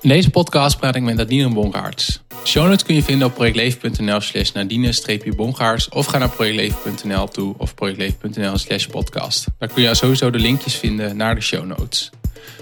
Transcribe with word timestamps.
In 0.00 0.08
deze 0.08 0.30
podcast 0.30 0.78
praat 0.78 0.94
ik 0.94 1.02
met 1.02 1.16
Nadine 1.16 1.52
Bongaerts. 1.52 2.20
Show 2.44 2.66
notes 2.66 2.84
kun 2.84 2.94
je 2.94 3.02
vinden 3.02 3.26
op 3.26 3.34
projectleven.nl 3.34 4.20
slash 4.20 4.52
nadine-bongaerts 4.52 5.88
of 5.88 6.06
ga 6.06 6.18
naar 6.18 6.28
projectleven.nl 6.28 7.28
toe 7.28 7.54
of 7.56 7.74
projectleven.nl 7.74 8.58
slash 8.58 8.86
podcast. 8.86 9.46
Daar 9.58 9.68
kun 9.68 9.82
je 9.82 9.94
sowieso 9.94 10.30
de 10.30 10.38
linkjes 10.38 10.74
vinden 10.74 11.16
naar 11.16 11.34
de 11.34 11.40
show 11.40 11.64
notes. 11.64 12.10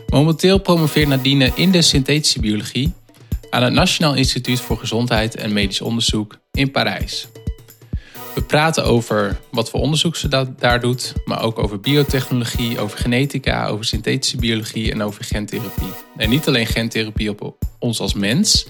Momenteel 0.07 0.59
promoveert 0.59 1.09
Nadine 1.09 1.53
in 1.55 1.71
de 1.71 1.83
synthetische 1.83 2.41
biologie 2.41 2.93
aan 3.51 3.63
het 3.63 3.73
Nationaal 3.73 4.15
Instituut 4.15 4.61
voor 4.61 4.79
Gezondheid 4.79 5.35
en 5.35 5.53
Medisch 5.53 5.81
Onderzoek 5.81 6.39
in 6.53 6.71
Parijs. 6.71 7.29
We 8.37 8.43
praten 8.43 8.85
over 8.85 9.41
wat 9.51 9.71
voor 9.71 9.81
onderzoek 9.81 10.17
ze 10.17 10.47
daar 10.59 10.81
doet, 10.81 11.13
maar 11.25 11.43
ook 11.43 11.59
over 11.59 11.81
biotechnologie, 11.81 12.81
over 12.81 12.99
genetica, 12.99 13.67
over 13.67 13.85
synthetische 13.85 14.37
biologie 14.37 14.93
en 14.93 15.03
over 15.03 15.25
gentherapie. 15.25 15.93
En 16.17 16.29
niet 16.29 16.49
alleen 16.49 16.67
gentherapie 16.67 17.31
op 17.31 17.57
ons 17.79 18.01
als 18.01 18.15
mens, 18.15 18.67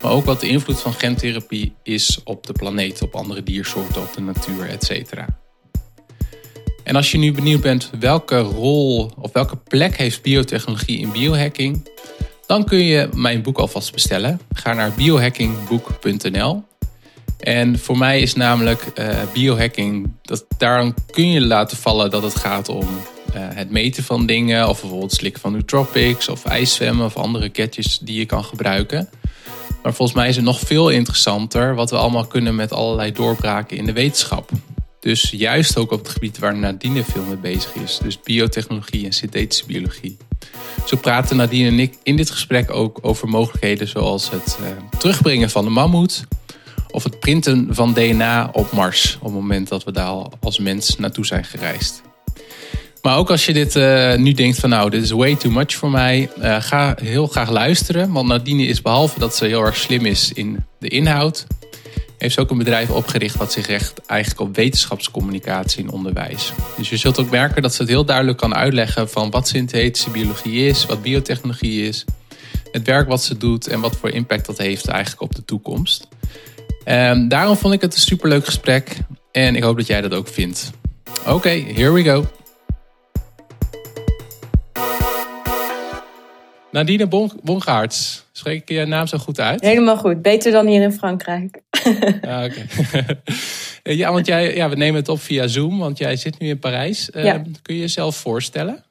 maar 0.00 0.10
ook 0.10 0.24
wat 0.24 0.40
de 0.40 0.48
invloed 0.48 0.80
van 0.80 0.92
gentherapie 0.92 1.74
is 1.82 2.20
op 2.24 2.46
de 2.46 2.52
planeet, 2.52 3.02
op 3.02 3.14
andere 3.14 3.42
diersoorten, 3.42 4.02
op 4.02 4.12
de 4.14 4.20
natuur, 4.20 4.68
etc. 4.68 5.12
En 6.84 6.96
als 6.96 7.10
je 7.10 7.18
nu 7.18 7.32
benieuwd 7.32 7.60
bent 7.60 7.90
welke 8.00 8.38
rol 8.38 9.10
of 9.18 9.32
welke 9.32 9.56
plek 9.56 9.96
heeft 9.96 10.22
biotechnologie 10.22 10.98
in 10.98 11.12
biohacking, 11.12 11.88
dan 12.46 12.64
kun 12.64 12.84
je 12.84 13.08
mijn 13.12 13.42
boek 13.42 13.58
alvast 13.58 13.92
bestellen. 13.92 14.40
Ga 14.52 14.72
naar 14.72 14.92
biohackingboek.nl. 14.92 16.64
En 17.44 17.78
voor 17.78 17.98
mij 17.98 18.20
is 18.20 18.34
namelijk 18.34 18.86
uh, 18.94 19.16
biohacking, 19.32 20.10
dat, 20.22 20.44
daarom 20.58 20.94
kun 21.10 21.30
je 21.30 21.40
laten 21.40 21.76
vallen 21.76 22.10
dat 22.10 22.22
het 22.22 22.36
gaat 22.36 22.68
om 22.68 22.88
uh, 22.88 23.34
het 23.34 23.70
meten 23.70 24.04
van 24.04 24.26
dingen, 24.26 24.68
of 24.68 24.80
bijvoorbeeld 24.80 25.12
slikken 25.12 25.40
van 25.40 25.52
nootropics, 25.52 26.28
of 26.28 26.44
ijszwemmen, 26.44 27.06
of 27.06 27.16
andere 27.16 27.50
gadgets 27.52 27.98
die 27.98 28.18
je 28.18 28.26
kan 28.26 28.44
gebruiken. 28.44 29.08
Maar 29.82 29.94
volgens 29.94 30.18
mij 30.18 30.28
is 30.28 30.36
het 30.36 30.44
nog 30.44 30.60
veel 30.60 30.88
interessanter 30.88 31.74
wat 31.74 31.90
we 31.90 31.96
allemaal 31.96 32.26
kunnen 32.26 32.54
met 32.54 32.72
allerlei 32.72 33.12
doorbraken 33.12 33.76
in 33.76 33.86
de 33.86 33.92
wetenschap. 33.92 34.50
Dus 35.00 35.30
juist 35.30 35.76
ook 35.76 35.92
op 35.92 35.98
het 35.98 36.08
gebied 36.08 36.38
waar 36.38 36.56
Nadine 36.56 37.04
veel 37.04 37.22
mee 37.22 37.36
bezig 37.36 37.74
is. 37.74 37.98
Dus 38.02 38.20
biotechnologie 38.20 39.04
en 39.04 39.12
synthetische 39.12 39.66
biologie. 39.66 40.16
Zo 40.86 40.96
praten 40.96 41.36
Nadine 41.36 41.68
en 41.68 41.80
ik 41.80 41.94
in 42.02 42.16
dit 42.16 42.30
gesprek 42.30 42.70
ook 42.70 42.98
over 43.02 43.28
mogelijkheden 43.28 43.88
zoals 43.88 44.30
het 44.30 44.58
uh, 44.60 44.66
terugbrengen 44.98 45.50
van 45.50 45.64
de 45.64 45.70
mammoet. 45.70 46.24
Of 46.94 47.04
het 47.04 47.18
printen 47.18 47.68
van 47.70 47.92
DNA 47.92 48.50
op 48.52 48.72
Mars. 48.72 49.16
Op 49.20 49.24
het 49.24 49.32
moment 49.32 49.68
dat 49.68 49.84
we 49.84 49.92
daar 49.92 50.26
als 50.40 50.58
mens 50.58 50.96
naartoe 50.96 51.26
zijn 51.26 51.44
gereisd. 51.44 52.02
Maar 53.02 53.16
ook 53.16 53.30
als 53.30 53.46
je 53.46 53.52
dit 53.52 53.74
uh, 53.76 54.14
nu 54.14 54.32
denkt 54.32 54.58
van 54.58 54.70
nou, 54.70 54.90
dit 54.90 55.02
is 55.02 55.10
way 55.10 55.36
too 55.36 55.50
much 55.50 55.74
voor 55.74 55.90
mij. 55.90 56.30
Uh, 56.38 56.56
ga 56.60 56.96
heel 57.02 57.26
graag 57.26 57.50
luisteren. 57.50 58.12
Want 58.12 58.28
Nadine 58.28 58.66
is 58.66 58.82
behalve 58.82 59.18
dat 59.18 59.36
ze 59.36 59.46
heel 59.46 59.62
erg 59.62 59.76
slim 59.76 60.06
is 60.06 60.32
in 60.32 60.64
de 60.78 60.88
inhoud 60.88 61.46
heeft 62.18 62.36
ze 62.36 62.40
ook 62.40 62.50
een 62.50 62.58
bedrijf 62.58 62.90
opgericht 62.90 63.36
wat 63.36 63.52
zich 63.52 63.66
richt 63.66 64.06
eigenlijk 64.06 64.40
op 64.40 64.56
wetenschapscommunicatie 64.56 65.82
en 65.82 65.90
onderwijs. 65.90 66.52
Dus 66.76 66.88
je 66.88 66.96
zult 66.96 67.18
ook 67.18 67.30
merken 67.30 67.62
dat 67.62 67.74
ze 67.74 67.82
het 67.82 67.90
heel 67.90 68.04
duidelijk 68.04 68.38
kan 68.38 68.54
uitleggen 68.54 69.10
van 69.10 69.30
wat 69.30 69.48
synthetische 69.48 70.10
biologie 70.10 70.66
is, 70.66 70.86
wat 70.86 71.02
biotechnologie 71.02 71.88
is, 71.88 72.04
het 72.72 72.86
werk 72.86 73.08
wat 73.08 73.22
ze 73.22 73.36
doet 73.36 73.66
en 73.66 73.80
wat 73.80 73.96
voor 73.96 74.10
impact 74.10 74.46
dat 74.46 74.58
heeft 74.58 74.86
eigenlijk 74.86 75.22
op 75.22 75.34
de 75.34 75.44
toekomst. 75.44 76.08
Ehm, 76.84 77.28
daarom 77.28 77.56
vond 77.56 77.74
ik 77.74 77.80
het 77.80 77.94
een 77.94 78.00
superleuk 78.00 78.44
gesprek 78.44 78.96
en 79.32 79.56
ik 79.56 79.62
hoop 79.62 79.76
dat 79.76 79.86
jij 79.86 80.00
dat 80.00 80.14
ook 80.14 80.28
vindt. 80.28 80.70
Oké, 81.26 81.48
here 81.48 81.92
we 81.92 82.02
go. 82.02 82.24
Nadine 86.70 87.06
bon 87.06 87.30
Bongaerts, 87.42 88.26
spreek 88.32 88.60
ik 88.60 88.68
je 88.68 88.84
naam 88.84 89.06
zo 89.06 89.18
goed 89.18 89.40
uit? 89.40 89.60
Helemaal 89.60 89.96
goed, 89.96 90.22
beter 90.22 90.52
dan 90.52 90.66
hier 90.66 90.82
in 90.82 90.92
Frankrijk. 90.92 91.60
Ah, 92.20 92.44
oké. 92.44 92.66
ja, 94.00 94.12
want 94.12 94.26
jij, 94.26 94.54
ja, 94.54 94.68
we 94.68 94.76
nemen 94.76 95.00
het 95.00 95.08
op 95.08 95.20
via 95.20 95.46
Zoom, 95.46 95.78
want 95.78 95.98
jij 95.98 96.16
zit 96.16 96.38
nu 96.38 96.48
in 96.48 96.58
Parijs. 96.58 97.10
Uh, 97.14 97.32
Kun 97.62 97.74
je 97.74 97.80
jezelf 97.80 98.16
voorstellen? 98.16 98.84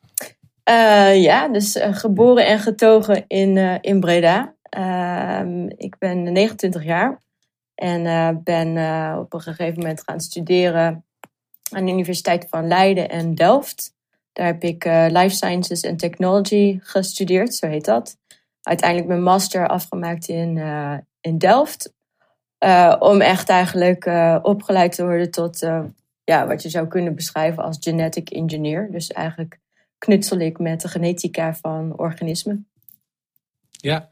Uh, 0.70 1.24
ja, 1.24 1.48
dus 1.48 1.75
uh, 1.75 1.96
geboren 1.96 2.46
en 2.46 2.60
getogen 2.60 3.24
in, 3.28 3.58
in 3.81 4.00
Breda. 4.00 4.54
Ehm, 4.70 5.68
ik 5.78 5.96
ben 6.00 6.31
29 6.31 6.84
jaar 6.84 7.22
en 7.76 8.44
ben 8.44 8.68
op 9.20 9.34
een 9.34 9.42
gegeven 9.42 9.80
moment 9.80 10.04
gaan 10.04 10.20
studeren 10.20 11.06
aan 11.72 11.86
de 11.86 11.92
Universiteit 11.92 12.48
van 12.50 12.68
Leiden 12.68 13.10
en 13.10 13.36
Delft. 13.36 13.94
Daar 14.34 14.46
heb 14.46 14.64
ik 14.64 14.84
Life 14.86 15.36
Sciences 15.36 15.82
en 15.82 15.98
Technology 15.98 16.80
gestudeerd, 16.82 17.56
zo 17.56 17.68
heet 17.68 17.86
dat. 17.86 18.18
Uiteindelijk 18.62 19.10
mijn 19.10 19.24
master 19.24 19.68
afgemaakt 19.68 20.28
in, 20.28 20.58
in 21.22 21.38
Delft. 21.38 21.94
Om 23.00 23.22
echt 23.22 23.50
eigenlijk 23.50 24.06
opgeleid 24.42 24.96
te 24.96 25.04
worden 25.04 25.32
tot 25.32 25.60
ja, 26.24 26.48
wat 26.48 26.62
je 26.62 26.70
zou 26.70 26.88
kunnen 26.88 27.16
beschrijven 27.16 27.64
als 27.64 27.78
genetic 27.80 28.30
engineer. 28.30 28.92
Dus 28.92 29.12
eigenlijk 29.12 29.60
knutsel 29.98 30.38
ik 30.38 30.60
met 30.60 30.82
de 30.82 30.88
genetica 30.88 31.56
van 31.56 31.98
organismen. 31.98 32.68
Ja, 33.70 34.10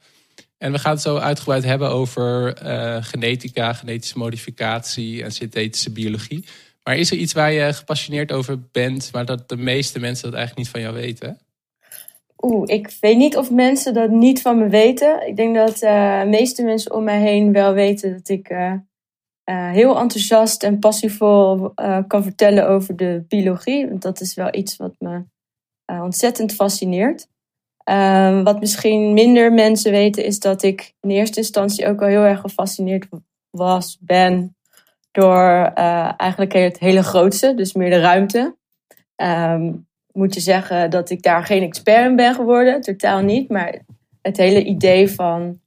en 0.61 0.71
we 0.71 0.79
gaan 0.79 0.91
het 0.91 1.01
zo 1.01 1.17
uitgebreid 1.17 1.63
hebben 1.63 1.89
over 1.89 2.57
genetica, 3.03 3.73
genetische 3.73 4.17
modificatie 4.17 5.23
en 5.23 5.31
synthetische 5.31 5.91
biologie. 5.91 6.45
Maar 6.83 6.97
is 6.97 7.11
er 7.11 7.17
iets 7.17 7.33
waar 7.33 7.51
je 7.51 7.73
gepassioneerd 7.73 8.31
over 8.31 8.59
bent, 8.71 9.09
maar 9.13 9.25
dat 9.25 9.49
de 9.49 9.57
meeste 9.57 9.99
mensen 9.99 10.23
dat 10.23 10.33
eigenlijk 10.33 10.65
niet 10.65 10.75
van 10.75 10.81
jou 10.81 11.05
weten? 11.05 11.39
Oeh, 12.41 12.63
ik 12.65 12.97
weet 12.99 13.17
niet 13.17 13.37
of 13.37 13.51
mensen 13.51 13.93
dat 13.93 14.09
niet 14.09 14.41
van 14.41 14.57
me 14.57 14.67
weten. 14.67 15.27
Ik 15.27 15.35
denk 15.35 15.55
dat 15.55 15.77
de 15.77 16.23
meeste 16.27 16.63
mensen 16.63 16.93
om 16.93 17.03
mij 17.03 17.21
heen 17.21 17.51
wel 17.51 17.73
weten 17.73 18.11
dat 18.11 18.29
ik 18.29 18.49
uh, 18.49 18.73
heel 19.71 19.99
enthousiast 19.99 20.63
en 20.63 20.79
passievol 20.79 21.73
kan 22.07 22.23
vertellen 22.23 22.67
over 22.67 22.95
de 22.95 23.23
biologie. 23.27 23.87
Want 23.87 24.01
dat 24.01 24.21
is 24.21 24.33
wel 24.33 24.55
iets 24.55 24.77
wat 24.77 24.95
me 24.97 25.23
ontzettend 25.85 26.53
fascineert. 26.53 27.27
Ehm, 27.91 28.43
wat 28.43 28.59
misschien 28.59 29.13
minder 29.13 29.53
mensen 29.53 29.91
weten 29.91 30.25
is 30.25 30.39
dat 30.39 30.63
ik 30.63 30.93
in 31.01 31.09
eerste 31.09 31.39
instantie 31.39 31.87
ook 31.87 32.01
al 32.01 32.07
heel 32.07 32.23
erg 32.23 32.39
gefascineerd 32.39 33.07
was, 33.49 33.97
ben 34.01 34.55
door 35.11 35.71
eigenlijk 36.17 36.53
het 36.53 36.79
hele 36.79 37.03
grootste, 37.03 37.55
dus 37.55 37.73
meer 37.73 37.89
de 37.89 37.99
ruimte. 37.99 38.55
Um, 39.15 39.87
moet 40.11 40.33
je 40.33 40.39
zeggen 40.39 40.89
dat 40.89 41.09
ik 41.09 41.21
daar 41.21 41.43
geen 41.43 41.63
expert 41.63 42.05
in 42.05 42.15
ben 42.15 42.35
geworden. 42.35 42.81
Totaal 42.81 43.21
niet. 43.21 43.49
Maar 43.49 43.79
het 44.21 44.37
hele 44.37 44.63
idee 44.63 45.11
van 45.11 45.59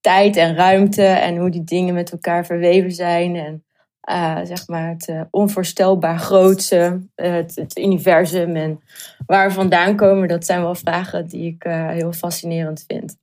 tijd 0.00 0.36
en 0.36 0.54
ruimte 0.54 1.04
en 1.04 1.36
hoe 1.36 1.50
die 1.50 1.64
dingen 1.64 1.94
met 1.94 2.12
elkaar 2.12 2.46
verweven 2.46 2.92
zijn. 2.92 3.36
En 3.36 3.64
uh, 4.10 4.38
zeg 4.44 4.68
maar 4.68 4.88
het 4.88 5.08
uh, 5.08 5.20
onvoorstelbaar 5.30 6.18
grootste, 6.18 7.06
het, 7.14 7.56
het, 7.56 7.78
universum 7.78 8.56
en 8.56 8.80
waar 9.26 9.48
we 9.48 9.54
vandaan 9.54 9.96
komen, 9.96 10.28
dat 10.28 10.46
zijn 10.46 10.60
wel 10.60 10.74
vragen 10.74 11.28
die 11.28 11.46
ik 11.46 11.62
heel 11.68 12.12
fascinerend 12.12 12.84
vind. 12.86 13.16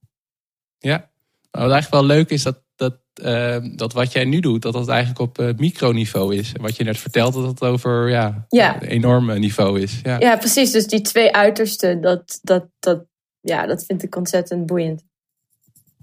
Ja, 0.78 1.10
wat 1.52 1.72
eigenlijk 1.72 1.92
wel 1.92 2.06
leuk 2.06 2.30
is 2.30 2.44
dat 2.44 2.62
uh, 3.24 3.58
dat 3.76 3.94
wat 3.94 4.12
jij 4.12 4.26
nu 4.26 4.40
doet, 4.40 4.62
dat 4.62 4.74
dat 4.74 4.88
eigenlijk 4.88 5.20
op 5.20 5.40
uh, 5.40 5.50
microniveau 5.58 6.36
is. 6.36 6.54
En 6.54 6.62
wat 6.62 6.76
je 6.76 6.84
net 6.84 6.98
vertelt, 6.98 7.34
dat 7.34 7.44
het 7.44 7.62
over 7.62 8.10
ja, 8.10 8.46
een 8.50 8.82
enorm 8.82 9.40
niveau 9.40 9.82
is. 9.82 10.00
Ja. 10.04 10.20
ja, 10.20 10.38
precies. 10.38 10.72
Dus 10.72 10.88
die 10.88 11.02
twee 11.02 11.36
uitersten, 11.36 12.02
dat, 12.02 12.40
dat, 12.42 12.66
dat, 12.80 13.04
ja, 13.40 13.66
dat 13.66 13.86
vind 13.86 14.04
ik 14.04 14.16
ontzettend 14.16 14.66
boeiend. 14.66 15.04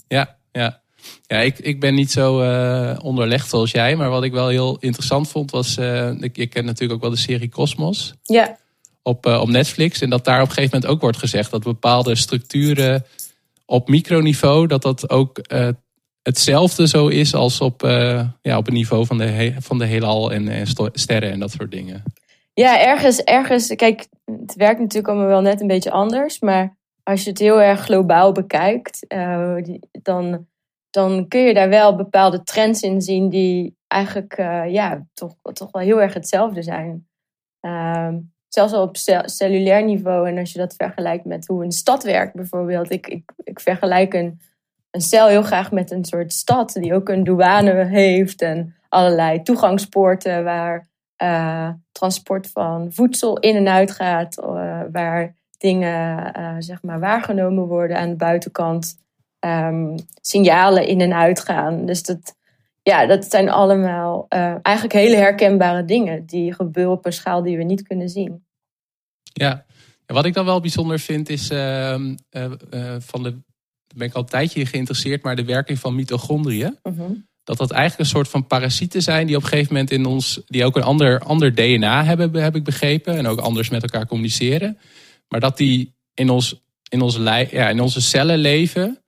Ja, 0.08 0.38
ja. 0.52 0.82
Ja, 1.26 1.38
ik, 1.38 1.58
ik 1.58 1.80
ben 1.80 1.94
niet 1.94 2.10
zo 2.10 2.42
uh, 2.42 2.98
onderlegd 3.02 3.48
zoals 3.48 3.70
jij. 3.70 3.96
Maar 3.96 4.10
wat 4.10 4.24
ik 4.24 4.32
wel 4.32 4.48
heel 4.48 4.78
interessant 4.78 5.28
vond 5.28 5.50
was... 5.50 5.78
Uh, 5.78 6.10
ik, 6.20 6.38
ik 6.38 6.50
ken 6.50 6.64
natuurlijk 6.64 6.92
ook 6.92 7.00
wel 7.00 7.10
de 7.10 7.22
serie 7.22 7.48
Cosmos. 7.48 8.14
Ja. 8.22 8.58
Op, 9.06 9.26
uh, 9.26 9.40
op 9.40 9.48
Netflix. 9.48 10.00
En 10.00 10.10
dat 10.10 10.24
daar 10.24 10.42
op 10.42 10.48
een 10.48 10.54
gegeven 10.54 10.74
moment 10.74 10.94
ook 10.94 11.00
wordt 11.00 11.18
gezegd... 11.18 11.50
dat 11.50 11.62
bepaalde 11.62 12.14
structuren 12.14 13.04
op 13.64 13.88
microniveau... 13.88 14.66
dat 14.66 14.82
dat 14.82 15.10
ook 15.10 15.40
hetzelfde 16.26 16.88
zo 16.88 17.08
is 17.08 17.34
als 17.34 17.60
op, 17.60 17.82
uh, 17.82 18.28
ja, 18.42 18.56
op 18.56 18.64
het 18.64 18.74
niveau 18.74 19.06
van 19.06 19.18
de, 19.18 19.54
van 19.58 19.78
de 19.78 19.84
heelal 19.84 20.32
en, 20.32 20.48
en 20.48 20.66
sterren 20.92 21.30
en 21.30 21.40
dat 21.40 21.50
soort 21.50 21.70
dingen. 21.70 22.02
Ja, 22.54 22.80
ergens, 22.80 23.22
ergens, 23.22 23.74
kijk, 23.74 24.06
het 24.24 24.54
werkt 24.54 24.80
natuurlijk 24.80 25.08
allemaal 25.08 25.28
wel 25.28 25.40
net 25.40 25.60
een 25.60 25.66
beetje 25.66 25.90
anders, 25.90 26.40
maar 26.40 26.76
als 27.02 27.24
je 27.24 27.30
het 27.30 27.38
heel 27.38 27.60
erg 27.60 27.80
globaal 27.80 28.32
bekijkt, 28.32 29.06
dan, 30.02 30.46
dan 30.90 31.28
kun 31.28 31.40
je 31.40 31.54
daar 31.54 31.68
wel 31.68 31.96
bepaalde 31.96 32.42
trends 32.42 32.82
in 32.82 33.02
zien 33.02 33.28
die 33.28 33.76
eigenlijk 33.86 34.36
ja, 34.68 35.06
toch, 35.14 35.34
toch 35.52 35.70
wel 35.70 35.82
heel 35.82 36.00
erg 36.00 36.14
hetzelfde 36.14 36.62
zijn. 36.62 37.08
Ehm, 37.60 38.18
zelfs 38.56 38.72
al 38.72 38.82
op 38.82 38.96
cellulair 39.24 39.84
niveau 39.84 40.28
en 40.28 40.38
als 40.38 40.52
je 40.52 40.58
dat 40.58 40.74
vergelijkt 40.76 41.24
met 41.24 41.46
hoe 41.46 41.64
een 41.64 41.72
stad 41.72 42.02
werkt 42.02 42.34
bijvoorbeeld. 42.34 42.90
Ik, 42.90 43.06
ik, 43.06 43.32
ik 43.44 43.60
vergelijk 43.60 44.14
een 44.14 44.40
een 44.96 45.02
cel 45.02 45.26
heel 45.26 45.42
graag 45.42 45.72
met 45.72 45.90
een 45.90 46.04
soort 46.04 46.32
stad 46.32 46.72
die 46.72 46.94
ook 46.94 47.08
een 47.08 47.24
douane 47.24 47.84
heeft 47.84 48.42
en 48.42 48.74
allerlei 48.88 49.42
toegangspoorten 49.42 50.44
waar 50.44 50.88
uh, 51.22 51.68
transport 51.92 52.50
van 52.50 52.92
voedsel 52.92 53.38
in 53.38 53.56
en 53.56 53.68
uit 53.68 53.90
gaat, 53.90 54.38
uh, 54.38 54.80
waar 54.92 55.34
dingen 55.58 56.32
uh, 56.38 56.54
zeg 56.58 56.82
maar 56.82 57.00
waargenomen 57.00 57.66
worden 57.66 57.98
aan 57.98 58.10
de 58.10 58.16
buitenkant. 58.16 59.04
ehm, 59.38 59.96
signalen 60.20 60.86
in 60.86 61.00
en 61.00 61.14
uitgaan. 61.14 61.86
Dus 61.86 62.02
dat, 62.02 62.34
ja, 62.82 63.06
dat 63.06 63.24
zijn 63.24 63.48
allemaal 63.48 64.26
eigenlijk 64.62 64.92
hele 64.92 65.16
herkenbare 65.16 65.84
dingen 65.84 66.26
die 66.26 66.54
gebeuren 66.54 66.92
op 66.92 67.06
een 67.06 67.12
schaal 67.12 67.42
die 67.42 67.56
we 67.56 67.62
niet 67.62 67.82
kunnen 67.82 68.08
zien. 68.08 68.45
Ja, 69.38 69.64
en 70.06 70.14
wat 70.14 70.24
ik 70.24 70.34
dan 70.34 70.44
wel 70.44 70.60
bijzonder 70.60 70.98
vind 70.98 71.28
is 71.28 71.50
uh, 71.50 71.94
van 72.98 73.22
de 73.22 73.38
ben 73.96 74.06
ik 74.06 74.14
al 74.14 74.20
een 74.20 74.28
tijdje 74.28 74.66
geïnteresseerd, 74.66 75.22
maar 75.22 75.36
de 75.36 75.44
werking 75.44 75.78
van 75.78 75.94
mitochondriën. 75.94 76.78
Mhm. 76.82 77.12
Dat 77.44 77.56
dat 77.56 77.70
eigenlijk 77.70 78.00
een 78.00 78.16
soort 78.16 78.28
van 78.28 78.46
parasieten 78.46 79.02
zijn 79.02 79.26
die 79.26 79.36
op 79.36 79.42
een 79.42 79.48
gegeven 79.48 79.72
moment 79.72 79.90
in 79.90 80.06
ons, 80.06 80.40
die 80.46 80.64
ook 80.64 80.76
een 80.76 80.82
ander, 80.82 81.20
ander 81.20 81.54
DNA 81.54 82.04
hebben, 82.04 82.42
heb 82.42 82.56
ik 82.56 82.64
begrepen. 82.64 83.16
En 83.16 83.26
ook 83.26 83.38
anders 83.38 83.68
met 83.68 83.82
elkaar 83.82 84.06
communiceren. 84.06 84.78
Maar 85.28 85.40
dat 85.40 85.56
die 85.56 85.94
in, 86.14 86.30
ons, 86.30 86.62
in, 86.88 87.00
onze, 87.00 87.46
ja, 87.50 87.68
in 87.68 87.80
onze 87.80 88.00
cellen 88.00 88.38
leven. 88.38 89.02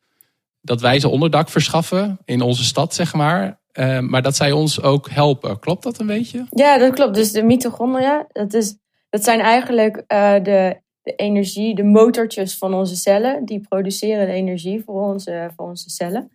Dat 0.61 0.81
wij 0.81 1.01
ze 1.01 1.09
onderdak 1.09 1.49
verschaffen 1.49 2.19
in 2.25 2.41
onze 2.41 2.65
stad, 2.65 2.95
zeg 2.95 3.15
maar. 3.15 3.61
Uh, 3.73 3.99
maar 3.99 4.23
dat 4.23 4.37
zij 4.37 4.53
ons 4.53 4.83
ook 4.83 5.11
helpen. 5.11 5.59
Klopt 5.59 5.83
dat 5.83 5.99
een 5.99 6.07
beetje? 6.07 6.47
Ja, 6.51 6.79
dat 6.79 6.95
klopt. 6.95 7.15
Dus 7.15 7.33
de 7.33 7.43
mitochondria, 7.43 8.27
dat, 8.33 8.55
is, 8.55 8.77
dat 9.09 9.25
zijn 9.25 9.41
eigenlijk 9.41 9.97
uh, 9.97 10.43
de 10.43 10.81
de 11.09 11.15
energie, 11.15 11.75
de 11.75 11.85
motortjes 11.85 12.59
van 12.59 12.75
onze 12.75 12.97
cellen, 12.97 13.45
die 13.45 13.61
produceren 13.61 14.27
de 14.27 14.33
energie 14.33 14.83
voor 14.85 15.03
onze, 15.03 15.51
voor 15.57 15.67
onze 15.67 15.91
cellen. 15.91 16.31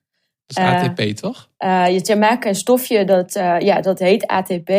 Dat 0.45 0.57
is 0.57 0.63
ATP, 0.63 0.99
uh, 0.99 1.13
toch? 1.13 1.49
Uh, 1.59 1.99
je 1.99 2.15
maken 2.15 2.49
een 2.49 2.55
stofje 2.55 3.05
dat, 3.05 3.33
ja, 3.59 3.81
dat 3.81 3.99
heet 3.99 4.27
ATP. 4.27 4.69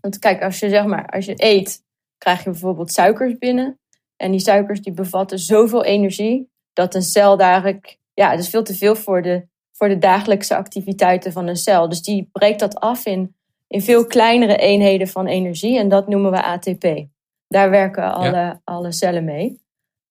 Want 0.00 0.18
kijk, 0.18 0.42
als 0.42 0.58
je, 0.58 0.68
zeg 0.68 0.84
maar, 0.84 1.06
als 1.06 1.24
je 1.24 1.34
eet, 1.36 1.82
krijg 2.18 2.44
je 2.44 2.50
bijvoorbeeld 2.50 2.92
suikers 2.92 3.38
binnen. 3.38 3.78
En 4.16 4.30
die 4.30 4.40
suikers 4.40 4.80
die 4.80 4.92
bevatten 4.92 5.38
zoveel 5.38 5.84
energie 5.84 6.50
dat 6.72 6.94
een 6.94 7.02
cel 7.02 7.36
daar, 7.36 7.80
ja, 8.14 8.30
dat 8.30 8.38
is 8.38 8.48
veel 8.48 8.62
te 8.62 8.74
veel 8.74 8.96
voor 8.96 9.22
de, 9.22 9.46
voor 9.72 9.88
de 9.88 9.98
dagelijkse 9.98 10.56
activiteiten 10.56 11.32
van 11.32 11.46
een 11.46 11.56
cel. 11.56 11.88
Dus 11.88 12.02
die 12.02 12.28
breekt 12.32 12.60
dat 12.60 12.76
af 12.76 13.06
in, 13.06 13.36
in 13.68 13.82
veel 13.82 14.06
kleinere 14.06 14.56
eenheden 14.56 15.08
van 15.08 15.26
energie 15.26 15.78
en 15.78 15.88
dat 15.88 16.08
noemen 16.08 16.30
we 16.30 16.42
ATP. 16.42 17.06
Daar 17.46 17.70
werken 17.70 18.12
alle, 18.14 18.60
alle 18.64 18.92
cellen 18.92 19.24
mee. 19.24 19.60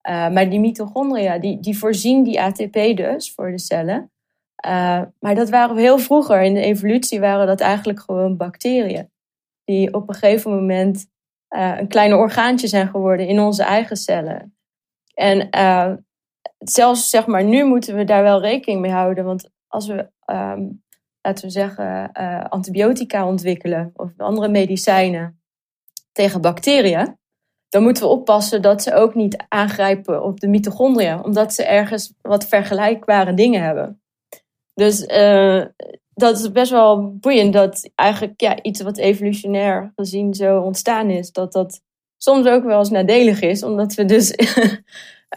Uh, 0.08 0.30
maar 0.30 0.50
die 0.50 0.60
mitochondria, 0.60 1.38
die, 1.38 1.60
die 1.60 1.78
voorzien 1.78 2.22
die 2.22 2.40
ATP 2.40 2.96
dus 2.96 3.32
voor 3.34 3.50
de 3.50 3.58
cellen. 3.58 4.10
Uh, 4.66 5.02
maar 5.20 5.34
dat 5.34 5.48
waren 5.48 5.76
heel 5.76 5.98
vroeger. 5.98 6.42
In 6.42 6.54
de 6.54 6.60
evolutie 6.60 7.20
waren 7.20 7.46
dat 7.46 7.60
eigenlijk 7.60 8.00
gewoon 8.00 8.36
bacteriën. 8.36 9.10
Die 9.64 9.94
op 9.94 10.08
een 10.08 10.14
gegeven 10.14 10.50
moment 10.50 11.06
uh, 11.56 11.78
een 11.78 11.88
kleine 11.88 12.16
orgaantje 12.16 12.66
zijn 12.66 12.88
geworden 12.88 13.26
in 13.26 13.40
onze 13.40 13.62
eigen 13.62 13.96
cellen. 13.96 14.56
En 15.14 15.48
zelfs 16.58 17.10
zeg 17.10 17.26
maar, 17.26 17.44
nu 17.44 17.64
moeten 17.64 17.96
we 17.96 18.04
daar 18.04 18.22
wel 18.22 18.40
rekening 18.40 18.80
mee 18.80 18.90
houden. 18.90 19.24
Want 19.24 19.50
als 19.66 19.86
we, 19.86 20.10
um, 20.26 20.82
laten 21.20 21.44
we 21.44 21.50
zeggen, 21.50 22.12
antibiotica 22.48 23.26
ontwikkelen 23.26 23.90
of 23.94 24.10
andere 24.16 24.48
medicijnen 24.48 25.40
tegen 26.12 26.40
bacteriën 26.40 27.18
dan 27.68 27.82
moeten 27.82 28.02
we 28.02 28.08
oppassen 28.08 28.62
dat 28.62 28.82
ze 28.82 28.94
ook 28.94 29.14
niet 29.14 29.44
aangrijpen 29.48 30.22
op 30.22 30.40
de 30.40 30.48
mitochondria, 30.48 31.20
omdat 31.20 31.54
ze 31.54 31.64
ergens 31.64 32.14
wat 32.22 32.48
vergelijkbare 32.48 33.34
dingen 33.34 33.62
hebben. 33.62 34.02
Dus 34.74 35.02
uh, 35.02 35.64
dat 36.14 36.38
is 36.38 36.52
best 36.52 36.70
wel 36.70 37.16
boeiend 37.16 37.52
dat 37.52 37.90
eigenlijk 37.94 38.40
ja, 38.40 38.62
iets 38.62 38.80
wat 38.80 38.98
evolutionair 38.98 39.92
gezien 39.96 40.34
zo 40.34 40.60
ontstaan 40.60 41.10
is, 41.10 41.32
dat 41.32 41.52
dat 41.52 41.80
soms 42.16 42.46
ook 42.46 42.64
wel 42.64 42.78
eens 42.78 42.90
nadelig 42.90 43.40
is, 43.40 43.62
omdat 43.62 43.94
we 43.94 44.04
dus 44.04 44.34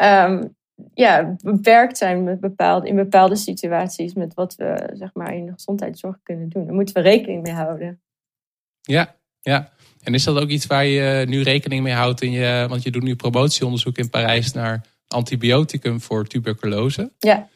um, 0.01 0.55
ja, 0.93 1.35
beperkt 1.43 1.97
zijn 1.97 2.23
met 2.23 2.39
bepaalde, 2.39 2.87
in 2.87 2.95
bepaalde 2.95 3.35
situaties 3.35 4.13
met 4.13 4.33
wat 4.33 4.55
we 4.55 4.89
zeg 4.93 5.09
maar, 5.13 5.35
in 5.35 5.45
de 5.45 5.53
gezondheidszorg 5.53 6.19
kunnen 6.23 6.49
doen. 6.49 6.65
Daar 6.65 6.75
moeten 6.75 6.93
we 6.93 7.01
rekening 7.01 7.43
mee 7.43 7.53
houden. 7.53 8.01
Ja, 8.81 9.15
ja. 9.41 9.71
En 10.03 10.13
is 10.13 10.23
dat 10.23 10.39
ook 10.39 10.49
iets 10.49 10.65
waar 10.65 10.85
je 10.85 11.25
nu 11.27 11.41
rekening 11.41 11.83
mee 11.83 11.93
houdt? 11.93 12.21
In 12.21 12.31
je, 12.31 12.65
want 12.69 12.83
je 12.83 12.91
doet 12.91 13.03
nu 13.03 13.15
promotieonderzoek 13.15 13.97
in 13.97 14.09
Parijs 14.09 14.53
naar 14.53 14.81
antibioticum 15.07 16.01
voor 16.01 16.27
tuberculose. 16.27 17.11
Ja. 17.17 17.49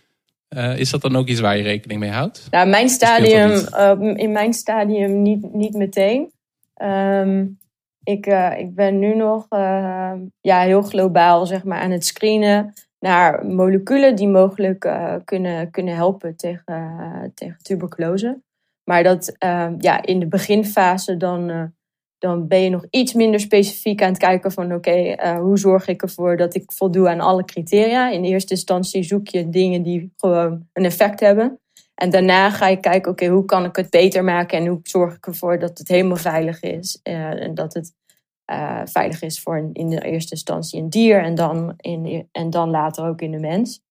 Uh, 0.50 0.80
is 0.80 0.90
dat 0.90 1.02
dan 1.02 1.16
ook 1.16 1.28
iets 1.28 1.40
waar 1.40 1.58
je 1.58 1.64
rekening 1.64 2.00
mee 2.00 2.10
houdt? 2.10 2.48
Nou, 2.52 2.70
mijn 2.70 2.90
stadium, 2.90 3.50
uh, 3.52 4.18
in 4.18 4.32
mijn 4.32 4.54
stadium 4.54 5.22
niet, 5.22 5.54
niet 5.54 5.74
meteen. 5.74 6.32
Um, 6.82 7.60
ik, 8.04 8.28
uh, 8.28 8.60
ik 8.60 8.76
ben 8.76 9.00
nu 9.00 9.16
nog 9.16 9.46
ja, 10.42 10.62
heel 10.62 10.82
globaal 10.82 11.46
zeg 11.46 11.64
maar, 11.64 11.80
aan 11.80 11.92
het 11.92 12.06
screenen 12.06 12.74
naar 13.08 13.46
moleculen 13.46 14.16
die 14.16 14.28
mogelijk 14.28 14.90
kunnen, 15.26 15.72
kunnen 15.72 15.96
helpen 15.96 16.36
tegen, 16.36 17.32
tegen 17.34 17.58
tuberculose. 17.62 18.42
Maar 18.84 19.04
dat 19.04 19.36
ja, 19.78 20.02
in 20.02 20.20
de 20.20 20.28
beginfase 20.28 21.18
dan 21.18 21.74
dan 22.26 22.48
ben 22.48 22.62
je 22.62 22.70
nog 22.70 22.86
iets 22.90 23.14
minder 23.14 23.40
specifiek 23.40 24.02
aan 24.02 24.10
het 24.10 24.18
kijken 24.18 24.52
van 24.52 24.74
oké, 24.74 24.92
eh, 24.92 25.38
hoe 25.38 25.58
zorg 25.58 25.88
ik 25.88 26.02
ervoor 26.02 26.38
dat 26.38 26.56
ik 26.56 26.72
voldoe 26.72 27.10
aan 27.10 27.20
alle 27.20 27.46
criteria. 27.46 28.10
In 28.10 28.24
eerste 28.24 28.54
instantie 28.54 29.04
zoek 29.04 29.28
je 29.28 29.50
dingen 29.50 29.82
die 29.84 30.14
gewoon 30.18 30.68
een 30.74 30.86
effect 30.86 31.20
hebben. 31.20 31.60
En 31.96 32.10
daarna 32.10 32.50
ga 32.50 32.68
je 32.68 32.80
kijken, 32.80 33.12
oké, 33.12 33.28
hoe 33.28 33.46
kan 33.46 33.66
ik 33.66 33.76
het 33.76 33.90
beter 33.90 34.24
maken 34.24 34.58
en 34.58 34.68
hoe 34.68 34.80
zorg 34.84 35.16
ik 35.16 35.28
ervoor 35.28 35.60
dat 35.60 35.78
het 35.78 35.88
helemaal 35.88 36.18
veilig 36.18 36.62
is. 36.62 37.00
En 37.04 37.54
dat 37.54 37.74
het 37.74 37.94
uh, 38.52 38.82
veilig 38.86 39.22
is 39.22 39.40
voor 39.40 39.70
in 39.74 39.90
de 39.90 40.02
eerste 40.02 40.32
instantie 40.32 40.82
een 40.82 40.90
dier 40.90 41.24
en 41.24 41.36
dan, 41.36 41.74
in, 41.78 42.28
en 42.32 42.50
dan 42.50 42.70
later 42.70 43.08
ook 43.08 43.22
in 43.22 43.32
de 43.32 43.40
mens. 43.40 43.82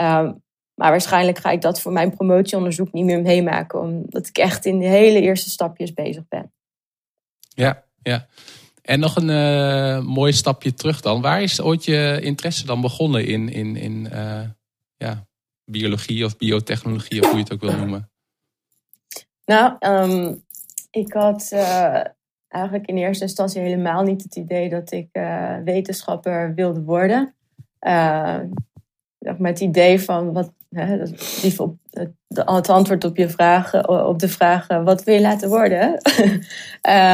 Um, 0.00 0.44
maar 0.74 0.90
waarschijnlijk 0.90 1.38
ga 1.38 1.50
ik 1.50 1.60
dat 1.60 1.80
voor 1.80 1.92
mijn 1.92 2.16
promotieonderzoek 2.16 2.92
niet 2.92 3.04
meer 3.04 3.22
meemaken, 3.22 3.80
omdat 3.80 4.26
ik 4.26 4.38
echt 4.38 4.64
in 4.64 4.78
de 4.78 4.86
hele 4.86 5.20
eerste 5.20 5.50
stapjes 5.50 5.92
bezig 5.92 6.28
ben. 6.28 6.52
Ja, 7.48 7.84
ja. 8.02 8.26
En 8.82 9.00
nog 9.00 9.16
een 9.16 9.28
uh, 9.28 10.04
mooi 10.04 10.32
stapje 10.32 10.74
terug 10.74 11.00
dan. 11.00 11.20
Waar 11.20 11.42
is 11.42 11.60
ooit 11.60 11.84
je 11.84 12.18
interesse 12.22 12.66
dan 12.66 12.80
begonnen 12.80 13.26
in, 13.26 13.48
in, 13.48 13.76
in 13.76 14.08
uh, 14.12 14.42
ja, 14.96 15.26
biologie 15.64 16.24
of 16.24 16.36
biotechnologie, 16.36 17.22
of 17.22 17.26
hoe 17.26 17.36
je 17.36 17.42
het 17.42 17.52
ook 17.52 17.60
wil 17.60 17.76
noemen? 17.76 18.10
Nou, 19.44 19.76
um, 19.80 20.44
ik 20.90 21.12
had 21.12 21.50
uh, 21.52 22.00
eigenlijk 22.56 22.86
in 22.86 22.96
eerste 22.96 23.24
instantie 23.24 23.60
helemaal 23.60 24.02
niet 24.02 24.22
het 24.22 24.36
idee 24.36 24.68
dat 24.68 24.92
ik 24.92 25.08
wetenschapper 25.64 26.54
wilde 26.54 26.82
worden. 26.82 27.34
met 29.18 29.36
het 29.38 29.60
idee 29.60 30.00
van 30.00 30.32
wat, 30.32 30.52
hè, 30.70 31.02
op 31.56 31.76
het, 31.90 32.68
antwoord 32.68 33.04
op 33.04 33.16
je 33.16 33.28
vraag, 33.28 33.88
op 33.88 34.18
de 34.18 34.28
vraag: 34.28 34.66
wat 34.66 35.04
wil 35.04 35.14
je 35.14 35.20
laten 35.20 35.48
worden? 35.48 36.00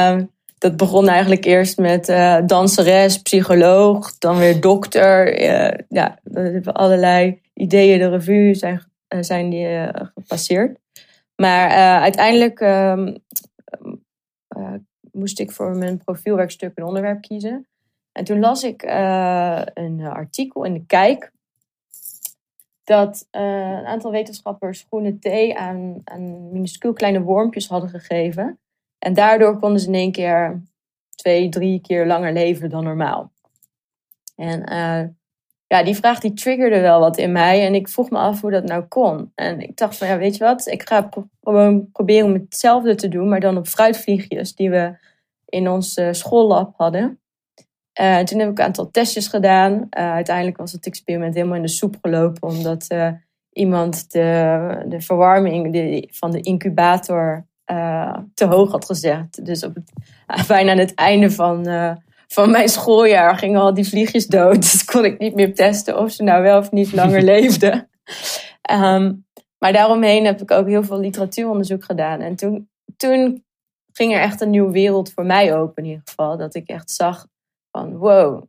um, 0.09 0.29
dat 0.63 0.77
begon 0.77 1.07
eigenlijk 1.07 1.45
eerst 1.45 1.77
met 1.77 2.09
uh, 2.09 2.37
danseres, 2.45 3.21
psycholoog, 3.21 4.17
dan 4.17 4.37
weer 4.37 4.61
dokter. 4.61 5.41
Uh, 5.41 5.79
ja, 5.89 6.19
hebben 6.33 6.73
allerlei 6.73 7.41
ideeën 7.53 7.99
de 7.99 8.09
revue 8.09 8.53
zijn, 8.53 8.81
uh, 9.15 9.21
zijn 9.21 9.49
die 9.49 9.67
gepasseerd. 10.13 10.77
Maar 11.35 11.69
uiteindelijk 11.99 12.59
ehm, 12.59 13.13
moest 15.13 15.39
ik 15.39 15.51
voor 15.51 15.75
mijn 15.75 15.97
profielwerkstuk 15.97 16.71
een 16.75 16.83
onderwerp 16.83 17.21
kiezen. 17.21 17.67
En 18.11 18.23
toen 18.23 18.39
las 18.39 18.63
ik 18.63 18.81
een 19.73 20.01
artikel 20.01 20.63
in 20.63 20.73
de 20.73 20.85
Kijk 20.85 21.31
dat 22.83 23.27
een 23.31 23.85
aantal 23.85 24.11
wetenschappers 24.11 24.85
groene 24.87 25.19
thee 25.19 25.57
aan, 25.57 26.01
aan 26.03 26.51
minuscuul 26.51 26.93
kleine 26.93 27.21
wormpjes 27.21 27.67
hadden 27.67 27.89
gegeven. 27.89 28.59
En 28.99 29.13
daardoor 29.13 29.59
konden 29.59 29.79
ze 29.79 29.87
in 29.87 29.93
één 29.93 30.11
keer 30.11 30.61
twee, 31.15 31.49
drie 31.49 31.81
keer 31.81 32.07
langer 32.07 32.33
leven 32.33 32.69
dan 32.69 32.83
normaal. 32.83 33.31
En 34.35 34.71
uh, 34.71 35.07
ja, 35.73 35.83
die 35.83 35.95
vraag 35.95 36.19
die 36.19 36.33
triggerde 36.33 36.79
wel 36.79 36.99
wat 36.99 37.17
in 37.17 37.31
mij. 37.31 37.65
En 37.65 37.75
ik 37.75 37.89
vroeg 37.89 38.09
me 38.09 38.17
af 38.17 38.41
hoe 38.41 38.51
dat 38.51 38.63
nou 38.63 38.83
kon. 38.83 39.31
En 39.35 39.61
ik 39.61 39.77
dacht 39.77 39.97
van, 39.97 40.07
ja, 40.07 40.17
weet 40.17 40.37
je 40.37 40.43
wat? 40.43 40.67
Ik 40.67 40.87
ga 40.87 41.09
gewoon 41.41 41.91
proberen 41.91 42.25
om 42.25 42.33
hetzelfde 42.33 42.95
te 42.95 43.07
doen, 43.07 43.29
maar 43.29 43.39
dan 43.39 43.57
op 43.57 43.67
fruitvliegjes 43.67 44.55
die 44.55 44.69
we 44.69 44.95
in 45.45 45.69
ons 45.69 45.97
uh, 45.97 46.07
schoollab 46.11 46.73
hadden. 46.77 47.19
Uh, 48.01 48.19
toen 48.19 48.39
heb 48.39 48.49
ik 48.49 48.57
een 48.57 48.65
aantal 48.65 48.91
testjes 48.91 49.27
gedaan. 49.27 49.71
Uh, 49.73 49.87
uiteindelijk 50.11 50.57
was 50.57 50.71
het 50.71 50.85
experiment 50.85 51.33
helemaal 51.33 51.55
in 51.55 51.61
de 51.61 51.67
soep 51.67 51.95
gelopen, 52.01 52.49
omdat 52.49 52.87
iemand 53.53 54.11
de, 54.11 54.85
de 54.87 55.01
verwarming 55.01 56.07
van 56.11 56.31
de 56.31 56.41
incubator 56.41 57.45
te 58.33 58.45
hoog 58.45 58.71
had 58.71 58.85
gezet. 58.85 59.39
Dus 59.43 59.63
op 59.63 59.73
bijna 60.47 60.71
aan 60.71 60.77
het 60.77 60.93
einde 60.93 61.31
van, 61.31 61.67
van 62.33 62.51
mijn 62.51 62.69
schooljaar 62.69 63.37
gingen 63.37 63.61
al 63.61 63.73
die 63.73 63.87
vliegjes 63.87 64.27
dood. 64.27 64.61
Dus 64.71 64.85
kon 64.85 65.05
ik 65.05 65.19
niet 65.19 65.35
meer 65.35 65.55
testen 65.55 65.99
of 65.99 66.11
ze 66.11 66.23
nou 66.23 66.43
wel 66.43 66.57
of 66.57 66.71
niet 66.71 66.93
langer 66.93 67.21
leefden. 67.33 67.89
Um, 68.71 69.25
maar 69.57 69.73
daaromheen 69.73 70.25
heb 70.25 70.41
ik 70.41 70.51
ook 70.51 70.67
heel 70.67 70.83
veel 70.83 70.99
literatuuronderzoek 70.99 71.83
gedaan. 71.83 72.19
En 72.19 72.35
toen, 72.35 72.69
toen 72.97 73.43
ging 73.93 74.13
er 74.13 74.21
echt 74.21 74.41
een 74.41 74.49
nieuwe 74.49 74.71
wereld 74.71 75.13
voor 75.13 75.25
mij 75.25 75.55
open 75.55 75.83
in 75.83 75.89
ieder 75.89 76.03
geval. 76.05 76.37
Dat 76.37 76.55
ik 76.55 76.67
echt 76.67 76.91
zag 76.91 77.27
van 77.71 77.97
wow, 77.97 78.43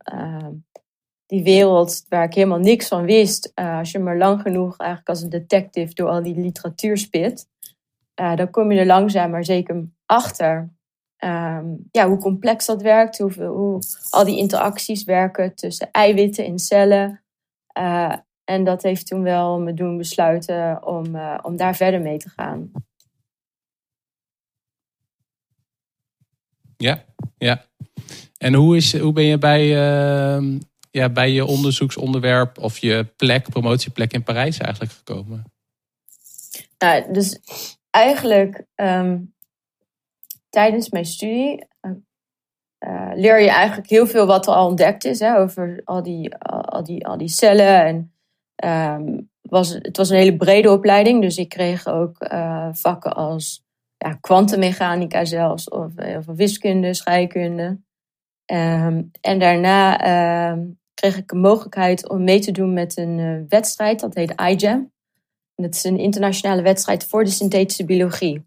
die 1.25 1.43
wereld 1.43 2.05
waar 2.09 2.23
ik 2.23 2.33
helemaal 2.33 2.59
niks 2.59 2.87
van 2.87 3.05
wist, 3.05 3.51
uh, 3.55 3.77
als 3.77 3.91
je 3.91 3.99
maar 3.99 4.17
lang 4.17 4.41
genoeg 4.41 4.77
eigenlijk 4.77 5.09
als 5.09 5.21
een 5.21 5.29
detective 5.29 5.93
door 5.93 6.09
al 6.09 6.23
die 6.23 6.35
literatuur 6.35 6.97
spit, 6.97 7.47
uh, 8.21 8.35
dan 8.35 8.49
kom 8.49 8.71
je 8.71 8.79
er 8.79 8.85
langzaam 8.85 9.31
maar 9.31 9.45
zeker 9.45 9.83
achter 10.05 10.69
um, 11.19 11.87
ja, 11.91 12.07
hoe 12.07 12.17
complex 12.17 12.65
dat 12.65 12.81
werkt, 12.81 13.17
hoe, 13.17 13.43
hoe 13.43 13.81
al 14.09 14.25
die 14.25 14.37
interacties 14.37 15.03
werken 15.03 15.55
tussen 15.55 15.91
eiwitten 15.91 16.45
in 16.45 16.59
cellen. 16.59 17.23
Uh, 17.77 18.15
en 18.43 18.63
dat 18.63 18.83
heeft 18.83 19.07
toen 19.07 19.23
wel 19.23 19.59
me 19.59 19.73
doen 19.73 19.97
besluiten 19.97 20.85
om, 20.87 21.17
om 21.41 21.57
daar 21.57 21.75
verder 21.75 22.01
mee 22.01 22.17
te 22.17 22.29
gaan. 22.29 22.71
Ja, 26.77 27.05
ja. 27.37 27.65
En 28.37 28.53
hoe, 28.53 28.75
is, 28.75 28.97
hoe 28.97 29.13
ben 29.13 29.23
je 29.23 29.37
bij, 29.37 29.63
uh, 29.63 30.59
ja, 30.91 31.09
bij 31.09 31.31
je 31.31 31.45
onderzoeksonderwerp 31.45 32.57
of 32.57 32.77
je 32.77 33.05
plek, 33.15 33.49
promotieplek 33.49 34.13
in 34.13 34.23
Parijs 34.23 34.57
eigenlijk 34.57 34.93
gekomen? 34.93 35.43
Nou, 36.77 37.13
dus 37.13 37.39
eigenlijk 37.89 38.65
um, 38.75 39.34
tijdens 40.55 40.89
mijn 40.89 41.05
studie 41.05 41.67
uh, 42.79 43.11
leer 43.13 43.41
je 43.41 43.49
eigenlijk 43.49 43.89
heel 43.89 44.07
veel 44.07 44.25
wat 44.25 44.47
er 44.47 44.53
al 44.53 44.67
ontdekt 44.67 45.05
is 45.05 45.19
hè, 45.19 45.37
over 45.37 45.81
al 45.83 46.03
die, 46.03 46.35
al, 46.35 46.83
die, 46.83 47.07
al 47.07 47.17
die 47.17 47.27
cellen. 47.27 48.11
En, 48.55 49.01
um, 49.03 49.29
was, 49.41 49.69
het 49.73 49.97
was 49.97 50.09
een 50.09 50.17
hele 50.17 50.37
brede 50.37 50.71
opleiding, 50.71 51.21
dus 51.21 51.37
ik 51.37 51.49
kreeg 51.49 51.87
ook 51.87 52.17
vakken 52.71 53.15
als 53.15 53.63
ja, 53.97 54.13
kwantummechanica 54.13 55.25
zelfs, 55.25 55.69
of, 55.69 55.91
of 56.17 56.25
wiskunde, 56.25 56.93
scheikunde. 56.93 57.79
Um, 58.45 59.11
en 59.21 59.39
daarna 59.39 60.51
um, 60.51 60.79
kreeg 60.93 61.17
ik 61.17 61.31
een 61.31 61.39
mogelijkheid 61.39 62.09
om 62.09 62.23
mee 62.23 62.39
te 62.39 62.51
doen 62.51 62.73
met 62.73 62.97
een 62.97 63.45
wedstrijd, 63.49 63.99
dat 63.99 64.15
heet. 64.15 64.35
En 64.35 64.91
dat 65.55 65.75
is 65.75 65.83
een 65.83 65.99
internationale 65.99 66.61
wedstrijd 66.61 67.05
voor 67.05 67.23
de 67.23 67.29
synthetische 67.29 67.85
biologie. 67.85 68.45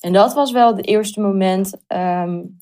En 0.00 0.12
dat 0.12 0.34
was 0.34 0.52
wel 0.52 0.76
het 0.76 0.86
eerste 0.86 1.20
moment 1.20 1.74
um, 1.88 2.58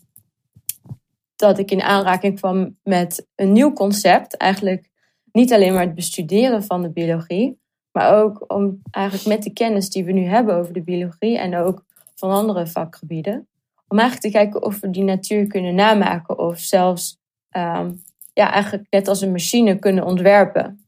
dat 1.37 1.59
ik 1.59 1.71
in 1.71 1.83
aanraking 1.83 2.39
kwam 2.39 2.77
met 2.83 3.27
een 3.35 3.53
nieuw 3.53 3.73
concept. 3.73 4.37
Eigenlijk 4.37 4.89
niet 5.33 5.53
alleen 5.53 5.73
maar 5.73 5.83
het 5.83 5.95
bestuderen 5.95 6.65
van 6.65 6.83
de 6.83 6.91
biologie, 6.91 7.59
maar 7.93 8.15
ook 8.15 8.45
om 8.53 8.81
eigenlijk 8.91 9.27
met 9.27 9.43
de 9.43 9.53
kennis 9.53 9.91
die 9.91 10.05
we 10.05 10.13
nu 10.13 10.25
hebben 10.25 10.55
over 10.55 10.73
de 10.73 10.83
biologie 10.83 11.39
en 11.39 11.57
ook 11.57 11.85
van 12.15 12.31
andere 12.31 12.67
vakgebieden, 12.67 13.49
om 13.89 13.99
eigenlijk 13.99 14.33
te 14.33 14.39
kijken 14.39 14.63
of 14.63 14.81
we 14.81 14.91
die 14.91 15.03
natuur 15.03 15.47
kunnen 15.47 15.75
namaken 15.75 16.39
of 16.39 16.59
zelfs 16.59 17.19
um, 17.57 18.03
ja, 18.33 18.53
eigenlijk 18.53 18.87
net 18.91 19.09
als 19.09 19.21
een 19.21 19.33
machine 19.33 19.79
kunnen 19.79 20.05
ontwerpen. 20.05 20.81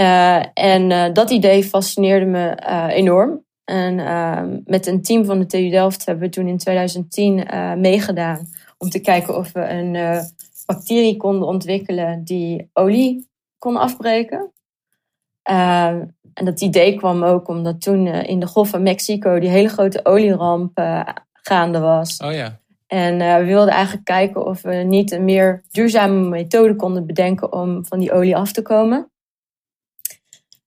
Uh, 0.00 0.44
en 0.54 0.90
uh, 0.90 1.12
dat 1.12 1.30
idee 1.30 1.64
fascineerde 1.64 2.26
me 2.26 2.62
uh, 2.68 2.86
enorm. 2.88 3.44
En 3.70 3.98
ehm, 3.98 4.58
met 4.64 4.86
een 4.86 5.02
team 5.02 5.24
van 5.24 5.38
de 5.38 5.46
TU 5.46 5.70
Delft 5.70 6.06
hebben 6.06 6.24
we 6.24 6.30
toen 6.30 6.48
in 6.48 6.58
2010 6.58 7.46
meegedaan 7.80 8.48
om 8.78 8.88
te 8.88 9.00
kijken 9.00 9.36
of 9.36 9.52
we 9.52 9.68
een 9.68 10.22
bacterie 10.66 11.16
konden 11.16 11.48
ontwikkelen 11.48 12.24
die 12.24 12.70
olie 12.72 13.28
kon 13.58 13.76
afbreken. 13.76 14.52
Ehm, 15.42 16.04
en 16.34 16.44
dat 16.44 16.60
idee 16.60 16.94
kwam 16.96 17.22
ook 17.22 17.48
omdat 17.48 17.80
toen 17.80 18.06
in 18.06 18.40
de 18.40 18.46
Golf 18.46 18.68
van 18.68 18.82
Mexico 18.82 19.38
die 19.38 19.50
hele 19.50 19.68
grote 19.68 20.04
olieramp 20.04 20.80
gaande 21.32 21.78
was. 21.78 22.16
Oh 22.16 22.32
ja. 22.32 22.60
En 22.86 23.18
we 23.18 23.44
wilden 23.44 23.74
eigenlijk 23.74 24.04
kijken 24.04 24.46
of 24.46 24.62
we 24.62 24.74
niet 24.74 25.12
een 25.12 25.24
meer 25.24 25.62
duurzame 25.70 26.28
methode 26.28 26.76
konden 26.76 27.06
bedenken 27.06 27.52
om 27.52 27.86
van 27.86 27.98
die 27.98 28.12
olie 28.12 28.36
af 28.36 28.52
te 28.52 28.62
komen. 28.62 29.10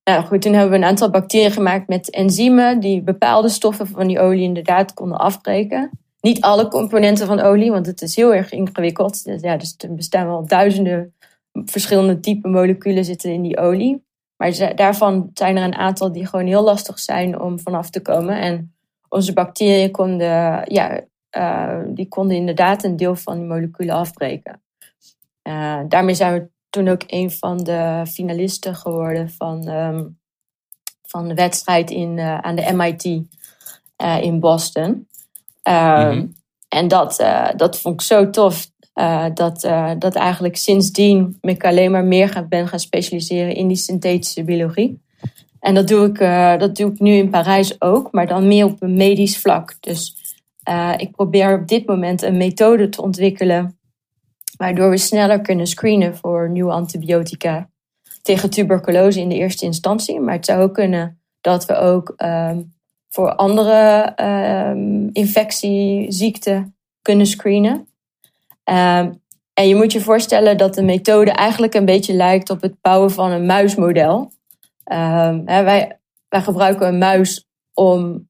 Nou 0.04 0.24
goed, 0.26 0.42
toen 0.42 0.54
hebben 0.54 0.72
we 0.72 0.78
een 0.78 0.84
aantal 0.84 1.10
bacteriën 1.10 1.52
gemaakt 1.52 1.88
met 1.88 2.10
enzymen 2.10 2.80
die 2.80 3.02
bepaalde 3.02 3.50
stoffen 3.50 3.88
van 3.88 4.08
die 4.08 4.20
olie 4.20 4.44
inderdaad 4.44 4.94
konden 4.94 5.18
afbreken. 5.18 5.90
Niet 6.22 6.42
alle 6.42 6.68
componenten 6.68 7.28
van 7.28 7.40
olie, 7.40 7.72
want 7.72 7.86
het 7.86 8.02
is 8.02 8.16
heel 8.16 8.34
erg 8.34 8.52
ingewikkeld. 8.52 9.24
Dus, 9.24 9.42
ja, 9.42 9.58
dus 9.58 9.76
er 9.78 9.96
bestaan 9.96 10.28
wel 10.28 10.48
duizenden 10.48 11.14
verschillende 11.54 12.20
type 12.20 12.48
moleculen 12.48 13.06
zitten 13.06 13.32
in 13.32 13.42
die 13.42 13.58
olie. 13.58 14.04
Maar 14.38 14.76
daarvan 14.76 15.30
zijn 15.34 15.58
er 15.58 15.64
een 15.64 15.76
aantal 15.76 16.12
die 16.12 16.26
gewoon 16.26 16.46
heel 16.46 16.64
lastig 16.64 17.00
zijn 17.00 17.40
om 17.42 17.60
vanaf 17.60 17.90
te 17.90 18.02
komen. 18.02 18.40
En 18.40 18.74
onze 19.10 19.34
bacteriën 19.34 19.92
konden, 19.92 20.62
ja, 20.66 21.02
uh, 21.38 21.80
die 21.88 22.08
konden 22.08 22.38
inderdaad 22.38 22.84
een 22.84 22.96
deel 22.96 23.16
van 23.16 23.38
die 23.38 23.48
moleculen 23.48 23.96
afbreken. 23.96 24.62
Uh, 25.44 25.80
daarmee 25.88 26.16
zijn 26.16 26.34
we 26.34 26.50
toen 26.74 26.88
ook 26.88 27.04
een 27.08 27.32
van 27.32 27.58
de 27.58 28.04
finalisten 28.08 28.76
geworden 28.76 29.30
van, 29.30 29.68
um, 29.68 30.20
van 31.02 31.28
de 31.28 31.34
wedstrijd 31.34 31.92
in, 31.92 32.18
uh, 32.18 32.38
aan 32.38 32.56
de 32.56 32.74
MIT 32.74 33.04
in 34.22 34.40
Boston. 34.40 35.08
Mm 35.64 35.74
-hmm. 35.74 36.36
En 36.68 36.88
dat, 36.88 37.26
dat 37.56 37.80
vond 37.80 38.02
ik 38.02 38.08
zo 38.08 38.30
tof. 38.30 38.72
dat, 39.34 39.62
dat 40.00 40.16
eigenlijk 40.16 40.58
sindsdien 40.58 41.38
ik 41.42 41.66
alleen 41.66 41.92
maar 41.92 42.06
meer 42.06 42.30
gaan, 42.30 42.48
ben 42.48 42.68
gaan 42.68 42.80
specialiseren 42.80 43.56
in 43.56 43.68
die 43.68 43.78
synthetische 43.78 44.44
biologie. 44.44 45.02
En 45.60 45.74
dat 45.74 45.88
doe, 45.88 46.06
ik, 46.06 46.20
dat 46.60 46.76
doe 46.76 46.92
ik 46.92 47.00
nu 47.00 47.14
in 47.14 47.30
Parijs 47.30 47.82
ook, 47.82 48.12
maar 48.12 48.28
dan 48.28 48.48
meer 48.48 48.66
op 48.66 48.82
een 48.82 48.94
medisch 48.94 49.38
vlak. 49.38 49.76
Dus 49.80 50.16
ik 50.98 51.12
probeer 51.12 51.60
op 51.60 51.68
dit 51.68 51.86
moment 51.86 52.22
een 52.22 52.38
methode 52.38 52.90
te 52.90 53.02
ontwikkelen 53.02 53.78
waardoor 54.64 54.90
we 54.90 54.98
sneller 54.98 55.42
kunnen 55.42 55.68
screenen 55.68 56.16
voor 56.16 56.50
nieuwe 56.50 56.72
antibiotica 56.72 57.70
tegen 58.22 58.50
tuberculose 58.50 59.20
in 59.20 59.30
de 59.30 59.36
eerste 59.36 59.66
instantie. 59.66 60.20
Maar 60.20 60.34
het 60.34 60.46
zou 60.46 60.62
ook 60.62 60.74
kunnen 60.74 61.22
dat 61.42 61.66
we 61.66 61.76
ook 61.76 62.14
um, 62.18 62.74
voor 63.10 63.36
andere 63.36 64.14
um, 64.22 65.10
infectieziekten 65.14 66.76
kunnen 67.02 67.26
screenen. 67.26 67.74
Um, 68.64 69.22
en 69.54 69.68
je 69.68 69.76
moet 69.76 69.92
je 69.92 70.02
voorstellen 70.02 70.58
dat 70.58 70.74
de 70.74 70.84
methode 70.84 71.32
eigenlijk 71.32 71.74
een 71.74 71.86
beetje 71.86 72.14
lijkt 72.14 72.50
op 72.50 72.62
het 72.62 72.82
bouwen 72.82 73.12
van 73.12 73.32
een 73.32 73.46
muismodel. 73.46 74.32
Hè, 74.84 75.64
wij, 75.64 76.00
wij 76.30 76.42
gebruiken 76.42 76.88
een 76.88 76.98
muis 76.98 77.48
om 77.74 78.30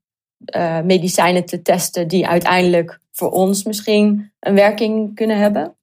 uh, 0.56 0.82
medicijnen 0.82 1.46
te 1.46 1.62
testen 1.62 2.08
die 2.08 2.28
uiteindelijk 2.28 3.00
voor 3.12 3.32
ons 3.32 3.64
misschien 3.64 4.32
een 4.40 4.56
werking 4.56 5.16
kunnen 5.16 5.38
hebben. 5.38 5.76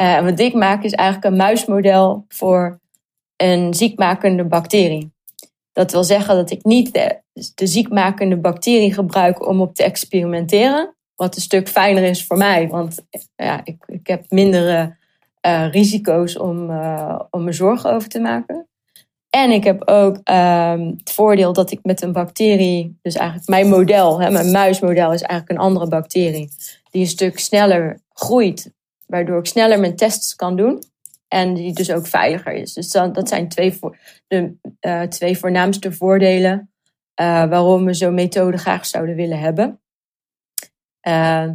Uh, 0.00 0.20
wat 0.20 0.38
ik 0.38 0.54
maak 0.54 0.82
is 0.82 0.92
eigenlijk 0.92 1.30
een 1.30 1.36
muismodel 1.36 2.24
voor 2.28 2.80
een 3.36 3.74
ziekmakende 3.74 4.44
bacterie. 4.44 5.12
Dat 5.72 5.92
wil 5.92 6.04
zeggen 6.04 6.34
dat 6.34 6.50
ik 6.50 6.64
niet 6.64 6.92
de, 6.92 7.20
de 7.54 7.66
ziekmakende 7.66 8.36
bacterie 8.36 8.92
gebruik 8.92 9.46
om 9.46 9.60
op 9.60 9.74
te 9.74 9.84
experimenteren. 9.84 10.94
Wat 11.14 11.36
een 11.36 11.42
stuk 11.42 11.68
fijner 11.68 12.02
is 12.02 12.26
voor 12.26 12.36
mij, 12.36 12.68
want 12.68 13.04
ja, 13.36 13.60
ik, 13.64 13.84
ik 13.86 14.06
heb 14.06 14.24
mindere 14.28 14.96
uh, 15.46 15.70
risico's 15.70 16.38
om, 16.38 16.70
uh, 16.70 17.20
om 17.30 17.44
me 17.44 17.52
zorgen 17.52 17.92
over 17.92 18.08
te 18.08 18.20
maken. 18.20 18.68
En 19.30 19.50
ik 19.50 19.64
heb 19.64 19.88
ook 19.88 20.16
um, 20.16 20.94
het 20.98 21.12
voordeel 21.12 21.52
dat 21.52 21.70
ik 21.70 21.78
met 21.82 22.02
een 22.02 22.12
bacterie, 22.12 22.98
dus 23.02 23.14
eigenlijk 23.14 23.48
mijn 23.48 23.68
model, 23.68 24.20
hè, 24.20 24.30
mijn 24.30 24.50
muismodel 24.50 25.12
is 25.12 25.22
eigenlijk 25.22 25.50
een 25.50 25.66
andere 25.66 25.88
bacterie, 25.88 26.48
die 26.90 27.00
een 27.00 27.08
stuk 27.08 27.38
sneller 27.38 28.00
groeit, 28.12 28.72
waardoor 29.06 29.38
ik 29.38 29.46
sneller 29.46 29.80
mijn 29.80 29.96
tests 29.96 30.34
kan 30.34 30.56
doen. 30.56 30.82
En 31.28 31.54
die 31.54 31.72
dus 31.72 31.90
ook 31.90 32.06
veiliger 32.06 32.52
is. 32.52 32.72
Dus 32.72 32.90
dat, 32.90 33.14
dat 33.14 33.28
zijn 33.28 33.48
twee 33.48 33.72
voor, 33.72 33.98
de 34.26 34.56
uh, 34.80 35.02
twee 35.02 35.38
voornaamste 35.38 35.92
voordelen 35.92 36.72
uh, 37.20 37.48
waarom 37.48 37.84
we 37.84 37.94
zo'n 37.94 38.14
methode 38.14 38.56
graag 38.56 38.86
zouden 38.86 39.14
willen 39.14 39.38
hebben. 39.38 39.80
Uh, 41.08 41.48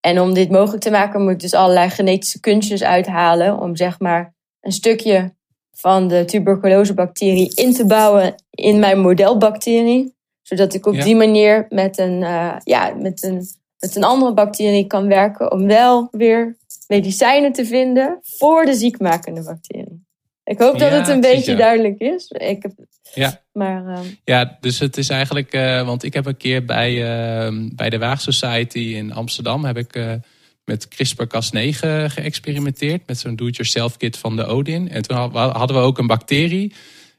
en 0.00 0.20
om 0.20 0.34
dit 0.34 0.50
mogelijk 0.50 0.82
te 0.82 0.90
maken 0.90 1.22
moet 1.22 1.32
ik 1.32 1.40
dus 1.40 1.54
allerlei 1.54 1.90
genetische 1.90 2.40
kunstjes 2.40 2.82
uithalen 2.82 3.58
om 3.58 3.76
zeg 3.76 4.00
maar 4.00 4.34
een 4.60 4.72
stukje 4.72 5.34
van 5.70 6.08
de 6.08 6.24
tuberculosebacterie 6.24 7.54
in 7.54 7.72
te 7.72 7.86
bouwen 7.86 8.34
in 8.50 8.78
mijn 8.78 9.00
modelbacterie. 9.00 10.16
Zodat 10.42 10.74
ik 10.74 10.86
op 10.86 11.00
die 11.00 11.16
manier 11.16 11.66
met 11.68 11.98
een, 11.98 12.18
ja, 12.64 12.94
met, 12.96 13.22
een, 13.22 13.46
met 13.78 13.96
een 13.96 14.04
andere 14.04 14.34
bacterie 14.34 14.86
kan 14.86 15.08
werken 15.08 15.52
om 15.52 15.66
wel 15.66 16.08
weer 16.10 16.56
medicijnen 16.88 17.52
te 17.52 17.64
vinden 17.64 18.18
voor 18.22 18.64
de 18.64 18.74
ziekmakende 18.74 19.42
bacterie. 19.42 20.04
Ik 20.44 20.58
hoop 20.58 20.78
dat 20.78 20.90
het 20.90 21.08
een 21.08 21.20
beetje 21.20 21.54
duidelijk 21.54 22.00
is. 22.00 22.30
Ik 22.30 22.62
heb, 22.62 22.72
ja. 23.14 23.42
Maar, 23.52 23.86
uh, 23.86 23.98
ja, 24.24 24.58
dus 24.60 24.78
het 24.78 24.96
is 24.96 25.08
eigenlijk, 25.08 25.54
uh, 25.54 25.86
want 25.86 26.02
ik 26.02 26.14
heb 26.14 26.26
een 26.26 26.36
keer 26.36 26.64
bij, 26.64 26.92
uh, 26.92 27.68
bij 27.74 27.90
de 27.90 27.98
Waag 27.98 28.20
Society 28.20 28.78
in 28.78 29.12
Amsterdam 29.12 29.64
heb 29.64 29.76
ik 29.76 30.20
met 30.64 30.88
CRISPR-Cas9 30.88 31.78
geëxperimenteerd. 32.06 33.06
Met 33.06 33.18
zo'n 33.18 33.36
do-it-yourself 33.36 33.96
kit 33.96 34.16
van 34.16 34.36
de 34.36 34.44
Odin. 34.44 34.88
En 34.88 35.02
toen 35.02 35.16
hadden 35.32 35.76
we 35.76 35.82
ook 35.82 35.98
een 35.98 36.06
bacterie. 36.06 36.72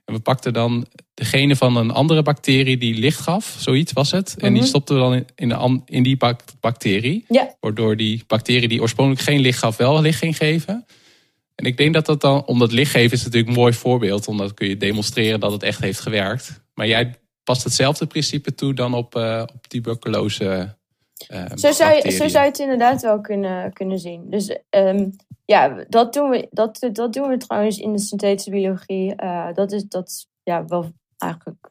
En 0.06 0.14
we 0.14 0.20
pakten 0.20 0.54
dan 0.54 0.86
degene 1.14 1.56
van 1.56 1.76
een 1.76 1.92
andere 1.92 2.22
bacterie 2.22 2.78
die 2.78 2.96
licht 2.96 3.20
gaf. 3.20 3.56
Zoiets 3.60 3.94
was 3.94 4.12
het. 4.12 4.36
En 4.38 4.52
die 4.52 4.62
mhm. 4.62 4.70
stopten 4.70 4.96
we 4.96 5.02
dan 5.02 5.26
in, 5.36 5.50
de, 5.50 5.82
in 5.86 6.04
die 6.04 6.18
bacterie. 6.60 7.26
Ja. 7.28 7.56
Waardoor 7.60 7.98
die 7.98 8.24
bacterie 8.28 8.68
die 8.68 8.82
oorspronkelijk 8.82 9.24
geen 9.24 9.40
licht 9.40 9.60
gaf, 9.60 9.78
wel 9.78 10.02
licht 10.02 10.18
ging 10.18 10.38
geven. 10.38 10.86
En 11.56 11.66
ik 11.66 11.78
denk 11.78 11.94
dat 11.94 12.06
dat 12.06 12.22
dan, 12.22 12.46
omdat 12.46 12.72
lichtgeven 12.72 13.18
is 13.18 13.24
natuurlijk 13.24 13.52
een 13.52 13.60
mooi 13.62 13.74
voorbeeld, 13.74 14.28
omdat 14.28 14.54
kun 14.54 14.68
je 14.68 14.78
demonstreren 14.78 15.40
dat 15.40 15.52
het 15.52 15.64
echt 15.64 15.82
heeft 15.82 16.00
gewerkt. 16.00 16.62
Maar 16.74 16.88
jij 16.88 17.16
past 17.44 17.64
hetzelfde 17.64 18.06
principe 18.06 18.56
toe 18.56 18.74
dan 18.74 18.94
op, 18.94 19.16
uh, 19.16 19.44
op 19.54 19.68
tuberculose. 19.68 20.78
Uh, 21.32 21.46
zo, 21.56 21.72
zou 21.72 21.96
je, 21.96 22.12
zo 22.12 22.28
zou 22.28 22.44
je 22.44 22.50
het 22.50 22.60
inderdaad 22.60 23.02
wel 23.02 23.22
kunnen, 23.22 23.74
kunnen 23.74 24.00
zien. 24.00 24.30
Dus 24.30 24.60
um, 24.70 25.16
ja, 25.46 25.86
dat 25.90 26.14
doen, 26.14 26.30
we, 26.30 26.48
dat, 26.52 26.90
dat 26.92 27.14
doen 27.14 27.30
we 27.30 27.38
trouwens 27.38 27.78
in 27.78 27.94
de 27.94 28.00
synthetische 28.00 28.50
biologie. 28.50 29.14
Uh, 29.24 29.54
dat 29.54 29.72
is 29.72 29.84
dat, 29.84 30.28
ja, 30.44 30.66
wel 30.66 30.92
eigenlijk 31.18 31.70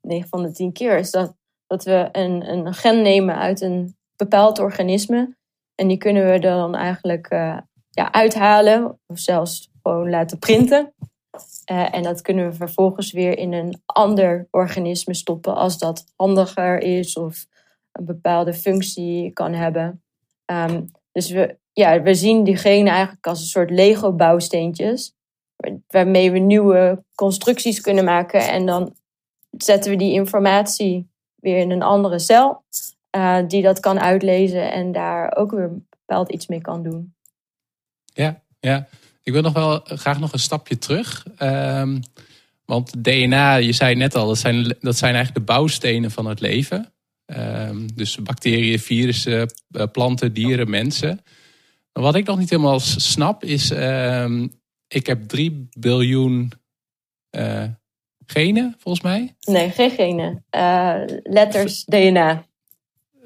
9 0.00 0.28
van 0.28 0.42
de 0.42 0.52
10 0.52 0.72
keer. 0.72 0.98
Is 0.98 1.10
dat, 1.10 1.34
dat 1.66 1.84
we 1.84 2.08
een, 2.12 2.48
een 2.50 2.74
gen 2.74 3.02
nemen 3.02 3.36
uit 3.36 3.60
een 3.60 3.96
bepaald 4.16 4.58
organisme. 4.58 5.36
En 5.74 5.88
die 5.88 5.96
kunnen 5.96 6.30
we 6.32 6.38
dan 6.38 6.74
eigenlijk 6.74 7.32
uh, 7.32 7.58
ja, 7.90 8.12
uithalen 8.12 8.98
of 9.06 9.18
zelfs 9.18 9.70
gewoon 9.82 10.10
laten 10.10 10.38
printen. 10.38 10.94
Uh, 11.70 11.94
en 11.94 12.02
dat 12.02 12.20
kunnen 12.20 12.50
we 12.50 12.56
vervolgens 12.56 13.12
weer 13.12 13.38
in 13.38 13.52
een 13.52 13.82
ander 13.86 14.48
organisme 14.50 15.14
stoppen 15.14 15.54
als 15.54 15.78
dat 15.78 16.04
handiger 16.16 16.78
is 16.78 17.16
of 17.16 17.46
een 17.98 18.04
bepaalde 18.04 18.54
functie 18.54 19.30
kan 19.32 19.52
hebben. 19.52 20.02
Um, 20.46 20.90
dus 21.12 21.30
we, 21.30 21.58
ja, 21.72 22.02
we 22.02 22.14
zien 22.14 22.44
die 22.44 22.56
genen 22.56 22.92
eigenlijk 22.92 23.26
als 23.26 23.40
een 23.40 23.46
soort 23.46 23.70
Lego-bouwsteentjes. 23.70 25.14
Waarmee 25.86 26.30
we 26.30 26.38
nieuwe 26.38 27.04
constructies 27.14 27.80
kunnen 27.80 28.04
maken. 28.04 28.48
En 28.48 28.66
dan 28.66 28.94
zetten 29.50 29.90
we 29.90 29.96
die 29.96 30.12
informatie 30.12 31.08
weer 31.34 31.58
in 31.58 31.70
een 31.70 31.82
andere 31.82 32.18
cel. 32.18 32.64
Uh, 33.16 33.38
die 33.48 33.62
dat 33.62 33.80
kan 33.80 34.00
uitlezen 34.00 34.72
en 34.72 34.92
daar 34.92 35.36
ook 35.36 35.50
weer 35.50 35.70
bepaald 35.90 36.30
iets 36.30 36.46
mee 36.46 36.60
kan 36.60 36.82
doen. 36.82 37.14
Ja, 38.04 38.42
ja. 38.60 38.88
Ik 39.22 39.32
wil 39.32 39.42
nog 39.42 39.52
wel 39.52 39.80
graag 39.84 40.20
nog 40.20 40.32
een 40.32 40.38
stapje 40.38 40.78
terug. 40.78 41.26
Um, 41.38 42.00
want 42.64 43.04
DNA, 43.04 43.54
je 43.54 43.72
zei 43.72 43.94
net 43.94 44.14
al, 44.14 44.26
dat 44.26 44.38
zijn, 44.38 44.76
dat 44.80 44.96
zijn 44.96 45.14
eigenlijk 45.14 45.46
de 45.46 45.52
bouwstenen 45.52 46.10
van 46.10 46.26
het 46.26 46.40
leven. 46.40 46.92
Um, 47.26 47.94
dus 47.94 48.16
bacteriën, 48.16 48.78
virussen, 48.78 49.50
eh, 49.70 49.84
planten, 49.92 50.32
dieren, 50.32 50.70
mensen. 50.70 51.20
Wat 51.92 52.14
ik 52.14 52.26
nog 52.26 52.38
niet 52.38 52.50
helemaal 52.50 52.80
snap 52.80 53.44
is, 53.44 53.70
um, 53.70 54.52
ik 54.88 55.06
heb 55.06 55.28
3 55.28 55.68
biljoen 55.78 56.52
uh, 57.36 57.62
genen, 58.26 58.74
volgens 58.78 59.04
mij. 59.04 59.34
Nee, 59.40 59.70
geen 59.70 59.90
genen. 59.90 60.44
Uh, 60.56 61.00
letters 61.22 61.84
DNA. 61.84 62.44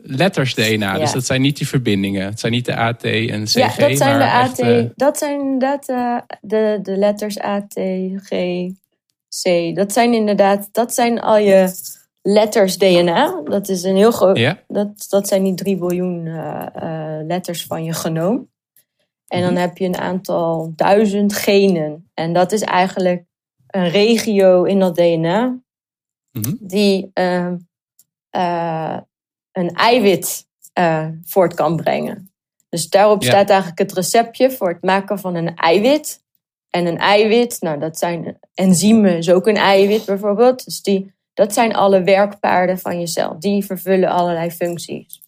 Letters 0.02 0.54
DNA, 0.54 0.98
dus 0.98 1.12
dat 1.12 1.26
zijn 1.26 1.40
niet 1.40 1.56
die 1.56 1.68
verbindingen. 1.68 2.24
Het 2.24 2.40
zijn 2.40 2.52
niet 2.52 2.64
de 2.64 2.76
AT 2.76 3.02
en 3.04 3.44
CG. 3.44 3.54
Ja, 3.54 3.74
dat 3.76 3.96
zijn 3.96 4.18
de 4.18 4.30
AT. 4.30 4.58
Echt, 4.58 4.60
uh... 4.60 4.90
Dat 4.94 5.18
zijn 5.18 5.40
inderdaad 5.40 5.86
de, 6.40 6.78
de 6.82 6.96
letters 6.96 7.38
AT, 7.38 7.80
G, 8.16 8.30
C. 9.42 9.74
Dat 9.74 9.92
zijn 9.92 10.14
inderdaad, 10.14 10.68
dat 10.72 10.94
zijn 10.94 11.20
al 11.20 11.38
je 11.38 11.72
letters 12.22 12.78
DNA. 12.78 13.42
Dat 13.44 13.68
is 13.68 13.82
een 13.82 13.96
heel 13.96 14.10
groot. 14.10 14.56
Dat, 14.68 15.06
dat 15.08 15.28
zijn 15.28 15.42
die 15.42 15.54
3 15.54 15.76
biljoen 15.76 16.24
letters 17.26 17.66
van 17.66 17.84
je 17.84 17.92
genoom. 17.92 18.48
En 19.30 19.42
dan 19.42 19.52
mhm. 19.52 19.60
heb 19.60 19.78
je 19.78 19.84
een 19.84 19.98
aantal 19.98 20.72
duizend 20.76 21.32
genen. 21.32 22.10
En 22.14 22.32
dat 22.32 22.52
is 22.52 22.62
eigenlijk 22.62 23.24
een 23.66 23.88
regio 23.88 24.64
in 24.64 24.78
dat 24.78 24.96
DNA 24.96 25.58
mhm. 26.32 26.54
die 26.60 27.10
uh, 27.14 27.52
uh, 28.30 28.98
een 29.52 29.74
eiwit 29.74 30.48
voort 31.24 31.54
kan 31.54 31.76
brengen. 31.76 32.32
Dus 32.68 32.88
daarop 32.88 33.22
staat 33.22 33.48
eigenlijk 33.48 33.78
het 33.78 33.92
receptje 33.92 34.50
voor 34.50 34.68
het 34.68 34.82
maken 34.82 35.18
van 35.18 35.34
een 35.34 35.56
eiwit. 35.56 36.22
En 36.70 36.86
een 36.86 36.98
eiwit, 36.98 37.56
nou 37.60 37.78
dat 37.78 37.98
zijn 37.98 38.38
enzymen, 38.54 39.16
is 39.16 39.30
ook 39.30 39.46
een 39.46 39.56
eiwit 39.56 40.04
bijvoorbeeld. 40.04 40.64
Dus 40.64 40.82
die, 40.82 41.14
dat 41.34 41.54
zijn 41.54 41.74
alle 41.74 42.02
werkpaarden 42.02 42.78
van 42.78 43.00
je 43.00 43.06
cel. 43.06 43.40
Die 43.40 43.64
vervullen 43.64 44.08
allerlei 44.08 44.50
functies. 44.50 45.22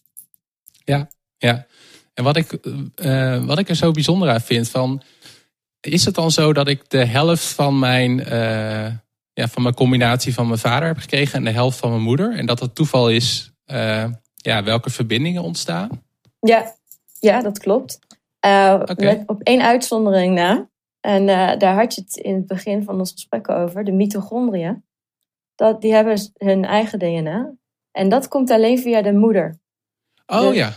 Ja, 0.83 1.07
ja. 1.37 1.65
En 2.13 2.23
wat 2.23 2.35
ik, 2.35 2.57
uh, 2.95 3.45
wat 3.45 3.59
ik 3.59 3.69
er 3.69 3.75
zo 3.75 3.91
bijzonder 3.91 4.29
aan 4.29 4.41
vind, 4.41 4.69
van, 4.69 5.01
is 5.79 6.05
het 6.05 6.15
dan 6.15 6.31
zo 6.31 6.53
dat 6.53 6.67
ik 6.67 6.89
de 6.89 7.05
helft 7.05 7.45
van 7.45 7.79
mijn, 7.79 8.19
uh, 8.19 8.91
ja, 9.33 9.47
van 9.47 9.63
mijn 9.63 9.75
combinatie 9.75 10.33
van 10.33 10.47
mijn 10.47 10.59
vader 10.59 10.87
heb 10.87 10.97
gekregen 10.97 11.33
en 11.33 11.43
de 11.43 11.51
helft 11.51 11.77
van 11.77 11.89
mijn 11.89 12.01
moeder? 12.01 12.37
En 12.37 12.45
dat 12.45 12.59
het 12.59 12.75
toeval 12.75 13.09
is 13.09 13.51
uh, 13.65 14.05
ja, 14.35 14.63
welke 14.63 14.89
verbindingen 14.89 15.43
ontstaan? 15.43 16.03
Ja, 16.39 16.75
ja 17.19 17.41
dat 17.41 17.59
klopt. 17.59 17.99
Okay. 18.39 18.95
Met, 18.97 19.23
op 19.25 19.41
één 19.41 19.61
uitzondering 19.61 20.35
na. 20.35 20.69
En 20.99 21.25
daar 21.59 21.75
had 21.75 21.95
je 21.95 22.01
het 22.01 22.15
in 22.15 22.35
het 22.35 22.47
begin 22.47 22.83
van 22.83 22.99
ons 22.99 23.11
gesprek 23.11 23.49
over, 23.49 23.83
de 23.83 23.91
mitochondriën. 23.91 24.83
Dat, 25.63 25.81
die 25.81 25.93
hebben 25.93 26.31
hun 26.37 26.65
eigen 26.65 26.99
DNA. 26.99 27.53
En 27.91 28.09
dat 28.09 28.27
komt 28.27 28.49
alleen 28.49 28.79
via 28.79 29.01
de 29.01 29.13
moeder. 29.13 29.59
Oh 30.25 30.55
ja. 30.55 30.73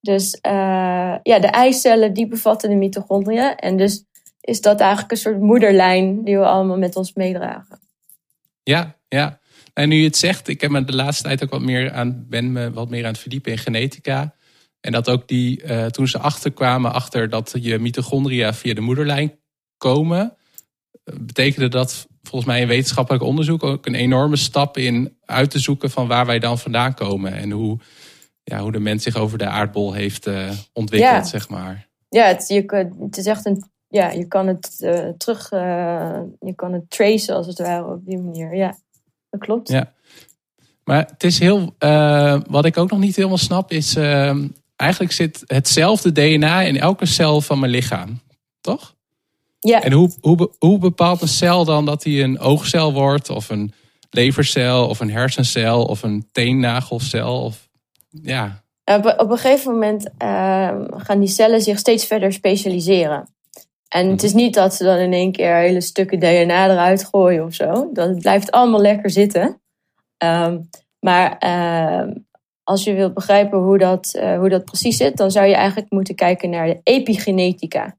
Dus 0.00 0.38
uh, 0.46 1.16
ja, 1.22 1.38
de 1.38 1.46
eicellen 1.46 2.12
die 2.12 2.26
bevatten 2.26 2.70
de 2.70 2.76
mitochondriën. 2.76 3.54
En 3.56 3.76
dus 3.76 4.04
is 4.40 4.60
dat 4.60 4.80
eigenlijk 4.80 5.10
een 5.10 5.16
soort 5.16 5.40
moederlijn 5.40 6.24
die 6.24 6.38
we 6.38 6.46
allemaal 6.46 6.78
met 6.78 6.96
ons 6.96 7.12
meedragen. 7.12 7.80
Ja, 8.62 8.96
ja. 9.08 9.40
En 9.72 9.88
nu 9.88 9.96
je 9.96 10.04
het 10.04 10.16
zegt, 10.16 10.48
ik 10.48 10.60
heb 10.60 10.70
me 10.70 10.84
de 10.84 10.94
laatste 10.94 11.22
tijd 11.22 11.42
ook 11.42 11.50
wat 11.50 11.60
meer 11.60 11.92
aan, 11.92 12.26
ben 12.28 12.52
me 12.52 12.72
wat 12.72 12.88
meer 12.90 13.04
aan 13.04 13.12
het 13.12 13.20
verdiepen 13.20 13.52
in 13.52 13.58
genetica. 13.58 14.34
En 14.80 14.92
dat 14.92 15.08
ook 15.08 15.28
die, 15.28 15.62
uh, 15.62 15.86
toen 15.86 16.08
ze 16.08 16.18
achterkwamen 16.18 16.92
achter 16.92 17.28
dat 17.28 17.54
je 17.60 17.78
mitochondria 17.78 18.54
via 18.54 18.74
de 18.74 18.80
moederlijn 18.80 19.38
komen, 19.76 20.36
eh, 21.04 21.14
betekende 21.20 21.68
dat 21.68 22.06
volgens 22.28 22.50
mij 22.50 22.60
in 22.60 22.68
wetenschappelijk 22.68 23.24
onderzoek 23.24 23.62
ook 23.62 23.86
een 23.86 23.94
enorme 23.94 24.36
stap 24.36 24.76
in 24.76 25.16
uit 25.24 25.50
te 25.50 25.58
zoeken 25.58 25.90
van 25.90 26.06
waar 26.06 26.26
wij 26.26 26.38
dan 26.38 26.58
vandaan 26.58 26.94
komen 26.94 27.32
en 27.32 27.50
hoe 27.50 27.78
ja, 28.48 28.58
hoe 28.58 28.72
de 28.72 28.80
mens 28.80 29.02
zich 29.02 29.16
over 29.16 29.38
de 29.38 29.46
aardbol 29.46 29.92
heeft 29.92 30.26
uh, 30.26 30.50
ontwikkeld, 30.72 31.12
ja. 31.12 31.24
zeg 31.24 31.48
maar. 31.48 31.88
Ja, 32.08 32.26
het, 32.26 32.48
je, 32.48 32.92
het 33.00 33.16
is 33.16 33.26
echt 33.26 33.46
een. 33.46 33.64
Ja, 33.88 34.10
je 34.10 34.24
kan 34.24 34.46
het 34.46 34.76
uh, 34.80 35.08
terug. 35.16 35.52
Uh, 35.52 36.20
je 36.40 36.54
kan 36.54 36.72
het 36.72 36.90
tracen 36.90 37.34
als 37.34 37.46
het 37.46 37.58
ware 37.58 37.92
op 37.92 38.06
die 38.06 38.18
manier. 38.18 38.54
Ja, 38.54 38.76
dat 39.30 39.40
klopt. 39.40 39.68
Ja. 39.68 39.92
Maar 40.84 41.06
het 41.10 41.24
is 41.24 41.38
heel. 41.38 41.74
wat 42.48 42.64
ik 42.64 42.76
ook 42.76 42.90
nog 42.90 42.98
niet 42.98 43.16
helemaal 43.16 43.38
snap 43.38 43.70
is. 43.70 43.96
eigenlijk 44.76 45.12
zit 45.12 45.42
hetzelfde 45.46 46.12
DNA 46.12 46.60
in 46.60 46.78
elke 46.78 47.06
cel 47.06 47.40
van 47.40 47.58
mijn 47.58 47.72
lichaam. 47.72 48.20
Toch? 48.60 48.96
Ja. 49.58 49.82
En 49.82 49.92
hoe, 49.92 50.10
hoe, 50.20 50.50
hoe 50.58 50.78
bepaalt 50.78 51.22
een 51.22 51.28
cel 51.28 51.64
dan 51.64 51.84
dat 51.84 52.04
hij 52.04 52.22
een 52.22 52.38
oogcel 52.38 52.92
wordt, 52.92 53.30
of 53.30 53.48
een 53.48 53.72
levercel, 54.10 54.88
of 54.88 55.00
een 55.00 55.10
hersencel, 55.10 55.84
of 55.84 56.02
een 56.02 56.28
teennagelcel? 56.32 57.42
Of 57.42 57.68
ja. 58.22 58.62
Op, 58.84 59.14
op 59.16 59.30
een 59.30 59.38
gegeven 59.38 59.72
moment 59.72 60.08
uh, 60.22 60.70
gaan 60.90 61.18
die 61.18 61.28
cellen 61.28 61.60
zich 61.60 61.78
steeds 61.78 62.06
verder 62.06 62.32
specialiseren. 62.32 63.28
En 63.88 64.10
het 64.10 64.22
is 64.22 64.32
niet 64.32 64.54
dat 64.54 64.74
ze 64.74 64.84
dan 64.84 64.96
in 64.96 65.12
één 65.12 65.32
keer 65.32 65.54
hele 65.54 65.80
stukken 65.80 66.18
DNA 66.18 66.70
eruit 66.70 67.04
gooien 67.04 67.44
of 67.44 67.54
zo. 67.54 67.90
Dat 67.92 68.18
blijft 68.18 68.50
allemaal 68.50 68.80
lekker 68.80 69.10
zitten. 69.10 69.60
Um, 70.24 70.68
maar 71.00 71.36
uh, 71.46 72.14
als 72.62 72.84
je 72.84 72.94
wilt 72.94 73.14
begrijpen 73.14 73.58
hoe 73.58 73.78
dat, 73.78 74.14
uh, 74.16 74.38
hoe 74.38 74.48
dat 74.48 74.64
precies 74.64 74.96
zit, 74.96 75.16
dan 75.16 75.30
zou 75.30 75.46
je 75.46 75.54
eigenlijk 75.54 75.90
moeten 75.90 76.14
kijken 76.14 76.50
naar 76.50 76.66
de 76.66 76.80
epigenetica. 76.82 77.96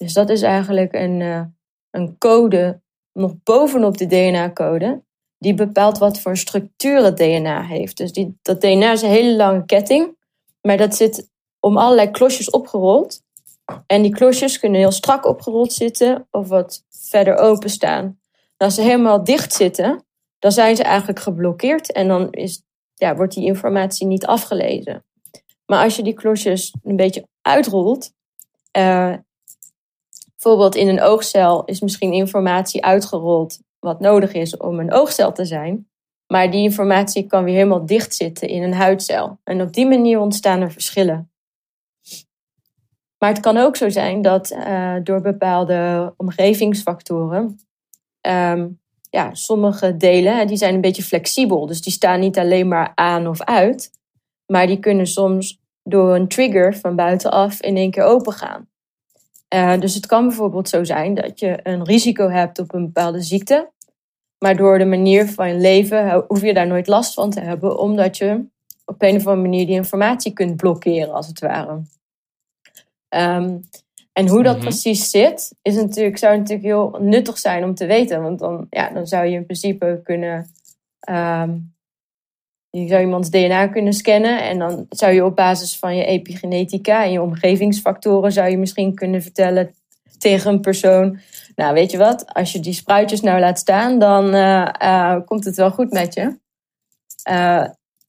Dus 0.00 0.12
dat 0.12 0.30
is 0.30 0.42
eigenlijk 0.42 0.94
een, 0.94 1.20
uh, 1.20 1.42
een 1.90 2.18
code 2.18 2.80
nog 3.12 3.34
bovenop 3.42 3.98
de 3.98 4.06
DNA-code 4.06 5.02
die 5.38 5.54
bepaalt 5.54 5.98
wat 5.98 6.20
voor 6.20 6.36
structuur 6.36 7.04
het 7.04 7.16
DNA 7.16 7.62
heeft. 7.62 7.96
Dus 7.96 8.12
die, 8.12 8.38
dat 8.42 8.60
DNA 8.60 8.92
is 8.92 9.02
een 9.02 9.08
hele 9.08 9.36
lange 9.36 9.64
ketting, 9.64 10.16
maar 10.60 10.76
dat 10.76 10.94
zit 10.94 11.30
om 11.58 11.78
allerlei 11.78 12.10
klosjes 12.10 12.50
opgerold. 12.50 13.22
En 13.86 14.02
die 14.02 14.14
klosjes 14.14 14.58
kunnen 14.58 14.80
heel 14.80 14.92
strak 14.92 15.26
opgerold 15.26 15.72
zitten 15.72 16.26
of 16.30 16.48
wat 16.48 16.84
verder 16.88 17.36
openstaan. 17.36 18.20
als 18.56 18.74
ze 18.74 18.82
helemaal 18.82 19.24
dicht 19.24 19.52
zitten, 19.52 20.04
dan 20.38 20.52
zijn 20.52 20.76
ze 20.76 20.82
eigenlijk 20.82 21.18
geblokkeerd 21.18 21.92
en 21.92 22.08
dan 22.08 22.32
is, 22.32 22.62
ja, 22.94 23.16
wordt 23.16 23.34
die 23.34 23.46
informatie 23.46 24.06
niet 24.06 24.26
afgelezen. 24.26 25.04
Maar 25.66 25.84
als 25.84 25.96
je 25.96 26.02
die 26.02 26.14
klosjes 26.14 26.74
een 26.82 26.96
beetje 26.96 27.28
uitrolt, 27.42 28.12
uh, 28.78 29.14
bijvoorbeeld 30.42 30.74
in 30.74 30.88
een 30.88 31.00
oogcel 31.00 31.64
is 31.64 31.80
misschien 31.80 32.12
informatie 32.12 32.84
uitgerold 32.84 33.60
wat 33.78 34.00
nodig 34.00 34.32
is 34.32 34.56
om 34.56 34.80
een 34.80 34.92
oogcel 34.92 35.32
te 35.32 35.44
zijn. 35.44 35.88
Maar 36.26 36.50
die 36.50 36.62
informatie 36.62 37.26
kan 37.26 37.44
weer 37.44 37.54
helemaal 37.54 37.86
dicht 37.86 38.14
zitten 38.14 38.48
in 38.48 38.62
een 38.62 38.74
huidcel. 38.74 39.38
En 39.44 39.62
op 39.62 39.72
die 39.72 39.86
manier 39.86 40.18
ontstaan 40.18 40.60
er 40.60 40.72
verschillen. 40.72 41.30
Maar 43.18 43.28
het 43.28 43.40
kan 43.40 43.56
ook 43.56 43.76
zo 43.76 43.88
zijn 43.88 44.22
dat 44.22 44.50
uh, 44.50 44.96
door 45.02 45.20
bepaalde 45.20 46.12
omgevingsfactoren, 46.16 47.60
um, 48.20 48.80
ja, 49.10 49.34
sommige 49.34 49.96
delen 49.96 50.46
die 50.46 50.56
zijn 50.56 50.74
een 50.74 50.80
beetje 50.80 51.02
flexibel. 51.02 51.66
Dus 51.66 51.82
die 51.82 51.92
staan 51.92 52.20
niet 52.20 52.38
alleen 52.38 52.68
maar 52.68 52.92
aan 52.94 53.26
of 53.26 53.42
uit, 53.42 53.90
maar 54.46 54.66
die 54.66 54.78
kunnen 54.78 55.06
soms 55.06 55.60
door 55.82 56.14
een 56.14 56.28
trigger 56.28 56.76
van 56.76 56.96
buitenaf 56.96 57.62
in 57.62 57.76
één 57.76 57.90
keer 57.90 58.04
open 58.04 58.32
gaan. 58.32 58.69
Uh, 59.54 59.80
dus 59.80 59.94
het 59.94 60.06
kan 60.06 60.26
bijvoorbeeld 60.26 60.68
zo 60.68 60.84
zijn 60.84 61.14
dat 61.14 61.40
je 61.40 61.60
een 61.62 61.84
risico 61.84 62.28
hebt 62.28 62.58
op 62.58 62.74
een 62.74 62.84
bepaalde 62.84 63.22
ziekte. 63.22 63.70
Maar 64.38 64.56
door 64.56 64.78
de 64.78 64.84
manier 64.84 65.28
van 65.28 65.48
je 65.48 65.54
leven 65.54 66.24
hoef 66.28 66.42
je 66.42 66.54
daar 66.54 66.66
nooit 66.66 66.86
last 66.86 67.14
van 67.14 67.30
te 67.30 67.40
hebben, 67.40 67.78
omdat 67.78 68.16
je 68.16 68.44
op 68.84 69.02
een 69.02 69.16
of 69.16 69.26
andere 69.26 69.48
manier 69.48 69.66
die 69.66 69.74
informatie 69.74 70.32
kunt 70.32 70.56
blokkeren, 70.56 71.12
als 71.12 71.26
het 71.26 71.40
ware. 71.40 71.82
Um, 73.08 73.68
en 74.12 74.28
hoe 74.28 74.42
dat 74.42 74.56
mhm. 74.56 74.64
precies 74.64 75.10
zit, 75.10 75.52
is 75.62 75.74
natuurlijk, 75.74 76.18
zou 76.18 76.36
natuurlijk 76.36 76.66
heel 76.66 76.96
nuttig 77.00 77.38
zijn 77.38 77.64
om 77.64 77.74
te 77.74 77.86
weten. 77.86 78.22
Want 78.22 78.38
dan, 78.38 78.66
ja, 78.70 78.90
dan 78.90 79.06
zou 79.06 79.26
je 79.26 79.34
in 79.34 79.44
principe 79.44 80.00
kunnen. 80.04 80.50
Um, 81.10 81.74
je 82.70 82.88
zou 82.88 83.00
iemands 83.00 83.30
DNA 83.30 83.66
kunnen 83.66 83.92
scannen. 83.92 84.42
En 84.42 84.58
dan 84.58 84.86
zou 84.88 85.12
je 85.12 85.24
op 85.24 85.36
basis 85.36 85.78
van 85.78 85.96
je 85.96 86.04
epigenetica 86.04 87.04
en 87.04 87.12
je 87.12 87.22
omgevingsfactoren. 87.22 88.32
zou 88.32 88.50
je 88.50 88.58
misschien 88.58 88.94
kunnen 88.94 89.22
vertellen 89.22 89.74
tegen 90.18 90.50
een 90.50 90.60
persoon. 90.60 91.18
Nou, 91.56 91.74
weet 91.74 91.90
je 91.90 91.98
wat, 91.98 92.34
als 92.34 92.52
je 92.52 92.60
die 92.60 92.72
spruitjes 92.72 93.20
nou 93.20 93.40
laat 93.40 93.58
staan, 93.58 93.98
dan 93.98 94.34
uh, 94.34 94.68
uh, 94.82 95.16
komt 95.24 95.44
het 95.44 95.56
wel 95.56 95.70
goed 95.70 95.90
met 95.90 96.14
je. 96.14 96.38
Uh, 97.30 97.64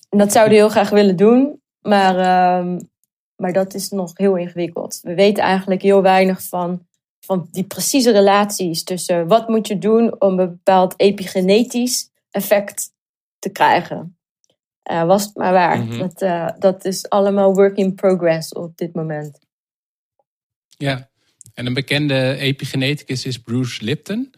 dat 0.10 0.32
zouden 0.32 0.58
heel 0.58 0.70
graag 0.70 0.90
willen 0.90 1.16
doen. 1.16 1.62
Maar 1.82 2.18
ehm, 2.18 2.78
maar 3.42 3.54
dat 3.54 3.74
is 3.74 3.90
nog 3.90 4.12
heel 4.14 4.36
ingewikkeld. 4.36 5.00
We 5.02 5.14
weten 5.14 5.44
eigenlijk 5.44 5.82
heel 5.82 6.02
weinig 6.02 6.44
van, 6.44 6.86
van 7.20 7.48
die 7.52 7.64
precieze 7.64 8.12
relaties 8.12 8.84
tussen 8.84 9.28
wat 9.28 9.48
moet 9.48 9.68
je 9.68 9.78
doen 9.78 10.22
om 10.22 10.40
een 10.40 10.50
bepaald 10.50 10.94
epigenetisch 10.98 12.10
effect 12.32 12.94
te 13.40 13.50
krijgen. 13.50 14.18
Uh, 14.90 15.04
was 15.04 15.24
het 15.24 15.36
maar 15.36 15.54
waar. 15.54 15.80
Mhm. 15.80 15.98
dat, 15.98 16.22
uh, 16.22 16.50
dat 16.60 16.86
is 16.86 17.10
allemaal 17.10 17.54
work 17.54 17.78
in 17.78 17.96
progress 17.96 18.54
op 18.54 18.78
dit 18.78 18.94
moment. 18.94 19.40
Ja, 20.78 21.10
en 21.54 21.66
een 21.66 21.74
bekende 21.74 22.36
epigeneticus 22.36 23.26
is 23.26 23.42
Bruce 23.42 23.84
Lipton. 23.84 24.34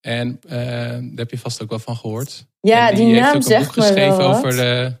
En 0.00 0.40
uh, 0.44 0.52
daar 0.52 1.00
heb 1.14 1.30
je 1.30 1.38
vast 1.38 1.62
ook 1.62 1.68
wel 1.68 1.78
van 1.78 1.96
gehoord. 1.96 2.46
Ja, 2.60 2.92
die, 2.92 3.04
die 3.04 3.20
naam 3.20 3.42
zegt 3.42 3.76
me 3.76 3.94
wel 3.94 4.20
over 4.20 4.50
de 4.50 4.96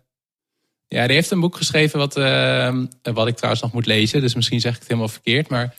ja, 0.88 1.06
die 1.06 1.14
heeft 1.14 1.30
een 1.30 1.40
boek 1.40 1.56
geschreven 1.56 1.98
wat, 1.98 2.16
uh, 2.16 2.84
wat 3.02 3.26
ik 3.26 3.36
trouwens 3.36 3.62
nog 3.62 3.72
moet 3.72 3.86
lezen. 3.86 4.20
Dus 4.20 4.34
misschien 4.34 4.60
zeg 4.60 4.72
ik 4.72 4.78
het 4.78 4.88
helemaal 4.88 5.08
verkeerd. 5.08 5.48
Maar 5.48 5.74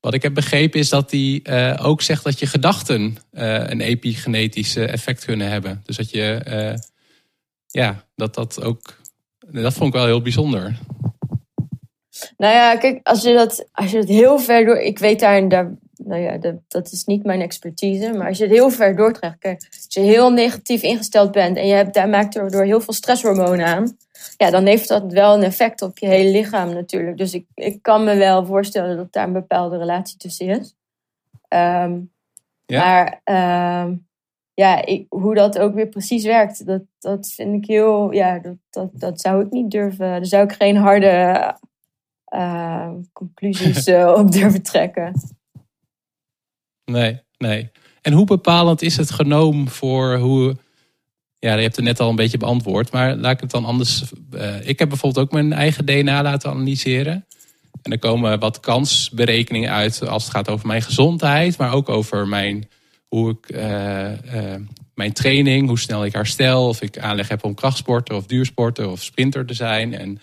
wat 0.00 0.14
ik 0.14 0.22
heb 0.22 0.34
begrepen 0.34 0.80
is 0.80 0.88
dat 0.88 1.10
hij 1.10 1.42
ook 1.80 2.02
zegt 2.02 2.24
dat 2.24 2.38
je 2.38 2.46
gedachten 2.46 3.16
een 3.30 3.80
epigenetisch 3.80 4.76
effect 4.76 5.24
kunnen 5.24 5.48
hebben. 5.48 5.82
Dus 5.84 5.96
dat 5.96 6.10
je, 6.10 6.40
ja, 7.70 8.04
dat 8.14 8.34
dat 8.34 8.62
ook, 8.62 8.96
dat 9.38 9.72
vond 9.72 9.88
ik 9.88 10.00
wel 10.00 10.06
heel 10.06 10.22
bijzonder. 10.22 10.78
Nou 12.36 12.54
ja, 12.54 12.76
kijk, 12.76 13.00
als 13.02 13.22
je 13.22 13.34
dat, 13.34 13.68
als 13.72 13.90
je 13.90 13.98
het 13.98 14.08
heel 14.08 14.38
ver 14.38 14.64
door, 14.64 14.76
ik 14.76 14.98
weet 14.98 15.20
daar, 15.20 15.48
daar 15.48 15.76
nou 16.04 16.22
ja, 16.22 16.36
dat, 16.36 16.54
dat 16.68 16.92
is 16.92 17.04
niet 17.04 17.24
mijn 17.24 17.40
expertise. 17.40 18.12
Maar 18.12 18.28
als 18.28 18.38
je 18.38 18.44
het 18.44 18.52
heel 18.52 18.70
ver 18.70 18.96
doortrekt, 18.96 19.38
kijk, 19.38 19.66
als 19.70 19.86
je 19.88 20.00
heel 20.00 20.30
negatief 20.30 20.82
ingesteld 20.82 21.32
bent 21.32 21.56
en 21.56 21.66
je 21.66 21.74
hebt, 21.74 21.94
daar 21.94 22.08
maakt 22.08 22.36
er 22.36 22.50
door 22.50 22.64
heel 22.64 22.80
veel 22.80 22.94
stresshormonen 22.94 23.66
aan, 23.66 23.96
ja, 24.36 24.50
dan 24.50 24.66
heeft 24.66 24.88
dat 24.88 25.12
wel 25.12 25.34
een 25.34 25.42
effect 25.42 25.82
op 25.82 25.98
je 25.98 26.06
hele 26.06 26.30
lichaam 26.30 26.72
natuurlijk. 26.72 27.16
Dus 27.16 27.34
ik, 27.34 27.46
ik 27.54 27.82
kan 27.82 28.04
me 28.04 28.16
wel 28.16 28.46
voorstellen 28.46 28.96
dat 28.96 29.12
daar 29.12 29.26
een 29.26 29.32
bepaalde 29.32 29.78
relatie 29.78 30.16
tussen 30.16 30.48
is. 30.48 30.74
Ehm, 31.48 32.00
ja. 32.66 32.84
Maar 32.84 33.20
ehm, 33.24 33.94
ja, 34.58 34.84
ik, 34.84 35.06
hoe 35.08 35.34
dat 35.34 35.58
ook 35.58 35.74
weer 35.74 35.88
precies 35.88 36.24
werkt, 36.24 36.66
dat, 36.66 36.82
dat 36.98 37.32
vind 37.32 37.62
ik 37.62 37.68
heel, 37.68 38.12
ja, 38.12 38.38
dat, 38.38 38.56
dat, 38.70 38.90
dat 38.92 39.20
zou 39.20 39.44
ik 39.44 39.50
niet 39.50 39.70
durven. 39.70 39.98
Daar 39.98 40.26
zou 40.26 40.44
ik 40.44 40.52
geen 40.52 40.76
harde 40.76 41.54
uh, 42.34 42.90
conclusies 43.12 43.88
uh, 43.88 44.14
op 44.18 44.32
durven 44.32 44.62
trekken. 44.62 45.12
Nee, 46.84 47.20
nee. 47.36 47.70
En 48.02 48.12
hoe 48.12 48.24
bepalend 48.24 48.82
is 48.82 48.96
het 48.96 49.10
genoom 49.10 49.68
voor 49.68 50.16
hoe. 50.16 50.56
Ja, 51.38 51.54
je 51.54 51.62
hebt 51.62 51.76
het 51.76 51.84
net 51.84 52.00
al 52.00 52.08
een 52.08 52.16
beetje 52.16 52.38
beantwoord, 52.38 52.92
maar 52.92 53.16
laat 53.16 53.32
ik 53.32 53.40
het 53.40 53.50
dan 53.50 53.64
anders. 53.64 54.12
Uh, 54.30 54.68
ik 54.68 54.78
heb 54.78 54.88
bijvoorbeeld 54.88 55.26
ook 55.26 55.32
mijn 55.32 55.52
eigen 55.52 55.84
DNA 55.84 56.22
laten 56.22 56.50
analyseren. 56.50 57.26
En 57.82 57.92
er 57.92 57.98
komen 57.98 58.38
wat 58.38 58.60
kansberekeningen 58.60 59.70
uit 59.70 60.08
als 60.08 60.24
het 60.24 60.32
gaat 60.32 60.48
over 60.48 60.66
mijn 60.66 60.82
gezondheid, 60.82 61.58
maar 61.58 61.72
ook 61.72 61.88
over 61.88 62.28
mijn, 62.28 62.68
hoe 63.08 63.30
ik, 63.30 63.56
uh, 63.56 64.10
uh, 64.10 64.54
mijn 64.94 65.12
training, 65.12 65.68
hoe 65.68 65.78
snel 65.78 66.04
ik 66.04 66.12
herstel, 66.12 66.68
of 66.68 66.82
ik 66.82 66.98
aanleg 66.98 67.28
heb 67.28 67.44
om 67.44 67.54
krachtsporten 67.54 68.16
of 68.16 68.26
duursporten 68.26 68.90
of 68.90 69.02
sprinter 69.02 69.46
te 69.46 69.54
zijn. 69.54 69.94
En 69.94 70.20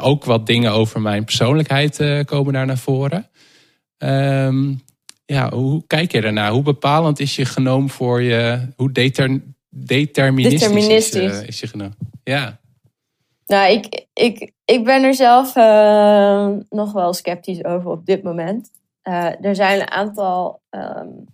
ook 0.00 0.24
wat 0.24 0.46
dingen 0.46 0.72
over 0.72 1.00
mijn 1.00 1.24
persoonlijkheid 1.24 2.24
komen 2.24 2.52
daar 2.52 2.66
naar 2.66 2.78
voren. 2.78 3.28
Um, 3.98 4.82
ja, 5.30 5.50
hoe 5.52 5.82
kijk 5.86 6.12
je 6.12 6.20
ernaar? 6.20 6.50
Hoe 6.50 6.62
bepalend 6.62 7.20
is 7.20 7.36
je 7.36 7.44
genoom 7.44 7.90
voor 7.90 8.22
je? 8.22 8.68
Hoe 8.76 8.92
deter, 8.92 9.42
deterministisch, 9.68 10.60
deterministisch. 10.60 11.32
Is, 11.32 11.40
uh, 11.40 11.46
is, 11.46 11.60
je 11.60 11.66
genoom? 11.66 11.94
Ja. 12.24 12.58
Nou, 13.46 13.72
ik, 13.72 14.06
ik, 14.12 14.52
ik 14.64 14.84
ben 14.84 15.02
er 15.02 15.14
zelf 15.14 15.56
uh, 15.56 16.48
nog 16.68 16.92
wel 16.92 17.12
sceptisch 17.12 17.64
over 17.64 17.90
op 17.90 18.06
dit 18.06 18.22
moment. 18.22 18.70
Uh, 19.04 19.44
er 19.44 19.54
zijn 19.54 19.80
een 19.80 19.90
aantal 19.90 20.60
um, 20.70 21.24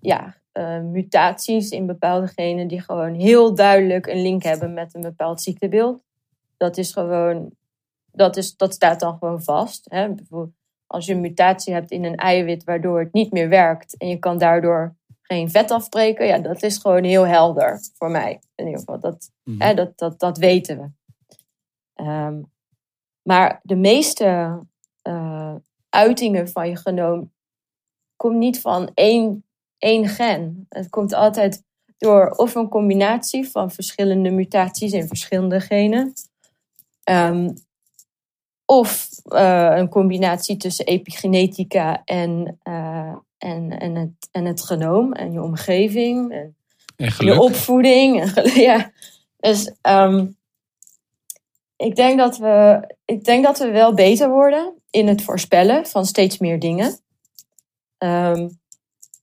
ja, 0.00 0.36
mutaties 0.82 1.70
in 1.70 1.86
bepaalde 1.86 2.26
genen 2.26 2.68
die 2.68 2.80
gewoon 2.80 3.14
heel 3.14 3.54
duidelijk 3.54 4.06
een 4.06 4.22
link 4.22 4.42
hebben 4.42 4.74
met 4.74 4.94
een 4.94 5.02
bepaald 5.02 5.40
ziektebeeld. 5.40 6.02
Dat 6.56 6.76
is 6.76 6.92
gewoon, 6.92 7.50
dat, 8.12 8.36
is, 8.36 8.56
dat 8.56 8.74
staat 8.74 9.00
dan 9.00 9.18
gewoon 9.18 9.42
vast. 9.42 9.86
Hè? 9.90 10.08
Bijvoorbeeld 10.14 10.54
als 10.86 11.06
je 11.06 11.12
een 11.12 11.20
mutatie 11.20 11.72
hebt 11.72 11.90
in 11.90 12.04
een 12.04 12.16
eiwit 12.16 12.64
waardoor 12.64 12.98
het 12.98 13.12
niet 13.12 13.32
meer 13.32 13.48
werkt 13.48 13.96
en 13.96 14.08
je 14.08 14.18
kan 14.18 14.38
daardoor 14.38 14.96
geen 15.22 15.50
vet 15.50 15.70
afbreken, 15.70 16.26
ja, 16.26 16.38
dat 16.38 16.62
is 16.62 16.78
gewoon 16.78 17.04
heel 17.04 17.26
helder 17.26 17.80
voor 17.94 18.10
mij. 18.10 18.40
In 18.54 18.64
ieder 18.64 18.78
geval, 18.78 19.00
dat, 19.00 19.30
mhm. 19.44 19.62
hè, 19.62 19.74
dat, 19.74 19.98
dat, 19.98 20.18
dat 20.18 20.38
weten 20.38 20.78
we. 20.78 20.90
Um, 22.04 22.50
maar 23.22 23.60
de 23.62 23.76
meeste 23.76 24.58
uh, 25.02 25.54
uitingen 25.88 26.48
van 26.48 26.68
je 26.68 26.76
genoom 26.76 27.32
komt 28.16 28.36
niet 28.36 28.60
van 28.60 28.90
één, 28.94 29.44
één 29.78 30.08
gen. 30.08 30.66
Het 30.68 30.88
komt 30.90 31.12
altijd 31.12 31.62
door 31.98 32.30
of 32.30 32.54
een 32.54 32.68
combinatie 32.68 33.48
van 33.48 33.70
verschillende 33.70 34.30
mutaties 34.30 34.92
in 34.92 35.06
verschillende 35.06 35.60
genen. 35.60 36.12
Um, 37.10 37.54
of 38.64 39.08
uh, 39.24 39.72
een 39.76 39.88
combinatie 39.88 40.56
tussen 40.56 40.86
epigenetica 40.86 42.02
en, 42.04 42.58
uh, 42.64 43.14
en, 43.38 43.78
en, 43.78 43.94
het, 43.94 44.28
en 44.30 44.44
het 44.44 44.62
genoom 44.62 45.12
en 45.12 45.32
je 45.32 45.42
omgeving 45.42 46.32
en, 46.32 46.56
en 46.96 47.12
je 47.18 47.40
opvoeding. 47.40 48.20
En, 48.20 48.50
ja. 48.70 48.90
Dus 49.36 49.72
um, 49.82 50.36
ik, 51.76 51.96
denk 51.96 52.18
dat 52.18 52.38
we, 52.38 52.86
ik 53.04 53.24
denk 53.24 53.44
dat 53.44 53.58
we 53.58 53.70
wel 53.70 53.94
beter 53.94 54.28
worden 54.30 54.74
in 54.90 55.08
het 55.08 55.22
voorspellen 55.22 55.86
van 55.86 56.06
steeds 56.06 56.38
meer 56.38 56.58
dingen. 56.58 56.98
Um, 57.98 58.57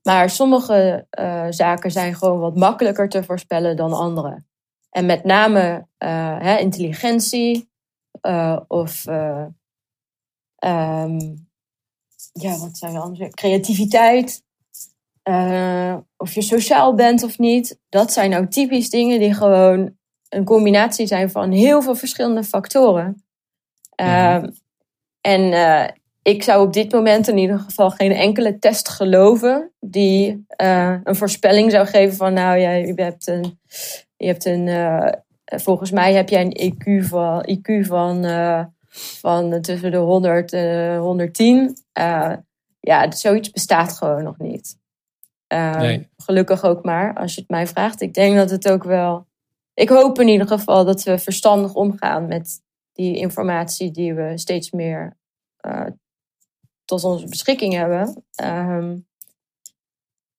maar 0.08 0.30
sommige 0.30 1.08
uh, 1.20 1.46
zaken 1.50 1.92
zijn 1.92 2.16
gewoon 2.16 2.40
wat 2.40 2.56
makkelijker 2.56 3.10
te 3.10 3.24
voorspellen 3.24 3.76
dan 3.76 3.94
andere. 3.94 4.44
En 4.90 5.06
met 5.06 5.24
name 5.24 5.88
hè, 5.98 6.58
intelligentie, 6.58 7.70
uh, 8.22 8.60
of 8.68 9.06
um, 9.08 9.56
ja, 12.34 12.58
wat 12.58 12.78
zijn 12.78 12.98
andere? 12.98 13.30
Creativiteit. 13.30 14.44
Of 16.18 16.34
je 16.34 16.42
sociaal 16.42 16.96
bent 16.96 17.24
of 17.24 17.40
niet. 17.40 17.80
Dat 17.90 18.14
zijn 18.14 18.30
nou 18.30 18.48
typisch 18.48 18.90
dingen 18.90 19.20
die 19.20 19.34
gewoon 19.34 19.98
een 20.30 20.46
combinatie 20.46 21.08
zijn 21.08 21.32
van 21.32 21.52
heel 21.52 21.82
veel 21.82 21.96
verschillende 21.96 22.44
factoren. 22.44 23.24
Mm 23.96 24.54
en 25.26 25.54
ik 26.28 26.44
zou 26.44 26.66
op 26.66 26.74
dit 26.74 26.92
moment 26.92 27.28
in 27.28 27.38
ieder 27.38 27.60
geval 27.60 27.90
geen 27.90 28.12
enkele 28.12 28.60
test 28.60 28.90
geloven 28.90 29.72
die 29.80 30.46
een 31.04 31.16
voorspelling 31.16 31.72
zou 31.72 31.88
geven 31.88 32.16
van 32.16 32.34
nou, 32.34 32.60
jij 32.60 32.86
je 32.86 33.02
hebt 33.02 33.28
een, 33.28 33.60
je 34.18 34.28
hebt 34.28 34.46
een 34.46 34.68
eh, 35.46 35.60
volgens 35.60 35.92
mij 35.92 36.14
heb 36.14 36.30
jij 36.30 36.42
een 36.42 36.74
IQ 36.74 37.06
van, 37.08 37.50
IQ 37.50 37.86
van, 37.86 38.26
uh, 38.26 38.66
van 39.20 39.62
tussen 39.62 39.92
de 39.92 39.98
100 39.98 40.54
en 40.54 40.98
110. 40.98 41.78
Uh, 42.00 42.34
ja, 42.80 43.12
zoiets 43.12 43.52
bestaat 43.52 43.94
gewoon 43.94 44.24
nog 44.24 44.38
niet. 44.38 44.78
Nee. 45.48 46.10
Gelukkig 46.18 46.64
ook 46.64 46.84
maar, 46.84 47.16
als 47.16 47.36
je 47.36 47.42
het 47.42 47.50
mij 47.50 47.68
vraagt. 47.68 48.02
Ik 48.02 48.14
denk 48.14 48.36
dat 48.36 48.50
het 48.50 48.70
ook 48.70 48.84
wel. 48.84 49.28
Ik 49.74 49.90
hoop 49.90 50.20
in 50.20 50.28
ieder 50.28 50.48
geval 50.48 50.86
dat 50.86 51.04
we 51.04 51.18
verstandig 51.18 51.74
omgaan 51.74 52.28
met 52.28 52.62
die 52.94 53.18
informatie 53.18 53.92
die 53.92 54.14
we 54.14 54.38
steeds 54.38 54.72
meer 54.72 55.18
tot 56.86 57.04
onze 57.04 57.28
beschikking 57.28 57.74
hebben. 57.74 58.24
Um, 58.44 59.08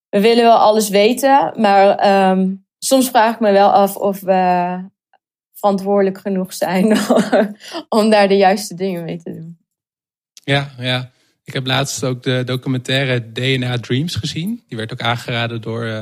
we 0.09 0.21
willen 0.21 0.43
wel 0.43 0.57
alles 0.57 0.89
weten, 0.89 1.53
maar 1.55 2.29
um, 2.31 2.65
soms 2.79 3.09
vraag 3.09 3.33
ik 3.33 3.39
me 3.39 3.51
wel 3.51 3.71
af 3.71 3.95
of 3.95 4.19
we 4.19 4.79
verantwoordelijk 5.53 6.17
genoeg 6.17 6.53
zijn 6.53 6.97
om 7.89 8.09
daar 8.09 8.27
de 8.27 8.37
juiste 8.37 8.73
dingen 8.73 9.03
mee 9.03 9.17
te 9.17 9.33
doen. 9.33 9.57
Ja, 10.43 10.71
ja. 10.79 11.11
Ik 11.43 11.53
heb 11.53 11.65
laatst 11.65 12.03
ook 12.03 12.23
de 12.23 12.43
documentaire 12.45 13.31
DNA 13.31 13.77
Dreams 13.77 14.15
gezien. 14.15 14.63
Die 14.67 14.77
werd 14.77 14.91
ook 14.91 15.01
aangeraden 15.01 15.61
door 15.61 15.85
uh, 15.85 15.99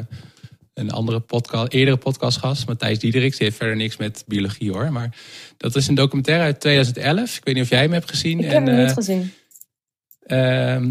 een 0.73 0.91
andere 0.91 1.19
podcast, 1.19 1.73
eerdere 1.73 1.97
podcastgast, 1.97 2.67
Matthijs 2.67 2.99
Diederik. 2.99 3.31
Die 3.31 3.43
heeft 3.43 3.57
verder 3.57 3.75
niks 3.75 3.97
met 3.97 4.23
biologie 4.27 4.71
hoor. 4.71 4.91
Maar 4.91 5.15
dat 5.57 5.75
is 5.75 5.87
een 5.87 5.95
documentaire 5.95 6.43
uit 6.43 6.59
2011. 6.59 7.37
Ik 7.37 7.45
weet 7.45 7.53
niet 7.55 7.63
of 7.63 7.69
jij 7.69 7.81
hem 7.81 7.91
hebt 7.91 8.09
gezien. 8.09 8.39
Ik 8.39 8.51
heb 8.51 8.65
hem 8.65 8.77
niet 8.77 8.91
gezien. 8.91 9.33
Uh, 10.25 10.85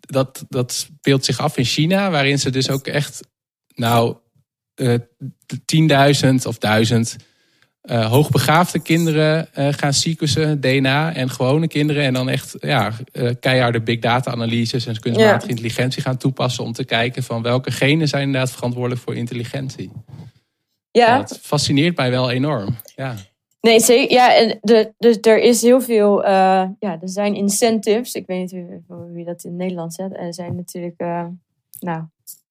dat, 0.00 0.44
dat 0.48 0.72
speelt 0.72 1.24
zich 1.24 1.38
af 1.38 1.56
in 1.56 1.64
China, 1.64 2.10
waarin 2.10 2.38
ze 2.38 2.50
dus 2.50 2.70
ook 2.70 2.86
echt, 2.86 3.20
nou, 3.74 4.16
uh, 4.76 4.94
eh, 4.94 5.00
10.000 6.32 6.46
of 6.46 6.58
1000 6.58 7.16
uh, 7.86 8.06
hoogbegaafde 8.06 8.78
kinderen 8.78 9.48
uh, 9.58 9.68
gaan 9.70 9.92
sequencen, 9.92 10.60
DNA 10.60 11.14
en 11.14 11.30
gewone 11.30 11.68
kinderen. 11.68 12.02
En 12.04 12.12
dan 12.12 12.28
echt 12.28 12.54
ja, 12.60 12.92
uh, 13.12 13.30
keiharde 13.40 13.80
big 13.80 13.98
data 13.98 14.30
analyses 14.30 14.86
en 14.86 15.00
kunstmatige 15.00 15.44
ja. 15.44 15.50
intelligentie 15.50 16.02
gaan 16.02 16.16
toepassen 16.16 16.64
om 16.64 16.72
te 16.72 16.84
kijken 16.84 17.22
van 17.22 17.42
welke 17.42 17.70
genen 17.70 18.08
zijn 18.08 18.22
inderdaad 18.22 18.52
verantwoordelijk 18.52 19.02
voor 19.02 19.16
intelligentie. 19.16 19.92
Ja. 20.90 21.16
Dat 21.16 21.38
fascineert 21.42 21.96
mij 21.96 22.10
wel 22.10 22.30
enorm. 22.30 22.76
Ja. 22.96 23.14
Nee, 23.66 23.80
zeker. 23.80 24.16
Ja, 24.16 24.34
en 24.34 24.58
de, 24.62 24.92
dus 24.98 25.18
er 25.20 25.38
is 25.38 25.62
heel 25.62 25.80
veel. 25.80 26.24
ja, 26.24 26.76
er 26.78 26.98
zijn 27.08 27.34
incentives. 27.34 28.14
Ik 28.14 28.26
weet 28.26 28.52
niet 28.52 28.82
hoe, 28.86 29.12
wie 29.12 29.24
dat 29.24 29.44
in 29.44 29.56
Nederland 29.56 29.94
zet. 29.94 30.16
Er 30.16 30.34
zijn 30.34 30.56
natuurlijk. 30.56 30.98
nou, 31.78 32.04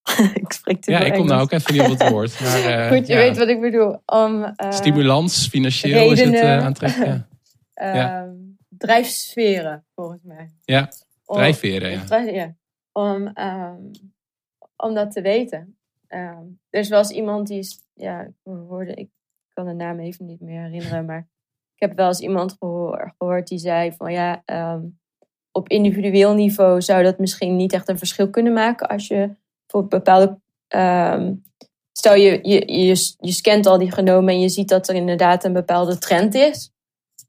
ik 0.43 0.51
spreek 0.51 0.81
te 0.81 0.91
Ja, 0.91 0.99
ik 0.99 1.13
kom 1.13 1.25
nou 1.25 1.41
ook 1.41 1.51
even 1.51 1.73
niet 1.73 1.81
op 1.81 1.99
het 1.99 2.09
woord. 2.09 2.39
Maar, 2.41 2.59
uh, 2.59 2.97
Goed, 2.97 3.07
je 3.07 3.13
ja. 3.13 3.19
weet 3.19 3.37
wat 3.37 3.47
ik 3.47 3.61
bedoel. 3.61 4.01
Om, 4.05 4.55
Stimulans, 4.69 5.47
financieel 5.47 6.09
redenen, 6.09 6.33
is 6.33 6.39
het 6.39 6.49
uh, 6.49 6.65
aantrekkelijk. 6.65 7.23
ja. 7.73 8.33
Drijfsferen, 8.69 9.85
volgens 9.95 10.21
mij. 10.23 10.49
Ja, 10.63 10.91
drijfveren, 11.25 11.91
ja. 11.91 12.03
Drijf, 12.03 12.31
ja. 12.31 12.55
Om, 12.91 13.31
um, 13.37 13.91
om 14.75 14.93
dat 14.93 15.11
te 15.11 15.21
weten. 15.21 15.77
Um, 16.09 16.59
er 16.69 16.79
is 16.79 16.89
wel 16.89 16.99
eens 16.99 17.11
iemand 17.11 17.47
die 17.47 17.59
is, 17.59 17.79
ja, 17.93 18.21
ik 18.21 18.33
hoorde, 18.43 18.93
ik 18.93 19.09
kan 19.55 19.65
de 19.65 19.73
naam 19.73 19.99
even 19.99 20.25
niet 20.25 20.41
meer 20.41 20.61
herinneren, 20.61 21.05
maar 21.05 21.27
ik 21.75 21.87
heb 21.87 21.95
wel 21.95 22.07
eens 22.07 22.19
iemand 22.19 22.55
gehoor, 22.59 23.13
gehoord 23.17 23.47
die 23.47 23.59
zei 23.59 23.91
van 23.91 24.11
ja, 24.11 24.43
um, 24.45 24.99
op 25.51 25.69
individueel 25.69 26.33
niveau 26.33 26.81
zou 26.81 27.03
dat 27.03 27.19
misschien 27.19 27.55
niet 27.55 27.73
echt 27.73 27.89
een 27.89 27.97
verschil 27.97 28.29
kunnen 28.29 28.53
maken 28.53 28.87
als 28.87 29.07
je 29.07 29.35
voor 29.67 29.87
bepaalde. 29.87 30.39
Um, 30.75 31.43
stel 31.91 32.15
je, 32.15 32.39
je, 32.41 32.71
je, 32.71 33.15
je 33.19 33.31
scant 33.31 33.65
al 33.65 33.77
die 33.77 33.91
genomen 33.91 34.33
en 34.33 34.39
je 34.39 34.49
ziet 34.49 34.69
dat 34.69 34.87
er 34.87 34.95
inderdaad 34.95 35.43
een 35.43 35.53
bepaalde 35.53 35.97
trend 35.97 36.33
is. 36.33 36.71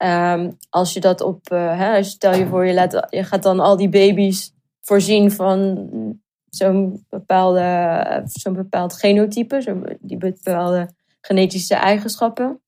Um, 0.05 0.57
als 0.71 0.93
je 0.93 1.01
dat 1.01 1.21
op. 1.21 1.51
Uh, 1.53 1.79
hè, 1.79 2.03
stel 2.03 2.35
je 2.35 2.47
voor, 2.47 2.67
je, 2.67 2.75
laat, 2.75 3.07
je 3.11 3.25
gaat 3.25 3.43
dan 3.43 3.61
al 3.61 3.77
die 3.77 3.89
baby's 3.89 4.55
voorzien 4.81 5.31
van 5.31 5.89
zo'n 6.51 7.07
bepaalde, 7.09 8.23
zo'n 8.25 8.55
bepaald 8.55 8.93
genotype, 8.93 9.62
zo, 9.62 9.83
die 10.01 10.17
bepaalde 10.17 10.89
genetische 11.27 11.75
eigenschappen. 11.75 12.61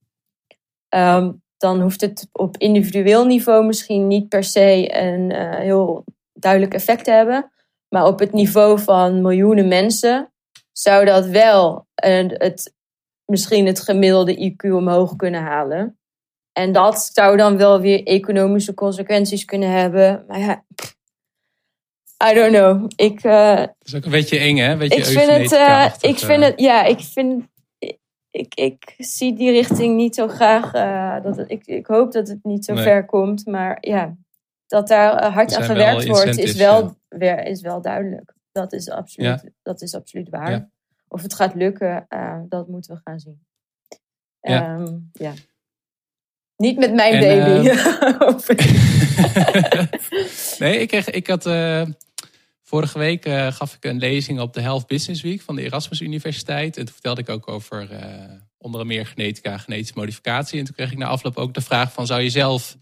Um, 0.94 1.42
dan 1.56 1.80
hoeft 1.80 2.00
het 2.00 2.28
op 2.32 2.56
individueel 2.56 3.26
niveau 3.26 3.66
misschien 3.66 4.06
niet 4.06 4.28
per 4.28 4.44
se 4.44 4.96
een 4.96 5.30
uh, 5.30 5.54
heel 5.54 6.04
duidelijk 6.32 6.74
effect 6.74 7.04
te 7.04 7.10
hebben. 7.10 7.52
Maar 7.88 8.06
op 8.06 8.18
het 8.18 8.32
niveau 8.32 8.80
van 8.80 9.22
miljoenen 9.22 9.68
mensen 9.68 10.32
zou 10.72 11.04
dat 11.04 11.26
wel 11.26 11.86
uh, 12.04 12.28
het, 12.28 12.74
misschien 13.24 13.66
het 13.66 13.80
gemiddelde 13.80 14.52
IQ 14.52 14.70
omhoog 14.70 15.16
kunnen 15.16 15.42
halen. 15.42 15.98
En 16.52 16.72
dat 16.72 17.10
zou 17.12 17.36
dan 17.36 17.56
wel 17.56 17.80
weer 17.80 18.02
economische 18.02 18.74
consequenties 18.74 19.44
kunnen 19.44 19.70
hebben. 19.70 20.24
Maar 20.28 20.38
ja, 20.38 20.64
I 22.30 22.34
don't 22.34 22.52
know. 22.52 22.90
Ik, 22.96 23.24
uh, 23.24 23.56
dat 23.56 23.74
is 23.82 23.94
ook 23.94 24.04
een 24.04 24.10
beetje 24.10 24.38
eng, 24.38 24.56
hè? 24.56 24.76
Beetje 24.76 24.98
ik 24.98 25.04
vind 25.04 25.30
het, 25.30 25.52
uh, 25.52 25.92
ik 26.00 26.18
vind 26.18 26.44
het, 26.44 26.60
ja, 26.60 26.84
ik 26.84 27.00
vind, 27.00 27.44
ik, 28.30 28.54
ik 28.54 28.94
zie 28.98 29.36
die 29.36 29.50
richting 29.50 29.96
niet 29.96 30.14
zo 30.14 30.28
graag. 30.28 30.74
Uh, 30.74 31.22
dat 31.22 31.36
het, 31.36 31.50
ik, 31.50 31.66
ik 31.66 31.86
hoop 31.86 32.12
dat 32.12 32.28
het 32.28 32.38
niet 32.42 32.64
zo 32.64 32.74
nee. 32.74 32.82
ver 32.82 33.04
komt. 33.04 33.46
Maar 33.46 33.78
ja, 33.80 34.16
dat 34.66 34.88
daar 34.88 35.32
hard 35.32 35.54
aan 35.54 35.62
gewerkt 35.62 36.06
wordt, 36.06 36.38
is 36.38 36.54
wel, 36.54 36.96
ja. 37.18 37.38
is 37.38 37.60
wel 37.60 37.82
duidelijk. 37.82 38.34
Dat 38.52 38.72
is 38.72 38.90
absoluut, 38.90 39.40
ja. 39.42 39.50
dat 39.62 39.82
is 39.82 39.94
absoluut 39.94 40.28
waar. 40.28 40.50
Ja. 40.50 40.70
Of 41.08 41.22
het 41.22 41.34
gaat 41.34 41.54
lukken, 41.54 42.06
uh, 42.08 42.40
dat 42.48 42.68
moeten 42.68 42.94
we 42.94 43.00
gaan 43.04 43.20
zien. 43.20 43.46
Ja. 44.40 44.74
Um, 44.74 45.10
ja. 45.12 45.32
Niet 46.56 46.78
met 46.78 46.94
mijn 46.94 47.14
en, 47.14 47.20
baby. 47.20 47.68
Uh... 49.18 49.86
nee, 50.58 50.78
ik, 50.80 50.88
kreeg, 50.88 51.10
ik 51.10 51.26
had. 51.26 51.44
Vorige 52.68 52.98
week 52.98 53.28
gaf 53.28 53.74
ik 53.74 53.84
een 53.84 53.98
lezing 53.98 54.40
op 54.40 54.54
de 54.54 54.60
Health 54.60 54.86
Business 54.86 55.22
Week 55.22 55.40
van 55.40 55.56
de 55.56 55.62
Erasmus 55.62 56.00
Universiteit. 56.00 56.76
En 56.76 56.84
toen 56.84 56.92
vertelde 56.92 57.20
ik 57.20 57.28
ook 57.28 57.48
over 57.48 57.88
onder 58.58 58.86
meer 58.86 59.06
genetica, 59.06 59.58
genetische 59.58 59.94
modificatie. 59.96 60.58
En 60.58 60.64
toen 60.64 60.74
kreeg 60.74 60.92
ik 60.92 60.98
na 60.98 61.06
afloop 61.06 61.36
ook 61.36 61.54
de 61.54 61.60
vraag: 61.60 61.92
van 61.92 62.06
zou 62.06 62.20
je 62.20 62.30
zelf 62.30 62.76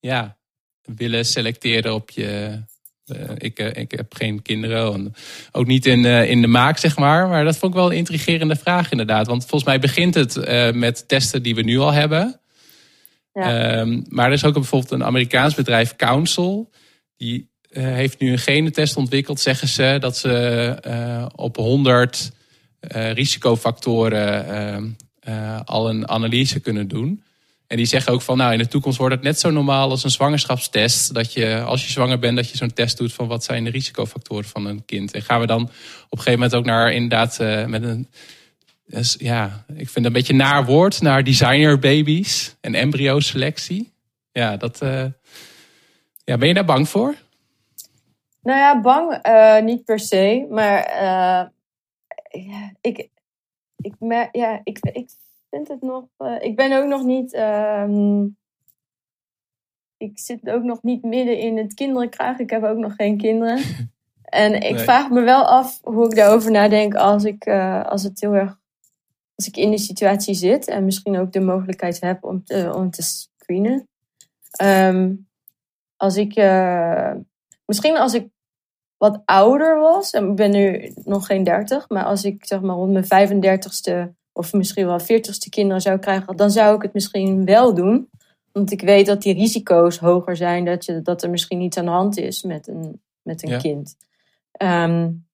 ja, 0.00 0.38
willen 0.82 1.24
selecteren 1.24 1.94
op 1.94 2.10
je. 2.10 2.60
Ik, 3.36 3.58
ik 3.58 3.90
heb 3.90 4.14
geen 4.14 4.42
kinderen, 4.42 5.14
ook 5.50 5.66
niet 5.66 5.86
in, 5.86 6.04
in 6.04 6.40
de 6.40 6.46
maak, 6.46 6.78
zeg 6.78 6.96
maar. 6.96 7.28
Maar 7.28 7.44
dat 7.44 7.56
vond 7.56 7.72
ik 7.72 7.78
wel 7.78 7.90
een 7.90 7.96
intrigerende 7.96 8.56
vraag, 8.56 8.90
inderdaad. 8.90 9.26
Want 9.26 9.42
volgens 9.42 9.64
mij 9.64 9.78
begint 9.78 10.14
het 10.14 10.34
met 10.74 11.08
testen 11.08 11.42
die 11.42 11.54
we 11.54 11.62
nu 11.62 11.78
al 11.78 11.92
hebben. 11.92 12.40
Ja. 13.32 13.78
Um, 13.78 14.04
maar 14.08 14.26
er 14.26 14.32
is 14.32 14.44
ook 14.44 14.54
bijvoorbeeld 14.54 14.92
een 14.92 15.04
Amerikaans 15.04 15.54
bedrijf, 15.54 15.96
Council. 15.96 16.70
Die 17.16 17.50
heeft 17.72 18.18
nu 18.18 18.32
een 18.32 18.38
genetest 18.38 18.96
ontwikkeld, 18.96 19.40
zeggen 19.40 19.68
ze, 19.68 19.96
dat 20.00 20.16
ze 20.16 21.28
op 21.36 21.56
100 21.56 22.32
risicofactoren 23.14 24.46
ehm, 25.24 25.62
al 25.64 25.88
een 25.88 26.08
analyse 26.08 26.60
kunnen 26.60 26.88
doen. 26.88 27.22
En 27.66 27.76
die 27.76 27.86
zeggen 27.86 28.12
ook 28.12 28.22
van, 28.22 28.36
nou 28.36 28.52
in 28.52 28.58
de 28.58 28.68
toekomst 28.68 28.98
wordt 28.98 29.14
het 29.14 29.24
net 29.24 29.40
zo 29.40 29.50
normaal 29.50 29.90
als 29.90 30.04
een 30.04 30.10
zwangerschapstest. 30.10 31.14
Dat 31.14 31.32
je 31.32 31.62
als 31.62 31.84
je 31.84 31.90
zwanger 31.90 32.18
bent, 32.18 32.36
dat 32.36 32.50
je 32.50 32.56
zo'n 32.56 32.72
test 32.72 32.98
doet 32.98 33.12
van 33.12 33.26
wat 33.26 33.44
zijn 33.44 33.64
de 33.64 33.70
risicofactoren 33.70 34.44
van 34.44 34.66
een 34.66 34.84
kind. 34.84 35.12
En 35.12 35.22
gaan 35.22 35.40
we 35.40 35.46
dan 35.46 35.62
op 35.62 35.70
een 36.10 36.18
gegeven 36.18 36.32
moment 36.32 36.54
ook 36.54 36.64
naar 36.64 36.92
inderdaad 36.92 37.38
met 37.68 37.82
een, 37.82 38.08
ja, 39.18 39.64
ik 39.68 39.76
vind 39.76 39.94
het 39.94 40.04
een 40.04 40.12
beetje 40.12 40.34
naar 40.34 40.64
woord, 40.64 41.00
naar 41.00 41.24
designer 41.24 41.78
baby's 41.78 42.54
en 42.60 42.74
embryo 42.74 43.20
selectie. 43.20 43.92
Ja, 44.32 44.56
dat, 44.56 44.78
ja, 46.24 46.36
ben 46.38 46.48
je 46.48 46.54
daar 46.54 46.64
bang 46.64 46.88
voor? 46.88 47.14
Nou 48.42 48.58
ja, 48.58 48.80
bang 48.80 49.26
uh, 49.26 49.60
niet 49.60 49.84
per 49.84 49.98
se, 49.98 50.46
maar 50.50 51.02
ja, 52.30 52.72
ik, 52.80 53.08
ik, 53.76 53.94
ja, 54.32 54.60
ik, 54.64 54.78
ik 54.78 55.10
vind 55.50 55.68
het 55.68 55.82
nog. 55.82 56.04
Uh, 56.18 56.36
ik 56.40 56.56
ben 56.56 56.72
ook 56.82 56.88
nog 56.88 57.04
niet. 57.04 57.32
Uh, 57.32 58.24
ik 59.96 60.18
zit 60.18 60.50
ook 60.50 60.62
nog 60.62 60.82
niet 60.82 61.02
midden 61.02 61.38
in 61.38 61.56
het 61.56 61.74
kinderenkraag. 61.74 62.38
Ik 62.38 62.50
heb 62.50 62.62
ook 62.62 62.78
nog 62.78 62.94
geen 62.94 63.16
kinderen. 63.16 63.58
en 64.22 64.54
ik 64.54 64.74
nee. 64.74 64.78
vraag 64.78 65.10
me 65.10 65.20
wel 65.20 65.44
af 65.44 65.78
hoe 65.82 66.04
ik 66.04 66.14
daarover 66.14 66.50
nadenk 66.50 66.94
als 66.94 67.24
ik 67.24 67.48
als 67.86 68.02
het 68.02 68.20
heel 68.20 68.34
erg. 68.34 68.60
Als 69.34 69.46
ik 69.46 69.56
in 69.56 69.70
die 69.70 69.78
situatie 69.78 70.34
zit 70.34 70.66
en 70.66 70.84
misschien 70.84 71.18
ook 71.18 71.32
de 71.32 71.40
mogelijkheid 71.40 72.00
heb 72.00 72.24
om 72.24 72.44
te, 72.44 72.72
om 72.74 72.90
te 72.90 73.02
screenen. 73.02 73.88
Um, 74.62 75.28
als 75.96 76.16
ik. 76.16 76.34
Misschien 77.64 77.96
als 77.96 78.14
ik 78.14 78.28
wat 79.02 79.22
ouder 79.24 79.78
was, 79.78 80.10
en 80.10 80.28
ik 80.28 80.36
ben 80.36 80.50
nu 80.50 80.92
nog 81.04 81.26
geen 81.26 81.44
dertig, 81.44 81.88
maar 81.88 82.04
als 82.04 82.24
ik 82.24 82.46
zeg 82.46 82.60
maar 82.60 82.76
rond 82.76 83.08
mijn 83.08 83.28
35ste 83.28 84.12
of 84.32 84.52
misschien 84.52 84.86
wel 84.86 85.00
veertigste 85.00 85.50
kinderen 85.50 85.82
zou 85.82 85.98
krijgen, 85.98 86.36
dan 86.36 86.50
zou 86.50 86.76
ik 86.76 86.82
het 86.82 86.92
misschien 86.92 87.44
wel 87.44 87.74
doen. 87.74 88.08
Want 88.52 88.72
ik 88.72 88.80
weet 88.80 89.06
dat 89.06 89.22
die 89.22 89.34
risico's 89.34 89.98
hoger 89.98 90.36
zijn, 90.36 90.64
dat, 90.64 90.84
je, 90.84 91.02
dat 91.02 91.22
er 91.22 91.30
misschien 91.30 91.60
iets 91.60 91.76
aan 91.76 91.84
de 91.84 91.90
hand 91.90 92.18
is 92.18 92.42
met 92.42 92.68
een, 92.68 93.00
met 93.22 93.42
een 93.42 93.50
ja. 93.50 93.58
kind. 93.58 93.96
Um, 94.62 95.26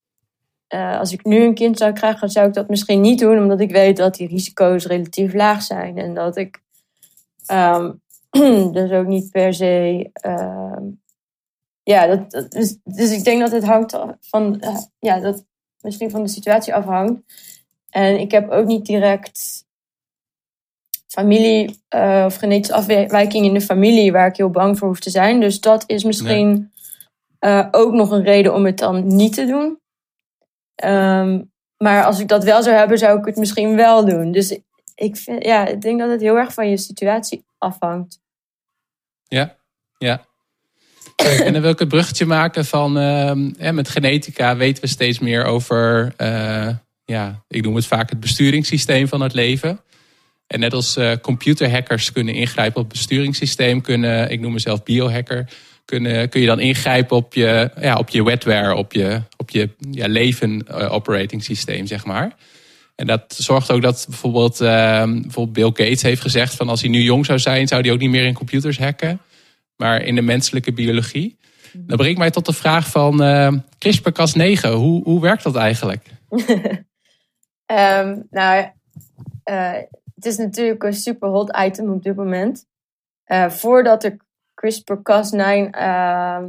uh, 0.75 0.99
als 0.99 1.13
ik 1.13 1.25
nu 1.25 1.45
een 1.45 1.55
kind 1.55 1.79
zou 1.79 1.93
krijgen, 1.93 2.29
zou 2.31 2.49
ik 2.49 2.55
dat 2.55 2.69
misschien 2.69 3.01
niet 3.01 3.19
doen, 3.19 3.39
omdat 3.39 3.61
ik 3.61 3.71
weet 3.71 3.97
dat 3.97 4.15
die 4.15 4.29
risico's 4.29 4.87
relatief 4.87 5.35
laag 5.35 5.63
zijn. 5.63 5.99
En 5.99 6.15
dat 6.15 6.37
ik 6.37 6.63
um, 7.53 8.01
dus 8.73 8.91
ook 8.91 9.07
niet 9.07 9.31
per 9.31 9.55
se. 9.55 10.11
Um, 10.27 11.01
ja, 11.89 12.17
dus, 12.49 12.79
dus 12.85 13.11
ik 13.11 13.25
denk 13.25 13.41
dat 13.41 13.53
het 13.53 13.65
hangt 13.65 13.99
van, 14.21 14.63
ja, 14.99 15.21
dat 15.21 15.45
misschien 15.81 16.11
van 16.11 16.23
de 16.23 16.29
situatie 16.29 16.75
afhangt. 16.75 17.23
En 17.91 18.21
ik 18.21 18.31
heb 18.31 18.51
ook 18.51 18.67
niet 18.67 18.87
direct 18.87 19.67
familie 21.07 21.81
uh, 21.95 22.23
of 22.27 22.37
genetische 22.37 22.75
afwijking 22.75 23.45
in 23.45 23.55
de 23.55 23.61
familie 23.61 24.13
waar 24.13 24.27
ik 24.27 24.37
heel 24.37 24.51
bang 24.51 24.79
voor 24.79 24.89
hoef 24.89 25.01
te 25.01 25.11
zijn. 25.11 25.41
Dus 25.41 25.61
dat 25.61 25.85
is 25.87 26.05
misschien 26.05 26.73
uh, 27.41 27.69
ook 27.71 27.93
nog 27.93 28.11
een 28.11 28.23
reden 28.23 28.55
om 28.55 28.67
het 28.67 28.79
dan 28.79 29.07
niet 29.07 29.35
te 29.35 29.47
doen. 29.47 29.81
Um, 30.85 31.53
maar 31.77 32.05
als 32.05 32.21
ik 32.21 32.29
dat 32.29 32.45
wel 32.45 32.63
zou 32.63 32.77
hebben, 32.77 32.99
zou 32.99 33.19
ik 33.19 33.25
het 33.25 33.37
misschien 33.37 33.77
wel 33.77 34.05
doen. 34.05 34.33
Dus 34.33 34.61
ik, 34.95 35.17
vind, 35.17 35.45
ja, 35.45 35.67
ik 35.67 35.81
denk 35.81 35.99
dat 35.99 36.11
het 36.11 36.21
heel 36.21 36.37
erg 36.37 36.53
van 36.53 36.71
je 36.71 36.77
situatie 36.77 37.45
afhangt. 37.59 38.21
Ja, 39.25 39.57
ja. 39.99 40.27
En 41.19 41.53
dan 41.53 41.63
wil 41.63 41.71
ik 41.71 41.79
het 41.79 41.89
bruggetje 41.89 42.27
maken 42.27 42.65
van 42.65 42.99
uh, 42.99 43.71
met 43.71 43.89
genetica 43.89 44.57
weten 44.57 44.83
we 44.83 44.89
steeds 44.89 45.19
meer 45.19 45.45
over, 45.45 46.13
uh, 46.19 46.69
ja, 47.05 47.43
ik 47.49 47.63
noem 47.63 47.75
het 47.75 47.87
vaak 47.87 48.11
het 48.11 48.21
besturingssysteem 48.21 49.09
van 49.09 49.21
het 49.21 49.33
leven. 49.33 49.81
En 50.47 50.61
net 50.61 50.73
als 50.73 50.97
uh, 50.97 51.13
computerhackers 51.23 52.13
kunnen 52.13 52.35
ingrijpen 52.35 52.81
op 52.81 52.89
het 52.89 52.93
besturingssysteem, 52.93 53.81
kunnen, 53.81 54.31
ik 54.31 54.41
noem 54.41 54.53
mezelf 54.53 54.83
biohacker, 54.83 55.49
kunnen, 55.85 56.29
kun 56.29 56.41
je 56.41 56.47
dan 56.47 56.61
ingrijpen 56.61 57.17
op 57.17 57.35
je, 57.35 57.71
ja, 57.81 57.97
op 57.97 58.09
je 58.09 58.25
wetware, 58.25 58.75
op 58.75 58.93
je, 58.93 59.23
op 59.37 59.51
je 59.51 59.69
ja, 59.91 60.09
leven 60.09 60.67
uh, 60.71 60.93
operating 60.93 61.45
systeem, 61.45 61.87
zeg 61.87 62.05
maar. 62.05 62.37
En 62.95 63.07
dat 63.07 63.35
zorgt 63.39 63.71
ook 63.71 63.83
dat 63.83 64.07
bijvoorbeeld, 64.09 64.61
uh, 64.61 64.69
bijvoorbeeld 65.03 65.53
Bill 65.53 65.87
Gates 65.87 66.03
heeft 66.03 66.21
gezegd 66.21 66.55
van 66.55 66.69
als 66.69 66.81
hij 66.81 66.91
nu 66.91 67.03
jong 67.03 67.27
zou 67.27 67.39
zijn, 67.39 67.69
zou 67.69 67.81
hij 67.81 67.93
ook 67.93 67.99
niet 67.99 68.11
meer 68.11 68.25
in 68.25 68.35
computers 68.35 68.79
hacken, 68.79 69.21
maar 69.79 70.03
in 70.03 70.15
de 70.15 70.23
menselijke 70.23 70.73
biologie. 70.73 71.39
Dan 71.73 71.97
brengt 71.97 72.19
mij 72.19 72.31
tot 72.31 72.47
de 72.47 72.53
vraag 72.53 72.91
van 72.91 73.23
uh, 73.23 73.53
CRISPR-Cas9. 73.79 74.73
Hoe, 74.73 75.03
hoe 75.03 75.21
werkt 75.21 75.43
dat 75.43 75.57
eigenlijk? 75.57 76.07
um, 77.67 78.27
nou, 78.31 78.69
uh, 79.51 79.73
het 80.15 80.27
is 80.27 80.37
natuurlijk 80.37 80.83
een 80.83 80.95
super 80.95 81.29
hot 81.29 81.57
item 81.57 81.93
op 81.93 82.03
dit 82.03 82.17
moment. 82.17 82.67
Uh, 83.27 83.51
voordat 83.51 84.05
er 84.05 84.17
CRISPR-Cas9 84.55 85.71
ehm, 85.71 86.49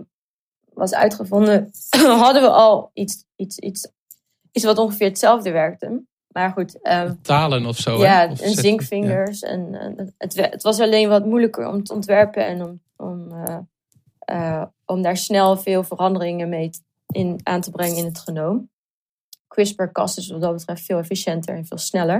was 0.73 0.93
uitgevonden, 0.93 1.71
hadden 2.25 2.41
we 2.41 2.49
al 2.49 2.91
iets, 2.93 3.25
iets, 3.35 3.57
iets, 3.57 3.91
iets 4.51 4.65
wat 4.65 4.77
ongeveer 4.77 5.07
hetzelfde 5.07 5.51
werkte. 5.51 6.01
Maar 6.27 6.51
goed. 6.51 6.87
Um, 6.87 7.21
Talen 7.21 7.65
of 7.65 7.77
zo. 7.77 7.99
Ja? 8.01 8.27
Of 8.31 8.41
en 8.41 8.53
zinkvingers. 8.53 9.41
En, 9.41 9.73
het, 10.17 10.35
het, 10.35 10.63
was 10.63 10.79
alleen 10.79 11.09
wat 11.09 11.25
moeilijker 11.25 11.67
om 11.67 11.83
te 11.83 11.93
ontwerpen 11.93 12.45
en 12.45 12.63
om, 12.63 12.81
om, 12.99 13.31
uh, 13.31 13.57
uh, 14.31 14.65
om 14.85 15.01
daar 15.01 15.17
snel 15.17 15.57
veel 15.57 15.83
veranderingen 15.83 16.49
mee 16.49 16.69
in, 17.07 17.39
aan 17.43 17.61
te 17.61 17.71
brengen 17.71 17.97
in 17.97 18.05
het 18.05 18.19
genoom. 18.19 18.69
CRISPR-Cas 19.47 20.17
is 20.17 20.29
wat 20.29 20.41
dat 20.41 20.53
betreft 20.53 20.85
veel 20.85 20.97
efficiënter 20.97 21.55
en 21.55 21.65
veel 21.65 21.77
sneller. 21.77 22.17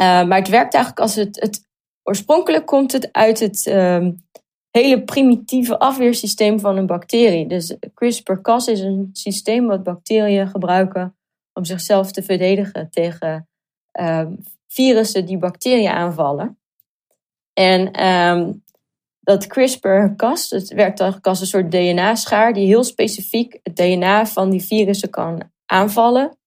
Uh, 0.00 0.24
maar 0.24 0.38
het 0.38 0.48
werkt 0.48 0.74
eigenlijk 0.74 1.02
als 1.02 1.14
het, 1.14 1.40
het. 1.40 1.72
Oorspronkelijk 2.02 2.66
komt 2.66 2.92
het 2.92 3.12
uit 3.12 3.40
het 3.40 3.66
um, 3.66 4.26
hele 4.70 5.04
primitieve 5.04 5.78
afweersysteem 5.78 6.60
van 6.60 6.76
een 6.76 6.86
bacterie. 6.86 7.46
Dus 7.46 7.76
CRISPR-Cas 7.94 8.66
is 8.66 8.80
een 8.80 9.08
systeem 9.12 9.66
wat 9.66 9.82
bacteriën 9.82 10.48
gebruiken 10.48 11.16
om 11.52 11.64
zichzelf 11.64 12.12
te 12.12 12.22
verdedigen 12.22 12.90
tegen 12.90 13.48
uh, 14.00 14.26
virussen 14.68 15.26
die 15.26 15.38
bacteriën 15.38 15.90
aanvallen. 15.90 16.58
En 17.52 18.06
um, 18.06 18.63
dat 19.24 19.46
CRISPR-Cas, 19.46 20.50
het 20.50 20.68
werkt 20.68 21.00
eigenlijk 21.00 21.26
als 21.26 21.40
een 21.40 21.46
soort 21.46 21.70
DNA-schaar 21.70 22.52
die 22.52 22.66
heel 22.66 22.84
specifiek 22.84 23.58
het 23.62 23.76
DNA 23.76 24.26
van 24.26 24.50
die 24.50 24.62
virussen 24.62 25.10
kan 25.10 25.42
aanvallen. 25.66 26.38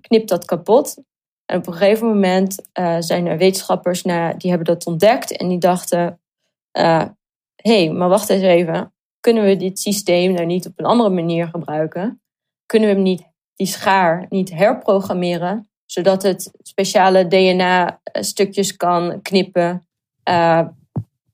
Knipt 0.00 0.28
dat 0.28 0.44
kapot. 0.44 0.96
En 1.44 1.58
op 1.58 1.66
een 1.66 1.72
gegeven 1.72 2.06
moment 2.06 2.68
uh, 2.80 2.96
zijn 2.98 3.26
er 3.26 3.38
wetenschappers 3.38 4.02
naar, 4.02 4.38
die 4.38 4.50
hebben 4.50 4.74
dat 4.74 4.86
ontdekt 4.86 5.36
en 5.36 5.48
die 5.48 5.58
dachten: 5.58 6.20
hé, 6.70 7.00
uh, 7.00 7.08
hey, 7.56 7.90
maar 7.90 8.08
wacht 8.08 8.28
eens 8.28 8.42
even. 8.42 8.94
Kunnen 9.20 9.44
we 9.44 9.56
dit 9.56 9.78
systeem 9.78 10.32
nou 10.32 10.46
niet 10.46 10.66
op 10.66 10.72
een 10.76 10.84
andere 10.84 11.10
manier 11.10 11.48
gebruiken? 11.48 12.22
Kunnen 12.66 12.88
we 12.88 12.94
hem 12.94 13.04
niet 13.04 13.22
die 13.54 13.66
schaar 13.66 14.26
niet 14.28 14.50
herprogrammeren, 14.50 15.70
zodat 15.84 16.22
het 16.22 16.50
speciale 16.62 17.26
DNA-stukjes 17.26 18.76
kan 18.76 19.22
knippen 19.22 19.86
uh, 20.28 20.66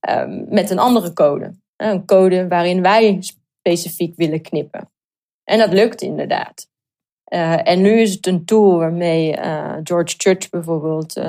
uh, 0.09 0.47
met 0.49 0.71
een 0.71 0.79
andere 0.79 1.13
code. 1.13 1.55
Een 1.77 2.05
code 2.05 2.49
waarin 2.49 2.83
wij 2.83 3.19
specifiek 3.21 4.17
willen 4.17 4.43
knippen. 4.43 4.91
En 5.45 5.59
dat 5.59 5.73
lukt 5.73 6.03
inderdaad. 6.03 6.69
Uh, 7.29 7.69
en 7.69 7.81
nu 7.81 8.01
is 8.01 8.15
het 8.15 8.27
een 8.27 8.45
tool 8.45 8.79
waarmee 8.79 9.37
George 9.83 10.15
Church 10.17 10.49
bijvoorbeeld 10.49 11.21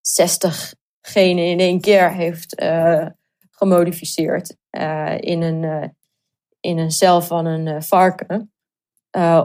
60 0.00 0.74
genen 1.00 1.46
in 1.46 1.58
één 1.58 1.80
keer 1.80 2.12
heeft 2.12 2.62
gemodificeerd 3.50 4.56
in, 5.20 5.42
een, 5.42 5.94
in 6.60 6.78
een 6.78 6.90
cel 6.90 7.22
van 7.22 7.46
een 7.46 7.82
varken. 7.82 8.52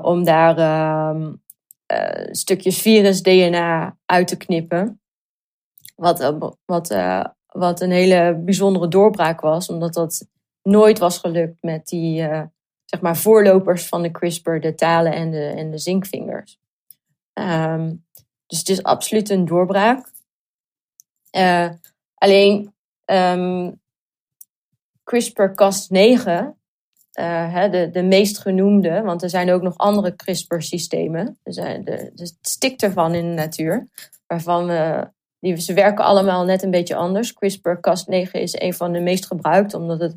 Om 0.02 0.24
daar 0.24 0.58
uh, 1.91 2.28
stukjes 2.32 2.82
virus-DNA 2.82 3.98
uit 4.06 4.28
te 4.28 4.38
knippen. 4.38 5.02
Wat, 5.96 6.36
wat, 6.65 6.96
wat 7.58 7.82
een 7.82 7.91
hele 7.91 8.41
bijzondere 8.46 8.88
doorbraak 8.88 9.41
was, 9.41 9.70
omdat 9.70 9.93
dat 9.93 10.28
nooit 10.62 11.00
was 11.00 11.17
gelukt 11.17 11.58
met 11.62 11.88
die 11.88 12.28
zeg 12.86 13.02
maar 13.02 13.17
voorlopers 13.17 13.88
van 13.88 14.02
de 14.02 14.12
CRISPR, 14.12 14.58
de 14.58 14.76
talen 14.76 15.13
en 15.13 15.32
de, 15.32 15.46
en 15.46 15.72
de 15.72 15.78
zinkvingers. 15.78 16.60
Um, 17.34 18.06
dus 18.48 18.60
het 18.60 18.70
is 18.70 18.84
absoluut 18.84 19.30
een 19.30 19.46
doorbraak. 19.46 20.12
alleen 22.13 22.74
um, 23.06 23.80
CRISPR-Cas9 25.04 26.56
uh, 27.20 27.72
de, 27.72 27.89
de 27.91 28.04
meest 28.04 28.38
genoemde, 28.38 29.02
want 29.02 29.24
er 29.24 29.30
zijn 29.30 29.52
ook 29.52 29.62
nog 29.62 29.78
andere 29.78 30.15
CRISPR-systemen. 30.15 31.39
Er 31.43 31.84
de, 31.84 32.12
de 32.13 32.32
stikt 32.41 32.84
ervan 32.84 33.15
in 33.15 33.26
de 33.26 33.34
natuur, 33.34 33.88
waarvan 34.28 34.65
we, 34.65 35.10
die, 35.39 35.62
ze 35.62 35.73
werken 35.73 36.06
allemaal 36.06 36.45
net 36.45 36.63
een 36.63 36.71
beetje 36.71 36.95
anders. 36.95 37.34
CRISPR-Cas9 37.34 38.32
is 38.32 38.60
een 38.60 38.73
van 38.73 38.91
de 38.91 39.00
meest 39.00 39.26
gebruikte, 39.26 39.78
omdat 39.78 40.00
het 40.00 40.15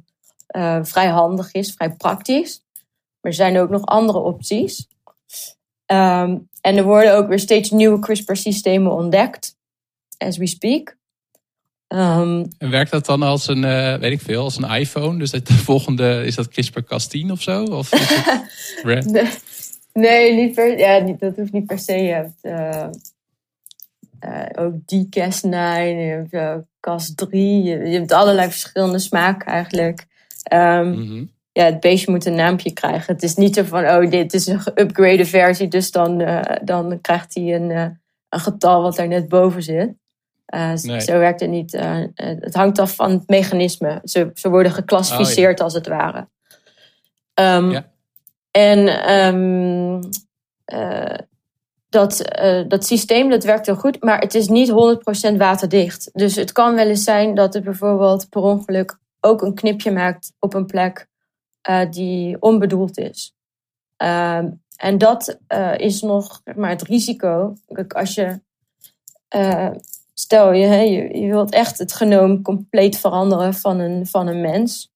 uh, 0.56 0.78
vrij 0.82 1.08
handig 1.08 1.52
is, 1.52 1.72
vrij 1.72 1.90
praktisch. 1.90 2.62
Maar 3.20 3.30
er 3.30 3.34
zijn 3.34 3.58
ook 3.58 3.70
nog 3.70 3.84
andere 3.84 4.18
opties. 4.18 4.88
Um, 5.86 6.48
en 6.60 6.76
er 6.76 6.84
worden 6.84 7.16
ook 7.16 7.28
weer 7.28 7.38
steeds 7.38 7.70
nieuwe 7.70 7.98
CRISPR-systemen 7.98 8.92
ontdekt, 8.92 9.56
as 10.18 10.36
we 10.36 10.46
speak. 10.46 10.96
Um, 11.88 12.48
en 12.58 12.70
werkt 12.70 12.90
dat 12.90 13.06
dan 13.06 13.22
als 13.22 13.48
een, 13.48 13.62
uh, 13.62 13.94
weet 13.94 14.12
ik 14.12 14.20
veel, 14.20 14.42
als 14.42 14.56
een 14.56 14.70
iPhone? 14.70 15.18
Dus 15.18 15.30
de 15.30 15.52
volgende, 15.52 16.24
is 16.24 16.34
dat 16.34 16.48
CRISPR-Cas10 16.50 17.30
of 17.30 17.42
zo? 17.42 17.64
Of 17.64 17.92
is 17.92 18.08
het 18.08 19.04
nee, 19.12 19.30
nee, 19.92 20.34
niet 20.34 20.54
per, 20.54 20.78
ja, 20.78 21.00
dat 21.00 21.36
hoeft 21.36 21.52
niet 21.52 21.66
per 21.66 21.78
se. 21.78 22.30
Uh, 22.42 22.86
uh, 24.24 24.64
ook 24.64 24.74
D-Cas9, 24.74 25.48
je 25.48 26.26
hebt 26.30 26.64
Cas3. 26.64 27.30
Je, 27.30 27.60
je, 27.62 27.98
hebt 27.98 28.12
allerlei 28.12 28.50
verschillende 28.50 28.98
smaken 28.98 29.52
eigenlijk. 29.52 30.06
Um, 30.52 30.86
mm 30.86 31.06
-hmm. 31.06 31.30
Ja, 31.52 31.64
het 31.64 31.80
beestje 31.80 32.10
moet 32.10 32.24
een 32.24 32.34
naampje 32.34 32.72
krijgen. 32.72 33.14
Het 33.14 33.22
is 33.22 33.34
niet 33.34 33.54
zo 33.54 33.62
van, 33.62 33.84
oh, 33.84 34.10
dit 34.10 34.34
is 34.34 34.46
een 34.46 34.60
geüpgrade 34.60 35.24
versie, 35.24 35.68
dus 35.68 35.90
dan, 35.90 36.24
dan 36.62 37.00
krijgt 37.00 37.34
hij 37.34 37.54
een, 37.54 37.70
een 38.28 38.40
getal 38.40 38.82
wat 38.82 38.98
er 38.98 39.08
net 39.08 39.28
boven 39.28 39.62
zit. 39.62 39.92
Nee. 40.82 41.00
Zo 41.00 41.18
werkt 41.18 41.40
het 41.40 41.50
niet. 41.50 41.72
Het 42.14 42.54
hangt 42.54 42.78
af 42.78 42.94
van 42.94 43.10
het 43.10 43.28
mechanisme. 43.28 44.00
Ze, 44.04 44.30
ze 44.34 44.48
worden 44.48 44.72
geclassificeerd 44.72 45.52
oh, 45.52 45.58
ja. 45.58 45.64
als 45.64 45.74
het 45.74 45.86
ware. 45.86 46.28
Um, 47.34 47.70
ja. 47.70 47.90
En 48.50 49.10
um, 49.14 50.00
dat, 51.90 52.24
dat 52.68 52.86
systeem 52.86 53.30
dat 53.30 53.44
werkt 53.44 53.66
heel 53.66 53.76
goed, 53.76 54.02
maar 54.02 54.18
het 54.18 54.34
is 54.34 54.48
niet 54.48 54.70
100% 55.32 55.36
waterdicht. 55.36 56.10
Dus 56.12 56.36
het 56.36 56.52
kan 56.52 56.74
wel 56.74 56.86
eens 56.86 57.04
zijn 57.04 57.34
dat 57.34 57.54
het 57.54 57.64
bijvoorbeeld 57.64 58.28
per 58.28 58.40
ongeluk 58.40 58.98
ook 59.20 59.42
een 59.42 59.54
knipje 59.54 59.90
maakt 59.90 60.32
op 60.38 60.54
een 60.54 60.66
plek 60.66 61.06
die 61.90 62.36
onbedoeld 62.40 62.98
is. 62.98 63.34
Um, 63.96 64.62
en 64.76 64.98
dat 64.98 65.38
is 65.76 66.02
nog 66.02 66.42
maar 66.56 66.70
het 66.70 66.82
risico. 66.82 67.56
Kijk, 67.66 67.92
als 67.92 68.14
je 68.14 68.40
stel 70.14 70.52
je, 70.52 70.66
je, 70.66 71.18
je 71.18 71.26
wilt 71.26 71.52
echt 71.52 71.78
het 71.78 71.92
genoom 71.92 72.42
compleet 72.42 72.98
veranderen 72.98 73.54
van 73.54 73.78
een, 73.78 74.06
van 74.06 74.26
een 74.26 74.40
mens. 74.40 74.92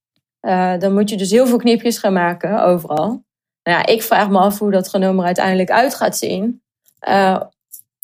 Dan 0.79 0.93
moet 0.93 1.09
je 1.09 1.17
dus 1.17 1.31
heel 1.31 1.47
veel 1.47 1.57
knipjes 1.57 1.97
gaan 1.97 2.13
maken 2.13 2.63
overal. 2.63 3.23
Nou 3.63 3.77
ja, 3.77 3.85
ik 3.85 4.03
vraag 4.03 4.29
me 4.29 4.37
af 4.37 4.59
hoe 4.59 4.71
dat 4.71 4.89
genoom 4.89 5.19
er 5.19 5.25
uiteindelijk 5.25 5.71
uit 5.71 5.95
gaat 5.95 6.17
zien. 6.17 6.61
Uh, 7.09 7.41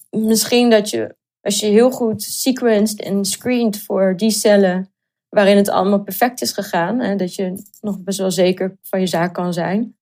misschien 0.09 0.69
dat 0.69 0.89
je, 0.89 1.15
als 1.41 1.59
je 1.59 1.65
heel 1.65 1.91
goed 1.91 2.21
sequenced 2.23 3.01
en 3.01 3.25
screened 3.25 3.81
voor 3.81 4.17
die 4.17 4.31
cellen 4.31 4.93
waarin 5.29 5.57
het 5.57 5.69
allemaal 5.69 6.03
perfect 6.03 6.41
is 6.41 6.51
gegaan, 6.51 6.99
hè, 6.99 7.15
dat 7.15 7.35
je 7.35 7.63
nog 7.81 7.99
best 7.99 8.19
wel 8.19 8.31
zeker 8.31 8.77
van 8.81 8.99
je 8.99 9.07
zaak 9.07 9.33
kan 9.33 9.53
zijn. 9.53 9.97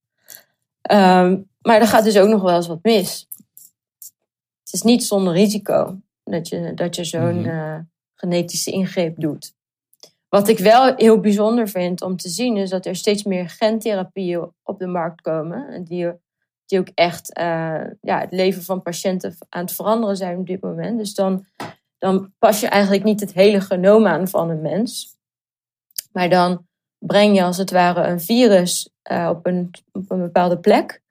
Um, 0.92 1.50
maar 1.62 1.80
er 1.80 1.88
gaat 1.88 2.04
dus 2.04 2.18
ook 2.18 2.30
nog 2.30 2.42
wel 2.42 2.56
eens 2.56 2.68
wat 2.68 2.84
mis. 2.84 3.28
Het 4.64 4.74
is 4.74 4.82
niet 4.82 5.04
zonder 5.04 5.34
risico. 5.34 6.00
Dat 6.24 6.48
je, 6.48 6.72
dat 6.76 6.96
je 6.96 7.04
zo'n 7.04 7.38
mm 7.38 7.44
-hmm. 7.44 7.76
uh, 7.76 7.80
genetische 8.16 8.72
ingreep 8.72 9.20
doet. 9.20 9.54
Wat 10.30 10.48
ik 10.48 10.60
wel 10.60 10.96
heel 10.96 11.20
bijzonder 11.20 11.68
vind 11.68 12.02
om 12.02 12.18
te 12.18 12.30
zien, 12.30 12.58
is 12.58 12.70
dat 12.70 12.86
er 12.86 12.96
steeds 12.96 13.24
meer 13.24 13.50
gentherapieën 13.50 14.52
op 14.64 14.80
de 14.80 14.88
markt 14.88 15.22
komen. 15.22 15.84
Die, 15.84 16.12
die 16.70 16.80
ook 16.80 16.90
echt 16.94 17.38
uh, 17.38 17.84
ja, 18.02 18.20
het 18.20 18.32
leven 18.32 18.64
van 18.64 18.82
patiënten 18.82 19.36
aan 19.50 19.62
het 19.62 19.74
veranderen 19.74 20.18
zijn 20.18 20.38
op 20.38 20.48
dit 20.48 20.62
moment. 20.62 20.98
Dus 20.98 21.14
dan, 21.14 21.46
dan 21.98 22.34
pas 22.40 22.60
je 22.60 22.68
eigenlijk 22.68 23.04
niet 23.04 23.20
het 23.20 23.34
hele 23.34 23.62
genoom 23.62 24.08
aan 24.08 24.28
van 24.28 24.50
een 24.50 24.62
mens. 24.62 25.18
Maar 26.12 26.30
dan 26.30 26.68
breng 26.98 27.36
je 27.36 27.44
als 27.44 27.58
het 27.58 27.72
ware 27.72 28.08
een 28.08 28.22
virus 28.22 28.90
op, 29.30 29.46
een, 29.46 29.72
op 29.92 30.12
een 30.12 30.20
bepaalde 30.20 30.60
plek. 30.60 31.02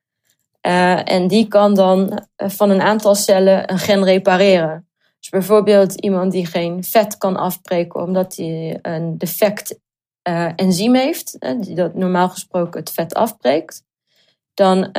en 0.61 1.29
die 1.29 1.49
kan 1.49 1.75
dan 1.75 2.23
van 2.37 2.71
een 2.71 2.81
aantal 2.81 3.15
cellen 3.15 3.71
een 3.71 3.79
gen 3.79 4.05
repareren. 4.05 4.89
Dus 5.19 5.29
bijvoorbeeld 5.29 5.95
iemand 5.95 6.33
die 6.33 6.47
geen 6.47 6.85
vet 6.85 7.17
kan 7.17 7.37
afbreken 7.37 8.03
omdat 8.03 8.37
hij 8.37 8.79
een 8.83 9.19
defect 9.19 9.79
enzym 10.57 10.95
heeft, 10.95 11.37
die 11.61 11.75
dat 11.75 11.95
normaal 11.95 12.29
gesproken 12.29 12.81
het 12.81 12.91
vet 12.91 13.15
afbreekt, 13.15 13.87
dan, 14.59 14.93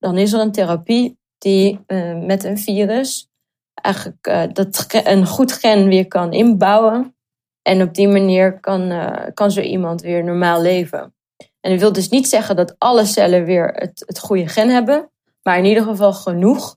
dan 0.00 0.18
is 0.18 0.32
er 0.32 0.40
een 0.40 0.52
therapie 0.52 1.18
die 1.38 1.80
met 2.26 2.44
een 2.44 2.58
virus 2.58 3.28
eigenlijk 3.74 4.26
uh, 4.26 4.42
dat 4.52 4.86
een 5.04 5.26
goed 5.26 5.52
gen 5.52 5.88
weer 5.88 6.08
kan 6.08 6.32
inbouwen. 6.32 7.14
En 7.62 7.82
op 7.82 7.94
die 7.94 8.08
manier 8.08 8.60
kan, 8.60 8.92
kan 9.34 9.50
zo 9.50 9.60
iemand 9.60 10.00
weer 10.00 10.24
normaal 10.24 10.62
leven. 10.62 11.14
En 11.60 11.70
dat 11.70 11.80
wil 11.80 11.92
dus 11.92 12.08
niet 12.08 12.28
zeggen 12.28 12.56
dat 12.56 12.74
alle 12.78 13.04
cellen 13.04 13.44
weer 13.44 13.72
het, 13.74 14.02
het 14.06 14.18
goede 14.18 14.48
gen 14.48 14.68
hebben, 14.68 15.10
maar 15.42 15.58
in 15.58 15.64
ieder 15.64 15.82
geval 15.82 16.12
genoeg 16.12 16.76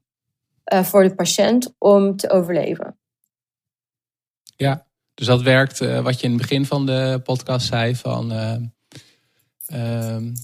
voor 0.66 1.04
de 1.04 1.16
patiënt 1.16 1.74
om 1.78 2.16
te 2.16 2.30
overleven. 2.30 3.00
Ja, 4.56 4.86
dus 5.14 5.28
dat 5.28 5.42
werkt 5.42 5.80
wat 5.80 6.20
je 6.20 6.26
in 6.26 6.34
het 6.34 6.42
begin 6.42 6.66
van 6.66 6.86
de 6.86 7.22
podcast 7.24 7.68
zei 7.68 7.96
van 7.96 8.30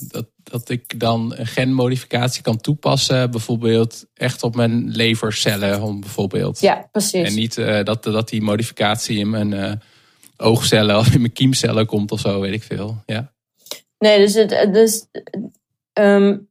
dat 0.07 0.25
dat 0.51 0.69
ik 0.69 0.99
dan 0.99 1.33
een 1.35 1.47
genmodificatie 1.47 2.41
kan 2.41 2.57
toepassen, 2.57 3.31
bijvoorbeeld 3.31 4.05
echt 4.13 4.43
op 4.43 4.55
mijn 4.55 4.89
levercellen, 4.89 5.81
om 5.81 5.99
bijvoorbeeld. 5.99 6.59
Ja, 6.59 6.87
precies. 6.91 7.27
En 7.27 7.35
niet 7.35 7.57
uh, 7.57 7.83
dat, 7.83 8.03
dat 8.03 8.29
die 8.29 8.41
modificatie 8.41 9.17
in 9.17 9.29
mijn 9.29 9.51
uh, 9.51 9.71
oogcellen 10.37 10.97
of 10.97 11.13
in 11.13 11.21
mijn 11.21 11.33
kiemcellen 11.33 11.85
komt 11.85 12.11
of 12.11 12.19
zo, 12.19 12.39
weet 12.39 12.53
ik 12.53 12.63
veel. 12.63 13.03
Ja. 13.05 13.33
Nee, 13.97 14.17
dus 14.17 14.33
het, 14.33 14.73
dus, 14.73 15.05
um, 15.93 16.49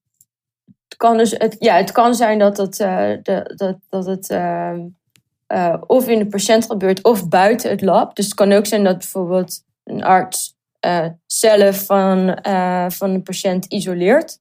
het 0.64 0.96
kan 0.96 1.16
dus, 1.16 1.30
het, 1.30 1.56
ja, 1.58 1.76
het 1.76 1.92
kan 1.92 2.14
zijn 2.14 2.38
dat 2.38 2.56
het, 2.56 2.80
uh, 2.80 3.10
de, 3.22 3.52
dat, 3.56 3.76
dat 3.88 4.06
het 4.06 4.30
uh, 4.30 5.74
of 5.86 6.08
in 6.08 6.18
de 6.18 6.26
patiënt 6.26 6.64
gebeurt 6.64 7.02
of 7.02 7.28
buiten 7.28 7.70
het 7.70 7.80
lab. 7.80 8.16
Dus 8.16 8.24
het 8.24 8.34
kan 8.34 8.52
ook 8.52 8.66
zijn 8.66 8.84
dat 8.84 8.98
bijvoorbeeld 8.98 9.64
een 9.84 10.04
arts 10.04 10.53
uh, 10.84 11.06
cellen 11.26 11.74
van, 11.74 12.38
uh, 12.46 12.86
van 12.88 13.10
een 13.10 13.22
patiënt 13.22 13.64
isoleert, 13.64 14.38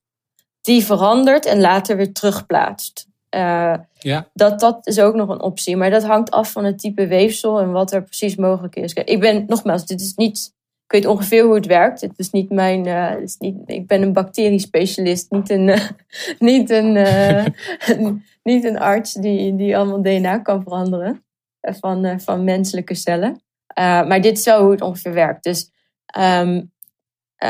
die 0.62 0.86
verandert 0.86 1.46
en 1.46 1.60
later 1.60 1.98
weer 1.98 2.14
terugplaatst. 2.14 3.08
Uh, 3.36 3.76
ja. 4.00 4.28
dat, 4.34 4.60
dat 4.60 4.88
is 4.88 5.00
ook 5.00 5.16
nog 5.16 5.30
een 5.30 5.42
optie, 5.42 5.78
maar 5.78 5.90
dat 5.90 6.04
hangt 6.04 6.32
af 6.32 6.52
van 6.52 6.66
het 6.66 6.80
type 6.80 7.08
weefsel 7.08 7.60
en 7.60 7.72
wat 7.72 7.94
er 7.94 8.04
precies 8.04 8.36
mogelijk 8.36 8.76
is. 8.76 8.94
Ik 8.94 9.20
ben, 9.20 9.44
nogmaals, 9.48 9.86
dit 9.86 10.02
is 10.02 10.14
niet, 10.16 10.54
ik 10.86 10.92
weet 10.92 11.06
ongeveer 11.06 11.44
hoe 11.44 11.56
het 11.56 11.66
werkt. 11.66 12.02
Het 12.02 12.20
is 12.20 12.30
niet 12.30 12.50
mijn, 12.50 12.86
is 13.22 13.38
niet, 13.38 13.56
ik 13.66 13.88
ben 13.88 14.02
een 14.02 14.14
bacteriespecialist, 14.14 15.32
niet 15.32 15.50
een, 15.50 15.80
niet 16.40 16.70
een, 16.70 16.94
niet 18.44 18.64
een 18.64 18.80
arts 18.80 19.14
die, 19.14 19.56
die 19.56 19.78
allemaal 19.78 20.02
DNA 20.02 20.38
kan 20.38 20.64
veranderen 20.64 21.24
van, 21.62 22.20
van 22.20 22.44
menselijke 22.44 22.96
cellen. 22.96 23.42
maar 23.76 24.22
dit 24.22 24.38
is 24.38 24.44
zo 24.44 24.62
hoe 24.62 24.72
het 24.72 24.82
ongeveer 24.82 25.14
werkt. 25.14 25.44
Dus 25.44 25.73
Um, 26.18 26.72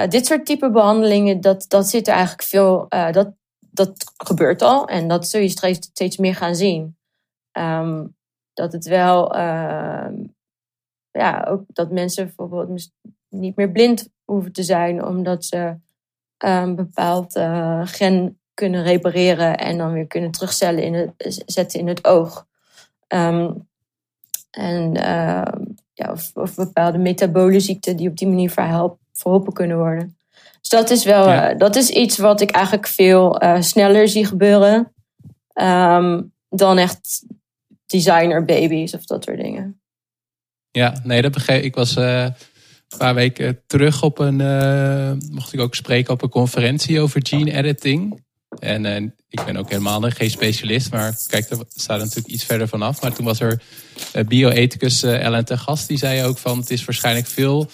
dit 0.09 0.26
soort 0.26 0.45
type 0.45 0.72
behandelingen, 0.72 1.41
dat, 1.41 1.66
dat 1.68 1.88
zit 1.88 2.07
er 2.07 2.14
eigenlijk 2.14 2.43
veel, 2.43 2.86
uh, 2.89 3.11
dat, 3.11 3.34
dat 3.59 4.14
gebeurt 4.18 4.61
al 4.61 4.88
en 4.88 5.07
dat 5.07 5.28
zul 5.28 5.41
je 5.41 5.49
steeds, 5.49 5.88
steeds 5.88 6.18
meer 6.18 6.36
gaan 6.36 6.55
zien. 6.55 6.97
Um, 7.51 8.16
dat 8.53 8.72
het 8.72 8.86
wel, 8.86 9.36
uh, 9.36 10.07
ja, 11.11 11.45
ook 11.49 11.64
dat 11.68 11.91
mensen 11.91 12.26
bijvoorbeeld 12.26 12.89
niet 13.30 13.55
meer 13.55 13.72
blind 13.72 14.09
hoeven 14.26 14.51
te 14.51 14.64
zijn, 14.64 15.05
omdat 15.05 15.45
ze 15.45 15.76
een 16.38 16.76
bepaald 16.76 17.36
uh, 17.36 17.82
gen 17.84 18.39
kunnen 18.53 18.84
repareren 18.84 19.57
en 19.57 19.78
dan 19.78 19.93
weer 19.93 20.07
kunnen 20.07 20.32
terugzetten 20.32 20.84
in 20.84 20.93
het, 20.93 21.43
zetten 21.45 21.80
in 21.80 21.88
het 21.88 22.05
oog. 22.05 22.47
Um, 23.07 23.68
en 24.51 24.95
ja, 25.94 26.12
of, 26.12 26.32
of 26.34 26.56
bepaalde 26.56 26.98
metabole 26.98 27.60
ziekten 27.60 27.98
die 27.98 28.10
op 28.10 28.18
die 28.18 28.28
manier 28.28 28.50
verhelp, 28.50 29.00
verholpen 29.14 29.54
kunnen 29.54 29.78
worden. 29.78 30.18
Dus 30.60 30.70
dat 30.70 30.89
is 30.89 31.04
wel 31.04 31.28
uh, 31.28 31.58
dat 31.58 31.76
is 31.76 31.89
iets 31.89 32.18
wat 32.18 32.41
ik 32.41 32.52
eigenlijk 32.52 32.88
veel 32.88 33.44
uh, 33.44 33.62
sneller 33.62 34.08
zie 34.08 34.26
gebeuren 34.26 34.94
um, 35.54 36.34
dan 36.50 36.78
echt 36.78 37.24
designer 37.86 38.46
baby's 38.46 38.94
of 38.94 39.06
dat 39.06 39.24
soort 39.24 39.38
dingen. 39.38 39.82
Ja, 40.72 41.02
nee, 41.04 41.22
dat 41.22 41.32
begreep 41.32 41.64
ik. 41.64 41.76
was 41.76 41.98
uh, 41.98 42.24
een 42.24 42.98
paar 42.98 43.16
weken 43.16 43.62
terug 43.68 44.04
op 44.04 44.20
een, 44.20 44.38
mocht 45.32 45.54
ik 45.54 45.60
ook 45.60 45.76
spreken 45.76 46.14
op 46.14 46.22
een 46.22 46.30
conferentie 46.30 47.00
over 47.00 47.20
gene 47.24 47.52
editing. 47.52 48.24
En 48.60 48.86
uh, 48.86 49.10
ik 49.30 49.45
ben 49.45 49.58
ook 49.58 49.70
helemaal 49.70 50.01
geen 50.01 50.30
specialist, 50.30 50.91
maar 50.91 51.18
kijk, 51.28 51.49
daar 51.49 51.60
staat 51.76 51.99
natuurlijk 51.99 52.28
iets 52.28 52.43
verder 52.43 52.68
vanaf. 52.68 53.01
Maar 53.01 53.14
toen 53.14 53.26
was 53.26 53.39
er 53.39 53.62
uh, 54.16 54.24
bioethicus 54.24 55.04
uh, 55.04 55.24
Ellen 55.24 55.45
ten 55.45 55.60
Gast, 55.60 55.88
die 55.88 55.97
zei 55.97 56.24
ook 56.24 56.38
van 56.38 56.58
het 56.58 56.70
is 56.70 56.86
waarschijnlijk 56.86 57.28
veel. 57.28 57.70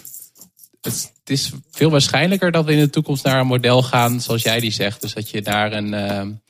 Het, 0.81 1.11
het, 1.19 1.29
is 1.29 1.51
veel 1.71 1.89
waarschijnlijker 1.89 2.51
dat 2.51 2.65
we 2.65 2.71
in 2.71 2.79
de 2.79 2.89
toekomst 2.89 3.23
naar 3.23 3.39
een 3.39 3.47
model 3.47 3.83
gaan 3.83 4.21
zoals 4.21 4.43
jij 4.43 4.59
die 4.59 4.71
zegt. 4.71 5.01
Dus 5.01 5.13
dat 5.13 5.29
je 5.29 5.41
daar 5.41 5.73
een. 5.73 6.41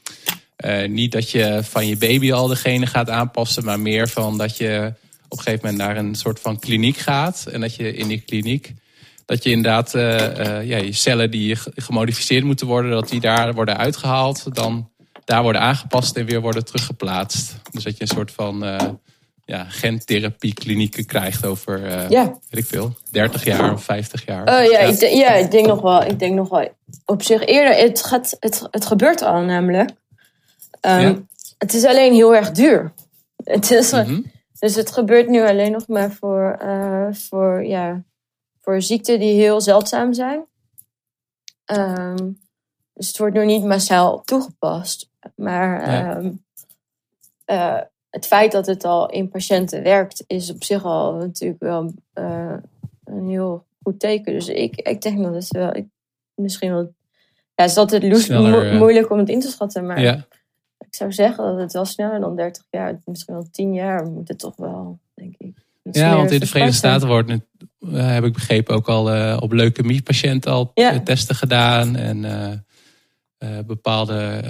niet 0.93 1.11
dat 1.11 1.31
je 1.31 1.59
van 1.63 1.87
je 1.87 1.97
baby 1.97 2.31
al 2.31 2.47
degene 2.47 2.85
gaat 2.85 3.09
aanpassen, 3.09 3.65
maar 3.65 3.79
meer 3.79 4.07
van 4.07 4.37
dat 4.37 4.57
je 4.57 4.93
op 5.29 5.37
een 5.37 5.43
gegeven 5.43 5.69
moment 5.69 5.87
naar 5.87 5.97
een 5.97 6.15
soort 6.15 6.39
van 6.39 6.59
kliniek 6.59 6.97
gaat. 6.97 7.45
En 7.51 7.61
dat 7.61 7.75
je 7.75 7.93
in 7.93 8.07
die 8.07 8.19
kliniek 8.19 8.73
dat 9.29 9.43
je 9.43 9.49
inderdaad 9.49 9.95
uh, 9.95 10.67
ja, 10.67 10.77
je 10.77 10.93
cellen 10.93 11.31
die 11.31 11.55
gemodificeerd 11.75 12.43
moeten 12.43 12.67
worden, 12.67 12.91
dat 12.91 13.09
die 13.09 13.19
daar 13.19 13.53
worden 13.53 13.77
uitgehaald, 13.77 14.55
dan 14.55 14.89
daar 15.25 15.41
worden 15.41 15.61
aangepast 15.61 16.17
en 16.17 16.25
weer 16.25 16.41
worden 16.41 16.65
teruggeplaatst. 16.65 17.55
Dus 17.71 17.83
dat 17.83 17.97
je 17.97 18.01
een 18.01 18.07
soort 18.07 18.31
van 18.31 18.63
uh, 18.63 18.79
ja, 19.45 19.63
gentherapieklinieken 19.63 21.05
krijgt 21.05 21.45
over, 21.45 21.79
uh, 21.79 22.09
ja. 22.09 22.23
weet 22.49 22.63
ik 22.63 22.65
veel, 22.65 22.97
30 23.11 23.43
jaar 23.43 23.73
of 23.73 23.83
50 23.83 24.25
jaar. 24.25 24.41
Oh 24.41 24.71
ja, 24.71 24.79
ja. 24.79 24.79
Ik, 24.79 24.99
ja 24.99 25.33
ik 25.33 25.51
denk 25.51 25.67
nog 25.67 25.81
wel. 25.81 26.03
Ik 26.03 26.19
denk 26.19 26.35
nog 26.35 26.49
wel 26.49 26.69
op 27.05 27.23
zich 27.23 27.45
eerder. 27.45 27.75
Het, 27.75 28.03
gaat, 28.03 28.37
het, 28.39 28.67
het 28.71 28.85
gebeurt 28.85 29.21
al 29.21 29.41
namelijk. 29.41 29.89
Um, 30.81 30.99
ja. 30.99 31.19
Het 31.57 31.73
is 31.73 31.85
alleen 31.85 32.13
heel 32.13 32.35
erg 32.35 32.51
duur. 32.51 32.93
Het 33.43 33.71
is, 33.71 33.91
mm 33.91 33.99
-hmm. 33.99 34.31
Dus 34.59 34.75
het 34.75 34.91
gebeurt 34.91 35.27
nu 35.27 35.47
alleen 35.47 35.71
nog 35.71 35.87
maar 35.87 36.11
voor, 36.11 36.59
uh, 36.63 37.07
voor 37.11 37.65
ja, 37.65 38.03
voor 38.69 38.81
ziekten 38.81 39.19
die 39.19 39.33
heel 39.33 39.61
zeldzaam 39.61 40.13
zijn. 40.13 40.45
Um, 41.65 42.39
dus 42.93 43.07
het 43.07 43.17
wordt 43.17 43.35
nu 43.35 43.45
niet 43.45 43.63
massaal 43.63 44.21
toegepast. 44.21 45.09
Maar 45.35 46.17
um, 46.17 46.43
uh, 47.45 47.81
het 48.09 48.25
feit 48.25 48.51
dat 48.51 48.65
het 48.65 48.83
al 48.83 49.09
in 49.09 49.29
patiënten 49.29 49.83
werkt, 49.83 50.23
is 50.27 50.51
op 50.51 50.63
zich 50.63 50.83
al 50.83 51.13
natuurlijk 51.13 51.61
wel 51.61 51.93
uh, 52.13 52.57
een 53.03 53.27
heel 53.27 53.65
goed 53.83 53.99
teken. 53.99 54.33
Dus 54.33 54.47
ik, 54.47 54.75
ik 54.75 55.01
denk 55.01 55.23
dat 55.23 55.33
het 55.33 55.47
wel, 55.47 55.75
ik, 55.75 55.87
misschien 56.35 56.71
wel. 56.71 56.93
Ja, 57.55 57.63
het 57.63 57.69
is 57.71 57.77
altijd 57.77 58.17
Sneller, 58.17 58.73
mo 58.73 58.77
moeilijk 58.77 59.09
om 59.09 59.17
het 59.17 59.29
in 59.29 59.39
te 59.39 59.49
schatten. 59.49 59.85
Maar 59.85 60.01
ja. 60.01 60.25
ik 60.77 60.95
zou 60.95 61.13
zeggen 61.13 61.43
dat 61.43 61.59
het 61.59 61.73
wel 61.73 61.85
sneller 61.85 62.19
dan 62.19 62.35
30 62.35 62.63
jaar, 62.69 63.01
misschien 63.05 63.33
wel 63.33 63.47
10 63.51 63.73
jaar, 63.73 64.05
moet 64.05 64.27
het 64.27 64.39
toch 64.39 64.55
wel, 64.55 64.99
denk 65.13 65.35
ik. 65.37 65.67
Ja, 65.91 66.15
want 66.15 66.31
in 66.31 66.39
de 66.39 66.45
Verenigde 66.45 66.77
Staten 66.77 67.07
wordt 67.07 67.27
nu, 67.27 67.41
uh, 67.79 68.13
heb 68.13 68.23
ik 68.23 68.33
begrepen, 68.33 68.75
ook 68.75 68.87
al 68.87 69.15
uh, 69.15 69.37
op 69.39 69.51
leukemiepatiënten 69.51 70.51
al 70.51 70.71
ja. 70.73 70.99
testen 70.99 71.35
gedaan. 71.35 71.95
En 71.95 72.23
uh, 72.23 73.59
bepaalde 73.65 74.41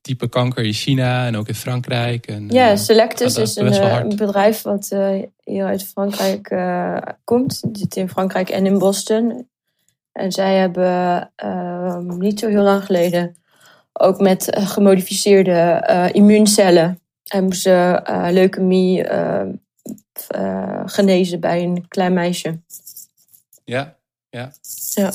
type 0.00 0.28
kanker 0.28 0.64
in 0.64 0.72
China 0.72 1.26
en 1.26 1.36
ook 1.36 1.48
in 1.48 1.54
Frankrijk. 1.54 2.26
En, 2.26 2.48
ja, 2.48 2.76
Selectus 2.76 3.36
is 3.36 3.56
een, 3.56 4.16
bedrijf 4.16 4.62
wat 4.62 4.96
hier 5.44 5.64
uit 5.64 5.84
Frankrijk 5.84 6.56
komt. 7.24 7.60
Die 7.62 7.76
zit 7.76 7.96
in 7.96 8.08
Frankrijk 8.08 8.48
en 8.48 8.66
in 8.66 8.78
Boston. 8.78 9.48
En 10.12 10.32
zij 10.32 10.56
hebben 10.56 11.30
niet 12.18 12.40
zo 12.40 12.48
heel 12.48 12.62
lang 12.62 12.84
geleden 12.84 13.36
ook 13.92 14.20
met 14.20 14.48
gemodificeerde 14.52 16.10
immuuncellen 16.12 17.00
hebben 17.22 17.56
ze 17.56 18.00
leukemie 18.30 19.04
uh, 20.36 20.82
genezen 20.86 21.40
bij 21.40 21.62
een 21.62 21.88
klein 21.88 22.12
meisje. 22.12 22.60
Ja, 23.64 23.96
ja. 24.30 24.52
Ja. 24.94 25.12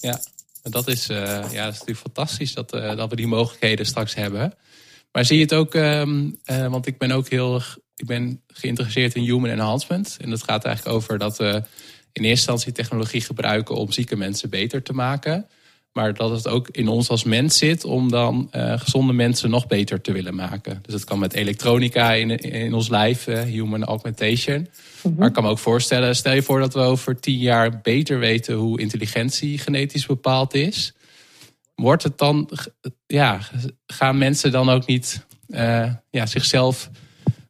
Ja, 0.00 0.20
dat 0.62 0.88
is, 0.88 1.10
uh, 1.10 1.16
ja, 1.16 1.40
dat 1.40 1.72
is 1.72 1.78
natuurlijk 1.78 1.98
fantastisch 1.98 2.54
dat, 2.54 2.74
uh, 2.74 2.96
dat 2.96 3.10
we 3.10 3.16
die 3.16 3.26
mogelijkheden 3.26 3.86
straks 3.86 4.14
hebben. 4.14 4.54
Maar 5.12 5.24
zie 5.24 5.36
je 5.36 5.42
het 5.42 5.54
ook, 5.54 5.74
um, 5.74 6.38
want 6.44 6.86
ik 6.86 6.98
ben 6.98 7.10
ook 7.10 7.28
heel 7.28 7.62
ik 7.96 8.06
ben 8.06 8.42
geïnteresseerd 8.46 9.14
in 9.14 9.22
human 9.22 9.50
enhancement. 9.50 10.16
En 10.20 10.30
dat 10.30 10.42
gaat 10.42 10.64
eigenlijk 10.64 10.96
over 10.96 11.18
dat 11.18 11.36
we 11.36 11.62
in 12.12 12.22
eerste 12.22 12.28
instantie 12.28 12.72
technologie 12.72 13.20
gebruiken 13.20 13.74
om 13.74 13.92
zieke 13.92 14.16
mensen 14.16 14.50
beter 14.50 14.82
te 14.82 14.92
maken. 14.92 15.48
Maar 15.94 16.14
dat 16.14 16.30
het 16.30 16.48
ook 16.48 16.68
in 16.68 16.88
ons 16.88 17.08
als 17.08 17.24
mens 17.24 17.58
zit 17.58 17.84
om 17.84 18.10
dan 18.10 18.48
uh, 18.52 18.78
gezonde 18.78 19.12
mensen 19.12 19.50
nog 19.50 19.66
beter 19.66 20.00
te 20.00 20.12
willen 20.12 20.34
maken. 20.34 20.78
Dus 20.82 20.94
het 20.94 21.04
kan 21.04 21.18
met 21.18 21.32
elektronica 21.32 22.12
in, 22.12 22.30
in 22.36 22.74
ons 22.74 22.88
lijf, 22.88 23.26
uh, 23.26 23.40
human 23.40 23.84
augmentation. 23.84 24.68
Mhm. 25.02 25.14
Maar 25.14 25.28
ik 25.28 25.34
kan 25.34 25.42
me 25.42 25.48
ook 25.48 25.58
voorstellen, 25.58 26.16
stel 26.16 26.32
je 26.32 26.42
voor 26.42 26.60
dat 26.60 26.74
we 26.74 26.80
over 26.80 27.20
tien 27.20 27.38
jaar 27.38 27.80
beter 27.80 28.18
weten 28.18 28.54
hoe 28.54 28.80
intelligentie 28.80 29.58
genetisch 29.58 30.06
bepaald 30.06 30.54
is. 30.54 30.94
Wordt 31.74 32.02
het 32.02 32.18
dan, 32.18 32.50
ja, 33.06 33.40
gaan 33.86 34.18
mensen 34.18 34.52
dan 34.52 34.68
ook 34.68 34.86
niet 34.86 35.26
uh, 35.48 35.92
ja, 36.10 36.26
zichzelf 36.26 36.90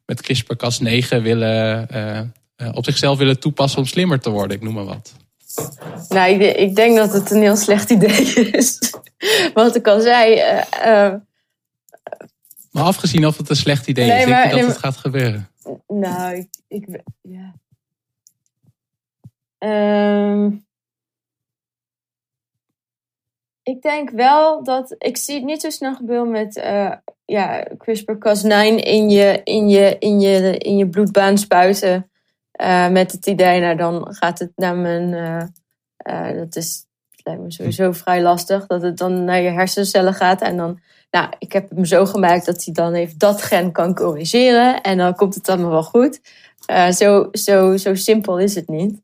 met 0.05 0.21
CRISPR-Cas9 0.21 1.21
willen, 1.21 2.33
op 2.73 2.85
zichzelf 2.85 3.17
willen 3.17 3.39
toepassen 3.39 3.79
om 3.79 3.85
slimmer 3.85 4.19
te 4.19 4.29
worden? 4.29 4.57
Ik 4.57 4.63
noem 4.63 4.73
maar 4.73 4.85
wat. 4.85 5.24
Nou, 6.09 6.31
ik, 6.31 6.55
ik, 6.57 6.75
denk 6.75 6.97
dat 6.97 7.13
het 7.13 7.31
een 7.31 7.41
heel 7.41 7.55
slecht 7.55 7.89
idee 7.89 8.21
is. 8.51 8.93
Wat 9.53 9.75
ik 9.75 9.87
al 9.87 10.01
zei. 10.01 10.35
Uh, 10.85 11.13
maar 12.71 12.83
afgezien 12.83 13.25
of 13.25 13.37
het 13.37 13.49
een 13.49 13.55
slecht 13.55 13.87
idee 13.87 14.19
is, 14.19 14.25
denk 14.25 14.51
je 14.51 14.59
dat 14.59 14.67
het 14.67 14.77
gaat 14.77 14.97
gebeuren? 14.97 15.49
Nou, 15.87 16.35
ik. 16.35 16.47
ik 16.67 17.01
ja. 17.21 17.53
Um, 19.59 20.65
ik 23.63 23.81
denk 23.81 24.09
wel 24.09 24.63
dat. 24.63 24.95
Ik 24.97 25.17
zie 25.17 25.35
het 25.35 25.43
niet 25.43 25.61
zo 25.61 25.69
snel 25.69 25.95
gebeuren 25.95 26.31
met. 26.31 26.57
Uh, 26.57 26.91
ja, 27.25 27.67
CRISPR-Cas9 27.77 28.83
in 28.83 29.09
je, 29.09 29.41
in, 29.43 29.69
je, 29.69 29.95
in, 29.99 30.19
je, 30.19 30.57
in 30.57 30.77
je 30.77 30.89
bloedbaan 30.89 31.37
spuiten. 31.37 32.09
Uh, 32.61 32.89
met 32.89 33.11
het 33.11 33.25
idee, 33.25 33.59
nou 33.61 33.75
dan 33.75 34.07
gaat 34.09 34.39
het 34.39 34.51
naar 34.55 34.75
mijn. 34.75 35.11
Uh, 35.11 35.43
uh, 36.09 36.37
dat 36.37 36.55
is, 36.55 36.85
lijkt 37.23 37.41
me 37.41 37.51
sowieso 37.51 37.91
vrij 37.91 38.21
lastig. 38.21 38.67
Dat 38.67 38.81
het 38.81 38.97
dan 38.97 39.23
naar 39.23 39.41
je 39.41 39.49
hersencellen 39.49 40.13
gaat. 40.13 40.41
En 40.41 40.57
dan, 40.57 40.79
nou, 41.11 41.29
ik 41.39 41.53
heb 41.53 41.69
hem 41.69 41.85
zo 41.85 42.05
gemaakt 42.05 42.45
dat 42.45 42.63
hij 42.63 42.73
dan 42.73 42.93
even 42.93 43.17
dat 43.17 43.41
gen 43.41 43.71
kan 43.71 43.95
corrigeren. 43.95 44.81
En 44.81 44.97
dan 44.97 45.15
komt 45.15 45.35
het 45.35 45.49
allemaal 45.49 45.69
wel 45.69 45.83
goed. 45.83 46.21
zo, 46.91 47.27
zo, 47.31 47.77
zo 47.77 47.95
simpel 47.95 48.39
is 48.39 48.55
het 48.55 48.67
niet. 48.67 49.01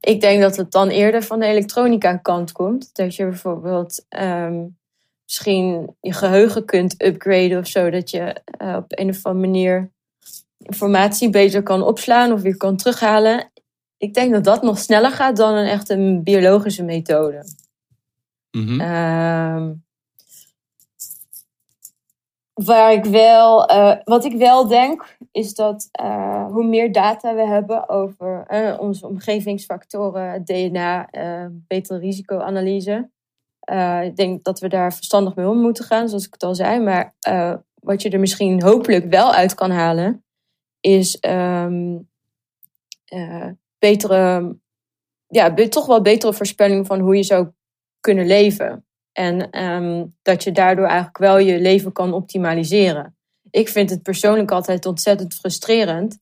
ik 0.00 0.20
denk 0.20 0.40
dat 0.40 0.56
het 0.56 0.70
dan 0.70 0.88
eerder 0.88 1.22
van 1.22 1.38
de 1.38 1.46
elektronica 1.46 2.16
kant 2.16 2.52
komt. 2.52 2.94
Dat 2.94 3.14
je 3.14 3.24
bijvoorbeeld 3.24 4.04
um, 4.18 4.76
misschien 5.24 5.96
je 6.00 6.12
geheugen 6.12 6.64
kunt 6.64 7.02
upgraden 7.02 7.58
of 7.58 7.66
zo. 7.66 7.90
Dat 7.90 8.10
je 8.10 8.40
op 8.58 8.84
een 8.88 9.08
of 9.08 9.24
andere 9.24 9.46
manier 9.46 9.90
informatie 10.66 11.30
beter 11.30 11.62
kan 11.62 11.82
opslaan 11.82 12.32
of 12.32 12.42
weer 12.42 12.56
kan 12.56 12.76
terughalen. 12.76 13.50
Ik 13.96 14.14
denk 14.14 14.32
dat 14.32 14.44
dat 14.44 14.62
nog 14.62 14.78
sneller 14.78 15.10
gaat 15.10 15.36
dan 15.36 15.54
een 15.54 15.66
echte 15.66 16.20
biologische 16.24 16.84
methode. 16.84 17.44
Mm 18.50 19.84
waar 22.64 22.92
ik 22.92 23.04
wel, 23.04 23.70
uh, 23.70 23.96
wat 24.04 24.24
ik 24.24 24.36
wel 24.36 24.66
denk, 24.66 25.16
is 25.32 25.54
dat 25.54 25.88
uh, 26.02 26.46
hoe 26.46 26.66
meer 26.66 26.92
data 26.92 27.34
we 27.34 27.46
hebben 27.46 27.88
over 27.88 28.46
uh, 28.50 28.80
onze 28.80 29.06
omgevingsfactoren, 29.06 30.44
DNA, 30.44 31.08
betere 31.44 31.98
risicoanalyse. 31.98 33.10
ik 34.02 34.16
denk 34.16 34.44
dat 34.44 34.60
we 34.60 34.68
daar 34.68 34.94
verstandig 34.94 35.34
mee 35.34 35.48
om 35.48 35.60
moeten 35.60 35.84
gaan, 35.84 36.08
zoals 36.08 36.26
ik 36.26 36.32
het 36.32 36.42
al 36.42 36.54
zei. 36.54 36.80
Maar 36.80 37.14
wat 37.74 38.02
je 38.02 38.10
er 38.10 38.20
misschien 38.20 38.62
hopelijk 38.62 39.10
wel 39.10 39.32
uit 39.32 39.54
kan 39.54 39.70
halen, 39.70 40.24
is 40.86 41.18
um, 41.20 42.08
uh, 43.14 43.48
betere, 43.78 44.56
ja, 45.26 45.54
toch 45.54 45.86
wel 45.86 46.02
betere 46.02 46.32
voorspelling 46.32 46.86
van 46.86 47.00
hoe 47.00 47.16
je 47.16 47.22
zou 47.22 47.48
kunnen 48.00 48.26
leven. 48.26 48.84
En 49.12 49.64
um, 49.64 50.16
dat 50.22 50.44
je 50.44 50.52
daardoor 50.52 50.86
eigenlijk 50.86 51.18
wel 51.18 51.38
je 51.38 51.60
leven 51.60 51.92
kan 51.92 52.12
optimaliseren. 52.12 53.16
Ik 53.50 53.68
vind 53.68 53.90
het 53.90 54.02
persoonlijk 54.02 54.50
altijd 54.50 54.86
ontzettend 54.86 55.34
frustrerend 55.34 56.18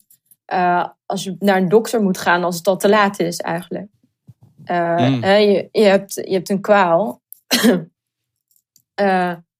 uh, 0.53 0.87
als 1.05 1.23
je 1.23 1.35
naar 1.39 1.57
een 1.57 1.69
dokter 1.69 2.01
moet 2.01 2.17
gaan 2.17 2.43
als 2.43 2.57
het 2.57 2.67
al 2.67 2.77
te 2.77 2.89
laat 2.89 3.19
is 3.19 3.39
eigenlijk. 3.39 3.87
Uh, 4.65 5.09
mm. 5.09 5.25
je, 5.25 5.69
je, 5.71 5.83
hebt, 5.83 6.13
je 6.13 6.33
hebt 6.33 6.49
een 6.49 6.61
kwaal. 6.61 7.21
uh, 9.01 9.33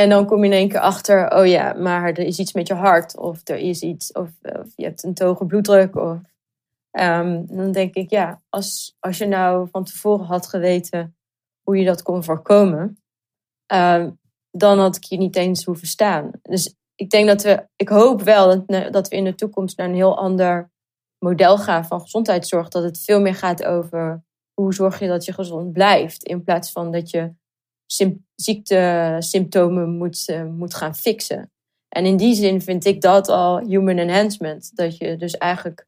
En 0.00 0.08
dan 0.08 0.26
kom 0.26 0.38
je 0.38 0.44
in 0.44 0.56
één 0.56 0.68
keer 0.68 0.80
achter, 0.80 1.36
oh 1.38 1.46
ja, 1.46 1.72
maar 1.72 2.08
er 2.08 2.18
is 2.18 2.38
iets 2.38 2.52
met 2.52 2.66
je 2.66 2.74
hart. 2.74 3.16
Of 3.16 3.48
er 3.48 3.56
is 3.56 3.82
iets, 3.82 4.12
of, 4.12 4.28
of 4.42 4.72
je 4.76 4.84
hebt 4.84 5.04
een 5.04 5.14
te 5.14 5.24
hoge 5.24 5.46
bloeddruk. 5.46 5.96
Of, 5.96 6.18
um, 6.90 7.46
dan 7.46 7.72
denk 7.72 7.94
ik, 7.94 8.10
ja, 8.10 8.42
als, 8.48 8.96
als 8.98 9.18
je 9.18 9.26
nou 9.26 9.68
van 9.70 9.84
tevoren 9.84 10.26
had 10.26 10.46
geweten 10.46 11.16
hoe 11.62 11.76
je 11.76 11.84
dat 11.84 12.02
kon 12.02 12.24
voorkomen, 12.24 13.02
um, 13.74 14.18
dan 14.50 14.78
had 14.78 14.96
ik 14.96 15.04
je 15.04 15.16
niet 15.16 15.36
eens 15.36 15.64
hoeven 15.64 15.86
staan. 15.86 16.30
Dus 16.42 16.74
ik 16.94 17.10
denk 17.10 17.26
dat 17.26 17.42
we, 17.42 17.68
ik 17.76 17.88
hoop 17.88 18.22
wel 18.22 18.66
dat 18.90 19.08
we 19.08 19.16
in 19.16 19.24
de 19.24 19.34
toekomst 19.34 19.76
naar 19.76 19.88
een 19.88 19.94
heel 19.94 20.18
ander 20.18 20.70
model 21.18 21.58
gaan 21.58 21.84
van 21.84 22.00
gezondheidszorg. 22.00 22.68
Dat 22.68 22.82
het 22.82 23.00
veel 23.00 23.20
meer 23.20 23.34
gaat 23.34 23.64
over 23.64 24.22
hoe 24.54 24.74
zorg 24.74 24.98
je 24.98 25.08
dat 25.08 25.24
je 25.24 25.32
gezond 25.32 25.72
blijft. 25.72 26.22
In 26.22 26.44
plaats 26.44 26.72
van 26.72 26.92
dat 26.92 27.10
je 27.10 27.32
ziektesymptomen 28.34 29.90
moet, 29.96 30.28
uh, 30.28 30.44
moet 30.44 30.74
gaan 30.74 30.94
fixen. 30.94 31.50
En 31.88 32.06
in 32.06 32.16
die 32.16 32.34
zin 32.34 32.60
vind 32.60 32.84
ik 32.84 33.00
dat 33.00 33.28
al 33.28 33.58
human 33.58 33.98
enhancement. 33.98 34.76
Dat 34.76 34.96
je 34.96 35.16
dus 35.16 35.36
eigenlijk 35.36 35.86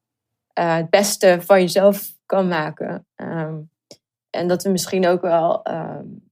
uh, 0.58 0.76
het 0.76 0.90
beste 0.90 1.38
van 1.40 1.60
jezelf 1.60 2.14
kan 2.26 2.48
maken. 2.48 3.06
Um, 3.16 3.70
en 4.30 4.48
dat 4.48 4.62
we 4.62 4.70
misschien 4.70 5.06
ook 5.06 5.20
wel 5.20 5.60
um, 5.70 6.30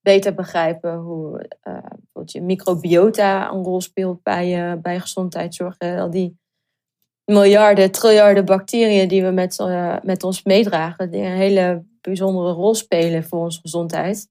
beter 0.00 0.34
begrijpen 0.34 0.96
hoe 0.96 1.38
uh, 1.38 1.74
bijvoorbeeld 1.74 2.32
je 2.32 2.42
microbiota 2.42 3.50
een 3.50 3.62
rol 3.62 3.80
speelt 3.80 4.22
bij, 4.22 4.72
uh, 4.72 4.80
bij 4.80 5.00
gezondheidszorg. 5.00 5.78
Al 5.78 6.10
die 6.10 6.38
miljarden, 7.24 7.90
triljarden 7.90 8.44
bacteriën 8.44 9.08
die 9.08 9.24
we 9.24 9.30
met, 9.30 9.58
met 10.02 10.22
ons 10.22 10.42
meedragen, 10.42 11.10
die 11.10 11.22
een 11.22 11.36
hele 11.36 11.84
bijzondere 12.00 12.52
rol 12.52 12.74
spelen 12.74 13.24
voor 13.24 13.38
onze 13.38 13.60
gezondheid. 13.60 14.28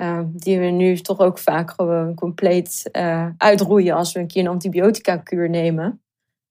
Uh, 0.00 0.20
die 0.26 0.58
we 0.58 0.66
nu 0.66 0.96
toch 0.96 1.18
ook 1.18 1.38
vaak 1.38 1.70
gewoon 1.70 2.14
compleet 2.14 2.88
uh, 2.92 3.28
uitroeien 3.36 3.94
als 3.94 4.12
we 4.12 4.20
een 4.20 4.26
keer 4.26 4.42
een 4.42 4.50
antibiotica-kuur 4.50 5.50
nemen. 5.50 6.02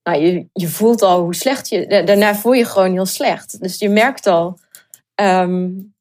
Nou, 0.03 0.21
je, 0.21 0.47
je 0.53 0.67
voelt 0.67 1.01
al 1.01 1.21
hoe 1.21 1.35
slecht 1.35 1.69
je. 1.69 2.03
Daarna 2.05 2.35
voel 2.35 2.53
je 2.53 2.65
gewoon 2.65 2.91
heel 2.91 3.05
slecht. 3.05 3.61
Dus 3.61 3.79
je 3.79 3.89
merkt 3.89 4.27
al 4.27 4.57
um, 5.15 5.93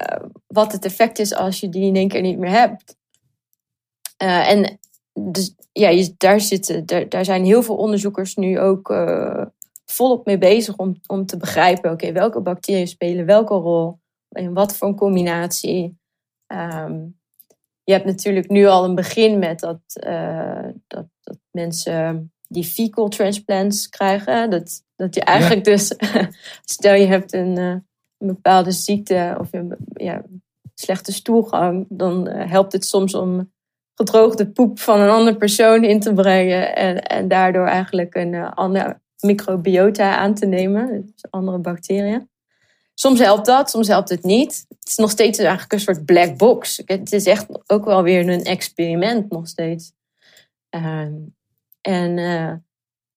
uh, 0.00 0.24
wat 0.46 0.72
het 0.72 0.84
effect 0.84 1.18
is 1.18 1.34
als 1.34 1.60
je 1.60 1.68
die 1.68 1.86
in 1.86 1.96
één 1.96 2.08
keer 2.08 2.20
niet 2.20 2.38
meer 2.38 2.50
hebt. 2.50 2.96
en 4.16 4.78
dus, 5.12 5.54
ja, 5.72 5.88
je, 5.88 6.14
daar, 6.16 6.40
zitten, 6.40 6.86
daar, 6.86 7.08
daar 7.08 7.24
zijn 7.24 7.44
heel 7.44 7.62
veel 7.62 7.76
onderzoekers 7.76 8.34
nu 8.34 8.60
ook 8.60 8.92
volop 9.84 10.26
mee 10.26 10.38
bezig 10.38 10.76
om, 10.76 11.00
om 11.06 11.26
te 11.26 11.36
begrijpen: 11.36 11.90
oké, 11.90 12.12
welke 12.12 12.40
bacteriën 12.40 12.88
spelen 12.88 13.26
welke 13.26 13.54
rol? 13.54 13.98
En 14.28 14.52
wat 14.52 14.76
voor 14.76 14.88
een 14.88 14.96
combinatie? 14.96 15.99
Um, 16.52 17.18
je 17.84 17.92
hebt 17.92 18.04
natuurlijk 18.04 18.48
nu 18.48 18.66
al 18.66 18.84
een 18.84 18.94
begin 18.94 19.38
met 19.38 19.60
dat, 19.60 19.80
uh, 20.06 20.68
dat, 20.86 21.06
dat 21.20 21.38
mensen 21.50 22.32
die 22.48 22.64
fecal 22.64 23.08
transplants 23.08 23.88
krijgen. 23.88 24.50
Dat, 24.50 24.84
dat 24.96 25.14
je 25.14 25.20
eigenlijk 25.20 25.64
dus, 25.64 25.94
stel 26.64 26.94
je 26.94 27.06
hebt 27.06 27.32
een, 27.32 27.58
uh, 27.58 27.68
een 28.18 28.26
bepaalde 28.26 28.70
ziekte 28.70 29.36
of 29.40 29.52
een 29.52 29.76
ja, 29.94 30.22
slechte 30.74 31.12
stoelgang, 31.12 31.86
dan 31.88 32.28
uh, 32.28 32.50
helpt 32.50 32.72
het 32.72 32.84
soms 32.84 33.14
om 33.14 33.52
gedroogde 33.94 34.50
poep 34.50 34.78
van 34.78 35.00
een 35.00 35.10
andere 35.10 35.36
persoon 35.36 35.84
in 35.84 36.00
te 36.00 36.14
brengen 36.14 36.76
en, 36.76 37.02
en 37.02 37.28
daardoor 37.28 37.66
eigenlijk 37.66 38.14
een 38.14 38.34
ander 38.34 39.00
microbiota 39.20 40.16
aan 40.16 40.34
te 40.34 40.46
nemen, 40.46 41.02
dus 41.06 41.30
andere 41.30 41.58
bacteriën. 41.58 42.29
Soms 43.00 43.18
helpt 43.18 43.46
dat, 43.46 43.70
soms 43.70 43.88
helpt 43.88 44.08
het 44.08 44.22
niet. 44.22 44.64
Het 44.68 44.88
is 44.88 44.96
nog 44.96 45.10
steeds 45.10 45.38
eigenlijk 45.38 45.72
een 45.72 45.80
soort 45.80 46.04
black 46.04 46.36
box. 46.36 46.82
Het 46.84 47.12
is 47.12 47.26
echt 47.26 47.46
ook 47.66 47.84
wel 47.84 48.02
weer 48.02 48.28
een 48.28 48.44
experiment 48.44 49.30
nog 49.30 49.48
steeds. 49.48 49.92
Ehm, 50.68 51.14
en 51.80 52.18
uh, 52.18 52.52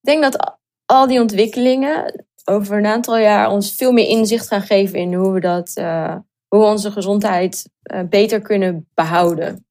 denk 0.00 0.22
dat 0.22 0.58
al 0.84 1.06
die 1.06 1.20
ontwikkelingen 1.20 2.24
over 2.44 2.76
een 2.76 2.86
aantal 2.86 3.18
jaar 3.18 3.50
ons 3.50 3.74
veel 3.74 3.92
meer 3.92 4.08
inzicht 4.08 4.46
gaan 4.46 4.62
geven 4.62 4.98
in 4.98 5.14
hoe 5.14 5.32
we 5.32 5.40
dat, 5.40 5.72
uh, 5.78 6.16
hoe 6.48 6.60
we 6.60 6.66
onze 6.66 6.90
gezondheid 6.90 7.70
uh, 7.92 8.00
beter 8.08 8.40
kunnen 8.40 8.88
behouden. 8.94 9.66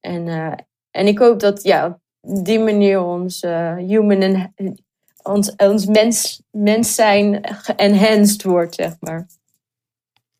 en, 0.00 0.28
en 0.90 1.06
ik 1.06 1.18
hoop 1.18 1.40
dat 1.40 1.62
ja, 1.62 2.00
op 2.20 2.44
die 2.44 2.58
manier 2.58 3.02
ons 3.02 3.42
human 3.76 4.22
en 4.54 4.86
ons, 5.28 5.52
ons 5.56 5.86
mens, 5.86 6.42
mens 6.50 6.94
zijn 6.94 7.40
enhanced 7.76 8.42
wordt, 8.42 8.74
zeg 8.74 8.92
maar. 9.00 9.26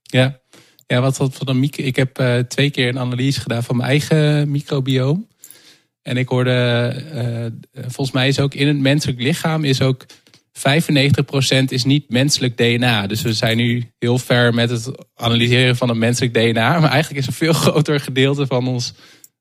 Ja, 0.02 0.40
ja 0.86 1.00
wat, 1.00 1.16
wat, 1.16 1.38
wat 1.38 1.48
een 1.48 1.60
micro, 1.60 1.84
ik 1.84 1.96
heb 1.96 2.20
uh, 2.20 2.38
twee 2.38 2.70
keer 2.70 2.88
een 2.88 2.98
analyse 2.98 3.40
gedaan 3.40 3.62
van 3.62 3.76
mijn 3.76 3.88
eigen 3.88 4.50
microbioom. 4.50 5.28
En 6.02 6.16
ik 6.16 6.28
hoorde, 6.28 6.94
uh, 7.14 7.82
volgens 7.82 8.10
mij 8.10 8.28
is 8.28 8.40
ook 8.40 8.54
in 8.54 8.66
het 8.66 8.78
menselijk 8.78 9.20
lichaam 9.20 9.64
is 9.64 9.82
ook 9.82 10.06
95% 10.58 10.60
is 11.68 11.84
niet 11.84 12.10
menselijk 12.10 12.56
DNA. 12.56 13.06
Dus 13.06 13.22
we 13.22 13.32
zijn 13.32 13.56
nu 13.56 13.90
heel 13.98 14.18
ver 14.18 14.54
met 14.54 14.70
het 14.70 14.90
analyseren 15.14 15.76
van 15.76 15.88
een 15.88 15.98
menselijk 15.98 16.34
DNA. 16.34 16.78
Maar 16.80 16.90
eigenlijk 16.90 17.20
is 17.20 17.26
een 17.26 17.32
veel 17.32 17.52
groter 17.64 18.00
gedeelte 18.00 18.46
van 18.46 18.68
ons, 18.68 18.94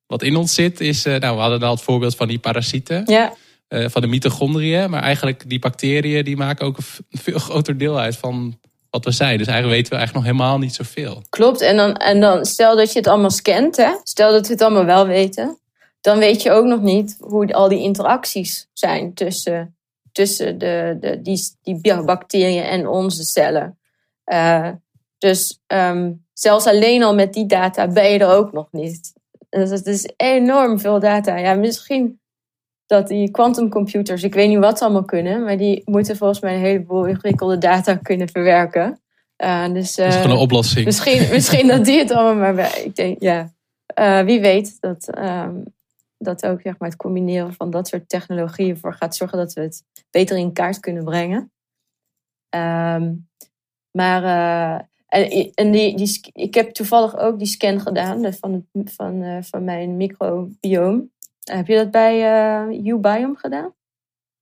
wat 0.06 0.24
in 0.24 0.36
ons 0.36 0.54
zit, 0.54 0.80
is. 0.80 1.06
Uh, 1.06 1.16
nou, 1.16 1.36
we 1.36 1.42
hadden 1.42 1.62
al 1.62 1.76
het 1.76 1.84
voorbeeld 1.84 2.16
van 2.16 2.28
die 2.28 2.40
parasieten. 2.40 3.04
Ja. 3.06 3.34
Uh, 3.70 3.86
van 3.90 4.02
de 4.02 4.08
mitochondriën. 4.08 4.90
Maar 4.90 5.02
eigenlijk 5.02 5.50
die 5.50 5.60
bacteriën 5.60 6.24
die 6.24 6.38
maken 6.38 6.66
ook 6.66 6.78
een 6.78 7.20
veel 7.20 7.40
groter 7.40 7.78
deel 7.78 8.00
uit 8.00 8.18
van 8.18 8.60
wat 8.90 9.06
we 9.06 9.12
zijn. 9.12 9.38
Dus 9.38 9.48
eigenlijk 9.48 9.78
weten 9.78 9.92
we 9.92 9.98
eigenlijk 9.98 10.28
nog 10.28 10.36
helemaal 10.36 10.60
niet 10.60 10.76
zoveel. 10.76 11.24
Klopt. 11.30 11.62
En 11.62 11.78
dan, 11.78 11.96
en 11.96 12.20
dan 12.20 12.46
stel 12.46 12.76
dat 12.76 12.92
je 12.92 12.98
het 12.98 13.08
allemaal 13.08 13.30
scant, 13.30 13.78
hè? 13.78 13.92
stel 14.04 14.32
dat 14.32 14.48
we 14.48 14.54
het 14.54 14.62
allemaal 14.62 14.86
wel 14.86 15.08
weten. 15.08 15.58
Dan 16.02 16.18
weet 16.18 16.42
je 16.42 16.52
ook 16.52 16.66
nog 16.66 16.82
niet 16.82 17.18
hoe 17.20 17.54
al 17.54 17.70
die 17.70 17.80
interacties 17.80 18.68
zijn 18.74 19.14
tussen 19.14 19.78
tussen 20.18 20.58
de, 20.58 20.98
de, 21.00 21.22
die, 21.22 21.40
die 21.62 22.04
bacteriën 22.04 22.64
en 22.64 22.88
onze 22.88 23.24
cellen. 23.24 23.78
Uh, 24.26 24.70
dus 25.18 25.62
um, 25.68 26.26
zelfs 26.34 26.66
alleen 26.66 27.04
al 27.04 27.16
met 27.16 27.34
die 27.34 27.46
data 27.46 27.88
ben 27.88 28.12
je 28.12 28.20
er 28.20 28.36
ook 28.36 28.52
nog 28.52 28.68
niet. 28.72 29.14
Dus 29.50 29.70
het 29.70 29.86
is 29.86 30.10
enorm 30.16 30.80
veel 30.80 31.00
data. 31.00 31.38
Ja, 31.38 31.54
misschien 31.54 32.20
dat 32.88 33.08
die 33.08 33.32
quantumcomputers, 33.32 34.24
ik 34.24 34.34
weet 34.34 34.50
niet 34.50 34.58
wat 34.58 34.78
ze 34.78 34.84
allemaal 34.84 35.06
kunnen, 35.06 35.44
maar 35.44 35.58
die 35.58 35.82
moeten 35.86 36.18
volgens 36.18 36.40
mij 36.40 36.56
een 36.56 36.62
heleboel 36.62 37.06
ingewikkelde 37.06 37.58
data 37.58 37.96
kunnen 37.96 38.30
verwerken. 38.30 39.02
Uh, 39.38 39.74
dus, 39.74 39.98
uh, 39.98 40.06
dat 40.06 40.14
is 40.14 40.22
gewoon 40.22 40.36
een 40.36 40.42
oplossing. 40.42 40.86
Misschien, 40.86 41.30
misschien 41.32 41.68
dat 41.68 41.86
die 41.86 42.00
het 42.00 42.12
allemaal 42.12 42.36
maar 42.36 42.56
bij. 42.56 42.84
Ik 42.84 42.96
denk, 42.96 43.22
ja, 43.22 43.54
uh, 44.00 44.22
wie 44.22 44.40
weet 44.40 44.78
dat 44.82 45.18
um, 45.18 45.64
dat 46.18 46.46
ook 46.46 46.62
zeg 46.62 46.78
maar, 46.78 46.90
het 46.90 46.98
combineren 46.98 47.54
van 47.54 47.70
dat 47.70 47.88
soort 47.88 48.10
technologieën 48.10 48.78
voor 48.78 48.94
gaat 48.94 49.16
zorgen 49.16 49.38
dat 49.38 49.54
we 49.54 49.62
het 49.62 49.84
beter 50.12 50.38
in 50.38 50.54
kaart 50.54 50.80
kunnen 50.80 51.04
brengen. 51.04 51.52
Um, 52.56 53.30
maar 53.92 54.24
en, 55.08 55.52
en 55.54 55.72
die, 55.72 55.96
die, 55.96 56.20
ik 56.34 56.54
heb 56.54 56.70
toevallig 56.70 57.18
ook 57.18 57.38
die 57.38 57.48
scan 57.48 57.80
gedaan 57.80 58.34
van, 58.34 58.66
van, 58.74 59.44
van 59.44 59.64
mijn 59.64 59.98
microbioom. 59.98 61.10
Heb 61.52 61.68
je 61.68 61.76
dat 61.76 61.92
bij 61.92 62.16
uh, 62.70 62.86
Ubiome 62.86 63.36
gedaan? 63.36 63.74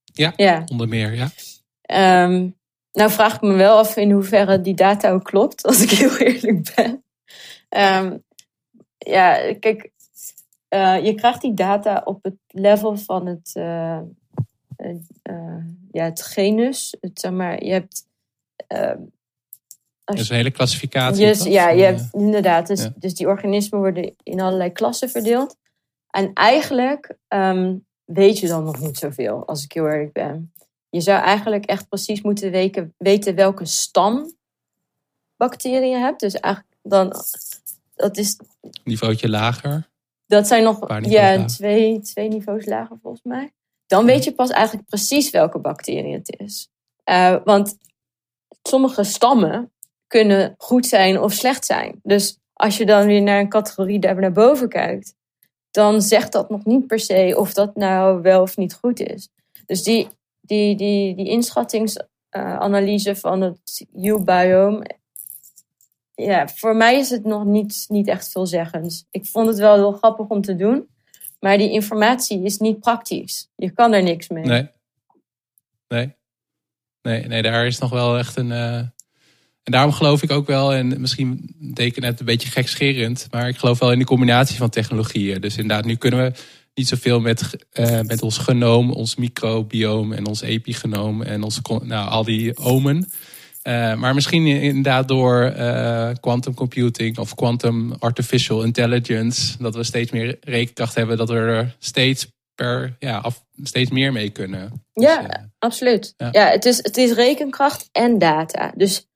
Ja, 0.03 0.34
ja, 0.36 0.64
onder 0.66 0.88
meer, 0.88 1.14
ja. 1.14 1.30
Um, 2.24 2.56
nou 2.91 3.12
vraag 3.12 3.36
ik 3.36 3.41
me 3.41 3.53
wel 3.53 3.78
af 3.78 3.95
in 3.95 4.12
hoeverre 4.12 4.62
die 4.62 4.74
data 4.74 5.12
ook 5.12 5.24
klopt, 5.24 5.64
als 5.68 5.82
ik 5.82 5.89
heel 5.89 6.18
eerlijk 6.18 6.76
ben. 6.76 7.03
Um, 7.70 8.24
ja, 8.97 9.53
kijk, 9.60 9.91
uh, 10.70 11.06
je 11.06 11.16
krijgt 11.16 11.41
die 11.41 11.53
data 11.53 12.01
op 12.06 12.24
het 12.24 12.36
level 12.47 12.97
van 12.97 13.26
het, 13.26 13.51
uh, 13.53 13.99
uh, 14.78 15.66
ja, 15.91 16.03
het 16.03 16.22
genus. 16.22 16.97
Het, 17.01 17.20
zeg 17.20 17.32
maar, 17.32 17.64
je 17.64 17.72
hebt. 17.72 18.08
dat 20.03 20.20
is 20.20 20.30
een 20.30 20.36
hele 20.36 20.51
klassificatie. 20.51 21.26
Yes, 21.26 21.43
ja, 21.43 21.70
je 21.70 21.84
hebt, 21.84 22.08
inderdaad. 22.12 22.68
Dus, 22.68 22.82
ja. 22.84 22.93
dus 22.95 23.14
die 23.14 23.28
organismen 23.28 23.80
worden 23.80 24.16
in 24.24 24.41
allerlei 24.41 24.72
klassen 24.72 25.10
verdeeld. 25.10 25.58
En 26.16 26.34
eigenlijk 26.34 27.18
um, 27.28 27.86
weet 28.03 28.39
je 28.39 28.47
dan 28.47 28.63
nog 28.63 28.80
niet 28.80 28.97
zoveel, 28.97 29.47
als 29.47 29.63
ik 29.63 29.72
heel 29.72 29.88
eerlijk 29.88 30.13
ben. 30.13 30.53
Je 30.89 31.01
zou 31.01 31.22
eigenlijk 31.22 31.66
echt 31.66 31.88
precies 31.88 32.22
moeten 32.22 32.51
weten, 32.51 32.93
weten 32.97 33.36
welke 33.36 33.66
stam 33.66 34.36
bacteriën 35.36 35.89
je 35.89 35.97
hebt. 35.97 36.20
Dus 36.20 36.34
eigenlijk 36.34 36.76
dan, 36.82 37.13
dat 37.95 38.18
is... 38.18 38.39
Niveautje 38.84 39.30
lager. 39.30 39.89
Dat 40.26 40.47
zijn 40.47 40.63
nog 40.63 41.01
ja, 41.01 41.45
twee, 41.45 41.99
twee 41.99 42.28
niveaus 42.28 42.66
lager 42.66 42.97
volgens 43.01 43.24
mij. 43.24 43.53
Dan 43.88 44.05
weet 44.05 44.24
je 44.24 44.34
pas 44.34 44.49
eigenlijk 44.49 44.88
precies 44.88 45.30
welke 45.30 45.59
bacterie 45.59 46.13
het 46.13 46.36
is. 46.38 46.70
Uh, 47.05 47.38
want 47.43 47.78
sommige 48.61 49.03
stammen 49.03 49.72
kunnen 50.07 50.55
goed 50.57 50.86
zijn 50.86 51.20
of 51.20 51.34
slecht 51.34 51.66
zijn. 51.66 51.99
Dus 52.03 52.38
als 52.53 52.78
je 52.78 52.86
dan 52.86 53.05
weer 53.05 53.22
naar 53.22 53.39
een 53.39 53.49
categorie 53.49 53.99
daar 53.99 54.20
naar 54.20 54.32
boven 54.32 54.70
kijkt, 54.70 55.16
dan 55.76 56.01
zegt 56.01 56.32
dat 56.32 56.49
nog 56.49 56.65
niet 56.65 56.88
per 56.88 56.99
se 56.99 57.36
of 57.38 57.53
dat 57.53 57.76
nou 57.76 58.21
wel 58.21 58.41
of 58.41 58.57
niet 58.57 58.73
goed 58.73 58.99
is. 58.99 59.30
Dus 59.65 59.84
die, 59.84 60.07
die, 60.41 60.76
die, 60.76 61.15
die 61.15 61.30
inschattingsanalyse 61.30 63.15
van 63.15 63.41
het 63.41 63.86
U-biome 63.95 64.86
ja, 66.15 66.47
voor 66.47 66.76
mij 66.76 66.99
is 66.99 67.09
het 67.09 67.23
nog 67.23 67.45
niet, 67.45 67.86
niet 67.88 68.07
echt 68.07 68.32
veelzeggend. 68.32 69.07
Ik 69.11 69.26
vond 69.26 69.47
het 69.47 69.57
wel 69.57 69.73
heel 69.76 69.91
grappig 69.91 70.28
om 70.28 70.41
te 70.41 70.55
doen. 70.55 70.88
Maar 71.39 71.57
die 71.57 71.71
informatie 71.71 72.43
is 72.43 72.57
niet 72.57 72.80
praktisch. 72.80 73.49
Je 73.55 73.71
kan 73.71 73.93
er 73.93 74.03
niks 74.03 74.28
mee. 74.28 74.45
Nee. 74.45 74.69
Nee. 75.88 76.15
Nee, 77.01 77.28
nee 77.28 77.41
daar 77.41 77.65
is 77.65 77.80
nog 77.80 77.89
wel 77.89 78.17
echt 78.17 78.38
een. 78.38 78.51
Uh... 78.51 78.82
En 79.66 79.72
daarom 79.72 79.91
geloof 79.91 80.24
ik 80.24 80.32
ook 80.32 80.47
wel, 80.47 80.74
en 80.74 81.01
misschien 81.01 81.55
ik 81.74 81.95
het 81.95 82.20
een 82.20 82.26
beetje 82.26 82.49
gekscherend, 82.49 83.28
maar 83.32 83.47
ik 83.47 83.57
geloof 83.57 83.80
wel 83.80 83.91
in 83.91 83.99
de 83.99 84.05
combinatie 84.05 84.57
van 84.57 84.70
technologieën. 84.70 85.41
Dus 85.41 85.57
inderdaad, 85.57 85.86
nu 85.86 85.95
kunnen 85.95 86.24
we 86.24 86.32
niet 86.74 86.88
zoveel 86.88 87.20
met, 87.20 87.57
uh, 87.74 88.01
met 88.01 88.22
ons 88.22 88.38
genoom, 88.38 88.91
ons 88.91 89.16
microbiome 89.16 90.16
en 90.16 90.26
ons 90.26 90.41
epigenoom 90.41 91.22
en 91.22 91.43
ons, 91.43 91.61
nou, 91.84 92.09
al 92.09 92.24
die 92.24 92.57
omen. 92.57 93.09
Uh, 93.68 93.95
maar 93.95 94.13
misschien 94.13 94.47
inderdaad 94.47 95.07
door 95.07 95.53
uh, 95.57 96.09
quantum 96.20 96.53
computing 96.53 97.18
of 97.18 97.36
quantum 97.36 97.93
artificial 97.93 98.63
intelligence, 98.63 99.57
dat 99.57 99.76
we 99.76 99.84
steeds 99.84 100.11
meer 100.11 100.38
rekenkracht 100.41 100.95
hebben, 100.95 101.18
dat 101.18 101.30
we 101.30 101.36
er 101.36 101.76
steeds 101.80 102.28
per 102.55 102.95
ja, 102.99 103.18
af, 103.18 103.43
steeds 103.63 103.89
meer 103.89 104.11
mee 104.11 104.30
kunnen. 104.30 104.86
Ja, 104.93 105.22
dus, 105.22 105.26
uh, 105.26 105.43
absoluut. 105.59 106.13
Ja, 106.18 106.30
ja 106.32 106.49
het, 106.49 106.66
is, 106.66 106.78
het 106.78 106.97
is 106.97 107.11
rekenkracht 107.11 107.89
en 107.91 108.20
data. 108.20 108.74
Dus 108.76 109.07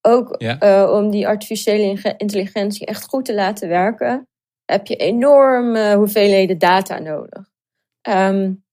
ook 0.00 0.34
ja. 0.38 0.90
om 0.92 1.10
die 1.10 1.28
artificiële 1.28 2.14
intelligentie 2.16 2.86
echt 2.86 3.08
goed 3.08 3.24
te 3.24 3.34
laten 3.34 3.68
werken, 3.68 4.28
heb 4.64 4.86
je 4.86 4.96
enorme 4.96 5.94
hoeveelheden 5.94 6.58
data 6.58 6.98
nodig. 6.98 7.50
Um, 8.08 8.64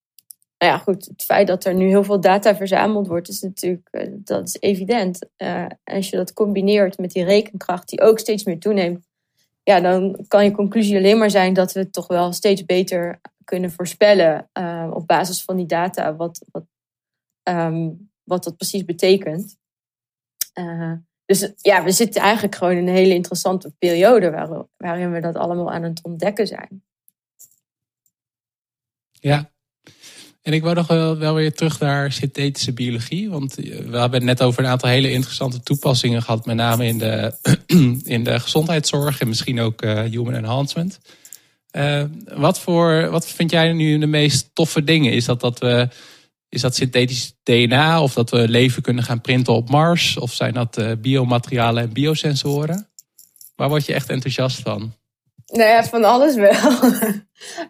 nou 0.58 0.72
ja, 0.72 0.78
goed, 0.78 1.06
het 1.06 1.24
feit 1.24 1.48
dat 1.48 1.66
er 1.66 1.74
nu 1.74 1.88
heel 1.88 2.04
veel 2.04 2.20
data 2.20 2.56
verzameld 2.56 3.08
wordt, 3.08 3.28
is 3.28 3.42
natuurlijk, 3.42 3.88
uh, 3.92 4.08
dat 4.10 4.48
is 4.48 4.58
evident. 4.60 5.20
Uh, 5.38 5.66
als 5.84 6.10
je 6.10 6.18
dat 6.18 6.34
combineert 6.34 6.98
met 6.98 7.12
die 7.12 7.24
rekenkracht 7.24 7.90
die 7.90 8.02
ook 8.02 8.20
steeds 8.20 8.44
meer 8.44 8.60
toeneemt, 8.60 9.08
ja, 9.64 9.80
dan 9.80 10.26
kan 10.28 10.44
je 10.44 10.52
conclusie 10.52 10.98
alleen 10.98 11.18
maar 11.18 11.30
zijn 11.30 11.54
dat 11.54 11.74
we 11.74 11.80
het 11.80 11.94
toch 11.94 12.08
wel 12.08 12.34
steeds 12.34 12.66
beter 12.66 13.20
kunnen 13.44 13.72
voorspellen 13.72 14.50
uh, 14.54 14.92
op 14.94 15.08
basis 15.08 15.44
van 15.44 15.56
die 15.56 15.66
data 15.66 16.16
wat, 16.16 16.46
wat, 16.52 16.64
um, 17.44 18.12
wat 18.24 18.44
dat 18.44 18.58
precies 18.58 18.86
betekent. 18.86 19.58
Dus 21.26 21.52
ja, 21.62 21.84
we 21.84 21.92
zitten 21.92 22.22
eigenlijk 22.22 22.56
gewoon 22.56 22.74
in 22.74 22.88
een 22.88 22.96
hele 22.96 23.14
interessante 23.14 23.74
periode 23.80 24.32
waar, 24.32 24.66
waarin 24.78 25.12
we 25.12 25.20
dat 25.20 25.36
allemaal 25.36 25.72
aan 25.72 25.84
het 25.84 26.00
ontdekken 26.04 26.48
zijn. 26.48 26.84
Ja, 29.12 29.50
en 30.46 30.54
ik 30.54 30.64
wou 30.64 30.76
nog 30.76 30.88
wel, 31.18 31.34
weer 31.34 31.54
terug 31.54 31.80
naar 31.80 32.12
synthetische 32.12 32.74
biologie. 32.74 33.30
Want 33.30 33.56
we 33.56 33.98
hebben 33.98 34.26
net 34.26 34.42
over 34.42 34.64
een 34.64 34.70
aantal 34.70 34.90
hele 34.90 35.12
interessante 35.12 35.60
toepassingen 35.60 36.22
gehad. 36.22 36.46
Met 36.46 36.56
name 36.56 36.86
in 36.86 36.98
de, 36.98 37.34
in 38.16 38.24
de 38.24 38.40
gezondheidszorg 38.40 39.20
en 39.20 39.28
misschien 39.28 39.60
ook 39.60 39.84
uh, 39.84 40.02
human 40.02 40.34
enhancement. 40.34 41.00
Uh, 41.72 42.04
wat, 42.34 42.60
voor, 42.60 43.10
wat 43.10 43.28
vind 43.28 43.52
jij 43.52 43.74
nu 43.74 43.98
de 43.98 44.06
meest 44.06 44.50
toffe 44.54 44.84
dingen? 44.84 45.12
Is 45.12 45.26
dat, 45.26 45.40
dat 45.40 45.60
we, 45.60 45.88
is 46.50 46.62
dat 46.62 46.76
synthetisch 46.76 47.36
DNA 47.44 48.02
of 48.02 48.14
dat 48.14 48.30
we 48.30 48.50
leven 48.50 48.82
kunnen 48.82 49.04
gaan 49.04 49.22
printen 49.22 49.54
op 49.54 49.70
Mars? 49.70 50.18
Of 50.18 50.34
zijn 50.34 50.54
dat 50.54 50.78
uh, 50.78 50.92
biomaterialen 50.98 51.84
en 51.84 51.94
biosensoren? 51.94 52.88
Waar 53.56 53.70
word 53.70 53.86
je 53.86 53.94
echt 53.94 54.10
enthousiast 54.10 54.60
van? 54.60 54.94
Nou 55.46 55.70
ja, 55.70 55.84
van 55.84 56.04
alles 56.04 56.36
wel. 56.36 56.84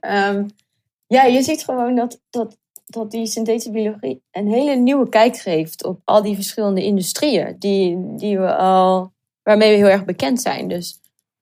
um, 0.02 0.50
ja, 1.16 1.24
je 1.24 1.42
ziet 1.42 1.64
gewoon 1.64 1.96
dat, 1.96 2.22
dat 2.30 2.58
dat 2.86 3.12
die 3.12 3.26
synthetische 3.26 3.72
biologie 3.72 4.22
een 4.32 4.48
hele 4.48 4.76
nieuwe 4.76 5.10
kijk 5.10 5.38
geeft 5.38 5.84
op 5.84 6.02
al 6.04 6.22
die 6.22 6.36
verschillende 6.36 6.84
industrieën 6.84 7.56
die, 7.60 8.16
die 8.16 8.40
we 8.40 8.56
al, 8.56 9.14
waarmee 9.44 9.72
we 9.72 9.78
heel 9.78 9.88
erg 9.88 10.06
bekend 10.06 10.42
zijn. 10.42 10.68
Dus 10.68 11.00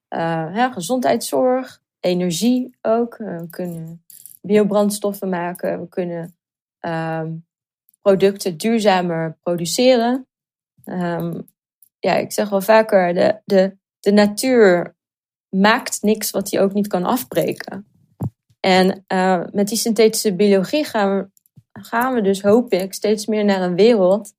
uh, 0.10 0.74
gezondheidszorg, 0.74 1.82
energie 2.00 2.78
ook. 2.82 3.18
Uh, 3.20 3.40
we 3.40 3.50
kunnen 3.50 4.04
biobrandstoffen 4.42 5.30
maken, 5.30 5.80
we 5.80 5.88
kunnen 5.88 6.36
um, 6.86 7.46
producten 8.02 8.58
duurzamer 8.58 9.38
produceren. 9.42 10.28
Um, 10.86 11.48
ja, 12.00 12.16
ik 12.16 12.32
zeg 12.32 12.50
wel 12.50 12.62
vaker, 12.62 13.14
de, 13.14 13.42
de, 13.46 13.78
de 14.00 14.12
natuur 14.12 14.96
maakt 15.50 16.02
niks 16.02 16.32
wat 16.32 16.52
hij 16.52 16.62
ook 16.62 16.74
niet 16.74 16.88
kan 16.88 17.04
afbreken. 17.04 17.88
En 18.60 19.06
uh, 19.08 19.44
met 19.52 19.68
die 19.68 19.78
synthetische 19.78 20.36
biologie 20.36 20.86
gaan 20.86 21.18
we 21.18 21.32
gaan 21.74 22.14
we 22.14 22.22
dus, 22.22 22.42
hoop 22.42 22.72
ik, 22.72 22.94
steeds 22.94 23.26
meer 23.26 23.46
naar 23.46 23.62
een 23.62 23.76
wereld 23.76 24.34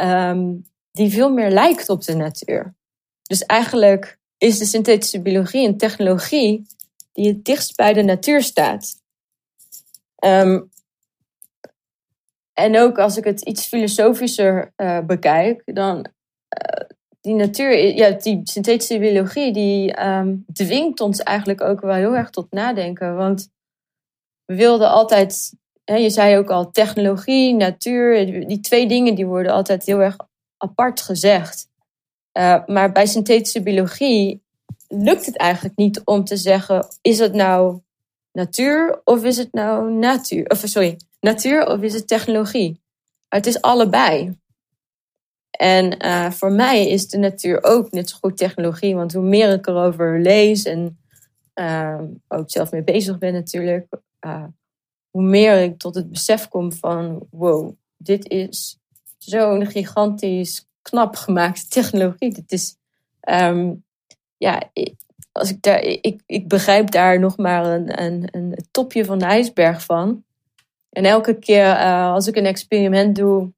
um, 0.00 0.66
die 0.92 1.10
veel 1.10 1.30
meer 1.30 1.50
lijkt 1.50 1.88
op 1.88 2.02
de 2.02 2.14
natuur. 2.14 2.74
Dus 3.22 3.44
eigenlijk 3.44 4.18
is 4.38 4.58
de 4.58 4.64
synthetische 4.64 5.22
biologie 5.22 5.68
een 5.68 5.78
technologie 5.78 6.66
die 7.12 7.28
het 7.28 7.44
dichtst 7.44 7.76
bij 7.76 7.92
de 7.92 8.02
natuur 8.02 8.42
staat. 8.42 9.02
Um, 10.24 10.70
en 12.62 12.78
ook 12.78 12.98
als 12.98 13.16
ik 13.16 13.24
het 13.24 13.40
iets 13.40 13.66
filosofischer 13.66 14.72
bekijk, 15.06 15.62
dan 15.64 16.06
die 17.20 17.34
natuur, 17.34 17.94
ja, 17.94 18.10
die 18.10 18.40
synthetische 18.42 18.98
biologie, 18.98 19.52
die 19.52 20.06
um, 20.06 20.44
dwingt 20.52 21.00
ons 21.00 21.22
eigenlijk 21.22 21.60
ook 21.60 21.80
wel 21.80 21.94
heel 21.94 22.16
erg 22.16 22.30
tot 22.30 22.50
nadenken. 22.50 23.16
Want 23.16 23.48
we 24.44 24.54
wilden 24.54 24.90
altijd, 24.90 25.52
hè, 25.84 25.94
je 25.94 26.10
zei 26.10 26.38
ook 26.38 26.50
al, 26.50 26.70
technologie, 26.70 27.54
natuur, 27.54 28.46
die 28.46 28.60
twee 28.60 28.88
dingen 28.88 29.14
die 29.14 29.26
worden 29.26 29.52
altijd 29.52 29.86
heel 29.86 30.00
erg 30.00 30.16
apart 30.56 31.00
gezegd. 31.00 31.68
Uh, 32.38 32.66
maar 32.66 32.92
bij 32.92 33.06
synthetische 33.06 33.62
biologie 33.62 34.42
lukt 34.88 35.26
het 35.26 35.36
eigenlijk 35.36 35.76
niet 35.76 36.00
om 36.04 36.24
te 36.24 36.36
zeggen: 36.36 36.86
is 37.02 37.18
het 37.18 37.32
nou 37.32 37.80
natuur 38.32 39.00
of 39.04 39.24
is 39.24 39.36
het 39.36 39.52
nou 39.52 39.92
natuur? 39.92 40.46
Of 40.46 40.62
sorry, 40.64 40.96
natuur 41.20 41.66
of 41.66 41.80
is 41.80 41.94
het 41.94 42.08
technologie? 42.08 42.80
het 43.30 43.46
is 43.46 43.60
allebei. 43.60 44.38
En 45.50 46.06
uh, 46.06 46.30
voor 46.30 46.52
mij 46.52 46.88
is 46.88 47.08
de 47.08 47.18
natuur 47.18 47.64
ook 47.64 47.90
net 47.90 48.10
zo 48.10 48.16
goed 48.20 48.36
technologie. 48.36 48.94
Want 48.94 49.12
hoe 49.12 49.24
meer 49.24 49.52
ik 49.52 49.66
erover 49.66 50.20
lees 50.20 50.64
en 50.64 50.98
uh, 51.54 52.00
ook 52.28 52.50
zelf 52.50 52.70
mee 52.70 52.82
bezig 52.82 53.18
ben 53.18 53.32
natuurlijk, 53.32 53.86
uh, 54.20 54.44
hoe 55.10 55.22
meer 55.22 55.62
ik 55.62 55.78
tot 55.78 55.94
het 55.94 56.10
besef 56.10 56.48
kom 56.48 56.72
van 56.72 57.26
wow, 57.30 57.72
dit 57.96 58.28
is 58.28 58.78
zo'n 59.18 59.66
gigantisch 59.66 60.68
knap 60.82 61.16
gemaakte 61.16 61.68
technologie. 61.78 62.34
Dit 62.34 62.52
is, 62.52 62.76
um, 63.28 63.84
ja, 64.36 64.70
als 65.32 65.50
ik, 65.50 65.62
daar, 65.62 65.80
ik, 65.82 66.20
ik 66.26 66.48
begrijp 66.48 66.90
daar 66.90 67.20
nog 67.20 67.36
maar 67.36 67.64
een, 67.64 68.02
een, 68.02 68.28
een 68.30 68.56
topje 68.70 69.04
van 69.04 69.18
de 69.18 69.24
ijsberg 69.24 69.84
van. 69.84 70.24
En 70.90 71.04
elke 71.04 71.38
keer 71.38 71.76
als 71.86 72.26
ik 72.26 72.36
een 72.36 72.46
experiment 72.46 73.16
doe 73.16 73.52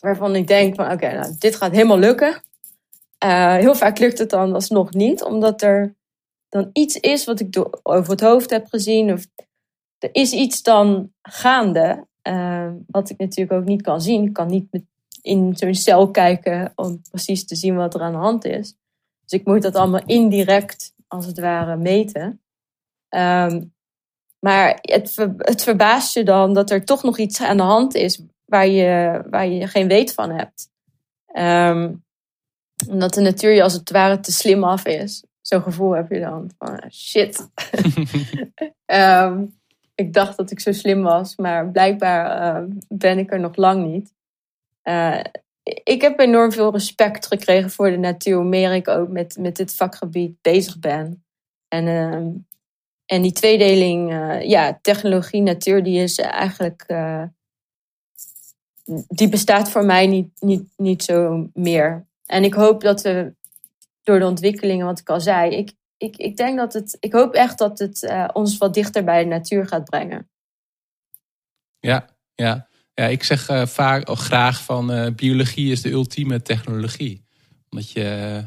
waarvan 0.00 0.36
ik 0.36 0.46
denk 0.46 0.74
van 0.74 0.90
oké, 0.90 1.12
nou, 1.12 1.34
dit 1.38 1.56
gaat 1.56 1.72
helemaal 1.72 1.98
lukken. 1.98 2.42
Uh, 3.24 3.54
heel 3.54 3.74
vaak 3.74 3.98
lukt 3.98 4.18
het 4.18 4.30
dan 4.30 4.54
alsnog 4.54 4.92
niet, 4.92 5.22
omdat 5.22 5.62
er 5.62 5.94
dan 6.48 6.70
iets 6.72 6.96
is 6.96 7.24
wat 7.24 7.40
ik 7.40 7.52
door, 7.52 7.80
over 7.82 8.10
het 8.10 8.20
hoofd 8.20 8.50
heb 8.50 8.66
gezien. 8.66 9.12
Of 9.12 9.26
er 9.98 10.08
is 10.12 10.32
iets 10.32 10.62
dan 10.62 11.12
gaande, 11.22 12.06
uh, 12.28 12.70
wat 12.86 13.10
ik 13.10 13.18
natuurlijk 13.18 13.60
ook 13.60 13.64
niet 13.64 13.82
kan 13.82 14.00
zien. 14.00 14.24
Ik 14.24 14.32
kan 14.32 14.46
niet 14.46 14.66
in 15.22 15.56
zo'n 15.56 15.74
cel 15.74 16.10
kijken 16.10 16.72
om 16.74 17.02
precies 17.10 17.46
te 17.46 17.56
zien 17.56 17.76
wat 17.76 17.94
er 17.94 18.00
aan 18.00 18.12
de 18.12 18.18
hand 18.18 18.44
is. 18.44 18.74
Dus 19.26 19.40
ik 19.40 19.46
moet 19.46 19.62
dat 19.62 19.74
allemaal 19.74 20.02
indirect, 20.06 20.94
als 21.08 21.26
het 21.26 21.38
ware, 21.38 21.76
meten. 21.76 22.40
Um, 23.16 23.74
maar 24.38 24.78
het, 24.80 25.12
ver, 25.12 25.34
het 25.36 25.62
verbaast 25.62 26.14
je 26.14 26.24
dan 26.24 26.54
dat 26.54 26.70
er 26.70 26.84
toch 26.84 27.02
nog 27.02 27.18
iets 27.18 27.40
aan 27.40 27.56
de 27.56 27.62
hand 27.62 27.94
is 27.94 28.22
waar 28.44 28.66
je, 28.66 29.22
waar 29.30 29.46
je 29.46 29.66
geen 29.66 29.88
weet 29.88 30.14
van 30.14 30.30
hebt. 30.30 30.68
Um, 31.38 32.04
omdat 32.88 33.14
de 33.14 33.20
natuur 33.20 33.52
je 33.52 33.62
als 33.62 33.72
het 33.72 33.90
ware 33.90 34.20
te 34.20 34.32
slim 34.32 34.64
af 34.64 34.84
is. 34.84 35.24
Zo'n 35.40 35.62
gevoel 35.62 35.90
heb 35.90 36.10
je 36.10 36.20
dan 36.20 36.50
van 36.58 36.80
ah, 36.80 36.90
shit. 36.90 37.48
um, 38.86 39.58
ik 39.94 40.12
dacht 40.12 40.36
dat 40.36 40.50
ik 40.50 40.60
zo 40.60 40.72
slim 40.72 41.02
was, 41.02 41.36
maar 41.36 41.70
blijkbaar 41.70 42.56
uh, 42.62 42.68
ben 42.88 43.18
ik 43.18 43.32
er 43.32 43.40
nog 43.40 43.56
lang 43.56 43.86
niet. 43.86 44.14
Uh, 44.84 45.20
ik 45.66 46.00
heb 46.00 46.18
enorm 46.18 46.52
veel 46.52 46.72
respect 46.72 47.26
gekregen 47.26 47.70
voor 47.70 47.90
de 47.90 47.96
natuur, 47.96 48.34
hoe 48.34 48.44
meer 48.44 48.74
ik 48.74 48.88
ook 48.88 49.08
met, 49.08 49.36
met 49.38 49.56
dit 49.56 49.74
vakgebied 49.74 50.40
bezig 50.42 50.78
ben. 50.78 51.24
En, 51.68 51.86
uh, 51.86 52.32
en 53.06 53.22
die 53.22 53.32
tweedeling, 53.32 54.12
uh, 54.12 54.42
ja, 54.42 54.78
technologie, 54.82 55.42
natuur, 55.42 55.82
die 55.82 56.02
is 56.02 56.18
eigenlijk 56.18 56.84
uh, 56.86 57.22
die 59.08 59.28
bestaat 59.28 59.70
voor 59.70 59.84
mij 59.84 60.06
niet, 60.06 60.30
niet, 60.40 60.68
niet 60.76 61.02
zo 61.02 61.48
meer. 61.52 62.06
En 62.26 62.44
ik 62.44 62.54
hoop 62.54 62.80
dat 62.80 63.02
we 63.02 63.34
door 64.02 64.18
de 64.18 64.26
ontwikkelingen, 64.26 64.86
wat 64.86 64.98
ik 64.98 65.08
al 65.08 65.20
zei, 65.20 65.56
ik, 65.56 65.72
ik, 65.96 66.16
ik 66.16 66.36
denk 66.36 66.58
dat 66.58 66.72
het, 66.72 66.96
ik 67.00 67.12
hoop 67.12 67.34
echt 67.34 67.58
dat 67.58 67.78
het 67.78 68.02
uh, 68.02 68.28
ons 68.32 68.58
wat 68.58 68.74
dichter 68.74 69.04
bij 69.04 69.22
de 69.22 69.28
natuur 69.28 69.66
gaat 69.66 69.84
brengen. 69.84 70.30
Ja, 71.78 72.08
ja. 72.34 72.68
Ja 72.96 73.04
ik 73.04 73.22
zeg 73.22 73.50
uh, 73.50 73.66
vaak 73.66 74.08
of 74.08 74.18
graag 74.18 74.62
van 74.62 74.92
uh, 74.92 75.06
biologie 75.16 75.72
is 75.72 75.82
de 75.82 75.90
ultieme 75.90 76.42
technologie. 76.42 77.24
Omdat 77.70 77.90
je 77.90 78.00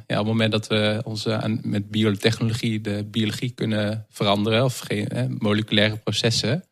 ja, 0.07 0.19
op 0.19 0.25
het 0.25 0.25
moment 0.25 0.51
dat 0.51 0.67
we 0.67 1.01
onze, 1.03 1.59
met 1.61 1.89
biotechnologie 1.89 2.81
de 2.81 3.07
biologie 3.11 3.49
kunnen 3.49 4.05
veranderen, 4.09 4.63
of 4.63 4.79
geen, 4.79 5.37
moleculaire 5.39 5.97
processen, 5.97 6.63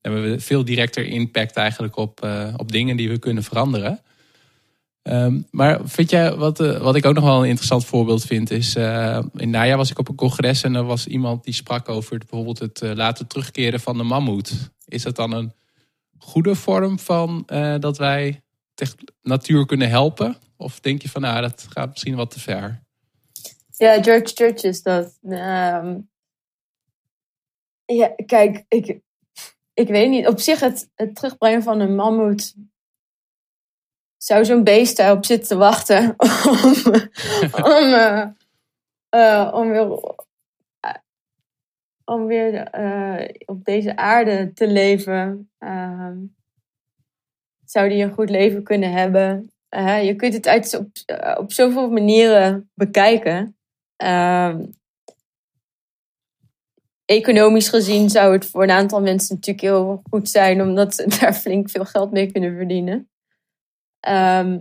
hebben 0.00 0.30
we 0.30 0.40
veel 0.40 0.64
directer 0.64 1.04
impact 1.06 1.56
eigenlijk 1.56 1.96
op, 1.96 2.28
op 2.56 2.72
dingen 2.72 2.96
die 2.96 3.08
we 3.08 3.18
kunnen 3.18 3.42
veranderen. 3.42 4.00
Um, 5.02 5.46
maar 5.50 5.80
vind 5.84 6.10
jij, 6.10 6.34
wat, 6.34 6.58
wat 6.58 6.96
ik 6.96 7.06
ook 7.06 7.14
nog 7.14 7.24
wel 7.24 7.40
een 7.40 7.48
interessant 7.48 7.84
voorbeeld 7.84 8.24
vind, 8.24 8.50
is 8.50 8.76
uh, 8.76 9.18
in 9.36 9.50
najaar 9.50 9.76
was 9.76 9.90
ik 9.90 9.98
op 9.98 10.08
een 10.08 10.14
congres 10.14 10.62
en 10.62 10.74
er 10.74 10.84
was 10.84 11.06
iemand 11.06 11.44
die 11.44 11.54
sprak 11.54 11.88
over 11.88 12.18
bijvoorbeeld 12.18 12.58
het 12.58 12.80
laten 12.80 13.26
terugkeren 13.26 13.80
van 13.80 13.96
de 13.96 14.02
mammoet. 14.02 14.70
Is 14.84 15.02
dat 15.02 15.16
dan 15.16 15.32
een 15.32 15.52
goede 16.18 16.54
vorm 16.54 16.98
van 16.98 17.42
dat 17.80 17.98
wij 17.98 18.42
natuur 19.22 19.66
kunnen 19.66 19.88
helpen? 19.88 20.36
Of 20.56 20.80
denk 20.80 21.02
je 21.02 21.08
van 21.08 21.22
nou, 21.22 21.40
dat 21.40 21.66
gaat 21.68 21.88
misschien 21.88 22.16
wat 22.16 22.30
te 22.30 22.40
ver? 22.40 22.82
Ja, 23.76 24.02
George 24.02 24.34
Church 24.34 24.62
is 24.62 24.82
dat. 24.82 25.18
Um, 25.22 26.10
ja, 27.84 28.12
kijk, 28.26 28.64
ik, 28.68 29.00
ik 29.74 29.88
weet 29.88 30.10
niet, 30.10 30.26
op 30.26 30.40
zich 30.40 30.60
het, 30.60 30.90
het 30.94 31.14
terugbrengen 31.14 31.62
van 31.62 31.80
een 31.80 31.94
mammoet 31.94 32.54
zou 34.16 34.44
zo'n 34.44 34.64
beest 34.64 34.96
daarop 34.96 35.24
zitten 35.24 35.48
te 35.48 35.56
wachten 35.56 36.14
om, 36.46 36.74
om, 37.64 37.92
uh, 37.92 38.26
uh, 39.14 39.50
om 39.54 39.68
weer, 39.68 40.16
om 42.08 42.26
weer 42.26 42.70
op 43.44 43.64
deze 43.64 43.96
aarde 43.96 44.52
te 44.52 44.66
leven. 44.66 45.50
Ehm, 45.58 46.16
zou 47.64 47.88
die 47.88 48.02
een 48.02 48.12
goed 48.12 48.30
leven 48.30 48.62
kunnen 48.62 48.92
hebben? 48.92 49.52
je 50.02 50.14
kunt 50.16 50.34
het 50.34 50.46
uit, 50.46 50.78
op, 50.78 50.88
op 51.38 51.52
zoveel 51.52 51.90
manieren 51.90 52.70
bekijken. 52.74 53.56
Ehm, 53.96 54.64
economisch 57.04 57.68
gezien 57.68 58.10
zou 58.10 58.32
het 58.32 58.46
voor 58.46 58.62
een 58.62 58.70
aantal 58.70 59.00
mensen 59.00 59.34
natuurlijk 59.34 59.64
heel 59.64 60.02
goed 60.10 60.28
zijn, 60.28 60.62
omdat 60.62 60.94
ze 60.94 61.06
daar 61.20 61.34
flink 61.34 61.70
veel 61.70 61.84
geld 61.84 62.12
mee 62.12 62.32
kunnen 62.32 62.56
verdienen. 62.56 63.10
Ehm, 64.00 64.58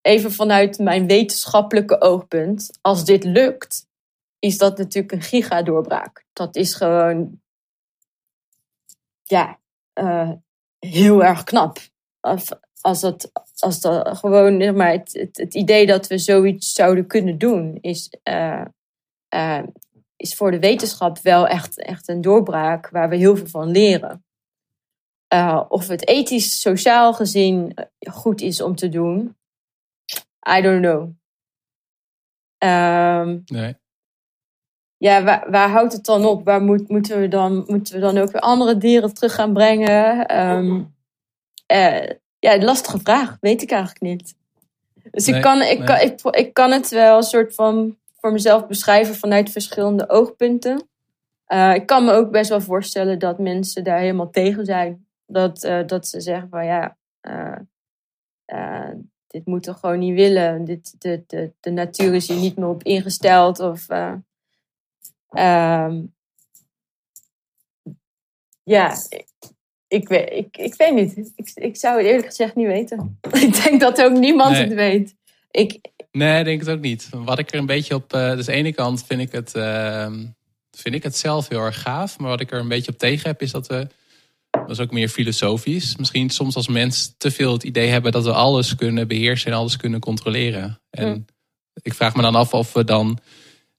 even 0.00 0.32
vanuit 0.32 0.78
mijn 0.78 1.06
wetenschappelijke 1.06 2.00
oogpunt, 2.00 2.78
als 2.80 3.04
dit 3.04 3.24
lukt, 3.24 3.86
is 4.44 4.58
dat 4.58 4.78
natuurlijk 4.78 5.12
een 5.12 5.22
gigadoorbraak. 5.22 6.24
Dat 6.32 6.56
is 6.56 6.74
gewoon, 6.74 7.40
ja, 9.22 9.58
uh, 10.00 10.30
heel 10.78 11.24
erg 11.24 11.44
knap. 11.44 11.78
Als, 12.80 13.00
dat, 13.00 13.30
als 13.58 13.80
dat 13.80 14.18
gewoon, 14.18 14.76
maar 14.76 14.90
het, 14.90 15.28
het, 15.32 15.54
idee 15.54 15.86
dat 15.86 16.06
we 16.06 16.18
zoiets 16.18 16.72
zouden 16.72 17.06
kunnen 17.06 17.38
doen, 17.38 17.78
is 17.80 18.16
uh, 18.24 18.64
uh, 19.34 19.62
is 20.16 20.34
voor 20.34 20.50
de 20.50 20.58
wetenschap 20.58 21.18
wel 21.18 21.46
echt, 21.46 21.78
echt 21.78 22.08
een 22.08 22.20
doorbraak 22.20 22.88
waar 22.88 23.08
we 23.08 23.16
heel 23.16 23.36
veel 23.36 23.46
van 23.46 23.68
leren. 23.68 24.24
Of 25.68 25.88
het 25.88 26.08
ethisch, 26.08 26.60
sociaal 26.60 27.14
gezien 27.14 27.74
eh, 27.74 28.12
goed 28.12 28.40
is 28.40 28.60
om 28.60 28.74
te 28.74 28.88
doen, 28.88 29.36
I 30.58 30.60
don't 30.60 30.80
know. 30.80 31.02
Um, 32.58 33.42
nee. 33.44 33.82
Ja, 35.04 35.22
waar, 35.22 35.50
waar, 35.50 35.70
houdt 35.70 35.92
het 35.92 36.04
dan 36.04 36.24
op? 36.24 36.44
Waar 36.44 36.62
moet, 36.62 36.88
moeten, 36.88 37.20
we 37.20 37.28
dan, 37.28 37.64
moeten 37.66 37.94
we 37.94 38.00
dan 38.00 38.18
ook 38.18 38.32
weer 38.32 38.40
andere 38.40 38.78
dieren 38.78 39.14
terug 39.14 39.34
gaan 39.34 39.52
brengen? 39.52 40.36
Um, 40.40 40.94
uh, 41.72 42.06
ja, 42.38 42.58
lastige 42.58 42.98
vraag, 42.98 43.36
weet 43.40 43.62
ik 43.62 43.70
eigenlijk 43.70 44.00
niet. 44.00 44.34
Dus 45.10 45.28
ik, 45.28 45.42
kan, 45.42 45.62
ik, 45.62 45.84
kan, 45.84 46.00
ik, 46.00 46.20
ik 46.20 46.54
kan 46.54 46.70
het 46.70 46.88
wel 46.88 47.16
een 47.16 47.22
soort 47.22 47.54
van 47.54 47.96
voor 48.20 48.32
mezelf 48.32 48.66
beschrijven 48.66 49.14
vanuit 49.14 49.50
verschillende 49.50 50.08
oogpunten. 50.08 50.88
Uh, 51.48 51.74
ik 51.74 51.86
kan 51.86 52.04
me 52.04 52.12
ook 52.12 52.30
best 52.30 52.50
wel 52.50 52.60
voorstellen 52.60 53.18
dat 53.18 53.38
mensen 53.38 53.84
daar 53.84 53.98
helemaal 53.98 54.30
tegen 54.30 54.64
zijn. 54.64 55.06
Dat, 55.26 55.64
uh, 55.64 55.86
dat 55.86 56.06
ze 56.06 56.20
zeggen 56.20 56.48
van 56.48 56.64
ja, 56.64 56.96
uh, 57.28 58.90
dit 59.26 59.46
moeten 59.46 59.72
we 59.72 59.78
gewoon 59.78 59.98
niet 59.98 60.14
willen. 60.14 60.64
Dit, 60.64 60.94
de, 60.98 61.24
de, 61.26 61.52
de 61.60 61.70
natuur 61.70 62.14
is 62.14 62.28
hier 62.28 62.40
niet 62.40 62.56
meer 62.56 62.68
op 62.68 62.82
ingesteld. 62.82 63.60
Of, 63.60 63.86
um, 65.36 66.14
ja, 68.62 68.96
ik, 69.08 69.26
ik, 69.88 70.08
weet, 70.08 70.30
ik, 70.30 70.56
ik 70.56 70.74
weet 70.74 70.94
niet. 70.94 71.32
Ik, 71.36 71.50
ik 71.54 71.76
zou 71.76 71.96
het 71.96 72.06
eerlijk 72.06 72.26
gezegd 72.26 72.54
niet 72.54 72.66
weten. 72.66 73.18
ik 73.46 73.62
denk 73.64 73.80
dat 73.80 74.02
ook 74.02 74.18
niemand 74.18 74.56
het 74.56 74.74
weet. 74.74 75.14
Ik, 75.50 75.92
Nee, 76.10 76.38
ik 76.38 76.44
denk 76.44 76.60
het 76.60 76.70
ook 76.70 76.80
niet. 76.80 77.08
Wat 77.10 77.38
ik 77.38 77.52
er 77.52 77.58
een 77.58 77.66
beetje 77.66 77.94
op. 77.94 78.14
Uh, 78.14 78.30
dus 78.30 78.48
aan 78.48 78.54
de 78.54 78.60
ene 78.60 78.72
kant 78.72 79.04
vind 79.06 79.20
ik, 79.20 79.32
het, 79.32 79.54
uh, 79.54 80.12
vind 80.70 80.94
ik 80.94 81.02
het 81.02 81.16
zelf 81.16 81.48
heel 81.48 81.60
erg 81.60 81.82
gaaf. 81.82 82.18
Maar 82.18 82.28
wat 82.28 82.40
ik 82.40 82.52
er 82.52 82.58
een 82.58 82.68
beetje 82.68 82.92
op 82.92 82.98
tegen 82.98 83.28
heb, 83.28 83.42
is 83.42 83.50
dat 83.50 83.66
we 83.66 83.86
dat 84.50 84.70
is 84.70 84.80
ook 84.80 84.92
meer 84.92 85.08
filosofisch. 85.08 85.96
Misschien 85.96 86.30
soms 86.30 86.56
als 86.56 86.68
mens 86.68 87.14
te 87.18 87.30
veel 87.30 87.52
het 87.52 87.62
idee 87.62 87.88
hebben 87.88 88.12
dat 88.12 88.24
we 88.24 88.32
alles 88.32 88.74
kunnen 88.74 89.08
beheersen 89.08 89.50
en 89.50 89.56
alles 89.56 89.76
kunnen 89.76 90.00
controleren. 90.00 90.80
En 90.90 91.08
Mm. 91.08 91.24
ik 91.82 91.94
vraag 91.94 92.14
me 92.14 92.22
dan 92.22 92.34
af 92.34 92.52
of 92.52 92.72
we 92.72 92.84
dan, 92.84 93.18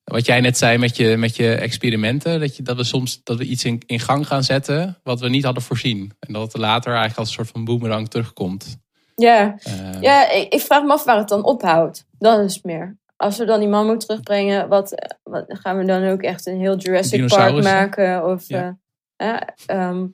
wat 0.06 0.26
jij 0.26 0.42
net 0.42 0.58
zei 0.58 0.78
met 0.78 0.96
je, 0.96 1.18
met 1.18 1.36
je 1.36 1.54
experimenten, 1.56 2.40
dat, 2.40 2.56
je, 2.56 2.64
dat 2.64 2.76
we 2.78 2.84
soms 2.84 3.24
dat 3.24 3.38
we 3.38 3.44
iets 3.46 3.64
in, 3.64 3.82
in 3.86 4.00
gang 4.00 4.28
gaan 4.28 4.44
zetten 4.44 4.98
wat 5.04 5.20
we 5.20 5.30
niet 5.30 5.44
hadden 5.44 5.64
voorzien. 5.64 6.12
En 6.20 6.34
dat 6.34 6.42
het 6.54 6.62
later 6.62 6.90
eigenlijk 6.90 7.20
als 7.20 7.28
een 7.28 7.34
soort 7.34 7.48
van 7.50 7.66
boemerang 7.66 8.10
terugkomt. 8.10 8.78
Ja, 9.16 9.56
Eh, 9.64 10.02
ja 10.02 10.30
ik, 10.32 10.54
ik 10.54 10.60
vraag 10.62 10.84
me 10.84 10.92
af 10.92 11.04
waar 11.04 11.18
het 11.18 11.28
dan 11.30 11.44
ophoudt. 11.44 12.06
Dat 12.18 12.40
is 12.40 12.56
het 12.56 12.64
meer. 12.64 12.98
Als 13.16 13.38
we 13.38 13.46
dan 13.46 13.60
die 13.60 13.70
mammoet 13.70 14.00
terugbrengen, 14.00 14.68
wat, 14.68 15.16
wat 15.24 15.46
gaan 15.48 15.78
we 15.78 15.86
dan 15.86 16.08
ook 16.08 16.22
echt 16.22 16.46
een 16.46 16.60
heel 16.60 16.78
Jurassic 16.78 17.28
Park 17.28 17.64
maken? 17.64 18.26
Of, 18.26 18.48
Ja. 18.48 18.78
eh, 19.16 19.30
eh, 19.30 19.42
ehm, 19.66 20.06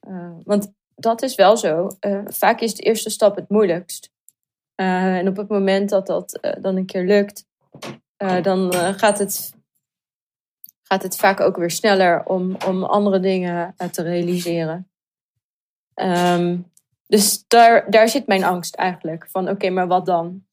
eh, 0.00 0.30
want 0.44 0.72
dat 0.94 1.22
is 1.22 1.34
wel 1.34 1.56
zo. 1.56 1.88
Vaak 2.26 2.60
is 2.60 2.74
de 2.74 2.82
eerste 2.82 3.10
stap 3.10 3.36
het 3.36 3.48
moeilijkst. 3.48 4.10
En 4.74 5.28
op 5.28 5.36
het 5.36 5.48
moment 5.48 5.88
dat 5.88 6.06
dat 6.06 6.56
dan 6.60 6.76
een 6.76 6.86
keer 6.86 7.04
lukt, 7.04 7.44
eh, 8.22 8.42
dan 8.42 8.72
eh, 8.72 8.94
gaat, 8.94 9.18
het, 9.18 9.52
gaat 10.82 11.02
het 11.02 11.16
vaak 11.16 11.40
ook 11.40 11.56
weer 11.56 11.70
sneller 11.70 12.24
om, 12.24 12.56
om 12.66 12.84
andere 12.84 13.20
dingen 13.20 13.74
eh, 13.76 13.88
te 13.88 14.02
realiseren. 14.02 14.90
Ehm, 15.94 16.58
dus 17.06 17.44
daar, 17.48 17.90
daar 17.90 18.08
zit 18.08 18.26
mijn 18.26 18.44
angst 18.44 18.74
eigenlijk. 18.74 19.26
Van 19.30 19.48
oké, 19.48 19.70
maar 19.70 19.86
wat 19.86 20.06
dan? 20.06 20.44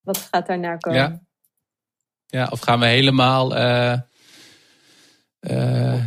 Wat 0.00 0.28
gaat 0.30 0.46
daarna 0.46 0.76
komen? 0.76 1.00
Ja. 1.00 1.22
Ja, 2.26 2.48
of 2.50 2.60
gaan 2.60 2.80
we 2.80 2.86
helemaal 2.86 3.48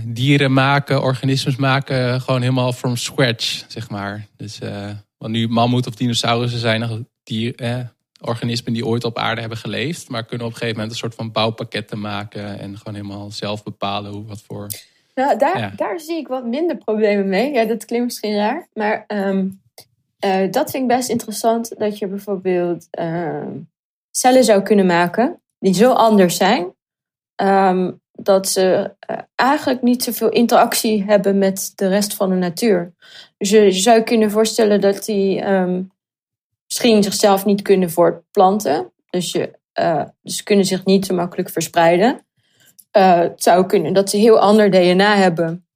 dieren 0.06 0.54
maken, 0.54 1.02
organismes 1.02 1.56
maken, 1.56 2.22
gewoon 2.22 2.42
helemaal 2.42 2.74
from 2.74 2.96
scratch, 2.96 3.64
zeg 3.68 3.90
maar. 3.90 4.28
Dus, 4.36 4.60
want 5.18 5.32
nu 5.32 5.48
mammoet 5.48 5.88
of 5.88 5.96
dinosaurussen 5.96 6.60
zijn 6.60 6.80
nog 6.80 7.00
dier, 7.28 7.56
eh, 7.56 7.80
organismen 8.22 8.74
die 8.74 8.86
ooit 8.86 9.04
op 9.04 9.18
aarde 9.18 9.40
hebben 9.40 9.58
geleefd, 9.58 10.10
maar 10.10 10.26
kunnen 10.26 10.46
op 10.48 10.52
een 10.52 10.58
gegeven 10.58 10.80
moment 10.80 10.94
een 10.96 11.00
soort 11.02 11.16
van 11.16 11.32
bouwpakketten 11.32 12.00
maken 12.00 12.60
en 12.60 12.78
gewoon 12.78 12.94
helemaal 12.96 13.32
zelf 13.32 13.64
bepalen 13.64 14.12
hoe 14.12 14.26
wat 14.26 14.42
voor. 14.48 14.68
Nou, 15.16 15.38
daar, 15.38 15.60
Ja. 15.60 15.72
daar 15.76 16.00
zie 16.00 16.18
ik 16.18 16.28
wat 16.28 16.46
minder 16.46 16.78
problemen 16.78 17.28
mee. 17.30 17.52
Ja, 17.54 17.66
dat 17.66 17.86
klinkt 17.86 18.06
misschien 18.06 18.36
raar. 18.36 18.68
Maar 18.74 19.04
ehm, 19.08 19.48
eh, 20.20 20.52
dat 20.52 20.72
vind 20.72 20.84
ik 20.92 20.98
best 20.98 21.10
interessant. 21.10 21.74
Dat 21.78 21.98
je 21.98 22.08
bijvoorbeeld 22.08 22.88
ehm, 22.92 23.52
cellen 24.12 24.44
zou 24.44 24.62
kunnen 24.62 24.86
maken. 24.86 25.42
Die 25.60 25.74
zo 25.74 25.92
anders 25.92 26.38
zijn. 26.38 26.76
ehm, 27.36 27.92
dat 28.20 28.48
ze 28.50 28.94
eh, 29.00 29.18
eigenlijk 29.36 29.82
niet 29.82 30.04
zoveel 30.04 30.30
interactie 30.30 31.04
hebben 31.04 31.38
met 31.38 31.72
de 31.76 31.88
rest 31.88 32.14
van 32.14 32.30
de 32.30 32.36
natuur. 32.36 32.94
Dus 33.38 33.50
je, 33.50 33.62
je 33.62 33.72
zou 33.72 34.02
kunnen 34.02 34.32
voorstellen 34.32 34.82
dat 34.82 35.06
die 35.06 35.42
misschien 36.68 37.04
zichzelf 37.04 37.46
niet 37.46 37.62
kunnen 37.62 37.92
voortplanten. 37.92 38.92
Dus, 39.10 39.32
je, 39.32 39.60
eh, 39.74 40.04
dus 40.22 40.38
ze 40.38 40.44
kunnen 40.44 40.66
zich 40.66 40.86
niet 40.86 41.06
zo 41.06 41.16
makkelijk 41.16 41.50
verspreiden. 41.50 42.26
Eh, 42.92 43.20
het 43.20 43.44
zou 43.44 43.66
kunnen 43.66 43.94
dat 43.94 44.10
ze 44.10 44.18
heel 44.18 44.40
ander 44.40 44.72
DNA 44.72 45.16
hebben. 45.16 45.68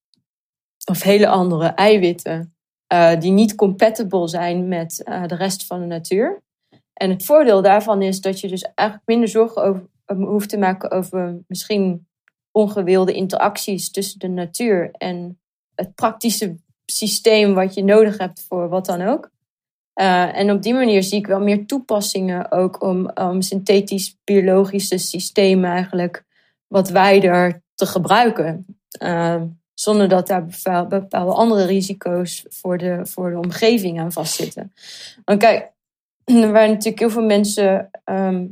Of 0.85 1.03
hele 1.03 1.27
andere 1.27 1.67
eiwitten. 1.67 2.55
eh, 2.87 3.19
die 3.19 3.31
niet 3.31 3.55
compatible 3.55 4.27
zijn 4.27 4.67
met 4.67 5.01
de 5.27 5.35
rest 5.35 5.65
van 5.65 5.79
de 5.79 5.85
natuur. 5.85 6.41
En 6.93 7.09
het 7.09 7.25
voordeel 7.25 7.61
daarvan 7.61 8.01
is 8.01 8.21
dat 8.21 8.39
je 8.39 8.47
dus 8.47 8.61
eigenlijk 8.61 9.07
minder 9.07 9.27
zorgen 9.29 9.63
over, 9.63 9.87
hoeft 10.05 10.49
te 10.49 10.57
maken 10.57 10.91
over 10.91 11.37
misschien 11.47 12.07
ongewilde 12.51 13.13
interacties 13.13 13.91
tussen 13.91 14.19
de 14.19 14.27
natuur 14.27 14.91
en 14.91 15.39
het 15.75 15.95
praktische 15.95 16.55
systeem 16.85 17.53
wat 17.53 17.73
je 17.73 17.83
nodig 17.83 18.17
hebt 18.17 18.45
voor 18.47 18.69
wat 18.69 18.85
dan 18.85 19.01
ook. 19.01 19.31
Eh, 19.93 20.37
en 20.37 20.51
op 20.51 20.61
die 20.61 20.73
manier 20.73 21.03
zie 21.03 21.17
ik 21.17 21.27
wel 21.27 21.39
meer 21.39 21.65
toepassingen 21.65 22.51
ook 22.51 22.83
om, 22.83 23.11
om 23.13 23.41
synthetisch-biologische 23.41 24.97
systemen 24.97 25.71
eigenlijk 25.71 26.23
wat 26.67 26.89
wijder 26.89 27.61
te 27.75 27.85
gebruiken. 27.85 28.65
Uh, 29.03 29.41
zonder 29.73 30.09
dat 30.09 30.27
daar 30.27 30.45
bepaal- 30.45 30.87
bepaalde 30.87 31.33
andere 31.33 31.65
risico's 31.65 32.45
voor 32.49 32.77
de, 32.77 32.99
voor 33.03 33.29
de 33.29 33.37
omgeving 33.37 33.99
aan 33.99 34.11
vastzitten. 34.11 34.73
Want 35.25 35.39
kijk, 35.39 35.71
er 36.25 36.51
waren 36.51 36.69
natuurlijk 36.69 36.99
heel 36.99 37.09
veel 37.09 37.25
mensen 37.25 37.89
ehm, 38.03 38.45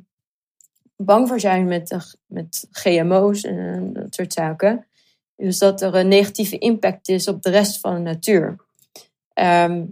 bang 0.95 1.27
voor 1.27 1.39
zijn 1.39 1.65
met, 1.65 2.17
met 2.25 2.67
GMO's 2.71 3.41
en 3.41 3.93
dat 3.93 4.15
soort 4.15 4.33
zaken. 4.33 4.85
Dus 5.35 5.57
dat 5.57 5.81
er 5.81 5.95
een 5.95 6.07
negatieve 6.07 6.57
impact 6.57 7.09
is 7.09 7.27
op 7.27 7.41
de 7.41 7.49
rest 7.49 7.79
van 7.79 7.93
de 7.93 8.01
natuur. 8.01 8.55
Ehm, 9.33 9.83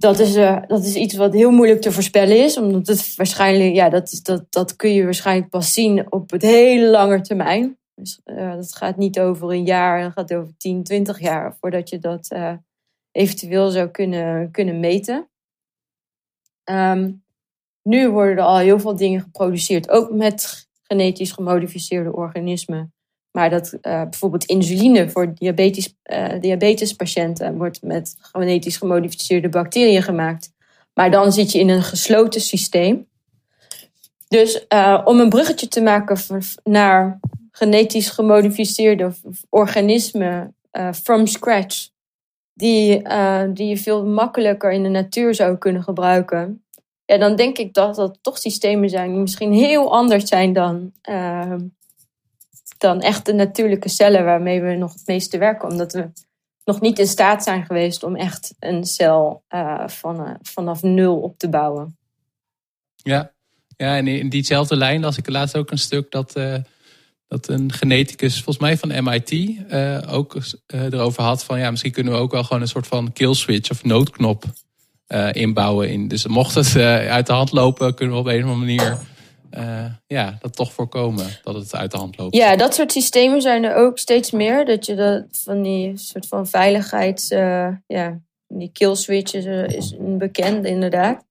dat 0.00 0.18
is, 0.18 0.34
eh, 0.34 0.62
dat 0.66 0.84
is 0.84 0.94
iets 0.94 1.14
wat 1.14 1.32
heel 1.32 1.50
moeilijk 1.50 1.80
te 1.80 1.92
voorspellen 1.92 2.44
is. 2.44 2.56
Omdat 2.56 2.86
het 2.86 3.14
waarschijnlijk, 3.16 3.74
ja, 3.74 3.88
dat, 3.88 4.12
is, 4.12 4.22
dat, 4.22 4.46
dat 4.50 4.76
kun 4.76 4.92
je 4.92 5.04
waarschijnlijk 5.04 5.50
pas 5.50 5.72
zien 5.72 6.12
op 6.12 6.30
het 6.30 6.42
hele 6.42 6.86
lange 6.86 7.20
termijn. 7.20 7.78
Dus 7.94 8.20
eh, 8.24 8.54
dat 8.54 8.74
gaat 8.74 8.96
niet 8.96 9.20
over 9.20 9.50
een 9.50 9.64
jaar, 9.64 10.02
dat 10.02 10.12
gaat 10.12 10.34
over 10.34 10.56
10, 10.56 10.82
20 10.82 11.20
jaar 11.20 11.56
voordat 11.60 11.88
je 11.88 11.98
dat 11.98 12.30
eh, 12.30 12.54
eventueel 13.10 13.70
zou 13.70 13.88
kunnen, 13.88 14.50
kunnen 14.50 14.80
meten. 14.80 15.28
Ehm, 16.64 17.12
nu 17.82 18.08
worden 18.08 18.36
er 18.36 18.42
al 18.42 18.58
heel 18.58 18.80
veel 18.80 18.96
dingen 18.96 19.20
geproduceerd, 19.20 19.90
ook 19.90 20.10
met 20.10 20.68
genetisch 20.82 21.32
gemodificeerde 21.32 22.12
organismen. 22.12 22.92
Maar 23.30 23.50
dat 23.50 23.72
eh, 23.80 24.02
bijvoorbeeld 24.02 24.44
insuline 24.44 25.10
voor 25.10 25.34
diabetes, 25.34 25.94
eh, 26.02 26.40
diabetespatiënten 26.40 27.56
wordt 27.56 27.82
met 27.82 28.16
genetisch 28.20 28.76
gemodificeerde 28.76 29.48
bacteriën 29.48 30.02
gemaakt. 30.02 30.52
Maar 30.94 31.10
dan 31.10 31.32
zit 31.32 31.52
je 31.52 31.58
in 31.58 31.68
een 31.68 31.82
gesloten 31.82 32.40
systeem. 32.40 33.08
Dus 34.28 34.66
eh, 34.66 35.00
om 35.04 35.20
een 35.20 35.28
bruggetje 35.28 35.68
te 35.68 35.80
maken 35.80 36.42
naar 36.64 37.20
genetisch 37.50 38.08
gemodificeerde 38.08 39.12
organismen 39.48 40.54
from 41.02 41.26
scratch, 41.26 41.88
die, 42.54 43.02
die 43.52 43.68
je 43.68 43.76
veel 43.76 44.06
makkelijker 44.06 44.72
in 44.72 44.82
de 44.82 44.88
natuur 44.88 45.34
zou 45.34 45.56
kunnen 45.56 45.82
gebruiken. 45.82 46.64
Ja, 47.04 47.18
dan 47.18 47.36
denk 47.36 47.58
ik 47.58 47.74
dat 47.74 47.94
dat 47.94 48.18
toch 48.20 48.38
systemen 48.38 48.88
zijn 48.88 49.10
die 49.10 49.20
misschien 49.20 49.52
heel 49.52 49.92
anders 49.92 50.24
zijn 50.24 50.52
dan, 50.52 50.92
dan 52.80 53.00
echte 53.00 53.32
natuurlijke 53.32 53.88
cellen 53.88 54.24
waarmee 54.24 54.60
we 54.60 54.74
nog 54.74 54.92
het 54.92 55.06
meeste 55.06 55.38
werken. 55.38 55.68
Omdat 55.68 55.92
we 55.92 56.10
nog 56.64 56.80
niet 56.80 56.98
in 56.98 57.06
staat 57.06 57.42
zijn 57.42 57.66
geweest 57.66 58.02
om 58.02 58.16
echt 58.16 58.54
een 58.58 58.84
cel 58.84 59.42
eh, 59.48 59.88
van, 59.88 60.26
eh, 60.26 60.34
vanaf 60.42 60.82
nul 60.82 61.16
op 61.16 61.38
te 61.38 61.48
bouwen. 61.48 61.96
Ja, 62.96 63.32
ja 63.76 63.96
en 63.96 64.06
in 64.06 64.28
diezelfde 64.28 64.76
lijn 64.76 65.00
las 65.00 65.18
ik 65.18 65.28
laatst 65.28 65.56
ook 65.56 65.70
een 65.70 65.78
stuk 65.78 66.10
dat, 66.10 66.36
eh, 66.36 66.54
dat 67.28 67.48
een 67.48 67.72
geneticus, 67.72 68.34
volgens 68.34 68.58
mij 68.58 68.76
van 68.76 69.04
MIT, 69.04 69.58
ook 70.08 70.36
erover 70.66 71.22
had 71.22 71.44
van 71.44 71.58
ja, 71.58 71.70
misschien 71.70 71.92
kunnen 71.92 72.12
we 72.12 72.18
ook 72.18 72.32
wel 72.32 72.44
gewoon 72.44 72.62
een 72.62 72.68
soort 72.68 72.86
van 72.86 73.12
kill 73.12 73.34
switch 73.34 73.70
of 73.70 73.84
noodknop 73.84 74.44
inbouwen. 75.32 75.90
In. 75.90 76.08
Dus 76.08 76.26
mocht 76.26 76.54
het 76.54 76.76
uit 76.76 77.26
de 77.26 77.32
hand 77.32 77.52
lopen, 77.52 77.94
kunnen 77.94 78.14
we 78.14 78.20
op 78.20 78.26
een 78.26 78.44
of 78.44 78.50
andere 78.50 78.58
manier 78.58 78.98
eh, 79.50 79.84
ja, 80.06 80.36
dat 80.40 80.56
toch 80.56 80.72
voorkomen 80.72 81.26
dat 81.42 81.54
het 81.54 81.74
uit 81.74 81.90
de 81.90 81.96
hand 81.96 82.18
loopt. 82.18 82.34
Ja, 82.34 82.56
dat 82.56 82.74
soort 82.74 82.92
systemen 82.92 83.42
zijn 83.42 83.64
er 83.64 83.74
ook 83.74 83.98
steeds 83.98 84.30
meer. 84.30 84.64
Dat 84.64 84.86
je 84.86 84.94
dat 84.94 85.24
van 85.30 85.62
die 85.62 85.96
soort 85.96 86.26
van 86.26 86.46
veiligheids... 86.46 87.30
eh, 87.30 87.68
ja, 87.86 88.20
die 88.46 88.70
kill 88.72 88.94
switches 88.94 89.44
eh, 89.44 89.68
is 89.68 89.90
een 89.90 90.18
bekende 90.18 90.68
inderdaad. 90.68 91.24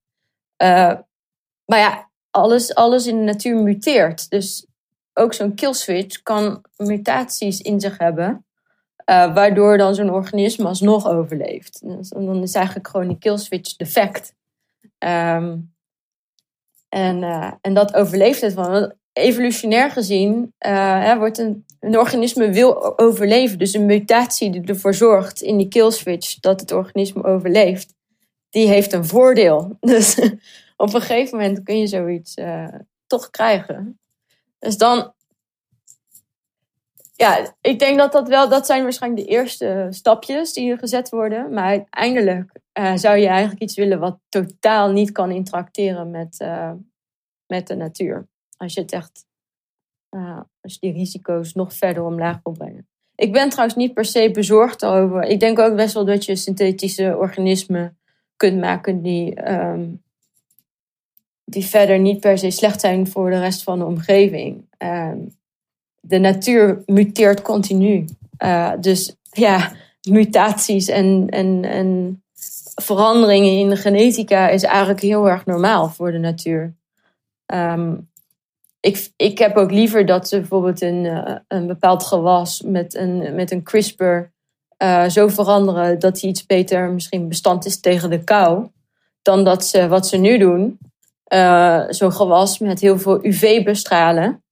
Maar 1.65 1.80
ja, 1.80 2.09
alles, 2.30 2.76
alles 2.76 3.07
in 3.07 3.17
de 3.17 3.24
natuur 3.24 3.63
muteert. 3.63 4.30
Dus 4.30 4.65
ook 5.13 5.34
zo'n 5.34 5.53
kill 5.53 5.74
switch 5.74 6.22
kan 6.22 6.65
mutaties 6.76 7.61
in 7.61 7.80
zich 7.80 7.97
hebben. 7.97 8.45
waardoor 9.05 9.78
dan 9.78 9.95
zo'n 9.95 10.11
organisme 10.11 10.67
alsnog 10.67 11.07
overleeft. 11.07 11.82
Dus 11.84 12.09
dan 12.09 12.41
is 12.41 12.53
eigenlijk 12.53 12.88
gewoon 12.88 13.07
die 13.07 13.17
kill 13.17 13.38
switch 13.38 13.76
defect. 13.76 14.34
Ehm, 14.97 15.57
en, 16.89 17.23
eh, 17.23 17.51
en 17.61 17.73
dat 17.73 17.93
overleeft 17.93 18.41
het 18.41 18.53
van. 18.53 18.93
Evolutionair 19.13 19.91
gezien 19.91 20.53
eh, 20.57 21.03
hè, 21.03 21.17
wordt 21.17 21.37
een, 21.37 21.65
een 21.79 21.97
organisme 21.97 22.49
wil 22.49 22.99
overleven. 22.99 23.57
Dus 23.57 23.73
een 23.73 23.85
mutatie 23.85 24.51
die 24.51 24.63
ervoor 24.63 24.93
zorgt 24.93 25.41
in 25.41 25.57
die 25.57 25.67
kill 25.67 25.91
switch 25.91 26.39
dat 26.39 26.59
het 26.59 26.71
organisme 26.71 27.23
overleeft, 27.23 27.93
die 28.49 28.67
heeft 28.67 28.93
een 28.93 29.05
voordeel. 29.05 29.77
Dus 29.79 30.19
op 30.77 30.93
een 30.93 31.01
gegeven 31.01 31.37
moment 31.37 31.63
kun 31.63 31.79
je 31.79 31.87
zoiets 31.87 32.33
eh, 32.33 32.67
toch 33.07 33.29
krijgen. 33.29 33.99
Dus 34.59 34.77
dan, 34.77 35.13
ja, 37.15 37.55
ik 37.61 37.79
denk 37.79 37.97
dat 37.97 38.11
dat 38.11 38.27
wel, 38.27 38.49
dat 38.49 38.65
zijn 38.65 38.83
waarschijnlijk 38.83 39.25
de 39.25 39.31
eerste 39.31 39.87
stapjes 39.89 40.53
die 40.53 40.77
gezet 40.77 41.09
worden. 41.09 41.53
Maar 41.53 41.65
uiteindelijk 41.65 42.51
eh, 42.80 42.95
zou 42.95 43.17
je 43.17 43.27
eigenlijk 43.27 43.61
iets 43.61 43.75
willen 43.75 43.99
wat 43.99 44.19
totaal 44.30 44.91
niet 44.91 45.11
kan 45.11 45.32
interacteren 45.32 46.11
met, 46.11 46.39
eh, 46.39 46.71
met 47.47 47.67
de 47.67 47.75
natuur. 47.75 48.27
Als 48.57 48.73
je 48.73 48.82
het 48.82 48.91
echt, 48.91 49.25
eh, 50.09 50.39
als 50.61 50.73
je 50.73 50.80
die 50.80 50.93
risico's 50.93 51.53
nog 51.53 51.73
verder 51.73 52.03
omlaag 52.03 52.39
wil 52.43 52.53
brengen. 52.53 52.88
Ik 53.15 53.32
ben 53.32 53.49
trouwens 53.49 53.77
niet 53.77 53.93
per 53.93 54.05
se 54.05 54.32
bezorgd 54.32 54.86
over. 54.86 55.23
Ik 55.23 55.39
denk 55.39 55.59
ook 55.59 55.75
best 55.75 55.93
wel 55.93 56.05
dat 56.05 56.25
je 56.25 56.36
synthetische 56.36 57.17
organismen 57.17 57.97
kunt 58.36 58.59
maken 58.59 59.01
die, 59.01 59.36
ehm, 59.36 59.88
die 61.43 61.65
verder 61.65 61.99
niet 61.99 62.19
per 62.19 62.38
se 62.38 62.51
slecht 62.51 62.80
zijn 62.80 63.07
voor 63.07 63.30
de 63.30 63.39
rest 63.39 63.63
van 63.63 63.80
de 63.80 63.86
omgeving. 63.86 64.65
Ehm, 64.77 65.19
de 65.99 66.17
natuur 66.17 66.84
muteert 66.86 67.41
continu. 67.41 68.05
Dus 68.80 69.15
ja, 69.32 69.71
mutaties 70.09 70.88
en, 70.88 71.30
en, 71.30 71.63
en 71.63 72.21
veranderingen 72.82 73.57
in 73.57 73.69
de 73.69 73.75
genetica 73.75 74.49
is 74.49 74.63
eigenlijk 74.63 75.01
heel 75.01 75.30
erg 75.30 75.45
normaal 75.45 75.89
voor 75.89 76.11
de 76.11 76.17
natuur. 76.17 76.75
Um, 77.45 78.09
ik, 78.80 79.11
ik 79.15 79.38
heb 79.38 79.57
ook 79.57 79.71
liever 79.71 80.05
dat 80.05 80.27
ze 80.27 80.39
bijvoorbeeld 80.39 80.82
een, 80.82 81.03
uh, 81.03 81.36
een 81.47 81.67
bepaald 81.67 82.03
gewas 82.03 82.61
met 82.61 82.95
een, 82.95 83.36
met 83.36 83.51
een 83.51 83.63
CRISPR 83.63 84.03
uh, 84.84 85.09
zo 85.09 85.27
veranderen 85.27 85.99
dat 85.99 86.21
hij 86.21 86.30
iets 86.30 86.45
beter 86.45 86.91
misschien 86.91 87.27
bestand 87.27 87.65
is 87.65 87.80
tegen 87.80 88.09
de 88.09 88.23
kou. 88.23 88.67
Dan 89.21 89.43
dat 89.43 89.65
ze 89.65 89.88
wat 89.88 90.07
ze 90.07 90.17
nu 90.17 90.38
doen, 90.38 90.77
uh, 91.34 91.84
zo'n 91.89 92.13
gewas 92.13 92.59
met 92.59 92.80
heel 92.80 92.99
veel 92.99 93.25
UV 93.25 93.63
bestralen. 93.63 94.43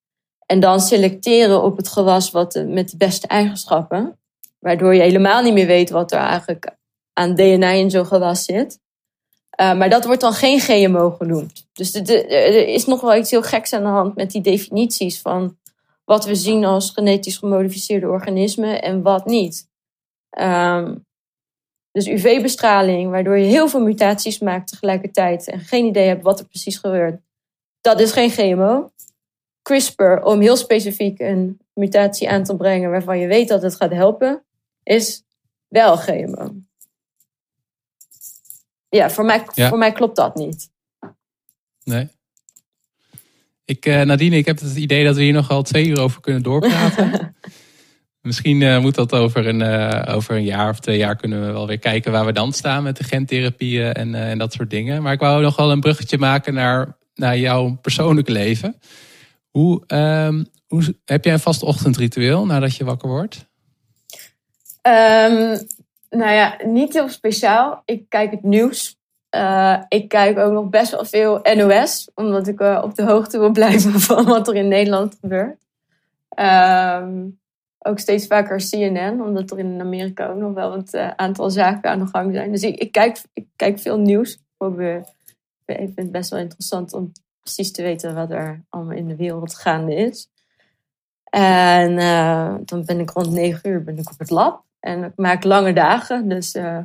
En 0.46 0.60
dan 0.60 0.80
selecteren 0.80 1.64
op 1.64 1.78
het 1.78 1.88
gewas 1.88 2.32
wat 2.32 2.64
met 2.68 2.90
de 2.90 2.98
beste 2.98 3.28
eigenschappen. 3.28 4.20
Waardoor 4.60 4.96
je 4.96 5.02
helemaal 5.02 5.42
niet 5.44 5.54
meer 5.54 5.68
weet 5.68 5.90
wat 5.90 6.12
er 6.12 6.20
eigenlijk 6.20 6.77
aan 7.18 7.36
DNA 7.36 7.70
in 7.70 7.90
zo'n 7.90 8.06
gewas 8.06 8.46
zit. 8.46 8.80
Uh, 9.60 9.78
maar 9.78 9.90
dat 9.90 10.06
wordt 10.06 10.22
dan 10.22 10.34
geen 10.34 10.60
GMO 10.60 11.10
genoemd. 11.10 11.68
Dus 11.74 11.94
er 11.94 12.68
is 12.68 12.86
nog 12.86 13.02
wel 13.02 13.16
iets 13.16 13.32
heel 13.32 13.44
geks 13.44 13.74
aan 13.74 13.84
de 13.84 13.88
hand 13.88 14.16
met 14.16 14.32
die 14.32 14.42
definities 14.42 15.22
van 15.22 15.58
wat 16.06 16.26
we 16.26 16.36
zien 16.36 16.66
als 16.66 16.90
genetisch 16.90 17.38
gemodificeerde 17.38 18.08
organismen 18.08 18.82
en 18.82 19.02
wat 19.02 19.26
niet. 19.26 19.68
Um, 20.40 21.06
dus 21.92 22.08
UV-bestraling, 22.08 23.10
waardoor 23.10 23.38
je 23.38 23.46
heel 23.46 23.68
veel 23.68 23.82
mutaties 23.82 24.40
maakt 24.40 24.68
tegelijkertijd 24.68 25.48
en 25.48 25.60
geen 25.60 25.86
idee 25.86 26.08
hebt 26.08 26.24
wat 26.24 26.40
er 26.40 26.46
precies 26.46 26.78
gebeurt, 26.78 27.22
dat 27.82 28.00
is 28.00 28.12
geen 28.12 28.30
GMO. 28.30 28.92
CRISPR, 29.62 30.24
om 30.24 30.40
heel 30.42 30.56
specifiek 30.56 31.20
een 31.20 31.60
mutatie 31.74 32.30
aan 32.30 32.44
te 32.44 32.56
brengen 32.56 32.92
waarvan 32.92 33.20
je 33.20 33.28
weet 33.28 33.48
dat 33.48 33.62
het 33.62 33.76
gaat 33.76 33.92
helpen, 33.92 34.44
is 34.84 35.24
wel 35.68 35.98
GMO. 35.98 36.67
Ja, 38.90 39.10
voor 39.10 39.26
mij, 39.26 39.44
voor 39.46 39.78
mij 39.78 39.92
klopt 39.92 40.16
dat 40.16 40.36
niet. 40.36 40.70
Nee. 41.84 42.10
Ik, 43.66 43.86
uh, 43.86 44.02
Nadine, 44.02 44.36
ik 44.36 44.46
heb 44.46 44.60
het 44.60 44.76
idee 44.76 45.06
dat 45.06 45.16
we 45.16 45.22
hier 45.22 45.34
nog 45.34 45.48
wel 45.48 45.62
twee 45.62 45.88
uur 45.88 46.00
over 46.00 46.22
kunnen 46.22 46.44
doorpraten. 46.44 47.36
Misschien 48.22 48.62
uh, 48.62 48.80
moet 48.80 48.96
dat 48.96 49.14
over 49.14 49.48
een, 49.48 49.60
uh, 49.60 50.16
over 50.16 50.36
een 50.36 50.44
jaar 50.44 50.70
of 50.70 50.80
twee 50.80 50.98
jaar 50.98 51.16
kunnen 51.16 51.46
we 51.46 51.52
wel 51.52 51.68
weer 51.68 51.80
kijken 51.80 52.12
waar 52.12 52.26
we 52.26 52.32
dan 52.32 52.54
staan 52.54 52.84
met 52.84 52.98
de 52.98 53.04
gentherapieën 53.04 53.94
en, 53.94 54.16
en 54.16 54.38
dat 54.38 54.54
soort 54.54 54.70
dingen. 54.70 55.02
Maar 55.02 55.14
ik 55.14 55.20
wou 55.20 55.42
nog 55.42 55.56
wel 55.56 55.72
een 55.72 55.80
bruggetje 55.80 56.18
maken 56.18 56.54
naar, 56.54 56.98
naar 57.16 57.38
jouw 57.38 57.76
persoonlijke 57.76 58.32
leven. 58.32 58.80
Hoe, 59.50 59.84
um, 59.88 60.48
hoe, 60.68 60.96
heb 61.06 61.24
jij 61.24 61.34
een 61.34 61.40
vast 61.40 61.64
ochtendritueel 61.64 62.46
nadat 62.46 62.76
je 62.76 62.84
wakker 62.84 63.10
wordt? 63.10 63.48
Um, 64.82 65.68
nou 66.10 66.32
ja, 66.32 66.58
niet 66.66 66.94
heel 66.94 67.10
speciaal. 67.10 67.82
Ik 67.86 68.06
kijk 68.10 68.32
het 68.32 68.44
nieuws. 68.44 68.98
Uh, 69.36 69.82
ik 69.88 70.08
kijk 70.08 70.38
ook 70.38 70.52
nog 70.52 70.70
best 70.70 70.92
wel 70.92 71.06
veel 71.06 71.40
NOS, 71.56 72.12
omdat 72.16 72.48
ik 72.48 72.62
uh, 72.62 72.82
op 72.84 72.96
de 72.96 73.04
hoogte 73.04 73.40
wil 73.40 73.52
blijven 73.52 74.00
van 74.10 74.26
wat 74.26 74.48
er 74.48 74.56
in 74.56 74.68
Nederland 74.68 75.18
gebeurt. 75.22 75.66
Um, 76.36 77.40
ook 77.80 78.00
steeds 78.00 78.28
vaker 78.28 78.58
CNN, 78.58 79.22
omdat 79.22 79.52
er 79.52 79.60
in 79.60 79.82
Amerika 79.82 80.28
ook 80.28 80.38
nog 80.38 80.54
wel 80.54 80.74
een 80.74 80.88
uh, 80.92 81.08
aantal 81.08 81.50
zaken 81.50 81.90
aan 81.90 82.00
de 82.00 82.06
gang 82.06 82.34
zijn. 82.34 82.52
Dus 82.52 82.64
ik, 82.64 82.92
kijk, 82.92 83.22
ik 83.34 83.48
kijk 83.56 83.80
veel 83.80 84.00
nieuws. 84.00 84.40
Ik 84.60 85.14
vind 85.66 85.96
het 85.96 86.12
best 86.12 86.30
wel 86.30 86.40
interessant 86.40 86.94
om 86.94 87.12
precies 87.42 87.72
te 87.72 87.82
weten 87.84 88.16
wat 88.16 88.32
er 88.32 88.64
allemaal 88.70 88.96
in 88.96 89.08
de 89.08 89.16
wereld 89.16 89.56
gaande 89.56 89.96
is. 89.96 90.30
En 91.30 91.96
dan 92.66 92.86
ben 92.86 93.00
ik 93.00 93.10
rond 93.10 93.32
negen 93.32 93.70
uur 93.70 93.84
ben 93.84 93.98
ik 93.98 94.12
op 94.12 94.20
het 94.20 94.30
lab. 94.30 94.67
En 94.80 95.04
ik 95.04 95.14
maak 95.16 95.44
lange 95.44 95.74
dagen, 95.74 96.28
dus 96.28 96.56
uh, 96.56 96.80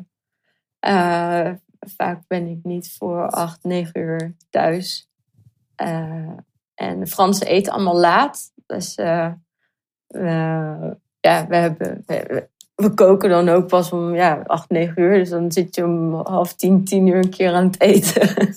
uh, 0.86 1.50
vaak 1.80 2.22
ben 2.26 2.46
ik 2.46 2.58
niet 2.62 2.92
voor 2.98 3.30
acht, 3.30 3.64
negen 3.64 4.00
uur 4.00 4.36
thuis. 4.50 5.10
Uh, 5.82 6.36
en 6.74 7.00
de 7.00 7.06
Fransen 7.06 7.46
eten 7.46 7.72
allemaal 7.72 7.98
laat. 7.98 8.52
Dus 8.66 8.94
ja, 8.94 9.38
we, 11.48 11.56
hebben, 11.56 12.02
we, 12.06 12.48
we, 12.74 12.94
koken 12.94 13.28
dan 13.28 13.48
ook 13.48 13.68
pas 13.68 13.92
om 13.92 14.14
ja, 14.14 14.42
acht, 14.46 14.70
negen 14.70 15.02
uur. 15.02 15.18
Dus 15.18 15.28
dan 15.28 15.52
zit 15.52 15.74
je 15.74 15.84
om 15.84 16.14
half 16.14 16.54
tien, 16.54 16.84
tien 16.84 17.06
uur 17.06 17.16
een 17.16 17.30
keer 17.30 17.52
aan 17.52 17.66
het 17.66 17.80
eten. 17.80 18.56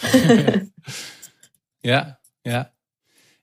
ja, 1.90 2.20
ja. 2.42 2.72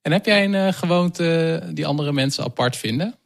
En 0.01 0.12
heb 0.12 0.26
jij 0.26 0.45
een 0.45 0.74
gewoonte 0.74 1.62
die 1.74 1.86
andere 1.86 2.14
mensen 2.14 2.43
apart 2.43 2.76
vinden? 2.76 3.20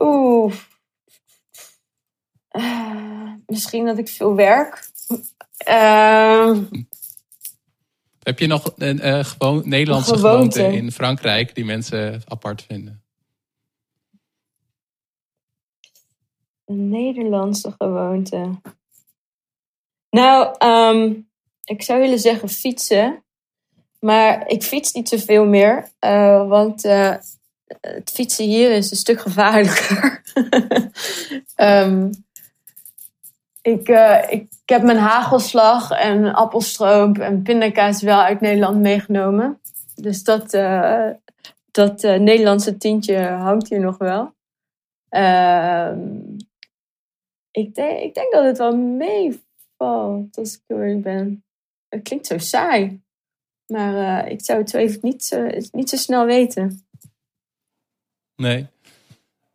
Oeh. 0.00 0.54
Uh, 2.50 3.32
misschien 3.46 3.86
dat 3.86 3.98
ik 3.98 4.08
veel 4.08 4.34
werk. 4.34 4.90
Uh, 5.68 6.58
Heb 8.22 8.38
je 8.38 8.46
nog 8.46 8.72
een 8.76 9.06
uh, 9.06 9.24
gewoon 9.24 9.68
Nederlandse 9.68 10.14
gewoonte. 10.14 10.58
gewoonte 10.58 10.76
in 10.76 10.92
Frankrijk 10.92 11.54
die 11.54 11.64
mensen 11.64 12.22
apart 12.28 12.62
vinden? 12.62 13.04
Een 16.64 16.88
Nederlandse 16.88 17.74
gewoonte. 17.78 18.60
Nou, 20.10 20.66
um, 20.66 21.28
ik 21.64 21.82
zou 21.82 22.00
willen 22.00 22.18
zeggen 22.18 22.48
fietsen. 22.48 23.24
Maar 24.00 24.48
ik 24.48 24.62
fiets 24.62 24.92
niet 24.92 25.08
zoveel 25.08 25.44
meer. 25.44 25.88
Uh, 26.00 26.48
want 26.48 26.84
uh, 26.84 27.16
het 27.80 28.10
fietsen 28.10 28.44
hier 28.44 28.70
is 28.70 28.90
een 28.90 28.96
stuk 28.96 29.20
gevaarlijker. 29.20 30.22
um, 31.56 32.10
ik, 33.62 33.88
uh, 33.88 34.22
ik, 34.28 34.48
heb 34.64 34.82
mijn 34.82 34.98
hagelslag 34.98 35.90
en 35.90 36.34
appelstroop 36.34 37.18
en 37.18 37.42
pindakaas 37.42 38.02
wel 38.02 38.20
uit 38.20 38.40
Nederland 38.40 38.80
meegenomen. 38.80 39.60
Dus 39.94 40.24
dat, 40.24 40.54
uh, 40.54 41.10
dat 41.70 42.04
uh, 42.04 42.18
Nederlandse 42.18 42.76
tientje 42.76 43.18
hangt 43.18 43.68
hier 43.68 43.80
nog 43.80 43.98
wel. 43.98 44.34
Ehm, 45.08 46.18
ik, 47.50 47.74
denk, 47.74 48.00
ik 48.00 48.14
denk 48.14 48.32
dat 48.32 48.44
het 48.44 48.58
wel 48.58 48.76
meevalt 48.76 50.38
als 50.38 50.54
ik 50.68 51.02
ben. 51.02 51.44
Het 51.88 52.02
klinkt 52.02 52.26
zo 52.26 52.38
saai. 52.38 53.00
Maar 53.66 54.28
ik 54.30 54.44
zou 54.44 54.58
het 54.58 54.70
zo 54.70 54.76
even 54.76 54.98
niet, 55.02 55.38
niet 55.72 55.88
zo 55.88 55.96
snel 55.96 56.24
weten. 56.24 56.85
Nee. 58.36 58.66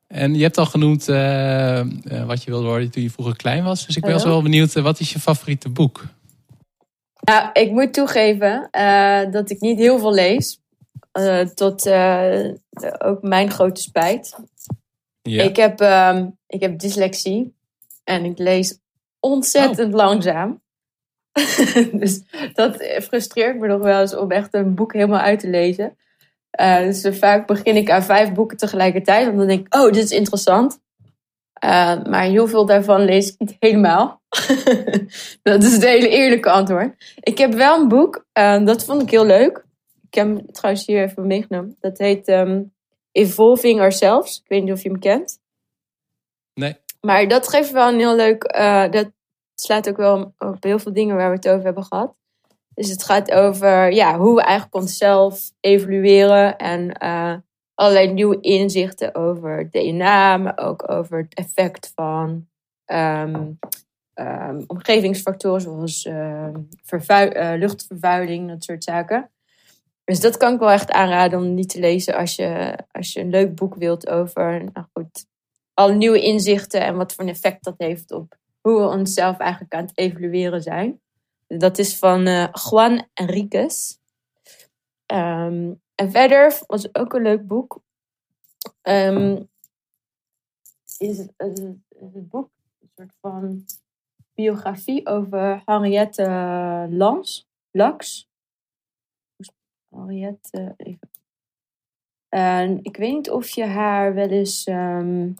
En 0.08 0.36
je 0.36 0.44
hebt 0.44 0.58
al 0.58 0.66
genoemd 0.66 1.10
uh, 1.10 1.80
uh, 1.80 2.26
wat 2.26 2.44
je 2.44 2.52
wilde 2.52 2.68
worden 2.68 2.92
toen 2.92 3.04
je 3.04 3.10
vroeger 3.10 3.36
klein 3.36 3.64
was. 3.64 3.86
Dus 3.86 3.96
ik 3.96 4.04
ben 4.04 4.24
wel 4.24 4.42
benieuwd, 4.42 4.76
uh, 4.76 4.84
wat 4.84 5.00
is 5.00 5.14
je 5.14 5.20
favoriete 5.20 5.70
boek? 5.70 6.04
Nou, 7.22 7.50
ik 7.54 7.72
moet 7.72 7.94
toegeven 7.94 8.68
dat 9.32 9.50
ik 9.50 9.60
niet 9.60 9.78
heel 9.78 10.00
veel 10.00 10.14
lees. 10.14 10.60
tot 11.54 11.88
ook 12.98 13.22
mijn 13.22 13.52
grote 13.52 13.82
spijt. 13.82 14.36
Ja. 15.22 15.44
Ik, 15.44 15.56
heb, 15.56 15.82
ehm, 15.82 16.28
ik 16.48 16.62
heb 16.62 16.80
dyslexie. 16.80 17.54
En 18.04 18.26
ik 18.26 18.38
lees 18.38 18.80
ontzettend 19.20 19.94
oh. 19.94 20.00
langzaam. 20.00 20.62
dus 22.02 22.22
dat 22.54 22.84
frustreert 23.02 23.60
me 23.60 23.68
nog 23.68 23.82
wel 23.82 24.02
eens 24.02 24.16
om 24.16 24.32
echt 24.32 24.54
een 24.54 24.76
boek 24.76 24.94
helemaal 24.94 25.20
uit 25.20 25.40
te 25.40 25.50
lezen. 25.50 25.98
Uh, 26.60 26.78
dus 26.78 27.08
vaak 27.12 27.48
begin 27.48 27.76
ik 27.76 27.90
aan 27.90 28.04
vijf 28.04 28.34
boeken 28.34 28.58
tegelijkertijd. 28.58 29.26
Want 29.26 29.38
dan 29.38 29.48
denk 29.48 29.66
ik, 29.66 29.76
oh, 29.76 29.92
dit 29.92 30.04
is 30.04 30.12
interessant. 30.12 30.80
Uh, 31.64 32.04
maar 32.04 32.24
heel 32.24 32.48
veel 32.48 32.66
daarvan 32.66 33.02
lees 33.02 33.30
ik 33.32 33.40
niet 33.40 33.56
helemaal. 33.60 34.22
dat 35.44 35.64
is 35.64 35.74
het 35.74 35.84
hele 35.84 36.10
eerlijke 36.10 36.50
antwoord. 36.50 37.16
Ik 37.20 37.38
heb 37.38 37.54
wel 37.54 37.82
een 37.82 37.88
boek, 37.88 38.26
uh, 38.40 38.66
dat 38.66 38.86
vond 38.86 39.02
ik 39.02 39.10
heel 39.10 39.26
leuk. 39.26 39.66
Ik 40.08 40.14
heb 40.14 40.28
hem 40.28 40.52
trouwens 40.52 40.86
hier 40.86 41.04
even 41.04 41.28
meegenomen. 41.28 41.78
Dat 41.80 41.98
heet 41.98 42.28
um, 42.28 42.74
Evolving 43.12 43.80
Ourselves. 43.80 44.38
Ik 44.38 44.48
weet 44.48 44.64
niet 44.64 44.72
of 44.72 44.84
je 44.84 44.90
hem 44.90 45.00
kent. 45.00 45.40
Nee. 46.54 46.78
Maar 47.02 47.28
dat 47.28 47.48
geeft 47.48 47.72
wel 47.72 47.90
een 47.90 48.00
heel 48.00 48.16
leuk... 48.16 48.54
dat 48.92 49.12
slaat 49.56 49.90
ook 49.90 49.98
wel 49.98 50.34
op 50.38 50.64
heel 50.64 50.80
veel 50.80 50.94
dingen 50.94 51.16
waar 51.16 51.30
we 51.30 51.36
het 51.36 51.48
over 51.48 51.66
hebben 51.66 51.84
gehad. 51.84 52.16
Dus 52.74 52.90
het 52.90 53.04
gaat 53.04 53.32
over 53.32 53.94
ja, 53.94 54.18
hoe 54.18 54.36
we 54.36 54.42
eigenlijk 54.42 54.76
onszelf 54.76 55.52
evalueren 55.60 56.58
en 56.58 56.96
uh, 57.04 57.36
allerlei 57.74 58.14
nieuwe 58.14 58.40
inzichten 58.40 59.16
over 59.16 59.70
DNA, 59.72 60.38
maar 60.38 60.58
ook 60.58 60.92
over 60.92 61.18
het 61.18 61.34
effect 61.34 61.92
van 61.96 62.48
um, 62.86 63.60
um, 64.16 64.64
omgevingsfactoren 64.68 65.62
zoals 65.62 66.06
uh, 66.06 66.48
luchtvervuiling, 67.34 68.48
dat 68.48 68.64
soort 68.64 68.84
zaken. 68.84 69.30
Dus 70.04 70.20
dat 70.20 70.38
kan 70.38 70.54
ik 70.54 70.60
wel 70.60 70.72
echt 70.72 70.92
aanraden 70.92 71.40
om 71.40 71.54
niet 71.54 71.70
te 71.70 71.80
lezen 71.80 72.16
als 72.16 72.36
je, 72.36 72.78
als 72.92 73.14
je 73.14 73.20
een 73.20 73.30
leuk 73.30 73.56
boek 73.56 73.76
wilt 73.76 74.10
over 74.10 74.64
nou 74.74 74.86
goed, 74.94 75.26
alle 75.74 75.94
nieuwe 75.94 76.22
inzichten 76.22 76.82
en 76.82 76.96
wat 76.96 77.14
voor 77.14 77.24
een 77.24 77.30
effect 77.30 77.64
dat 77.64 77.76
heeft 77.78 78.12
op 78.12 78.38
hoe 78.62 78.80
we 78.80 78.88
onszelf 78.88 79.38
eigenlijk 79.38 79.74
aan 79.74 79.86
het 79.86 79.98
evalueren 79.98 80.62
zijn. 80.62 81.02
Dat 81.58 81.78
is 81.78 81.98
van 81.98 82.28
uh, 82.28 82.48
Juan 82.70 83.08
Enriquez. 83.14 83.98
Ehm, 85.06 85.74
en 85.96 86.12
verder 86.12 86.60
was 86.68 86.96
ook 86.96 87.14
een 87.14 87.22
leuk 87.22 87.48
boek. 87.48 87.82
Um, 88.82 89.50
is 90.98 91.18
het, 91.18 91.32
het, 91.38 92.30
boek 92.30 92.50
een 92.80 92.90
soort 92.96 93.14
van 93.22 93.66
biografie 94.34 95.08
over 95.08 95.62
Henriette 95.66 96.24
Lans, 96.90 97.48
Laks. 97.72 98.30
Henriette, 99.90 100.74
even. 100.78 101.10
En 102.30 102.80
ik 102.84 102.98
weet 102.98 103.14
niet 103.14 103.32
of 103.32 103.50
je 103.50 103.66
haar 103.66 104.14
wel 104.14 104.30
eens, 104.30 104.68
um, 104.68 105.36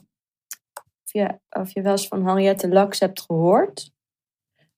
of, 1.04 1.12
je, 1.12 1.38
of 1.50 1.74
je 1.74 1.82
wel 1.82 1.92
eens 1.92 2.08
van 2.08 2.26
Henriette 2.26 2.68
Laks 2.68 3.00
hebt 3.00 3.20
gehoord. 3.20 3.91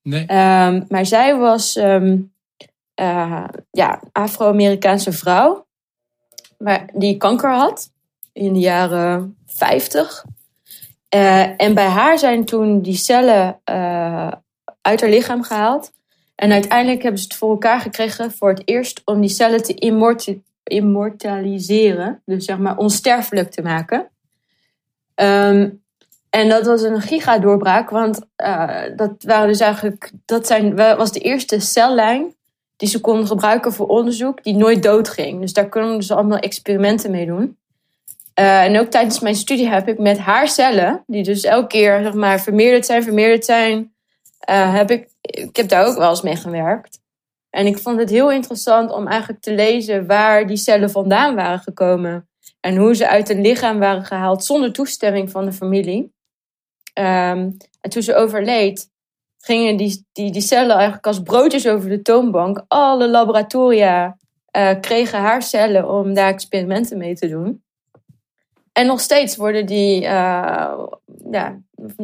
Nee. 0.05 0.21
Um, 0.21 0.85
maar 0.89 1.05
zij 1.05 1.35
was 1.35 1.75
um, 1.75 2.33
ja, 3.71 4.01
Afro-Amerikaanse 4.11 5.11
vrouw 5.11 5.65
maar, 6.57 6.89
die 6.93 7.17
kanker 7.17 7.53
had 7.53 7.91
in 8.33 8.53
de 8.53 8.59
jaren 8.59 9.37
50. 9.45 10.25
Uh, 11.15 11.61
en 11.61 11.73
bij 11.73 11.87
haar 11.87 12.19
zijn 12.19 12.45
toen 12.45 12.81
die 12.81 12.95
cellen 12.95 13.59
uh, 13.69 14.31
uit 14.81 15.01
haar 15.01 15.09
lichaam 15.09 15.43
gehaald. 15.43 15.91
En 16.35 16.51
uiteindelijk 16.51 17.01
hebben 17.01 17.21
ze 17.21 17.27
het 17.27 17.37
voor 17.37 17.49
elkaar 17.49 17.79
gekregen 17.79 18.31
voor 18.31 18.49
het 18.49 18.61
eerst 18.65 19.01
om 19.05 19.21
die 19.21 19.29
cellen 19.29 19.63
te 19.63 19.73
immortaliseren. 20.63 22.21
Dus 22.25 22.45
zeg 22.45 22.57
maar 22.57 22.77
onsterfelijk 22.77 23.51
te 23.51 23.61
maken. 23.61 24.09
Um, 25.15 25.83
en 26.35 26.49
dat 26.49 26.65
was 26.65 26.81
een 26.81 27.01
gigadoorbraak, 27.01 27.89
want 27.89 28.21
uh, 28.37 28.81
dat 28.95 29.11
waren 29.19 29.47
dus 29.47 29.59
eigenlijk, 29.59 30.11
dat 30.25 30.47
zijn, 30.47 30.75
was 30.75 31.11
de 31.11 31.19
eerste 31.19 31.59
cellijn 31.59 32.35
die 32.75 32.89
ze 32.89 33.01
konden 33.01 33.27
gebruiken 33.27 33.73
voor 33.73 33.87
onderzoek, 33.87 34.43
die 34.43 34.55
nooit 34.55 34.83
doodging. 34.83 35.41
Dus 35.41 35.53
daar 35.53 35.69
konden 35.69 36.03
ze 36.03 36.15
allemaal 36.15 36.37
experimenten 36.37 37.11
mee 37.11 37.25
doen. 37.25 37.57
Uh, 38.39 38.63
en 38.63 38.79
ook 38.79 38.87
tijdens 38.87 39.19
mijn 39.19 39.35
studie 39.35 39.67
heb 39.67 39.87
ik 39.87 39.99
met 39.99 40.17
haar 40.17 40.47
cellen, 40.47 41.03
die 41.07 41.23
dus 41.23 41.43
elke 41.43 41.67
keer 41.67 42.03
zeg 42.03 42.13
maar 42.13 42.39
vermeerderd 42.39 42.85
zijn, 42.85 43.03
vermeerderd 43.03 43.45
zijn, 43.45 43.93
uh, 44.49 44.73
heb 44.73 44.91
ik, 44.91 45.07
ik 45.21 45.55
heb 45.55 45.67
daar 45.67 45.85
ook 45.85 45.97
wel 45.97 46.09
eens 46.09 46.21
mee 46.21 46.35
gewerkt. 46.35 46.99
En 47.49 47.65
ik 47.65 47.77
vond 47.77 47.99
het 47.99 48.09
heel 48.09 48.31
interessant 48.31 48.91
om 48.91 49.07
eigenlijk 49.07 49.41
te 49.41 49.53
lezen 49.53 50.07
waar 50.07 50.47
die 50.47 50.57
cellen 50.57 50.91
vandaan 50.91 51.35
waren 51.35 51.59
gekomen. 51.59 52.29
En 52.59 52.75
hoe 52.75 52.95
ze 52.95 53.07
uit 53.07 53.27
het 53.27 53.37
lichaam 53.37 53.79
waren 53.79 54.05
gehaald 54.05 54.45
zonder 54.45 54.73
toestemming 54.73 55.31
van 55.31 55.45
de 55.45 55.53
familie. 55.53 56.13
Um, 56.99 57.57
en 57.81 57.89
toen 57.89 58.01
ze 58.01 58.15
overleed, 58.15 58.89
gingen 59.37 59.77
die, 59.77 60.07
die, 60.11 60.31
die 60.31 60.41
cellen 60.41 60.75
eigenlijk 60.75 61.07
als 61.07 61.21
broodjes 61.21 61.67
over 61.67 61.89
de 61.89 62.01
toonbank. 62.01 62.63
Alle 62.67 63.09
laboratoria 63.09 64.17
uh, 64.57 64.79
kregen 64.81 65.19
haar 65.19 65.41
cellen 65.41 65.89
om 65.89 66.13
daar 66.13 66.29
experimenten 66.33 66.97
mee 66.97 67.15
te 67.15 67.27
doen. 67.27 67.63
En 68.71 68.85
nog 68.85 68.99
steeds 68.99 69.35
worden 69.35 69.65
die, 69.65 70.01
uh, 70.01 70.83
ja, 71.31 71.59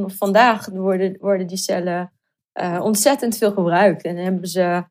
vandaag 0.05 0.65
worden, 0.65 1.17
worden 1.19 1.47
die 1.47 1.57
cellen 1.57 2.11
uh, 2.61 2.79
ontzettend 2.83 3.37
veel 3.37 3.51
gebruikt. 3.51 4.03
En 4.03 4.17
hebben 4.17 4.47
ze 4.47 4.83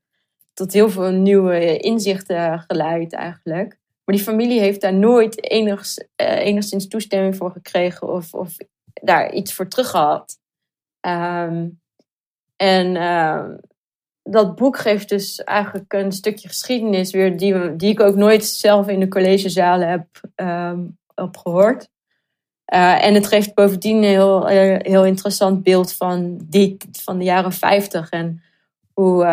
tot 0.55 0.73
heel 0.73 0.91
veel 0.91 1.11
nieuwe 1.11 1.77
inzichten 1.77 2.65
geleid 2.69 3.13
eigenlijk. 3.13 3.79
Maar 4.05 4.15
die 4.15 4.25
familie 4.25 4.61
heeft 4.61 4.81
daar 4.81 4.95
nooit 4.95 5.51
enigs, 5.51 5.99
uh, 5.99 6.39
enigszins 6.39 6.89
toestemming 6.89 7.37
voor 7.37 7.51
gekregen 7.51 8.09
of, 8.13 8.35
of 8.35 8.57
daar 8.95 9.33
iets 9.33 9.55
voor 9.55 9.69
terug 9.69 9.91
gehad. 9.91 10.39
Um, 11.01 11.81
en 12.57 12.95
uh, 12.95 13.45
dat 14.23 14.55
boek 14.57 14.79
geeft 14.79 15.09
dus 15.09 15.45
eigenlijk 15.45 15.93
een 15.93 16.13
stukje 16.13 16.49
geschiedenis 16.49 17.13
weer, 17.13 17.37
die, 17.37 17.77
die 17.77 17.91
ik 17.91 18.01
ook 18.01 18.15
nooit 18.15 18.45
zelf 18.45 18.89
in 18.89 19.01
de 19.01 19.09
collegezalen 19.09 19.89
heb, 19.89 20.07
um, 20.35 20.99
en 22.65 23.15
het 23.15 23.27
geeft 23.27 23.55
bovendien 23.55 23.97
een 23.97 24.03
heel, 24.03 24.47
heel 24.47 25.05
interessant 25.05 25.63
beeld 25.63 25.93
van, 25.93 26.41
die, 26.45 26.77
van 26.93 27.19
de 27.19 27.25
jaren 27.25 27.53
50 27.53 28.11
en 28.11 28.43
hoe 28.93 29.25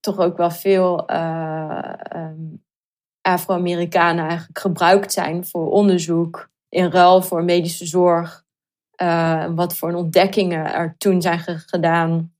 toch 0.00 0.18
ook 0.18 0.36
wel 0.36 0.50
veel 0.50 1.10
um, 2.14 2.62
Afro-Amerikanen 3.20 4.24
eigenlijk 4.26 4.58
gebruikt 4.58 5.12
zijn 5.12 5.46
voor 5.46 5.70
onderzoek 5.70 6.50
in 6.68 6.90
ruil 6.90 7.22
voor 7.22 7.44
medische 7.44 7.86
zorg. 7.86 8.44
Uh, 9.02 9.46
wat 9.54 9.76
voor 9.76 9.92
ontdekkingen 9.92 10.72
er 10.72 10.94
toen 10.98 11.22
zijn 11.22 11.38
gedaan. 11.38 12.32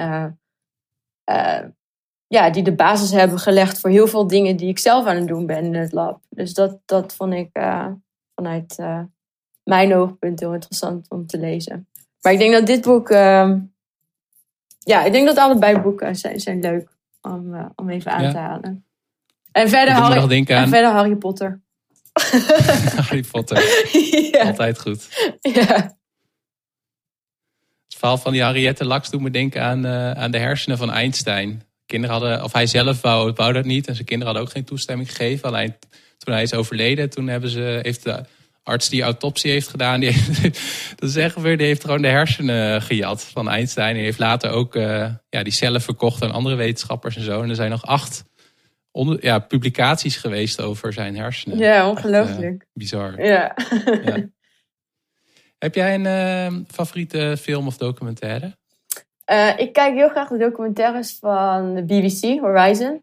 Uh, 0.00 0.26
uh, 1.30 1.60
ja, 2.26 2.50
die 2.50 2.62
de 2.62 2.74
basis 2.74 3.10
hebben 3.10 3.38
gelegd 3.38 3.80
voor 3.80 3.90
heel 3.90 4.06
veel 4.06 4.26
dingen 4.26 4.56
die 4.56 4.68
ik 4.68 4.78
zelf 4.78 5.06
aan 5.06 5.16
het 5.16 5.28
doen 5.28 5.46
ben 5.46 5.64
in 5.64 5.74
het 5.74 5.92
lab. 5.92 6.20
Dus 6.28 6.54
dat, 6.54 6.78
dat 6.84 7.14
vond 7.14 7.32
ik 7.32 7.50
vanuit 8.34 8.76
mijn 9.64 9.94
oogpunt 9.94 10.40
heel 10.40 10.54
interessant 10.54 11.10
om 11.10 11.26
te 11.26 11.38
lezen. 11.38 11.88
Maar 12.20 12.32
ik 12.32 12.38
denk 12.38 12.52
dat 12.52 12.66
dit 12.66 12.82
boek. 12.82 13.10
Ehm, 13.10 13.58
ja, 14.78 15.04
ik 15.04 15.12
denk 15.12 15.26
dat 15.26 15.38
allebei 15.38 15.78
boeken 15.78 16.16
zijn, 16.16 16.40
zijn 16.40 16.60
leuk 16.60 16.88
om, 17.22 17.72
om 17.76 17.88
even 17.90 18.12
aan 18.12 18.22
ja. 18.22 18.30
te 18.30 18.38
halen. 18.38 18.84
En 19.52 19.68
verder, 19.68 19.94
Harry, 19.94 20.44
en 20.46 20.68
verder 20.68 20.90
Harry 20.90 21.16
Potter. 21.16 21.60
Harry 22.96 23.22
Potter. 23.30 23.56
ja. 24.32 24.42
Altijd 24.42 24.80
goed. 24.80 25.08
Ja. 25.40 25.96
Het 27.88 28.00
verhaal 28.00 28.18
van 28.18 28.32
die 28.32 28.42
Henriette 28.42 28.84
Laks 28.84 29.10
doet 29.10 29.20
me 29.20 29.30
denken 29.30 29.62
aan, 29.62 29.86
uh, 29.86 30.10
aan 30.10 30.30
de 30.30 30.38
hersenen 30.38 30.78
van 30.78 30.90
Einstein. 30.90 31.62
Kinderen 31.86 32.16
hadden, 32.16 32.44
of 32.44 32.52
hij 32.52 32.66
zelf 32.66 33.00
wou, 33.00 33.32
wou 33.32 33.52
dat 33.52 33.64
niet. 33.64 33.88
En 33.88 33.94
zijn 33.94 34.06
kinderen 34.06 34.32
hadden 34.32 34.50
ook 34.50 34.56
geen 34.56 34.66
toestemming 34.66 35.08
gegeven. 35.08 35.48
Alleen 35.48 35.74
toen 36.18 36.34
hij 36.34 36.42
is 36.42 36.54
overleden, 36.54 37.10
toen 37.10 37.28
hebben 37.28 37.50
ze, 37.50 37.78
heeft 37.82 38.02
de 38.02 38.24
arts 38.62 38.88
die 38.88 39.02
autopsie 39.02 39.50
heeft 39.50 39.68
gedaan, 39.68 40.00
die 40.00 40.10
heeft, 40.12 40.42
dat 40.98 41.08
is 41.08 41.16
echt 41.16 41.40
weer, 41.40 41.56
die 41.56 41.66
heeft 41.66 41.84
gewoon 41.84 42.02
de 42.02 42.08
hersenen 42.08 42.82
gejat 42.82 43.22
van 43.22 43.48
Einstein. 43.48 43.94
Die 43.94 44.04
heeft 44.04 44.18
later 44.18 44.50
ook 44.50 44.74
uh, 44.76 45.08
ja, 45.30 45.42
die 45.42 45.52
cellen 45.52 45.80
verkocht 45.80 46.22
aan 46.22 46.32
andere 46.32 46.54
wetenschappers 46.54 47.16
en 47.16 47.24
zo. 47.24 47.42
En 47.42 47.48
er 47.48 47.54
zijn 47.54 47.70
nog 47.70 47.86
acht 47.86 48.24
onder, 48.92 49.24
ja, 49.24 49.38
publicaties 49.38 50.16
geweest 50.16 50.60
over 50.60 50.92
zijn 50.92 51.16
hersenen. 51.16 51.58
Ja, 51.58 51.88
ongelooflijk. 51.88 52.38
Echt, 52.40 52.52
uh, 52.52 52.58
bizar. 52.72 53.24
Ja. 53.24 53.56
ja. 54.04 54.26
Heb 55.58 55.74
jij 55.74 55.94
een 55.94 56.04
uh, 56.52 56.60
favoriete 56.68 57.36
film 57.40 57.66
of 57.66 57.76
documentaire? 57.76 58.56
Uh, 59.32 59.58
ik 59.58 59.72
kijk 59.72 59.94
heel 59.94 60.08
graag 60.08 60.28
de 60.28 60.38
documentaires 60.38 61.16
van 61.20 61.74
de 61.74 61.82
BBC, 61.82 62.40
Horizon. 62.40 63.02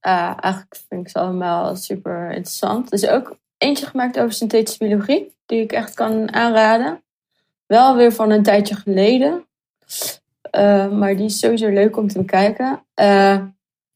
eigenlijk 0.00 0.76
vind 0.88 1.00
ik 1.00 1.08
ze 1.08 1.18
allemaal 1.18 1.76
super 1.76 2.30
interessant. 2.30 2.86
Er 2.86 2.98
is 2.98 3.06
ook 3.06 3.38
eentje 3.58 3.86
gemaakt 3.86 4.18
over 4.18 4.32
synthetische 4.32 4.84
biologie, 4.84 5.34
die 5.46 5.60
ik 5.60 5.72
echt 5.72 5.94
kan 5.94 6.32
aanraden. 6.32 7.02
Wel 7.66 7.96
weer 7.96 8.12
van 8.12 8.30
een 8.30 8.42
tijdje 8.42 8.74
geleden. 8.74 9.46
maar 10.98 11.16
die 11.16 11.24
is 11.24 11.38
sowieso 11.38 11.68
leuk 11.68 11.96
om 11.96 12.08
te 12.08 12.18
bekijken. 12.18 12.84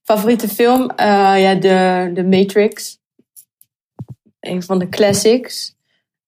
Favoriete 0.09 0.48
film? 0.48 0.82
Uh, 0.82 1.40
ja, 1.40 1.55
de, 1.55 2.10
de 2.14 2.24
Matrix. 2.24 2.98
Een 4.40 4.62
van 4.62 4.78
de 4.78 4.89
classics. 4.89 5.74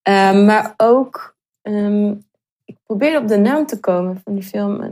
Uh, 0.09 0.45
maar 0.45 0.75
ook, 0.77 1.37
um, 1.63 2.27
ik 2.65 2.77
probeer 2.85 3.19
op 3.19 3.29
de 3.29 3.37
naam 3.37 3.67
te 3.67 3.81
komen 3.81 4.21
van 4.25 4.35
die 4.35 4.43
film. 4.43 4.81
Uh, 4.83 4.89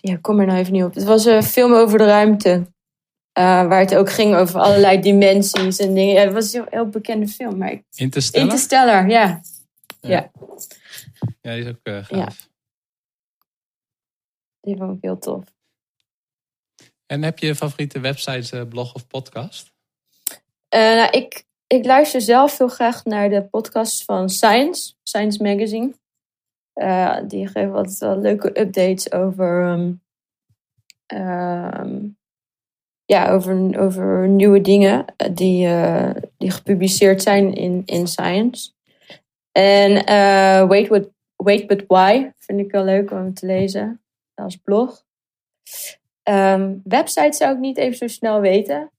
ja, 0.00 0.12
ik 0.12 0.22
kom 0.22 0.40
er 0.40 0.46
nou 0.46 0.58
even 0.58 0.72
niet 0.72 0.84
op. 0.84 0.94
Het 0.94 1.04
was 1.04 1.24
een 1.24 1.42
film 1.42 1.72
over 1.72 1.98
de 1.98 2.04
ruimte. 2.04 2.66
waar 3.32 3.80
het 3.80 3.94
ook 3.94 4.10
ging 4.10 4.34
over 4.34 4.60
allerlei 4.60 5.00
dimensies 5.00 5.78
en 5.78 5.94
dingen. 5.94 6.14
Ja, 6.14 6.20
het 6.20 6.32
was 6.32 6.52
een 6.52 6.60
heel, 6.60 6.70
heel 6.70 6.88
bekende 6.88 7.28
film. 7.28 7.58
Maar 7.58 7.72
ik... 7.72 7.82
Interstellar? 7.94 8.46
Interstellar, 8.46 9.08
ja. 9.08 9.40
Ja, 10.00 10.30
ja. 11.40 11.54
die 11.54 11.64
is 11.64 11.66
ook 11.66 12.04
gaaf. 12.04 12.48
Die 14.60 14.76
vond 14.76 14.96
ik 14.96 15.02
heel 15.02 15.18
tof. 15.18 15.44
En 17.06 17.22
heb 17.22 17.38
je 17.38 17.54
favoriete 17.54 18.00
website, 18.00 18.66
blog 18.66 18.94
of 18.94 19.06
podcast? 19.06 19.72
Uh, 20.74 20.80
nou, 20.80 21.10
ik, 21.10 21.44
ik 21.66 21.84
luister 21.84 22.20
zelf 22.20 22.58
heel 22.58 22.68
graag 22.68 23.04
naar 23.04 23.28
de 23.28 23.42
podcasts 23.42 24.04
van 24.04 24.28
Science, 24.28 24.94
Science 25.02 25.42
Magazine. 25.42 25.94
Uh, 26.74 27.18
die 27.26 27.46
geven 27.46 27.72
wel 27.98 28.18
leuke 28.18 28.60
updates 28.60 29.12
over, 29.12 29.64
um, 29.64 30.02
um, 31.14 32.18
ja, 33.04 33.30
over, 33.30 33.80
over 33.80 34.28
nieuwe 34.28 34.60
dingen 34.60 35.04
die, 35.32 35.66
uh, 35.66 36.10
die 36.36 36.50
gepubliceerd 36.50 37.22
zijn 37.22 37.54
in, 37.54 37.82
in 37.84 38.06
Science. 38.06 38.70
En 39.52 39.92
Wait, 40.68 40.88
What, 40.88 41.08
Wait 41.36 41.66
But 41.66 41.84
Why 41.86 42.30
vind 42.38 42.60
ik 42.60 42.70
wel 42.70 42.84
leuk 42.84 43.10
om 43.10 43.34
te 43.34 43.46
lezen 43.46 43.99
als 44.40 44.56
blog. 44.56 45.04
Um, 46.22 46.80
website 46.84 47.36
zou 47.36 47.52
ik 47.52 47.58
niet 47.58 47.78
even 47.78 47.96
zo 47.96 48.06
snel 48.06 48.40
weten. 48.40 48.90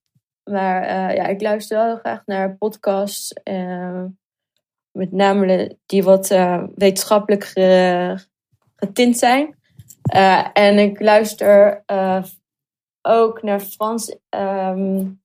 Maar 0.50 0.82
uh, 0.82 1.16
ja, 1.16 1.26
ik 1.26 1.40
luister 1.40 1.76
wel 1.76 1.86
heel 1.86 1.96
graag 1.96 2.22
naar 2.26 2.56
podcasts. 2.56 3.34
Uh, 3.44 4.04
met 4.90 5.12
name 5.12 5.78
die 5.86 6.02
wat 6.02 6.30
uh, 6.30 6.64
wetenschappelijk 6.74 7.44
getint 8.76 9.18
zijn. 9.18 9.58
en 10.52 10.78
ik 10.78 11.00
luister 11.00 11.82
ook 13.02 13.42
naar 13.42 13.60
Frans, 13.60 14.16
um, 14.30 15.20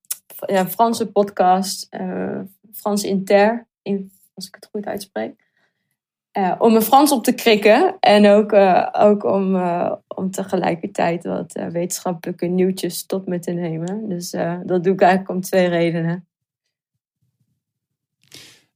ja, 0.46 0.68
Franse 0.68 1.12
podcast. 1.12 1.96
Frans 2.74 3.04
Inter, 3.04 3.68
in, 3.82 4.12
als 4.34 4.48
ik 4.48 4.56
het 4.56 4.70
goed 4.72 4.86
uitspreek. 4.86 5.47
Uh, 6.38 6.56
om 6.58 6.72
mijn 6.72 6.84
Frans 6.84 7.12
op 7.12 7.24
te 7.24 7.34
krikken. 7.34 7.98
En 8.00 8.28
ook, 8.28 8.52
uh, 8.52 8.88
ook 8.92 9.24
om, 9.24 9.56
uh, 9.56 9.92
om 10.08 10.32
tegelijkertijd 10.32 11.24
wat 11.24 11.52
wetenschappelijke 11.72 12.46
nieuwtjes 12.46 13.06
tot 13.06 13.28
me 13.28 13.40
te 13.40 13.52
nemen. 13.52 14.10
Dus 14.10 14.30
dat 14.66 14.84
doe 14.84 14.94
ik 14.94 15.02
eigenlijk 15.02 15.30
om 15.30 15.42
twee 15.42 15.68
redenen. 15.68 16.28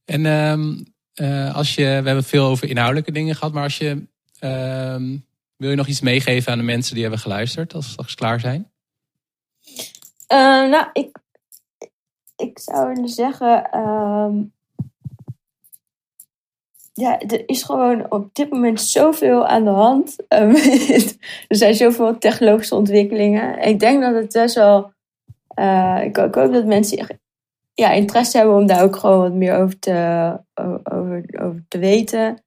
En 0.06 0.26
um, 0.26 0.84
als 1.54 1.76
je, 1.76 1.84
we 1.84 1.88
hebben 2.08 2.24
veel 2.24 2.46
over 2.46 2.70
inhoudelijke 2.70 3.12
dingen 3.12 3.36
gehad, 3.36 3.54
maar 3.54 3.64
als 3.64 3.78
je, 3.78 4.08
ehm, 4.40 5.18
wil 5.56 5.70
je 5.70 5.76
nog 5.76 5.88
iets 5.88 6.02
meegeven 6.02 6.52
aan 6.52 6.58
de 6.58 6.64
mensen 6.64 6.94
die 6.94 7.04
hebben 7.04 7.22
geluisterd 7.22 7.74
als 7.74 7.86
ze 7.86 7.92
straks 7.92 8.16
klaar 8.16 8.40
zijn? 8.40 8.72
nou, 10.28 10.86
ik, 10.94 11.18
ik 12.36 12.60
zou 12.60 13.08
zeggen, 13.08 13.78
um, 13.78 14.54
ja, 17.02 17.20
er 17.20 17.44
is 17.46 17.64
gewoon 17.64 18.12
op 18.12 18.30
dit 18.34 18.50
moment 18.50 18.82
zoveel 18.82 19.48
aan 19.48 19.64
de 19.64 19.70
hand. 19.70 20.16
Ehm, 20.28 20.56
er 21.48 21.56
zijn 21.56 21.76
zoveel 21.76 22.18
technologische 22.18 22.76
ontwikkelingen. 22.76 23.62
Ik 23.62 23.80
denk 23.80 24.02
dat 24.02 24.14
het 24.14 24.34
best 24.34 24.56
wel. 24.56 24.94
Uh, 25.60 26.04
ik, 26.04 26.16
hoop 26.16 26.34
dat 26.34 26.66
mensen 26.66 27.20
ja, 27.74 27.92
interesse 27.92 28.38
hebben 28.38 28.56
om 28.56 28.66
daar 28.66 28.84
ook 28.84 28.96
gewoon 28.96 29.20
wat 29.20 29.34
meer 29.34 29.56
over 29.56 29.80
te, 29.80 30.38
over, 30.84 31.24
over 31.42 31.66
te 31.68 31.78
weten. 31.78 32.44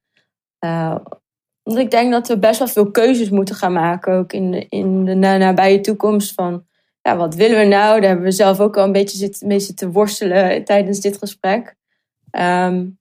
Want 1.63 1.77
ik 1.77 1.91
denk 1.91 2.11
dat 2.11 2.27
we 2.27 2.39
best 2.39 2.59
wel 2.59 2.67
veel 2.67 2.91
keuzes 2.91 3.29
moeten 3.29 3.55
gaan 3.55 3.73
maken, 3.73 4.13
ook 4.13 4.33
in 4.33 4.51
de, 4.51 4.65
in 4.69 5.05
de 5.05 5.13
nabije 5.15 5.79
toekomst. 5.79 6.33
Van 6.33 6.65
ja, 7.01 7.17
wat 7.17 7.35
willen 7.35 7.57
we 7.57 7.65
nou? 7.65 7.99
Daar 7.99 8.09
hebben 8.09 8.25
we 8.25 8.31
zelf 8.31 8.59
ook 8.59 8.77
al 8.77 8.83
een 8.83 8.91
beetje 8.91 9.17
zit, 9.17 9.41
mee 9.41 9.59
zitten 9.59 9.91
worstelen 9.91 10.63
tijdens 10.63 10.99
dit 10.99 11.17
gesprek. 11.17 11.75
Um, 12.31 12.97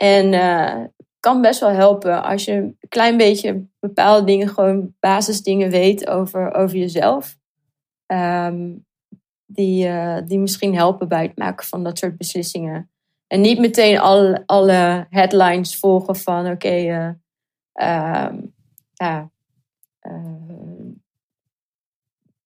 en 0.00 0.32
uh, 0.32 0.84
kan 1.20 1.40
best 1.40 1.60
wel 1.60 1.70
helpen 1.70 2.22
als 2.22 2.44
je 2.44 2.52
een 2.52 2.76
klein 2.88 3.16
beetje 3.16 3.64
bepaalde 3.80 4.26
dingen, 4.26 4.48
gewoon 4.48 4.94
basisdingen 5.00 5.70
weet 5.70 6.08
over, 6.08 6.54
over 6.54 6.76
jezelf. 6.76 7.36
Um, 8.06 8.86
die, 9.46 9.86
uh, 9.86 10.18
die 10.26 10.38
misschien 10.38 10.74
helpen 10.74 11.08
bij 11.08 11.22
het 11.22 11.38
maken 11.38 11.66
van 11.66 11.84
dat 11.84 11.98
soort 11.98 12.16
beslissingen. 12.16 12.90
En 13.26 13.40
niet 13.40 13.58
meteen 13.58 13.98
alle, 13.98 14.42
alle 14.46 15.06
headlines 15.10 15.76
volgen 15.76 16.16
van 16.16 16.50
oké, 16.50 17.16
um, 17.74 18.54
ja, 18.92 19.30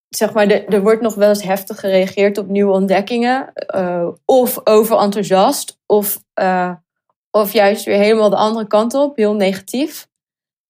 zeg 0.08 0.32
maar, 0.32 0.48
de, 0.48 0.64
er 0.64 0.82
wordt 0.82 1.02
nog 1.02 1.14
wel 1.14 1.28
eens 1.28 1.42
heftig 1.42 1.80
gereageerd 1.80 2.38
op 2.38 2.48
nieuwe 2.48 2.72
ontdekkingen. 2.72 3.52
of 4.24 4.60
over 4.66 4.98
enthousiast, 4.98 5.80
of 5.86 6.22
of 7.36 7.52
juist 7.52 7.84
weer 7.84 7.98
helemaal 7.98 8.30
de 8.30 8.36
andere 8.36 8.66
kant 8.66 8.94
op, 8.94 9.16
heel 9.16 9.34
negatief. 9.34 10.08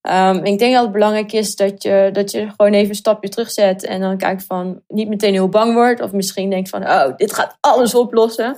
Um, 0.09 0.43
ik 0.43 0.59
denk 0.59 0.73
dat 0.73 0.83
het 0.83 0.91
belangrijk 0.91 1.31
is 1.31 1.55
dat 1.55 1.83
je, 1.83 2.09
dat 2.13 2.31
je 2.31 2.49
gewoon 2.49 2.73
even 2.73 2.89
een 2.89 2.95
stapje 2.95 3.29
terugzet 3.29 3.83
en 3.83 4.01
dan 4.01 4.17
kijkt 4.17 4.43
van 4.43 4.81
niet 4.87 5.07
meteen 5.07 5.33
heel 5.33 5.49
bang 5.49 5.73
wordt. 5.73 6.01
Of 6.01 6.11
misschien 6.11 6.49
denkt 6.49 6.69
van, 6.69 6.83
oh, 6.83 7.15
dit 7.15 7.33
gaat 7.33 7.57
alles 7.59 7.95
oplossen. 7.95 8.57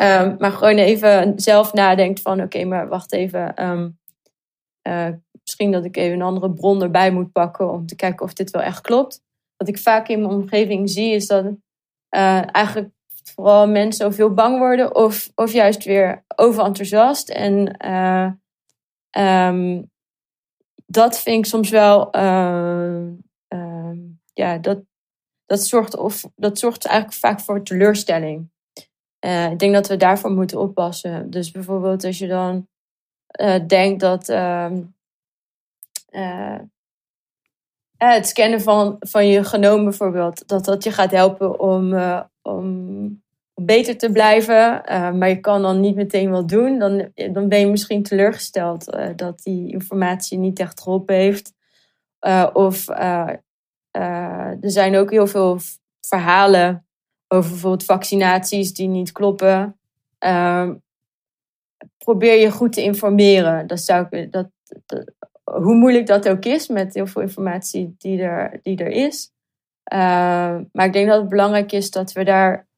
Um, 0.00 0.36
maar 0.38 0.52
gewoon 0.52 0.76
even 0.76 1.32
zelf 1.36 1.72
nadenkt 1.72 2.20
van, 2.20 2.42
oké, 2.42 2.64
maar 2.64 2.88
wacht 2.88 3.12
even. 3.12 3.68
Um, 3.68 3.98
uh, 4.88 5.08
misschien 5.42 5.70
dat 5.70 5.84
ik 5.84 5.96
even 5.96 6.14
een 6.14 6.22
andere 6.22 6.50
bron 6.50 6.82
erbij 6.82 7.10
moet 7.10 7.32
pakken 7.32 7.72
om 7.72 7.86
te 7.86 7.96
kijken 7.96 8.26
of 8.26 8.32
dit 8.32 8.50
wel 8.50 8.62
echt 8.62 8.80
klopt. 8.80 9.22
Wat 9.56 9.68
ik 9.68 9.78
vaak 9.78 10.08
in 10.08 10.20
mijn 10.20 10.32
omgeving 10.32 10.90
zie 10.90 11.14
is 11.14 11.26
dat 11.26 11.44
uh, 11.44 12.54
eigenlijk 12.54 12.90
vooral 13.24 13.68
mensen 13.68 14.06
of 14.06 14.16
heel 14.16 14.34
bang 14.34 14.58
worden 14.58 14.94
of, 14.94 15.30
of 15.34 15.52
juist 15.52 15.84
weer 15.84 16.24
overenthousiast. 16.36 17.28
En 17.28 17.76
uh, 17.86 18.30
um, 19.48 19.90
dat 20.86 21.18
vind 21.18 21.38
ik 21.38 21.50
soms 21.50 21.70
wel, 21.70 22.16
uh, 22.16 23.02
uh, 23.48 23.98
ja, 24.32 24.58
dat, 24.58 24.78
dat, 25.46 25.60
zorgt 25.60 25.96
of, 25.96 26.24
dat 26.34 26.58
zorgt 26.58 26.84
eigenlijk 26.84 27.18
vaak 27.18 27.40
voor 27.40 27.62
teleurstelling. 27.62 28.50
ik 29.50 29.58
denk 29.58 29.74
dat 29.74 29.88
we 29.88 29.96
daarvoor 29.96 30.30
moeten 30.30 30.60
oppassen. 30.60 31.30
Dus 31.30 31.50
bijvoorbeeld 31.50 32.04
als 32.04 32.18
je 32.18 32.26
dan 32.26 32.68
denkt 33.66 34.00
dat 34.00 34.28
ehm, 38.08 38.12
het 38.12 38.28
scannen 38.28 38.60
van, 38.60 38.96
van 38.98 39.26
je 39.26 39.44
genoom 39.44 39.84
bijvoorbeeld, 39.84 40.48
dat 40.48 40.64
dat 40.64 40.84
je 40.84 40.92
gaat 40.92 41.10
helpen 41.10 41.60
om, 41.60 41.94
om 42.42 43.22
beter 43.54 43.98
te 43.98 44.10
blijven. 44.12 44.82
Uh, 44.90 45.12
maar 45.12 45.28
je 45.28 45.40
kan 45.40 45.62
dan 45.62 45.80
niet 45.80 45.94
meteen 45.94 46.30
wat 46.30 46.48
doen. 46.48 46.78
Dan, 46.78 47.10
dan 47.32 47.48
ben 47.48 47.60
je 47.60 47.66
misschien 47.66 48.02
teleurgesteld 48.02 48.96
dat 49.16 49.42
die 49.42 49.72
informatie 49.72 50.38
niet 50.38 50.58
echt 50.58 50.80
geholpen 50.80 51.14
heeft. 51.14 51.52
Of 52.52 52.88
er 53.90 54.58
zijn 54.60 54.96
ook 54.96 55.10
heel 55.10 55.26
veel 55.26 55.58
verhalen 56.00 56.86
over 57.28 57.50
bijvoorbeeld 57.50 57.84
vaccinaties 57.84 58.72
die 58.72 58.88
niet 58.88 59.12
kloppen. 59.12 59.78
Ehm, 60.18 60.74
probeer 61.98 62.40
je 62.40 62.50
goed 62.50 62.72
te 62.72 62.82
informeren. 62.82 63.66
Dat 63.66 63.80
zou 63.80 64.06
ik, 64.10 64.32
dat, 64.32 64.48
hoe 65.52 65.74
moeilijk 65.74 66.06
dat 66.06 66.28
ook 66.28 66.44
is 66.44 66.68
met 66.68 66.94
heel 66.94 67.06
veel 67.06 67.22
informatie 67.22 67.94
die 67.98 68.22
er, 68.22 68.60
die 68.62 68.76
er 68.76 68.90
is. 68.90 69.30
maar 70.72 70.86
ik 70.86 70.92
denk 70.92 71.08
dat 71.08 71.20
het 71.20 71.28
belangrijk 71.28 71.72
is 71.72 71.90
dat 71.90 72.12
we 72.12 72.24
daar 72.24 72.68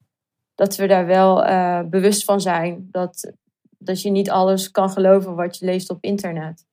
dat 0.55 0.75
we 0.75 0.87
daar 0.87 1.05
wel 1.05 1.45
uh, 1.45 1.81
bewust 1.81 2.23
van 2.23 2.41
zijn. 2.41 2.87
Dat, 2.91 3.33
dat 3.77 4.01
je 4.01 4.09
niet 4.09 4.29
alles 4.29 4.71
kan 4.71 4.89
geloven 4.89 5.35
wat 5.35 5.57
je 5.57 5.65
leest 5.65 5.89
op 5.89 6.03
internet. 6.03 6.65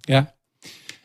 Ja. 0.00 0.34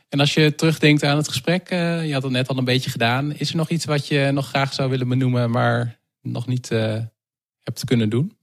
En 0.09 0.19
als 0.19 0.33
je 0.33 0.55
terugdenkt 0.55 1.03
aan 1.03 1.17
het 1.17 1.27
gesprek, 1.27 1.71
uh, 1.71 2.07
je 2.07 2.13
had 2.13 2.23
het 2.23 2.31
net 2.31 2.47
al 2.47 2.57
een 2.57 2.65
beetje 2.65 2.89
gedaan. 2.89 3.33
Is 3.33 3.49
er 3.49 3.55
nog 3.55 3.69
iets 3.69 3.85
wat 3.85 4.07
je 4.07 4.29
nog 4.33 4.47
graag 4.47 4.73
zou 4.73 4.89
willen 4.89 5.07
benoemen, 5.07 5.51
maar 5.51 5.99
nog 6.21 6.47
niet 6.47 6.71
uh, 6.71 7.01
hebt 7.63 7.83
kunnen 7.85 8.09
doen? 8.09 8.36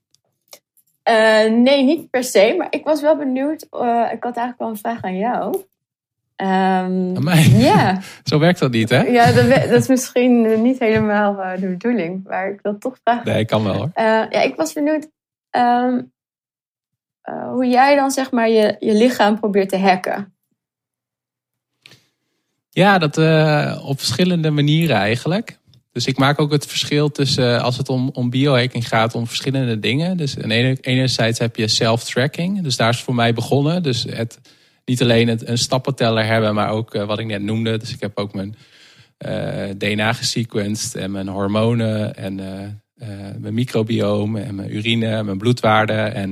Nee, 1.62 1.82
niet 1.82 2.10
per 2.10 2.24
se. 2.24 2.54
Maar 2.58 2.66
ik 2.70 2.84
was 2.84 3.00
wel 3.00 3.16
benieuwd. 3.16 3.62
ik 3.62 3.68
had 3.70 4.36
eigenlijk 4.36 4.58
wel 4.58 4.68
een 4.68 4.76
vraag 4.76 5.02
aan 5.02 5.16
jou. 5.16 5.64
Um, 6.36 7.28
Ja. 7.58 8.00
Zo 8.24 8.38
werkt 8.38 8.58
dat 8.58 8.70
niet, 8.70 8.90
hè? 8.90 9.02
Ja, 9.02 9.32
dat, 9.32 9.48
dat 9.48 9.80
is 9.80 9.88
misschien 9.88 10.62
niet 10.62 10.78
helemaal 10.78 11.38
uh, 11.38 11.60
de 11.60 11.68
bedoeling. 11.68 12.24
Maar 12.24 12.48
ik 12.48 12.60
wil 12.62 12.78
toch 12.78 12.96
vragen. 13.02 13.32
Nee, 13.32 13.44
kan 13.44 13.64
wel 13.64 13.74
hoor. 13.74 13.90
Ja, 13.94 14.42
ik 14.42 14.56
was 14.56 14.72
benieuwd 14.72 15.08
um, 15.50 16.12
uh, 17.30 17.48
hoe 17.48 17.66
jij 17.66 17.94
dan 17.96 18.10
zeg 18.10 18.30
maar 18.30 18.48
je, 18.48 18.76
je 18.78 18.94
lichaam 18.94 19.38
probeert 19.38 19.68
te 19.68 19.78
hacken. 19.78 20.34
Ja, 22.70 22.98
dat 22.98 23.16
op 23.82 23.98
verschillende 23.98 24.50
manieren 24.50 24.96
eigenlijk. 24.96 25.58
Dus 25.94 26.06
ik 26.06 26.18
maak 26.18 26.40
ook 26.40 26.52
het 26.52 26.66
verschil 26.66 27.10
tussen, 27.10 27.62
als 27.62 27.76
het 27.76 27.88
om, 27.88 28.10
om 28.12 28.30
biohacking 28.30 28.88
gaat, 28.88 29.14
om 29.14 29.26
verschillende 29.26 29.78
dingen. 29.78 30.16
Dus 30.16 30.36
enerzijds 30.80 31.38
heb 31.38 31.56
je 31.56 31.68
self-tracking. 31.68 32.62
Dus 32.62 32.76
daar 32.76 32.88
is 32.88 33.00
voor 33.00 33.14
mij 33.14 33.32
begonnen. 33.32 33.82
Dus 33.82 34.06
het 34.08 34.40
niet 34.84 35.02
alleen 35.02 35.50
een 35.50 35.58
stappenteller 35.58 36.24
hebben, 36.24 36.54
maar 36.54 36.70
ook 36.70 36.94
uh, 36.94 37.04
wat 37.04 37.18
ik 37.18 37.26
net 37.26 37.42
noemde. 37.42 37.78
Dus 37.78 37.92
ik 37.92 38.00
heb 38.00 38.18
ook 38.18 38.34
mijn 38.34 38.56
uh, 39.26 39.64
DNA 39.76 40.12
gesequenced 40.12 40.94
en 40.94 41.10
mijn 41.10 41.28
hormonen 41.28 42.16
en 42.16 42.34
mijn 43.38 43.54
microbioom 43.54 44.36
en 44.36 44.54
mijn 44.54 44.76
urine 44.76 45.06
en 45.06 45.24
mijn 45.24 45.38
bloedwaarden. 45.38 46.14
En 46.14 46.30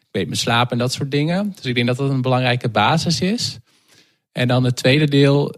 ik 0.00 0.08
weet 0.10 0.26
mijn 0.26 0.38
slaap 0.38 0.70
en 0.70 0.78
dat 0.78 0.92
soort 0.92 1.10
dingen. 1.10 1.52
Dus 1.56 1.64
ik 1.64 1.74
denk 1.74 1.86
dat 1.86 1.96
dat 1.96 2.10
een 2.10 2.22
belangrijke 2.22 2.68
basis 2.68 3.20
is. 3.20 3.58
En 4.34 4.48
dan 4.48 4.64
het 4.64 4.76
tweede 4.76 5.08
deel 5.08 5.54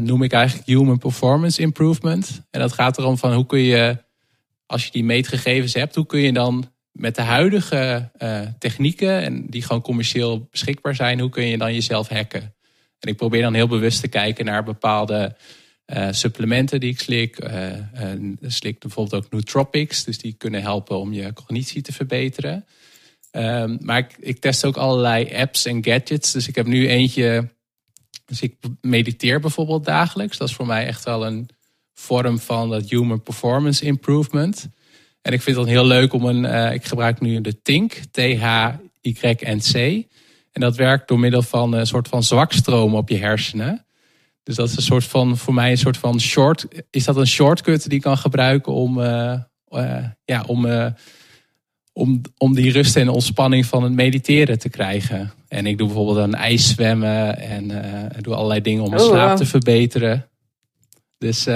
noem 0.00 0.22
ik 0.22 0.32
eigenlijk 0.32 0.66
human 0.66 0.98
performance 0.98 1.60
improvement. 1.60 2.42
En 2.50 2.60
dat 2.60 2.72
gaat 2.72 2.98
erom 2.98 3.18
van 3.18 3.34
hoe 3.34 3.46
kun 3.46 3.60
je, 3.60 3.96
als 4.66 4.84
je 4.84 4.90
die 4.90 5.04
meetgegevens 5.04 5.74
hebt, 5.74 5.94
hoe 5.94 6.06
kun 6.06 6.20
je 6.20 6.32
dan 6.32 6.72
met 6.94 7.14
de 7.14 7.22
huidige 7.22 8.10
uh, 8.18 8.40
technieken, 8.58 9.22
en 9.22 9.46
die 9.46 9.62
gewoon 9.62 9.82
commercieel 9.82 10.48
beschikbaar 10.50 10.94
zijn, 10.94 11.20
hoe 11.20 11.30
kun 11.30 11.46
je 11.46 11.58
dan 11.58 11.74
jezelf 11.74 12.08
hacken? 12.08 12.54
En 12.98 13.08
ik 13.08 13.16
probeer 13.16 13.42
dan 13.42 13.54
heel 13.54 13.68
bewust 13.68 14.00
te 14.00 14.08
kijken 14.08 14.44
naar 14.44 14.64
bepaalde 14.64 15.36
uh, 15.86 16.08
supplementen 16.10 16.80
die 16.80 16.90
ik 16.90 17.00
slik. 17.00 17.44
Uh, 17.44 17.72
slik 18.40 18.78
bijvoorbeeld 18.78 19.24
ook 19.24 19.30
nootropics, 19.30 20.04
dus 20.04 20.18
die 20.18 20.32
kunnen 20.32 20.62
helpen 20.62 20.98
om 20.98 21.12
je 21.12 21.32
cognitie 21.32 21.82
te 21.82 21.92
verbeteren. 21.92 22.64
Um, 23.32 23.78
maar 23.80 23.98
ik, 23.98 24.16
ik, 24.18 24.38
test 24.38 24.64
ook 24.64 24.76
allerlei 24.76 25.34
apps 25.34 25.64
en 25.64 25.84
gadgets. 25.84 26.32
Dus 26.32 26.48
ik 26.48 26.54
heb 26.54 26.66
nu 26.66 26.88
eentje 26.88 27.48
Dus 28.24 28.42
ik 28.42 28.54
mediteer 28.80 29.40
bijvoorbeeld 29.40 29.84
dagelijks. 29.84 30.36
Dat 30.36 30.48
is 30.48 30.54
voor 30.54 30.66
mij 30.66 30.86
echt 30.86 31.04
wel 31.04 31.26
een 31.26 31.48
vorm 31.92 32.38
van 32.38 32.70
dat 32.70 32.90
human 32.90 33.22
performance 33.22 33.84
improvement. 33.84 34.68
En 35.22 35.32
ik 35.32 35.42
vind 35.42 35.56
het 35.56 35.66
heel 35.66 35.86
leuk 35.86 36.12
om 36.12 36.24
een. 36.24 36.44
Uh, 36.44 36.72
ik 36.72 36.84
gebruik 36.84 37.20
nu 37.20 37.40
de 37.40 37.62
TINK, 37.62 37.92
T-H-Y-N-C. 38.10 39.74
En 40.52 40.60
dat 40.60 40.76
werkt 40.76 41.08
door 41.08 41.18
middel 41.18 41.42
van 41.42 41.72
een 41.72 41.86
soort 41.86 42.08
van 42.08 42.22
zwakstroom 42.22 42.94
op 42.94 43.08
je 43.08 43.16
hersenen. 43.16 43.86
Dus 44.42 44.56
dat 44.56 44.68
is 44.68 44.76
een 44.76 44.82
soort 44.82 45.04
van, 45.04 45.36
voor 45.36 45.54
mij 45.54 45.70
een 45.70 45.78
soort 45.78 45.96
van 45.96 46.20
short. 46.20 46.66
Is 46.90 47.04
dat 47.04 47.16
een 47.16 47.26
shortcut 47.26 47.82
die 47.82 47.94
ik 47.94 48.00
kan 48.00 48.18
gebruiken 48.18 48.72
om, 48.72 48.98
uh, 48.98 49.34
uh, 49.68 50.04
ja, 50.24 50.44
om, 50.46 50.66
om, 51.94 52.20
om 52.38 52.54
die 52.54 52.72
rust 52.72 52.96
en 52.96 53.08
ontspanning 53.08 53.66
van 53.66 53.82
het 53.82 53.92
mediteren 53.92 54.58
te 54.58 54.68
krijgen? 54.68 55.32
En 55.48 55.66
ik 55.66 55.78
doe 55.78 55.86
bijvoorbeeld 55.86 56.18
een 56.18 56.34
ijszwemmen 56.34 57.38
en 57.38 57.68
doe 58.20 58.34
allerlei 58.34 58.60
dingen 58.60 58.82
om 58.82 58.90
mijn 58.90 59.02
oh, 59.02 59.08
slaap 59.08 59.36
te 59.36 59.46
verbeteren. 59.46 60.26
Dus 61.18 61.48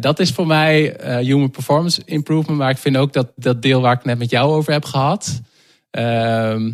dat 0.00 0.18
is 0.18 0.30
voor 0.30 0.46
mij 0.46 0.96
human 1.22 1.50
performance 1.50 2.02
improvement. 2.04 2.58
Maar 2.58 2.70
ik 2.70 2.78
vind 2.78 2.96
ook 2.96 3.12
dat 3.12 3.32
dat 3.36 3.62
deel 3.62 3.80
waar 3.80 3.96
ik 3.96 4.04
net 4.04 4.18
met 4.18 4.30
jou 4.30 4.52
over 4.52 4.72
heb 4.72 4.84
gehad. 4.84 5.40
Ehm, 5.90 6.72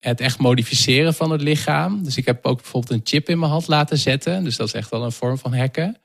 het 0.00 0.20
echt 0.20 0.38
modificeren 0.38 1.14
van 1.14 1.30
het 1.30 1.40
lichaam. 1.42 2.02
Dus 2.04 2.16
ik 2.16 2.26
heb 2.26 2.46
ook 2.46 2.56
bijvoorbeeld 2.56 2.92
een 2.92 3.00
chip 3.04 3.28
in 3.28 3.38
mijn 3.38 3.50
hand 3.50 3.68
laten 3.68 3.98
zetten. 3.98 4.44
Dus 4.44 4.56
dat 4.56 4.66
is 4.66 4.72
echt 4.72 4.90
wel 4.90 5.04
een 5.04 5.12
vorm 5.12 5.38
van 5.38 5.54
hacken. 5.54 5.96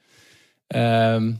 Ehm, 0.67 1.31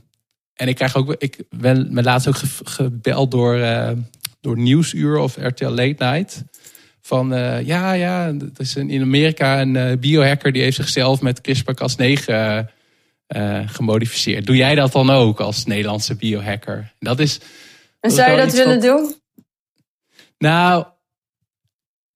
en 0.54 0.68
ik 0.68 0.74
krijg 0.74 0.96
ook, 0.96 1.14
ik 1.18 1.42
ben 1.50 1.88
me 1.90 2.02
laatst 2.02 2.28
ook 2.28 2.36
gebeld 2.64 3.30
door, 3.30 3.56
uh, 3.56 3.90
door 4.46 4.58
Nieuwsuur 4.58 5.16
of 5.18 5.36
RTL 5.36 5.64
Late 5.64 6.04
Night. 6.04 6.44
Van 7.00 7.32
uh, 7.32 7.66
ja, 7.66 7.92
ja, 7.92 8.32
dat 8.32 8.58
is 8.58 8.76
in 8.76 9.02
Amerika 9.02 9.60
een 9.60 9.74
uh, 9.74 9.92
biohacker 9.98 10.52
die 10.52 10.62
heeft 10.62 10.76
zichzelf 10.76 11.20
met 11.20 11.40
CRISPR-Cas9 11.40 12.24
gemodificeerd. 13.66 14.46
Doe 14.46 14.56
jij 14.56 14.74
dat 14.74 14.92
dan 14.92 15.10
ook 15.10 15.40
als 15.40 15.64
Nederlandse 15.64 16.16
biohacker? 16.16 16.92
Dat 16.98 17.18
is. 17.18 17.40
En 18.00 18.10
zou 18.10 18.30
je 18.30 18.36
dat 18.36 18.52
willen 18.52 18.80
doen? 18.80 19.14
Nou, 20.38 20.84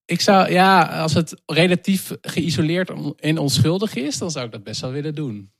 ik 0.04 0.20
zou, 0.20 0.52
ja, 0.52 0.82
als 0.82 1.14
het 1.14 1.42
relatief 1.46 2.12
geïsoleerd 2.20 2.90
en 3.16 3.38
onschuldig 3.38 3.94
is, 3.94 4.18
dan 4.18 4.30
zou 4.30 4.44
ik 4.46 4.52
dat 4.52 4.62
best 4.62 4.80
wel 4.80 4.92
willen 4.92 5.14
doen. 5.14 5.50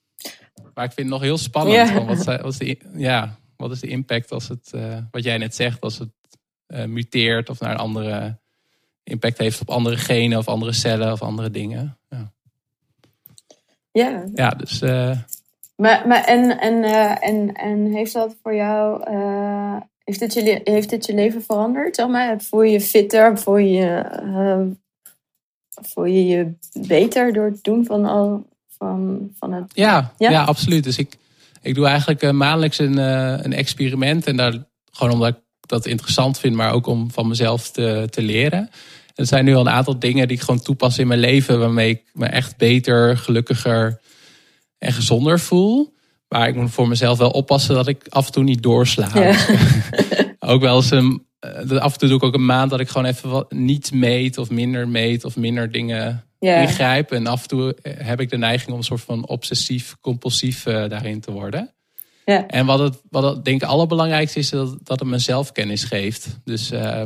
Maar 0.74 0.84
ik 0.84 0.92
vind 0.92 1.06
het 1.08 1.08
nog 1.08 1.20
heel 1.20 1.38
spannend. 1.38 1.90
Van 1.90 2.06
wat, 2.06 2.24
wat, 2.24 2.52
is 2.52 2.58
de, 2.58 2.78
ja, 2.96 3.38
wat 3.56 3.70
is 3.70 3.80
de 3.80 3.88
impact 3.88 4.32
als 4.32 4.48
het, 4.48 4.70
uh, 4.74 4.98
wat 5.10 5.24
jij 5.24 5.38
net 5.38 5.54
zegt, 5.54 5.80
als 5.80 5.98
het 5.98 6.08
muteert 6.86 7.48
of 7.48 7.60
naar 7.60 7.70
een 7.70 7.76
andere 7.76 8.38
impact 9.02 9.38
heeft 9.38 9.60
op 9.60 9.70
andere 9.70 9.96
genen 9.96 10.38
of 10.38 10.48
andere 10.48 10.72
cellen 10.72 11.12
of 11.12 11.22
andere 11.22 11.50
dingen. 11.50 11.98
Ja, 12.08 12.32
ja. 13.92 14.24
ja 14.34 14.50
dus. 14.50 14.82
Uh, 14.82 15.18
maar, 15.76 16.06
maar 16.06 16.24
en, 16.24 16.58
en, 16.58 16.82
en, 17.20 17.54
en 17.54 17.86
heeft 17.92 18.12
dat 18.12 18.36
voor 18.42 18.54
jou 18.54 19.02
heeft 20.04 20.20
dit 20.20 20.34
je, 20.34 20.60
heeft 20.64 20.90
dit 20.90 21.06
je 21.06 21.14
leven 21.14 21.42
veranderd? 21.42 21.96
Zeg 21.96 22.08
maar? 22.08 22.40
Voel 22.40 22.62
je 22.62 22.72
je 22.72 22.80
fitter? 22.80 23.38
Voel 23.38 23.56
je 23.56 24.20
uh, 24.24 24.60
voel 25.82 26.04
je, 26.04 26.26
je 26.26 26.52
beter 26.86 27.32
door 27.32 27.44
het 27.44 27.64
doen 27.64 27.84
van, 27.84 28.04
al, 28.04 28.46
van, 28.68 29.28
van 29.38 29.52
het... 29.52 29.72
Ja, 29.74 30.12
ja? 30.18 30.30
ja 30.30 30.44
absoluut. 30.44 30.84
Dus 30.84 30.98
ik, 30.98 31.18
ik 31.62 31.74
doe 31.74 31.86
eigenlijk 31.86 32.22
uh, 32.22 32.30
maandelijks 32.30 32.78
een, 32.78 32.98
uh, 32.98 33.38
een 33.42 33.52
experiment. 33.52 34.26
En 34.26 34.36
daar 34.36 34.64
gewoon 34.90 35.12
omdat 35.12 35.28
ik 35.28 35.40
dat 35.70 35.86
interessant 35.86 36.38
vind, 36.38 36.56
maar 36.56 36.72
ook 36.72 36.86
om 36.86 37.10
van 37.10 37.28
mezelf 37.28 37.70
te, 37.70 38.06
te 38.10 38.22
leren. 38.22 38.70
Er 39.14 39.26
zijn 39.26 39.44
nu 39.44 39.54
al 39.54 39.60
een 39.60 39.70
aantal 39.70 39.98
dingen 39.98 40.28
die 40.28 40.36
ik 40.36 40.42
gewoon 40.42 40.62
toepas 40.62 40.98
in 40.98 41.06
mijn 41.06 41.20
leven, 41.20 41.58
waarmee 41.58 41.90
ik 41.90 42.02
me 42.12 42.26
echt 42.26 42.56
beter, 42.56 43.16
gelukkiger 43.16 44.00
en 44.78 44.92
gezonder 44.92 45.40
voel. 45.40 45.94
Maar 46.28 46.48
ik 46.48 46.54
moet 46.54 46.70
voor 46.70 46.88
mezelf 46.88 47.18
wel 47.18 47.30
oppassen 47.30 47.74
dat 47.74 47.88
ik 47.88 48.06
af 48.08 48.26
en 48.26 48.32
toe 48.32 48.42
niet 48.42 48.62
doorsla. 48.62 49.08
ook 50.38 50.60
wel 50.60 50.76
eens 50.76 50.90
een. 50.90 51.24
Eh, 51.38 51.78
af 51.78 51.92
en 51.92 51.98
toe 51.98 52.08
doe 52.08 52.16
ik 52.18 52.24
ook 52.24 52.34
een 52.34 52.44
maand 52.44 52.70
dat 52.70 52.80
ik 52.80 52.88
gewoon 52.88 53.06
even 53.06 53.30
wat 53.30 53.52
niet 53.52 53.92
meet 53.92 54.38
of 54.38 54.50
minder 54.50 54.88
meet 54.88 55.24
of 55.24 55.36
minder 55.36 55.72
dingen 55.72 56.24
ingrijp. 56.38 57.12
En 57.12 57.26
af 57.26 57.42
en 57.42 57.48
toe 57.48 57.74
eh, 57.82 57.92
heb 58.06 58.20
ik 58.20 58.30
de 58.30 58.38
neiging 58.38 58.70
om 58.70 58.78
een 58.78 58.84
soort 58.84 59.00
van 59.00 59.28
obsessief, 59.28 59.96
compulsief 60.00 60.66
uh, 60.66 60.88
daarin 60.88 61.20
te 61.20 61.32
worden. 61.32 61.74
En 62.38 62.66
wat 62.66 62.78
het, 62.78 63.00
wat 63.10 63.22
het 63.22 63.44
denk 63.44 63.62
ik 63.62 63.68
allerbelangrijkste 63.68 64.38
is, 64.38 64.50
dat, 64.50 64.78
dat 64.82 64.98
het 65.00 65.08
me 65.08 65.18
zelfkennis 65.18 65.84
geeft. 65.84 66.40
Dus 66.44 66.72
uh, 66.72 67.02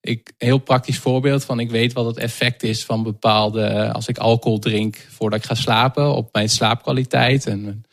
ik, 0.00 0.32
heel 0.38 0.58
praktisch 0.58 0.98
voorbeeld 0.98 1.44
van 1.44 1.60
ik 1.60 1.70
weet 1.70 1.92
wat 1.92 2.06
het 2.06 2.16
effect 2.16 2.62
is 2.62 2.84
van 2.84 3.02
bepaalde, 3.02 3.92
als 3.92 4.08
ik 4.08 4.18
alcohol 4.18 4.58
drink 4.58 5.06
voordat 5.08 5.38
ik 5.38 5.44
ga 5.44 5.54
slapen, 5.54 6.14
op 6.14 6.32
mijn 6.32 6.48
slaapkwaliteit 6.48 7.46
en 7.46 7.84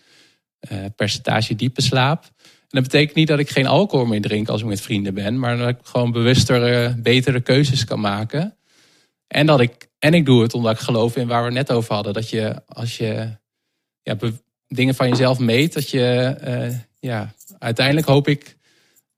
uh, 0.71 0.85
percentage 0.95 1.55
diepe 1.55 1.81
slaap. 1.81 2.23
En 2.43 2.81
dat 2.81 2.91
betekent 2.91 3.15
niet 3.15 3.27
dat 3.27 3.39
ik 3.39 3.49
geen 3.49 3.67
alcohol 3.67 4.05
meer 4.05 4.21
drink 4.21 4.49
als 4.49 4.61
ik 4.61 4.67
met 4.67 4.81
vrienden 4.81 5.13
ben, 5.13 5.39
maar 5.39 5.57
dat 5.57 5.69
ik 5.69 5.77
gewoon 5.83 6.11
bewustere, 6.11 6.95
betere 7.01 7.41
keuzes 7.41 7.83
kan 7.83 7.99
maken. 7.99 8.57
En, 9.27 9.45
dat 9.45 9.59
ik, 9.59 9.89
en 9.99 10.13
ik 10.13 10.25
doe 10.25 10.41
het 10.41 10.53
omdat 10.53 10.73
ik 10.73 10.79
geloof 10.79 11.15
in 11.15 11.27
waar 11.27 11.39
we 11.39 11.45
het 11.45 11.67
net 11.67 11.71
over 11.71 11.93
hadden. 11.93 12.13
Dat 12.13 12.29
je 12.29 12.61
als 12.65 12.97
je 12.97 13.37
ja, 14.01 14.15
dingen 14.73 14.95
van 14.95 15.09
jezelf 15.09 15.39
meet, 15.39 15.73
dat 15.73 15.89
je 15.89 16.37
uh, 16.47 16.77
ja, 16.99 17.33
uiteindelijk 17.59 18.07
hoop 18.07 18.27
ik, 18.27 18.57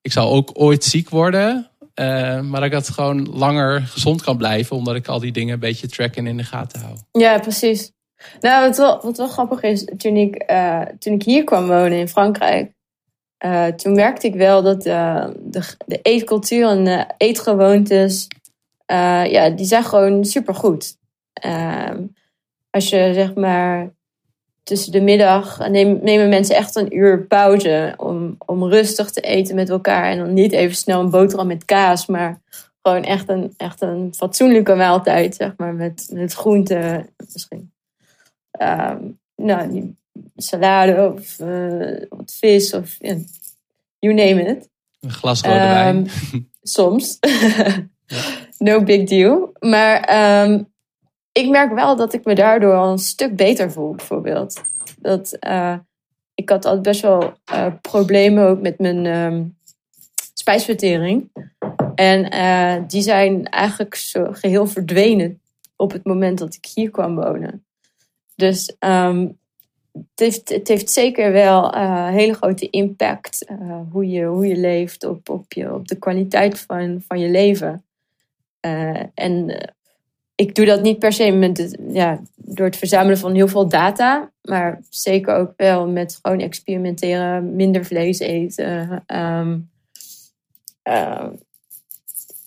ik 0.01 0.11
zal 0.11 0.31
ook 0.31 0.51
ooit 0.53 0.83
ziek 0.83 1.09
worden. 1.09 1.69
Uh, 1.99 2.05
maar 2.41 2.59
dat 2.59 2.63
ik 2.63 2.71
dat 2.71 2.89
gewoon 2.89 3.29
langer 3.29 3.81
gezond 3.81 4.21
kan 4.21 4.37
blijven, 4.37 4.75
omdat 4.75 4.95
ik 4.95 5.07
al 5.07 5.19
die 5.19 5.31
dingen 5.31 5.53
een 5.53 5.59
beetje 5.59 5.87
tracken 5.87 6.27
in 6.27 6.37
de 6.37 6.43
gaten 6.43 6.81
hou. 6.81 6.97
Ja, 7.11 7.39
precies. 7.39 7.91
Nou, 8.39 8.67
wat 8.67 8.77
wel, 8.77 8.99
wat 9.01 9.17
wel 9.17 9.27
grappig 9.27 9.61
is, 9.61 9.87
toen 9.97 10.15
ik, 10.15 10.51
uh, 10.51 10.81
toen 10.99 11.13
ik 11.13 11.23
hier 11.23 11.43
kwam 11.43 11.67
wonen 11.67 11.99
in 11.99 12.07
Frankrijk, 12.07 12.73
toen 13.75 13.93
merkte 13.93 14.27
ik 14.27 14.35
wel 14.35 14.61
dat 14.61 14.81
de, 14.81 15.69
de 15.85 15.99
eetcultuur 16.01 16.67
en 16.67 16.83
de 16.83 17.05
eetgewoontes, 17.17 18.27
ja, 18.85 19.49
die 19.49 19.65
zijn 19.65 19.83
gewoon 19.83 20.25
supergoed. 20.25 20.97
Ehm, 21.33 22.03
als 22.69 22.89
je 22.89 23.11
zeg 23.13 23.33
maar 23.33 23.94
tussen 24.65 24.91
de 24.91 25.01
middag 25.01 25.69
nemen 25.69 26.29
mensen 26.29 26.55
echt 26.55 26.75
een 26.75 26.97
uur 26.97 27.25
pauze 27.25 27.93
om, 27.97 28.35
om 28.45 28.63
rustig 28.63 29.11
te 29.11 29.21
eten 29.21 29.55
met 29.55 29.69
elkaar. 29.69 30.11
En 30.11 30.17
dan 30.17 30.33
niet 30.33 30.51
even 30.51 30.75
snel 30.75 30.99
een 30.99 31.09
boterham 31.09 31.47
met 31.47 31.65
kaas, 31.65 32.05
maar 32.05 32.41
gewoon 32.81 33.03
echt 33.03 33.29
een, 33.29 33.53
echt 33.57 33.81
een 33.81 34.13
fatsoenlijke 34.15 34.75
maaltijd, 34.75 35.35
zeg 35.35 35.53
maar, 35.57 35.73
met, 35.73 36.09
met 36.13 36.33
groenten 36.33 37.09
misschien 37.33 37.73
um, 38.61 39.19
nou, 39.35 39.71
die 39.71 39.95
salade 40.35 41.13
of 41.13 41.39
uh, 41.39 42.01
wat 42.09 42.35
vis 42.39 42.73
of 42.73 42.95
yeah, 42.99 43.17
you 43.99 44.13
name 44.13 44.41
it. 44.41 44.69
Een 44.99 45.11
glas 45.11 45.41
rode 45.41 45.55
um, 45.55 45.69
wijn. 45.69 46.09
Soms. 46.61 47.19
no 48.57 48.83
big 48.83 49.07
deal. 49.07 49.51
Maar 49.59 50.43
um, 50.43 50.73
ik 51.35 51.49
merk 51.49 51.73
wel 51.73 51.95
dat 51.95 52.13
ik 52.13 52.25
me 52.25 52.35
daardoor 52.35 52.73
al 52.73 52.91
een 52.91 52.97
stuk 52.97 53.35
beter 53.35 53.71
voel, 53.71 53.95
bijvoorbeeld. 53.95 54.61
Dat, 54.99 55.37
uh, 55.47 55.77
ik 56.33 56.49
had 56.49 56.65
altijd 56.65 56.83
best 56.83 57.01
wel 57.01 57.33
uh, 57.51 57.67
problemen 57.81 58.47
ook 58.47 58.61
met 58.61 58.79
mijn 58.79 59.05
um, 59.05 59.57
spijsvertering. 60.33 61.29
En 61.95 62.33
uh, 62.33 62.87
die 62.87 63.01
zijn 63.01 63.49
eigenlijk 63.49 63.95
geheel 64.31 64.67
verdwenen 64.67 65.41
op 65.75 65.91
het 65.91 66.05
moment 66.05 66.37
dat 66.37 66.53
ik 66.53 66.65
hier 66.73 66.89
kwam 66.89 67.15
wonen. 67.15 67.65
Dus 68.35 68.75
um, 68.79 69.37
het, 70.15 70.67
heeft, 70.67 70.89
zeker 70.89 71.31
wel 71.31 71.75
een 71.75 72.13
hele 72.13 72.33
grote 72.33 72.69
impact 72.69 73.45
hoe, 73.91 74.09
je, 74.09 74.25
hoe 74.25 74.47
je 74.47 74.57
leeft 74.57 75.03
op, 75.03 75.29
op, 75.29 75.53
je, 75.53 75.73
op 75.73 75.87
de 75.87 75.97
kwaliteit 75.97 76.59
van, 76.59 77.01
van 77.07 77.19
je 77.19 77.29
leven. 77.29 77.83
En 79.13 79.74
ik 80.35 80.55
doe 80.55 80.65
dat 80.65 80.81
niet 80.81 80.99
per 80.99 81.13
se 81.13 81.31
met 81.31 81.57
het, 81.57 81.77
ja, 81.87 82.21
door 82.35 82.65
het 82.65 82.77
verzamelen 82.77 83.17
van 83.17 83.33
heel 83.33 83.47
veel 83.47 83.67
data, 83.67 84.31
maar 84.41 84.81
zeker 84.89 85.35
ook 85.35 85.53
wel 85.57 85.87
met 85.87 86.19
gewoon 86.21 86.39
experimenteren, 86.39 87.55
minder 87.55 87.85
vlees 87.85 88.19
eten. 88.19 89.03
Um, 89.07 89.69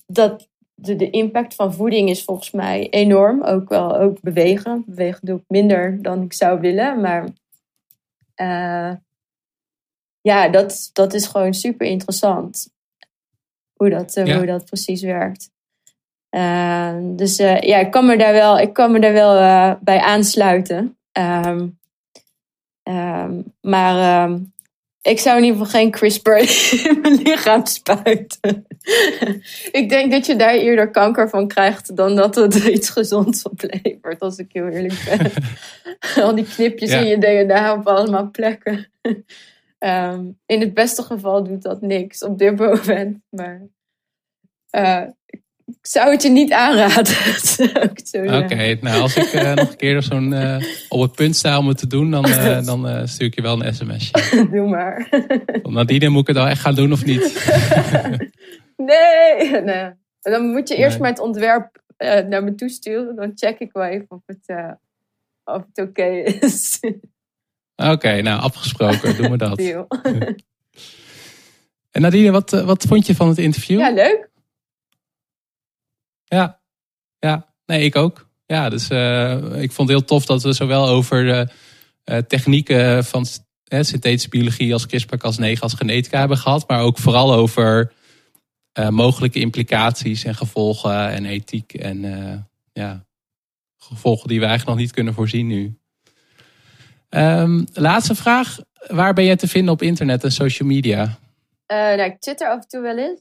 dat, 0.07 0.49
de, 0.75 0.97
de 0.97 1.11
impact 1.11 1.55
van 1.55 1.75
voeding 1.75 2.09
is 2.09 2.25
volgens 2.25 2.51
mij 2.51 2.89
enorm. 2.91 3.43
Ook 3.43 3.69
wel 3.69 3.99
ook 3.99 4.21
bewegen. 4.21 4.83
Bewegen 4.87 5.27
doe 5.27 5.39
ik 5.39 5.45
minder 5.49 6.03
dan 6.03 6.23
ik 6.23 6.33
zou 6.33 6.61
willen. 6.61 7.01
Maar 7.01 7.25
uh, 8.37 8.95
ja, 10.21 10.49
dat, 10.49 10.91
dat 10.93 11.15
is 11.15 11.27
gewoon 11.27 11.55
super 11.55 11.87
interessant. 11.87 12.73
Hoe 13.73 13.91
dat, 13.91 14.17
uh, 14.17 14.37
hoe 14.37 14.47
dat 14.47 14.65
precies 14.65 15.03
werkt. 15.03 15.51
Uh, 16.31 16.95
dus 17.01 17.37
ja, 17.37 17.79
ik 17.79 17.91
kan 17.91 18.07
me 18.07 18.17
daar 18.17 18.33
wel, 18.33 18.59
ik 18.59 18.73
kan 18.73 18.93
me 18.93 19.01
daar 19.01 19.13
wel 19.13 19.35
bij 19.81 20.01
aansluiten. 20.01 20.97
Um, 21.13 21.79
um, 22.83 23.55
maar 23.61 24.29
ik 25.09 25.19
zou 25.19 25.37
in 25.39 25.45
ieder 25.45 25.59
geval 25.59 25.81
geen 25.81 25.91
CRISPR 25.91 26.31
in 26.89 27.01
mijn 27.01 27.15
lichaam 27.15 27.67
spuiten. 27.67 28.67
ik 29.81 29.89
denk 29.89 30.11
dat 30.11 30.27
je 30.27 30.37
daar 30.37 30.55
eerder 30.55 30.91
kanker 30.91 31.29
van 31.29 31.49
krijgt 31.49 31.97
dan 31.97 32.17
dat 32.17 32.35
het 32.35 32.55
iets 32.77 32.91
gezonds 32.91 33.43
oplevert, 33.43 34.21
als 34.21 34.39
ik 34.39 34.53
heel 34.53 34.69
eerlijk 34.69 35.05
ben. 35.05 35.31
Al 36.25 36.35
die 36.35 36.45
knipjes 36.45 36.91
in 36.91 37.07
je 37.07 37.19
DNA 37.19 37.75
op 37.75 37.87
allemaal 37.87 38.31
plekken. 38.31 38.91
Ehm, 39.79 40.25
in 40.47 40.61
het 40.61 40.75
beste 40.75 41.03
geval 41.03 41.45
doet 41.45 41.63
dat 41.63 41.81
niks 41.81 42.23
op 42.23 42.39
dit 42.39 42.57
moment. 42.57 43.19
Maar 43.29 43.67
uh, 44.71 45.03
ik 45.69 45.87
zou 45.87 46.11
het 46.11 46.23
je 46.23 46.29
niet 46.31 46.53
aanraden. 46.53 47.15
Oké, 48.45 48.79
nou 48.81 49.01
als 49.01 49.17
ik 49.17 49.33
uh, 49.33 49.55
nog 49.55 49.71
een 49.71 49.77
keer 49.77 50.03
zo'n 50.03 50.33
uh, 50.33 50.57
op 50.89 51.01
het 51.01 51.13
punt 51.13 51.37
sta 51.37 51.59
om 51.59 51.69
het 51.69 51.79
te 51.79 51.87
doen, 51.87 52.11
dan, 52.11 52.29
uh, 52.29 52.65
dan 52.71 53.09
stuur 53.09 53.27
ik 53.27 53.35
je 53.35 53.43
wel 53.43 53.65
een 53.65 53.75
sms'je. 53.75 54.49
Doe 54.51 54.69
maar. 54.69 55.09
Nadine, 55.63 56.09
moet 56.09 56.21
ik 56.21 56.27
het 56.27 56.37
dan 56.37 56.47
echt 56.47 56.61
gaan 56.61 56.75
doen 56.75 56.93
of 56.93 57.05
niet? 57.05 57.53
nee, 58.77 59.61
nee. 59.61 59.91
Dan 60.21 60.47
moet 60.47 60.69
je 60.69 60.77
eerst 60.77 60.91
nee. 60.91 61.01
maar 61.01 61.11
het 61.11 61.21
ontwerp 61.21 61.83
naar 62.29 62.45
me 62.45 62.55
toesturen. 62.55 63.17
Dan 63.17 63.33
check 63.35 63.59
ik 63.59 63.73
wel 63.73 63.85
even 63.85 64.07
of 64.09 64.23
het, 64.27 64.77
of 65.45 65.63
het 65.73 65.89
oké 65.89 66.03
okay 66.03 66.21
is. 66.21 66.81
Oké, 67.77 68.23
nou 68.23 68.41
afgesproken, 68.41 69.17
doen 69.17 69.31
we 69.31 69.37
dat. 69.37 69.57
Deal. 69.57 69.87
En 71.91 72.03
Nadine, 72.03 72.31
wat, 72.31 72.51
wat 72.51 72.85
vond 72.85 73.07
je 73.07 73.15
van 73.15 73.29
het 73.29 73.39
interview? 73.39 73.79
Ja, 73.79 73.91
leuk. 73.91 74.28
Ja, 76.29 76.61
ja. 77.19 77.47
Nee, 77.67 77.85
ik 77.85 77.97
ook. 77.97 78.29
Ja, 78.47 78.69
dus 78.69 78.91
uh, 78.91 79.63
ik 79.63 79.73
vond 79.73 79.89
het 79.89 79.99
heel 79.99 80.07
tof 80.07 80.27
dat 80.27 80.43
we 80.43 80.53
zowel 80.53 80.89
over 80.89 81.25
de 81.25 81.49
uh, 82.05 82.19
technieken 82.19 83.05
van 83.05 83.27
uh, 83.73 83.83
synthetische 83.83 84.29
biologie 84.29 84.73
als 84.73 84.87
CRISPR-Cas9 84.87 85.59
als 85.59 85.75
genetica 85.75 86.19
hebben 86.19 86.39
gehad. 86.39 86.69
Maar 86.69 86.81
ook 86.81 86.99
vooral 86.99 87.35
over 87.35 87.93
mogelijke 88.91 89.41
implicaties 89.41 90.25
en 90.25 90.35
gevolgen 90.35 91.09
en 91.09 91.25
ethiek. 91.25 91.75
En 91.75 92.01
ja, 92.73 93.07
gevolgen 93.77 94.29
die 94.29 94.41
we 94.41 94.47
eigenlijk 94.47 94.77
nog 94.77 94.87
niet 94.87 94.95
kunnen 94.95 95.15
voorzien 95.15 95.47
nu. 95.47 95.79
Um, 97.11 97.67
laatste 97.73 98.15
vraag. 98.15 98.59
Waar 98.87 99.15
ben 99.15 99.25
jij 99.25 99.37
te 99.37 99.49
vinden 99.49 99.73
op 99.73 99.83
internet 99.83 100.25
en 100.25 100.33
social 100.33 100.69
media? 100.69 101.19
nou, 101.67 102.03
ik 102.03 102.17
zit 102.19 102.41
er 102.41 102.49
af 102.49 102.63
en 102.63 102.69
toe 102.69 102.81
wel 102.81 102.99
in. 102.99 103.21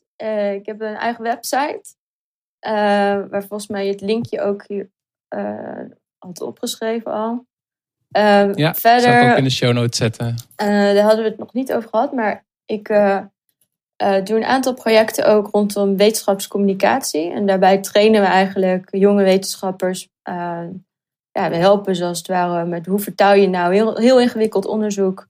ik 0.60 0.66
heb 0.66 0.82
een 0.82 0.96
eigen 0.96 1.24
website. 1.24 1.97
Uh, 2.62 2.72
waar 3.30 3.44
volgens 3.44 3.68
mij 3.68 3.88
het 3.88 4.02
linkje 4.02 4.42
ook 4.42 4.64
hier 4.68 4.90
uh, 5.36 5.80
had 6.18 6.42
opgeschreven 6.42 7.12
al. 7.12 7.46
Uh, 8.12 8.54
ja, 8.54 8.74
verder, 8.74 9.02
zal 9.02 9.22
ik 9.22 9.32
ook 9.32 9.38
in 9.38 9.44
de 9.44 9.50
show 9.50 9.74
notes 9.74 9.98
zetten. 9.98 10.36
Eh, 10.56 10.68
daar 10.68 11.04
hadden 11.04 11.24
we 11.24 11.30
het 11.30 11.38
nog 11.38 11.54
niet 11.54 11.74
over 11.74 11.90
gehad, 11.90 12.14
maar 12.14 12.46
ik 12.66 12.88
doe 14.24 14.36
een 14.36 14.44
aantal 14.44 14.74
projecten 14.74 15.28
ook 15.28 15.48
rondom 15.52 15.98
wetenschapscommunicatie. 15.98 17.32
En 17.32 17.46
daarbij 17.46 17.78
trainen 17.78 18.22
we 18.22 18.28
eigenlijk 18.28 18.88
jonge 18.92 19.24
wetenschappers. 19.24 20.10
ja, 21.32 21.50
we 21.50 21.56
helpen 21.56 21.96
zoals 21.96 22.18
het 22.18 22.28
ware 22.28 22.66
met 22.66 22.86
hoe 22.86 23.00
vertaal 23.00 23.34
je 23.34 23.50
nou 23.50 23.74
heel, 23.74 23.98
heel 23.98 24.20
ingewikkeld 24.20 24.66
onderzoek 24.66 25.28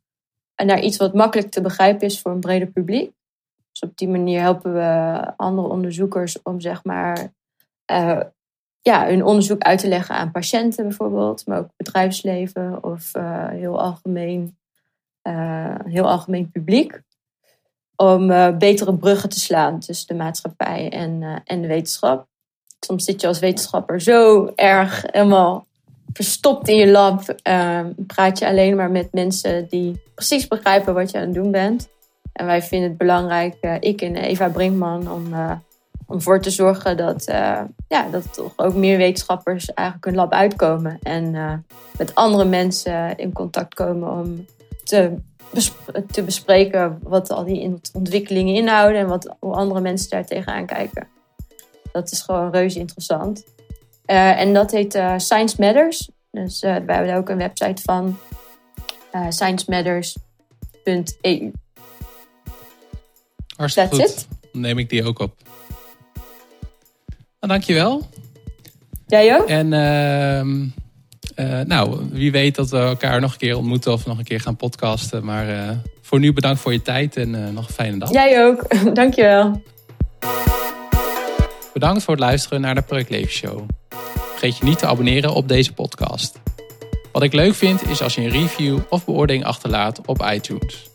naar 0.55 0.79
iets 0.79 0.97
wat 0.97 1.13
makkelijk 1.13 1.51
te 1.51 1.61
begrijpen 1.61 2.07
is 2.07 2.21
voor 2.21 2.31
een 2.31 2.39
breder 2.39 2.67
publiek. 2.67 3.11
Dus 3.79 3.89
op 3.89 3.97
die 3.97 4.07
manier 4.07 4.41
helpen 4.41 4.73
we 4.73 5.21
andere 5.35 5.67
onderzoekers 5.67 6.41
om 6.41 6.61
zeg 6.61 6.83
maar 6.83 7.33
uh, 7.91 8.21
ja, 8.81 9.07
hun 9.07 9.23
onderzoek 9.23 9.61
uit 9.61 9.79
te 9.79 9.87
leggen 9.87 10.15
aan 10.15 10.31
patiënten 10.31 10.87
bijvoorbeeld, 10.87 11.45
maar 11.45 11.59
ook 11.59 11.69
bedrijfsleven 11.75 12.83
of 12.83 13.15
uh, 13.15 13.49
heel, 13.49 13.81
algemeen, 13.81 14.57
uh, 15.23 15.75
heel 15.85 16.09
algemeen 16.09 16.51
publiek. 16.51 17.01
Om 17.95 18.27
betere 18.57 18.97
bruggen 18.97 19.29
te 19.29 19.39
slaan 19.39 19.79
tussen 19.79 20.07
de 20.07 20.23
maatschappij 20.23 20.89
en, 20.89 21.41
en 21.43 21.61
de 21.61 21.67
wetenschap. 21.67 22.27
Soms 22.79 23.03
zit 23.03 23.21
je 23.21 23.27
als 23.27 23.39
wetenschapper 23.39 24.01
zo 24.01 24.51
erg 24.55 25.03
helemaal 25.11 25.65
verstopt 26.13 26.67
in 26.67 26.75
je 26.75 26.87
lab. 26.87 27.35
praat 28.07 28.39
je 28.39 28.47
alleen 28.47 28.75
maar 28.75 28.91
met 28.91 29.13
mensen 29.13 29.67
die 29.69 30.01
precies 30.15 30.47
begrijpen 30.47 30.93
wat 30.93 31.11
je 31.11 31.17
aan 31.17 31.23
het 31.23 31.33
doen 31.33 31.51
bent. 31.51 31.89
En 32.37 32.45
wij 32.45 32.61
vinden 32.61 32.89
het 32.89 32.97
belangrijk, 32.97 33.55
uh, 33.61 33.75
ik 33.79 34.01
en 34.01 34.15
Eva 34.15 34.49
Brinkman, 34.49 35.11
om, 35.11 35.33
uh, 35.33 35.51
om 36.05 36.21
voor 36.21 36.41
te 36.41 36.49
zorgen 36.49 36.97
dat, 36.97 37.29
uh, 37.29 37.61
ja, 37.87 38.09
dat 38.11 38.33
toch 38.33 38.53
ook 38.55 38.73
meer 38.73 38.97
wetenschappers 38.97 39.73
eigenlijk 39.73 40.07
hun 40.07 40.15
lab 40.15 40.31
uitkomen. 40.31 40.99
En 41.01 41.31
met 41.97 42.15
andere 42.15 42.45
mensen 42.45 43.17
in 43.17 43.33
contact 43.33 43.73
komen 43.73 44.11
om 44.11 44.45
te, 44.83 45.13
te 46.11 46.23
bespreken 46.23 46.99
wat 47.03 47.31
al 47.31 47.43
die 47.43 47.79
ontwikkelingen 47.93 48.55
inhouden 48.55 48.99
en 48.99 49.07
wat, 49.07 49.35
hoe 49.39 49.53
andere 49.53 49.81
mensen 49.81 50.09
daar 50.09 50.25
tegenaan 50.25 50.65
kijken. 50.65 51.07
Dat 51.91 52.11
is 52.11 52.21
gewoon 52.21 52.51
reuze 52.51 52.79
interessant. 52.79 53.45
en 54.05 54.53
dat 54.53 54.71
heet 54.71 55.01
Science 55.17 55.55
Matters. 55.59 56.09
Dus 56.31 56.59
wij 56.59 56.71
hebben 56.71 57.07
daar 57.07 57.17
ook 57.17 57.29
een 57.29 57.37
website 57.37 57.81
van. 57.81 58.17
sciencematters.eu 59.29 61.51
Hartstikke 63.57 63.97
That's 63.97 64.11
goed. 64.11 64.21
It. 64.21 64.51
Dan 64.51 64.61
neem 64.61 64.77
ik 64.77 64.89
die 64.89 65.03
ook 65.03 65.19
op. 65.19 65.35
Nou, 67.39 67.53
dankjewel. 67.53 68.09
Jij 69.07 69.35
ook? 69.35 69.47
En 69.47 69.65
uh, 71.39 71.59
nou, 71.61 72.07
wie 72.11 72.31
weet 72.31 72.55
dat 72.55 72.69
we 72.69 72.77
elkaar 72.77 73.21
nog 73.21 73.31
een 73.31 73.37
keer 73.37 73.57
ontmoeten 73.57 73.93
of 73.93 74.05
nog 74.05 74.17
een 74.17 74.23
keer 74.23 74.39
gaan 74.39 74.55
podcasten. 74.55 75.25
Maar 75.25 75.49
uh, 75.49 75.69
voor 76.01 76.19
nu 76.19 76.33
bedankt 76.33 76.59
voor 76.59 76.71
je 76.71 76.81
tijd 76.81 77.15
en 77.15 77.33
uh, 77.33 77.47
nog 77.49 77.67
een 77.67 77.73
fijne 77.73 77.97
dag. 77.97 78.11
Jij 78.11 78.45
ook. 78.45 78.65
Dankjewel. 78.95 79.61
Bedankt 81.73 82.03
voor 82.03 82.13
het 82.13 82.23
luisteren 82.23 82.61
naar 82.61 82.75
de 82.75 82.81
Project 82.81 83.31
Show. 83.31 83.61
Vergeet 84.29 84.57
je 84.57 84.63
niet 84.63 84.79
te 84.79 84.85
abonneren 84.85 85.33
op 85.33 85.47
deze 85.47 85.73
podcast. 85.73 86.39
Wat 87.11 87.23
ik 87.23 87.33
leuk 87.33 87.53
vind 87.53 87.89
is 87.89 88.01
als 88.01 88.15
je 88.15 88.21
een 88.21 88.29
review 88.29 88.79
of 88.89 89.05
beoordeling 89.05 89.45
achterlaat 89.45 90.01
op 90.05 90.29
iTunes. 90.33 90.89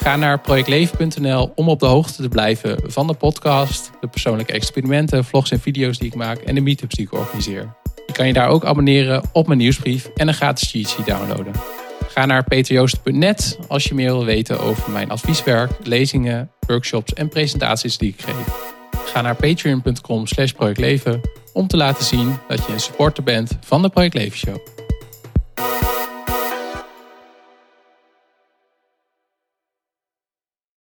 Ga 0.00 0.16
naar 0.16 0.40
projectleven.nl 0.40 1.52
om 1.54 1.68
op 1.68 1.80
de 1.80 1.86
hoogte 1.86 2.22
te 2.22 2.28
blijven 2.28 2.80
van 2.86 3.06
de 3.06 3.14
podcast, 3.14 3.90
de 4.00 4.06
persoonlijke 4.06 4.52
experimenten, 4.52 5.24
vlogs 5.24 5.50
en 5.50 5.60
video's 5.60 5.98
die 5.98 6.08
ik 6.08 6.14
maak 6.14 6.38
en 6.38 6.54
de 6.54 6.60
meetups 6.60 6.94
die 6.94 7.04
ik 7.04 7.12
organiseer. 7.12 7.74
Je 8.06 8.12
kan 8.12 8.26
je 8.26 8.32
daar 8.32 8.48
ook 8.48 8.64
abonneren 8.64 9.22
op 9.32 9.46
mijn 9.46 9.58
nieuwsbrief 9.58 10.10
en 10.14 10.28
een 10.28 10.34
gratis 10.34 10.70
cheat 10.70 10.88
sheet 10.88 11.06
downloaden. 11.06 11.52
Ga 12.08 12.26
naar 12.26 12.44
peterjoost.net 12.44 13.58
als 13.68 13.84
je 13.84 13.94
meer 13.94 14.12
wil 14.12 14.24
weten 14.24 14.60
over 14.60 14.90
mijn 14.90 15.10
advieswerk, 15.10 15.70
lezingen, 15.82 16.50
workshops 16.66 17.14
en 17.14 17.28
presentaties 17.28 17.98
die 17.98 18.08
ik 18.08 18.20
geef. 18.20 18.76
Ga 19.04 19.20
naar 19.20 19.36
patreon.com 19.36 20.26
slash 20.26 20.52
projectleven 20.52 21.20
om 21.52 21.66
te 21.66 21.76
laten 21.76 22.04
zien 22.04 22.36
dat 22.48 22.66
je 22.66 22.72
een 22.72 22.80
supporter 22.80 23.22
bent 23.22 23.58
van 23.60 23.82
de 23.82 23.88
Project 23.88 24.14
Leven 24.14 24.38
Show. 24.38 24.77